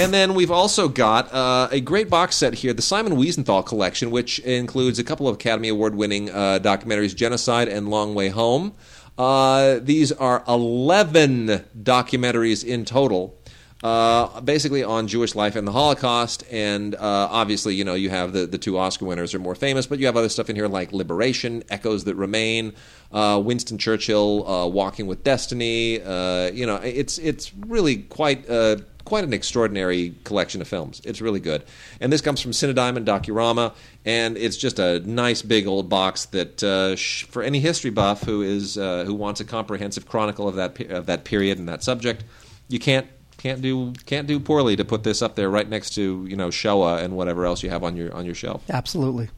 And 0.00 0.12
then 0.12 0.34
we've 0.34 0.50
also 0.50 0.88
got 0.88 1.32
uh, 1.32 1.68
a 1.70 1.80
great 1.80 2.10
box 2.10 2.34
set 2.34 2.54
here, 2.54 2.72
the 2.72 2.82
Simon 2.82 3.12
Wiesenthal 3.14 3.64
collection, 3.64 4.10
which 4.10 4.40
includes 4.40 4.98
a 4.98 5.04
couple 5.04 5.28
of 5.28 5.36
Academy 5.36 5.68
Award 5.68 5.94
winning 5.94 6.28
uh, 6.28 6.58
documentaries, 6.60 7.14
Genocide 7.14 7.68
and 7.68 7.88
Long 7.88 8.16
Way 8.16 8.30
Home. 8.30 8.74
Uh, 9.16 9.78
these 9.80 10.10
are 10.10 10.42
11 10.48 11.64
documentaries 11.80 12.64
in 12.64 12.84
total. 12.84 13.39
Uh, 13.82 14.42
basically 14.42 14.84
on 14.84 15.08
Jewish 15.08 15.34
life 15.34 15.56
and 15.56 15.66
the 15.66 15.72
Holocaust, 15.72 16.44
and 16.50 16.94
uh, 16.94 16.98
obviously, 17.00 17.74
you 17.74 17.82
know, 17.82 17.94
you 17.94 18.10
have 18.10 18.34
the, 18.34 18.46
the 18.46 18.58
two 18.58 18.76
Oscar 18.76 19.06
winners 19.06 19.32
are 19.32 19.38
more 19.38 19.54
famous, 19.54 19.86
but 19.86 19.98
you 19.98 20.04
have 20.04 20.18
other 20.18 20.28
stuff 20.28 20.50
in 20.50 20.56
here 20.56 20.68
like 20.68 20.92
Liberation, 20.92 21.62
Echoes 21.70 22.04
That 22.04 22.14
Remain, 22.14 22.74
uh, 23.10 23.40
Winston 23.42 23.78
Churchill, 23.78 24.46
uh, 24.46 24.66
Walking 24.66 25.06
with 25.06 25.24
Destiny. 25.24 26.02
Uh, 26.02 26.50
you 26.50 26.66
know, 26.66 26.76
it's 26.76 27.16
it's 27.16 27.54
really 27.54 28.02
quite 28.02 28.46
uh, 28.50 28.76
quite 29.06 29.24
an 29.24 29.32
extraordinary 29.32 30.14
collection 30.24 30.60
of 30.60 30.68
films. 30.68 31.00
It's 31.06 31.22
really 31.22 31.40
good, 31.40 31.64
and 32.02 32.12
this 32.12 32.20
comes 32.20 32.42
from 32.42 32.50
Cinedigm 32.50 33.02
Docurama, 33.06 33.72
and 34.04 34.36
it's 34.36 34.58
just 34.58 34.78
a 34.78 35.00
nice 35.08 35.40
big 35.40 35.66
old 35.66 35.88
box 35.88 36.26
that 36.26 36.96
sh- 36.98 37.24
for 37.24 37.42
any 37.42 37.60
history 37.60 37.90
buff 37.90 38.24
who 38.24 38.42
is 38.42 38.74
who 38.74 39.14
wants 39.14 39.40
a 39.40 39.44
comprehensive 39.46 40.06
chronicle 40.06 40.46
of 40.46 40.56
that 40.56 40.74
pe- 40.74 40.88
of 40.88 41.06
that 41.06 41.24
period 41.24 41.58
and 41.58 41.66
that 41.66 41.82
subject, 41.82 42.24
you 42.68 42.78
can't 42.78 43.06
can't 43.40 43.62
do 43.62 43.94
can't 44.04 44.26
do 44.26 44.38
poorly 44.38 44.76
to 44.76 44.84
put 44.84 45.02
this 45.02 45.22
up 45.22 45.34
there 45.34 45.48
right 45.48 45.66
next 45.66 45.94
to 45.94 46.26
you 46.28 46.36
know 46.36 46.50
Shoah 46.50 46.98
and 46.98 47.16
whatever 47.16 47.46
else 47.46 47.62
you 47.62 47.70
have 47.70 47.82
on 47.82 47.96
your 47.96 48.14
on 48.14 48.26
your 48.26 48.34
shelf. 48.34 48.62
Absolutely. 48.68 49.30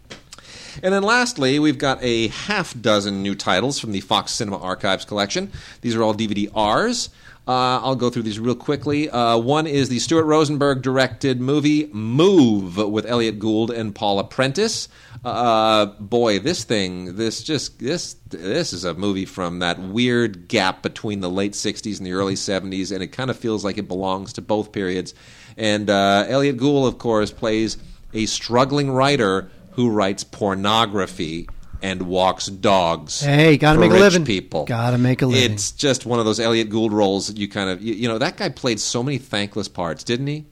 And 0.82 0.92
then 0.92 1.02
lastly, 1.02 1.58
we've 1.58 1.78
got 1.78 2.02
a 2.02 2.28
half 2.28 2.78
dozen 2.80 3.22
new 3.22 3.34
titles 3.34 3.78
from 3.78 3.92
the 3.92 4.00
Fox 4.00 4.32
Cinema 4.32 4.58
Archives 4.58 5.04
collection. 5.04 5.52
These 5.82 5.94
are 5.94 6.02
all 6.02 6.14
DVD 6.14 6.48
Rs. 6.48 7.10
Uh, 7.46 7.80
I'll 7.82 7.96
go 7.96 8.08
through 8.08 8.22
these 8.22 8.38
real 8.38 8.54
quickly. 8.54 9.10
Uh, 9.10 9.36
one 9.36 9.66
is 9.66 9.88
the 9.88 9.98
Stuart 9.98 10.26
Rosenberg 10.26 10.80
directed 10.80 11.40
movie 11.40 11.88
Move 11.92 12.76
with 12.76 13.04
Elliott 13.04 13.40
Gould 13.40 13.72
and 13.72 13.92
Paula 13.92 14.22
Prentiss. 14.22 14.88
Uh, 15.24 15.86
boy, 15.86 16.38
this 16.38 16.62
thing, 16.62 17.16
this 17.16 17.42
just 17.42 17.80
this 17.80 18.14
this 18.28 18.72
is 18.72 18.84
a 18.84 18.94
movie 18.94 19.24
from 19.24 19.58
that 19.58 19.80
weird 19.80 20.46
gap 20.46 20.82
between 20.82 21.18
the 21.18 21.30
late 21.30 21.52
'60s 21.52 21.98
and 21.98 22.06
the 22.06 22.12
early 22.12 22.34
'70s, 22.34 22.92
and 22.92 23.02
it 23.02 23.08
kind 23.08 23.28
of 23.30 23.36
feels 23.36 23.64
like 23.64 23.76
it 23.76 23.88
belongs 23.88 24.32
to 24.34 24.40
both 24.40 24.70
periods. 24.70 25.12
And 25.56 25.90
uh, 25.90 26.26
Elliott 26.28 26.58
Gould, 26.58 26.86
of 26.86 26.98
course, 26.98 27.32
plays 27.32 27.76
a 28.14 28.26
struggling 28.26 28.90
writer 28.90 29.50
who 29.72 29.90
writes 29.90 30.22
pornography 30.22 31.48
and 31.82 32.02
walks 32.02 32.46
dogs. 32.46 33.20
Hey, 33.20 33.56
gotta 33.58 33.76
for 33.76 33.80
make 33.80 33.90
a 33.90 33.94
living. 33.94 34.24
People, 34.24 34.64
Gotta 34.64 34.98
make 34.98 35.20
a 35.22 35.26
living. 35.26 35.52
It's 35.52 35.72
just 35.72 36.06
one 36.06 36.18
of 36.18 36.24
those 36.24 36.40
Elliott 36.40 36.70
Gould 36.70 36.92
roles 36.92 37.26
that 37.26 37.36
you 37.36 37.48
kind 37.48 37.68
of 37.70 37.82
you, 37.82 37.94
you 37.94 38.08
know 38.08 38.18
that 38.18 38.36
guy 38.36 38.48
played 38.48 38.80
so 38.80 39.02
many 39.02 39.18
thankless 39.18 39.68
parts, 39.68 40.04
didn't 40.04 40.28
he? 40.28 40.46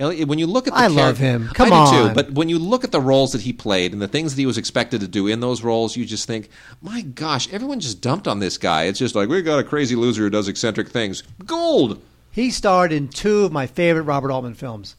Elliott, 0.00 0.28
when 0.28 0.38
you 0.38 0.46
look 0.46 0.68
at 0.68 0.74
the 0.74 0.78
I 0.78 0.86
love 0.86 1.18
him. 1.18 1.48
Come 1.54 1.72
I 1.72 1.76
on. 1.76 2.08
too. 2.08 2.14
But 2.14 2.30
when 2.32 2.48
you 2.48 2.60
look 2.60 2.84
at 2.84 2.92
the 2.92 3.00
roles 3.00 3.32
that 3.32 3.40
he 3.40 3.52
played 3.52 3.92
and 3.92 4.00
the 4.00 4.06
things 4.06 4.32
that 4.34 4.40
he 4.40 4.46
was 4.46 4.56
expected 4.56 5.00
to 5.00 5.08
do 5.08 5.26
in 5.26 5.40
those 5.40 5.64
roles, 5.64 5.96
you 5.96 6.04
just 6.04 6.28
think, 6.28 6.50
my 6.80 7.00
gosh, 7.00 7.52
everyone 7.52 7.80
just 7.80 8.00
dumped 8.00 8.28
on 8.28 8.38
this 8.38 8.58
guy. 8.58 8.84
It's 8.84 9.00
just 9.00 9.16
like 9.16 9.28
we 9.28 9.42
got 9.42 9.58
a 9.58 9.64
crazy 9.64 9.96
loser 9.96 10.22
who 10.22 10.30
does 10.30 10.46
eccentric 10.46 10.88
things. 10.90 11.24
Gould, 11.44 12.00
He 12.30 12.52
starred 12.52 12.92
in 12.92 13.08
two 13.08 13.44
of 13.44 13.50
my 13.50 13.66
favorite 13.66 14.04
Robert 14.04 14.30
Altman 14.30 14.54
films. 14.54 14.94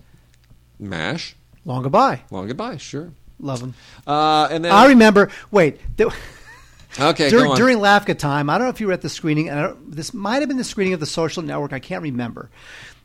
Mash, 0.77 1.35
Long 1.63 1.83
Goodbye. 1.83 2.21
Long 2.29 2.47
Goodbye, 2.47 2.75
sure. 2.75 3.13
Love 3.39 3.61
him. 3.61 3.73
Uh, 4.05 4.47
and 4.51 4.65
then 4.65 4.71
I 4.71 4.87
remember. 4.87 5.29
Wait, 5.51 5.79
there, 5.97 6.07
Okay, 6.99 7.29
during, 7.29 7.45
go 7.45 7.51
on. 7.51 7.57
during 7.57 7.77
LAFCA 7.77 8.17
time, 8.17 8.49
I 8.49 8.57
don't 8.57 8.65
know 8.65 8.71
if 8.71 8.81
you 8.81 8.87
were 8.87 8.93
at 8.93 9.01
the 9.01 9.09
screening. 9.09 9.47
And 9.49 9.59
I 9.59 9.63
don't, 9.67 9.91
this 9.95 10.13
might 10.13 10.39
have 10.39 10.47
been 10.49 10.57
the 10.57 10.63
screening 10.63 10.93
of 10.93 10.99
the 10.99 11.05
Social 11.05 11.43
Network. 11.43 11.71
I 11.71 11.79
can't 11.79 12.01
remember, 12.01 12.49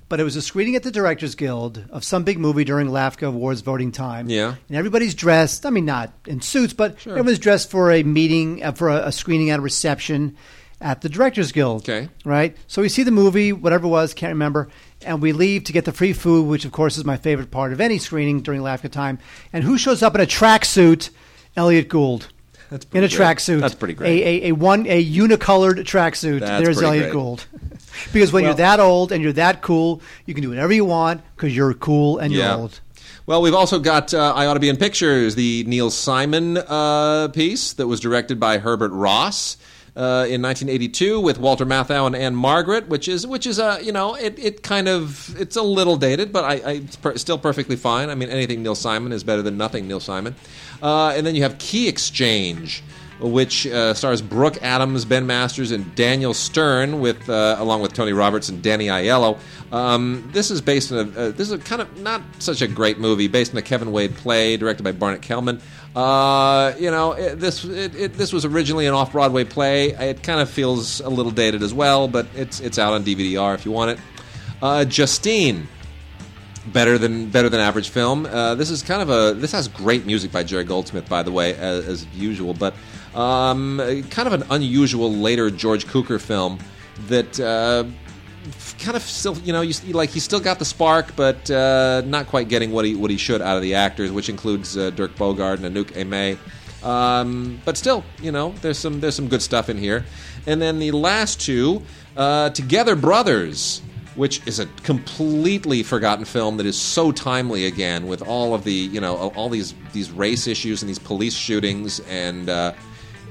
but 0.09 0.19
it 0.21 0.25
was 0.25 0.37
a 0.37 0.43
screening 0.43 0.75
at 0.75 0.83
the 0.83 0.91
Directors 0.91 1.35
Guild 1.35 1.85
of 1.91 2.03
some 2.03 2.25
big 2.25 2.39
movie 2.39 2.65
during 2.65 2.89
LAFCA 2.89 3.29
awards 3.29 3.61
voting 3.61 3.93
time. 3.93 4.29
Yeah. 4.31 4.55
and 4.69 4.77
everybody's 4.77 5.15
dressed. 5.15 5.67
I 5.67 5.71
mean, 5.71 5.85
not 5.85 6.13
in 6.27 6.41
suits, 6.41 6.73
but 6.73 7.07
everyone's 7.07 7.39
dressed 7.39 7.71
for 7.71 7.93
a 7.93 8.03
meeting 8.03 8.65
uh, 8.65 8.73
for 8.73 8.89
a, 8.89 9.09
a 9.09 9.13
screening 9.13 9.51
at 9.51 9.59
a 9.59 9.63
reception 9.63 10.37
at 10.81 11.03
the 11.03 11.09
Directors 11.11 11.53
Guild. 11.53 11.83
Okay. 11.89 12.09
right. 12.25 12.57
So 12.67 12.83
we 12.83 12.89
see 12.89 13.03
the 13.05 13.11
movie, 13.11 13.53
whatever 13.53 13.87
it 13.87 13.91
was, 13.91 14.15
can't 14.15 14.33
remember. 14.33 14.69
And 15.05 15.23
we 15.23 15.33
leave 15.33 15.65
to 15.65 15.73
get 15.73 15.85
the 15.85 15.93
free 15.93 16.13
food, 16.13 16.47
which 16.47 16.65
of 16.65 16.73
course 16.73 16.97
is 16.97 17.05
my 17.05 17.17
favorite 17.17 17.51
part 17.51 17.73
of 17.73 17.81
any 17.81 17.99
screening 17.99 18.41
during 18.41 18.61
LAFCA 18.61 18.91
time. 18.91 19.19
And 19.53 19.65
who 19.65 19.79
shows 19.79 20.03
up 20.03 20.15
in 20.15 20.21
a 20.21 20.27
tracksuit? 20.27 21.11
Elliott 21.57 21.89
Gould 21.89 22.29
That's 22.71 22.87
in 22.93 23.05
a 23.05 23.09
tracksuit. 23.09 23.61
That's 23.61 23.75
pretty 23.75 23.95
great. 23.95 24.23
A, 24.23 24.47
a, 24.47 24.49
a 24.49 24.53
one 24.53 24.87
a 24.87 24.99
unicolored 24.99 25.79
tracksuit. 25.79 26.41
There's 26.41 26.83
Elliott 26.83 27.05
great. 27.05 27.13
Gould. 27.13 27.47
because 28.13 28.33
when 28.33 28.45
you're 28.45 28.55
that 28.55 28.81
old 28.81 29.13
and 29.13 29.23
you're 29.23 29.33
that 29.35 29.63
cool, 29.63 30.03
you 30.27 30.35
can 30.35 30.43
do 30.43 30.49
whatever 30.49 30.73
you 30.73 30.85
want 30.85 31.23
because 31.37 31.55
you're 31.55 31.75
cool 31.75 32.19
and 32.19 32.33
you're 32.33 32.51
old. 32.51 32.81
Well, 33.27 33.41
we've 33.41 33.55
also 33.55 33.79
got 33.79 34.13
uh, 34.13 34.35
I 34.35 34.47
Ought 34.47 34.55
to 34.55 34.61
Be 34.61 34.69
in 34.69 34.77
Pictures, 34.77 35.35
the 35.35 35.65
Neil 35.67 35.91
Simon 35.91 36.59
uh, 36.59 37.29
piece 37.29 37.73
that 37.75 37.87
was 37.87 38.01
directed 38.01 38.39
by 38.39 38.59
Herbert 38.59 38.93
Ross. 38.93 39.57
Uh, 39.97 40.27
in 40.29 40.43
1982, 40.43 41.21
with 41.21 41.39
Walter 41.39 41.65
Matthau 41.65 42.05
and 42.09 42.17
Ann-Margret, 42.17 42.89
which 42.89 43.07
is 43.07 43.29
which 43.29 43.47
is 43.47 43.61
a 43.61 43.79
you 43.81 43.93
know 43.93 44.17
it, 44.17 44.37
it 44.41 44.63
kind 44.65 44.89
of 44.89 45.41
it's 45.41 45.55
a 45.55 45.63
little 45.63 45.97
dated, 45.97 46.33
but 46.33 46.43
I, 46.43 46.55
I 46.55 46.73
it's 46.73 46.97
per, 46.97 47.17
still 47.17 47.39
perfectly 47.39 47.77
fine. 47.77 48.11
I 48.11 48.17
mean, 48.17 48.29
anything 48.29 48.65
Neil 48.65 48.75
Simon 48.75 49.13
is 49.13 49.23
better 49.23 49.41
than 49.41 49.57
nothing 49.57 49.87
Neil 49.87 50.01
Simon. 50.01 50.35
Uh, 50.83 51.11
and 51.11 51.25
then 51.25 51.37
you 51.37 51.45
have 51.45 51.59
Key 51.59 51.87
Exchange, 51.87 52.83
which 53.21 53.67
uh, 53.69 53.95
stars 53.95 54.21
Brooke 54.21 54.61
Adams, 54.63 55.05
Ben 55.05 55.27
Masters, 55.27 55.71
and 55.71 55.95
Daniel 55.95 56.35
Stern, 56.35 57.01
with 57.01 57.29
uh, 57.31 57.57
along 57.59 57.81
with 57.81 57.93
Tony 57.93 58.13
Roberts 58.13 58.49
and 58.49 58.63
Danny 58.63 58.89
Aiello. 58.89 59.39
Um, 59.73 60.29
this 60.33 60.51
is 60.51 60.61
based 60.61 60.93
on 60.93 60.99
a 60.99 61.03
uh, 61.03 61.31
this 61.31 61.49
is 61.49 61.53
a 61.53 61.59
kind 61.59 61.81
of 61.81 62.01
not 62.01 62.21
such 62.41 62.63
a 62.63 62.67
great 62.67 62.99
movie, 62.99 63.29
based 63.29 63.53
on 63.53 63.59
a 63.59 63.63
Kevin 63.63 63.93
Wade 63.93 64.15
play 64.17 64.57
directed 64.57 64.83
by 64.83 64.93
Barnett 64.93 65.23
Kellman. 65.23 65.61
Uh, 65.95 66.75
you 66.79 66.91
know, 66.91 67.13
it, 67.13 67.39
this 67.39 67.65
it, 67.65 67.95
it, 67.95 68.15
this 68.15 68.33
was 68.33 68.45
originally 68.45 68.87
an 68.87 68.95
off 68.95 69.13
Broadway 69.13 69.45
play. 69.45 69.91
It 69.91 70.23
kind 70.23 70.41
of 70.41 70.51
feels 70.51 71.01
a 71.01 71.09
little 71.09 71.31
dated 71.31 71.63
as 71.63 71.73
well, 71.73 72.09
but 72.09 72.27
it's 72.35 72.61
it's 72.61 72.79
out 72.79 72.95
on 72.95 73.05
DVD-R 73.05 73.55
if 73.55 73.65
you 73.65 73.71
want 73.71 73.93
it. 73.93 73.99
Uh, 74.61 74.85
Justine 74.85 75.69
better 76.67 76.99
than 76.99 77.31
better 77.31 77.49
than 77.49 77.61
average 77.61 77.91
film. 77.91 78.27
Uh, 78.27 78.57
this 78.57 78.71
is 78.71 78.83
kind 78.83 79.03
of 79.03 79.11
a 79.11 79.39
this 79.39 79.53
has 79.53 79.69
great 79.69 80.05
music 80.05 80.33
by 80.33 80.43
Jerry 80.43 80.65
Goldsmith, 80.65 81.09
by 81.09 81.23
the 81.23 81.31
way, 81.31 81.55
as, 81.55 81.87
as 81.87 82.07
usual, 82.15 82.55
but 82.55 82.75
um, 83.15 83.79
kind 84.11 84.27
of 84.27 84.33
an 84.33 84.45
unusual 84.51 85.13
later 85.13 85.51
George 85.51 85.87
Cukor 85.87 86.21
film 86.21 86.59
that. 87.09 87.39
Kind 88.79 88.97
of 88.97 89.03
still, 89.03 89.37
you 89.39 89.53
know, 89.53 89.63
you- 89.63 89.75
like 89.93 90.11
he's 90.11 90.25
still 90.25 90.41
got 90.41 90.59
the 90.59 90.65
spark, 90.65 91.17
but 91.17 91.51
uh, 91.51 92.03
not 92.05 92.27
quite 92.27 92.49
getting 92.49 92.71
what 92.73 92.85
he 92.85 92.95
what 92.95 93.11
he 93.11 93.17
should 93.17 93.41
out 93.41 93.57
of 93.57 93.63
the 93.63 93.75
actors, 93.75 94.11
which 94.13 94.29
includes 94.29 94.77
uh, 94.77 94.91
Dirk 94.91 95.15
Bogarde 95.17 95.63
and 95.65 95.75
Anouk 95.77 95.97
Aimee. 95.97 96.39
Um, 96.83 97.61
but 97.65 97.77
still, 97.79 98.05
you 98.21 98.31
know, 98.31 98.55
there's 98.61 98.79
some 98.79 99.01
there's 99.01 99.15
some 99.15 99.29
good 99.29 99.41
stuff 99.43 99.69
in 99.71 99.79
here. 99.79 100.05
And 100.47 100.61
then 100.61 100.79
the 100.79 100.91
last 100.93 101.41
two, 101.41 101.83
uh, 102.17 102.51
Together 102.51 102.95
Brothers, 102.95 103.81
which 104.15 104.47
is 104.47 104.59
a 104.61 104.67
completely 104.83 105.83
forgotten 105.83 106.27
film 106.27 106.59
that 106.59 106.67
is 106.67 106.79
so 106.79 107.11
timely 107.13 107.65
again 107.67 108.07
with 108.07 108.21
all 108.23 108.55
of 108.55 108.65
the 108.65 108.73
you 108.73 109.01
know 109.01 109.17
all 109.35 109.49
these 109.49 109.75
these 109.95 110.11
race 110.11 110.47
issues 110.47 110.83
and 110.83 110.89
these 110.89 110.99
police 110.99 111.35
shootings 111.35 112.01
and 112.01 112.49
uh, 112.51 112.73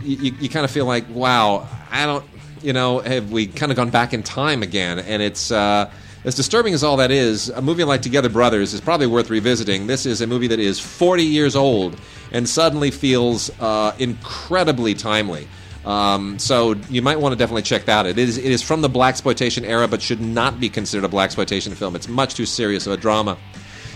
you, 0.02 0.34
you 0.40 0.50
kind 0.50 0.66
of 0.66 0.72
feel 0.72 0.86
like 0.86 1.06
wow 1.10 1.68
I 1.92 2.06
don't 2.08 2.26
you 2.64 2.74
know 2.74 3.00
have 3.00 3.32
we 3.32 3.48
kind 3.48 3.72
of 3.72 3.76
gone 3.76 3.90
back 3.90 4.14
in 4.14 4.24
time 4.24 4.64
again 4.64 5.00
and 5.00 5.22
it's 5.22 5.52
uh, 5.52 5.92
as 6.24 6.36
disturbing 6.36 6.74
as 6.74 6.84
all 6.84 6.98
that 6.98 7.12
is 7.12 7.50
a 7.50 7.62
movie 7.62 7.84
like 7.84 8.02
Together 8.02 8.30
Brothers 8.30 8.74
is 8.74 8.82
probably 8.82 9.08
worth 9.08 9.30
revisiting 9.30 9.88
this 9.88 10.06
is 10.06 10.22
a 10.22 10.28
movie 10.28 10.48
that 10.48 10.60
is 10.60 10.80
40 10.80 11.24
years 11.24 11.56
old 11.56 12.00
and 12.32 12.48
suddenly 12.48 12.92
feels 12.92 13.50
uh, 13.60 13.96
incredibly 14.00 14.94
timely 14.94 15.48
um, 15.86 16.40
so 16.40 16.76
you 16.90 17.02
might 17.02 17.20
want 17.20 17.34
to 17.34 17.38
definitely 17.38 17.64
check 17.64 17.86
that 17.86 18.00
out. 18.00 18.06
It 18.06 18.18
is 18.18 18.38
it 18.38 18.46
is 18.46 18.62
from 18.62 18.82
the 18.82 18.90
black 18.90 19.14
exploitation 19.14 19.66
era, 19.66 19.88
but 19.88 20.02
should 20.02 20.22
not 20.22 20.60
be 20.60 20.70
considered 20.70 21.04
a 21.04 21.10
black 21.10 21.26
exploitation 21.26 21.76
film. 21.76 21.96
It's 21.96 22.08
much 22.08 22.36
too 22.36 22.46
serious 22.46 22.88
of 22.88 22.94
a 22.94 22.98
drama. 22.98 23.38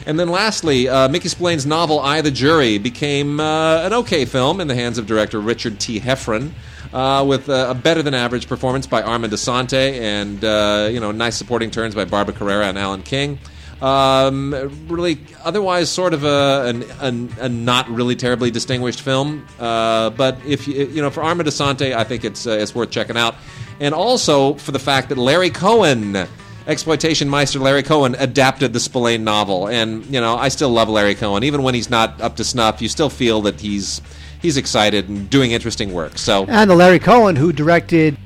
And 0.05 0.19
then 0.19 0.29
lastly, 0.29 0.87
uh, 0.87 1.09
Mickey 1.09 1.29
Spillane's 1.29 1.65
novel 1.65 1.99
"I 1.99 2.21
the 2.21 2.31
Jury" 2.31 2.77
became 2.77 3.39
uh, 3.39 3.83
an 3.83 3.93
okay 3.93 4.25
film 4.25 4.59
in 4.59 4.67
the 4.67 4.75
hands 4.75 4.97
of 4.97 5.05
director 5.07 5.39
Richard 5.39 5.79
T. 5.79 5.99
Heffron. 5.99 6.51
Uh, 6.93 7.23
with 7.27 7.49
a 7.49 7.77
better 7.83 8.01
than 8.01 8.13
average 8.13 8.47
performance 8.47 8.87
by 8.87 9.01
Armand 9.01 9.33
Assante 9.33 9.99
and 9.99 10.43
uh, 10.43 10.87
you 10.91 10.99
know 10.99 11.11
nice 11.11 11.35
supporting 11.35 11.69
turns 11.69 11.93
by 11.93 12.05
Barbara 12.05 12.33
Carrera 12.33 12.67
and 12.67 12.77
Alan 12.77 13.03
King. 13.03 13.39
Um, 13.81 14.55
really, 14.87 15.19
otherwise, 15.43 15.89
sort 15.89 16.13
of 16.13 16.23
a, 16.23 16.73
an, 16.99 17.29
a 17.39 17.47
not 17.47 17.87
really 17.89 18.15
terribly 18.15 18.49
distinguished 18.49 19.01
film. 19.01 19.45
Uh, 19.59 20.09
but 20.09 20.37
if 20.45 20.67
you, 20.67 20.85
you 20.85 21.01
know, 21.01 21.11
for 21.11 21.21
Armand 21.21 21.47
Assante, 21.47 21.95
I 21.95 22.03
think 22.03 22.23
it's 22.23 22.47
uh, 22.47 22.51
it's 22.51 22.73
worth 22.73 22.89
checking 22.89 23.17
out, 23.17 23.35
and 23.79 23.93
also 23.93 24.55
for 24.55 24.71
the 24.71 24.79
fact 24.79 25.09
that 25.09 25.17
Larry 25.17 25.51
Cohen, 25.51 26.27
exploitation 26.65 27.29
meister 27.29 27.59
Larry 27.59 27.83
Cohen, 27.83 28.15
adapted 28.17 28.73
the 28.73 28.79
Spillane 28.79 29.23
novel, 29.23 29.67
and 29.67 30.05
you 30.07 30.19
know, 30.19 30.35
I 30.35 30.47
still 30.47 30.69
love 30.69 30.89
Larry 30.89 31.15
Cohen, 31.15 31.43
even 31.43 31.61
when 31.61 31.75
he's 31.75 31.89
not 31.89 32.19
up 32.19 32.37
to 32.37 32.43
snuff. 32.43 32.81
You 32.81 32.89
still 32.89 33.09
feel 33.09 33.41
that 33.43 33.61
he's 33.61 34.01
he's 34.41 34.57
excited 34.57 35.09
and 35.09 35.29
doing 35.29 35.51
interesting 35.51 35.93
work. 35.93 36.17
So, 36.17 36.45
And 36.47 36.69
the 36.69 36.75
Larry 36.75 36.99
Cohen 36.99 37.35
who 37.35 37.51
directed 37.51 38.17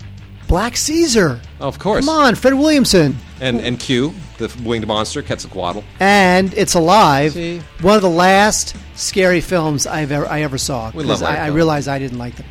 Black 0.47 0.75
Caesar. 0.77 1.39
of 1.59 1.79
course, 1.79 2.05
Come 2.05 2.13
on, 2.15 2.35
Fred 2.35 2.53
Williamson. 2.55 3.17
and 3.39 3.59
and 3.61 3.79
Q, 3.79 4.13
the 4.38 4.51
winged 4.63 4.85
monster, 4.88 5.21
Quetzalcoatl. 5.21 5.83
And 5.99 6.53
It's 6.55 6.73
Alive, 6.73 7.33
See? 7.33 7.61
one 7.81 7.95
of 7.95 8.01
the 8.01 8.09
last 8.09 8.75
scary 8.95 9.41
films 9.41 9.88
I've 9.88 10.11
ever, 10.11 10.27
I 10.27 10.41
ever 10.41 10.57
saw. 10.57 10.91
We 10.93 11.03
love 11.03 11.23
I, 11.23 11.38
I 11.38 11.47
realized 11.47 11.88
I 11.88 11.99
didn't 11.99 12.17
like 12.17 12.35
them. 12.35 12.45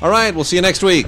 All 0.00 0.10
right, 0.10 0.34
we'll 0.34 0.44
see 0.44 0.56
you 0.56 0.62
next 0.62 0.82
week. 0.82 1.06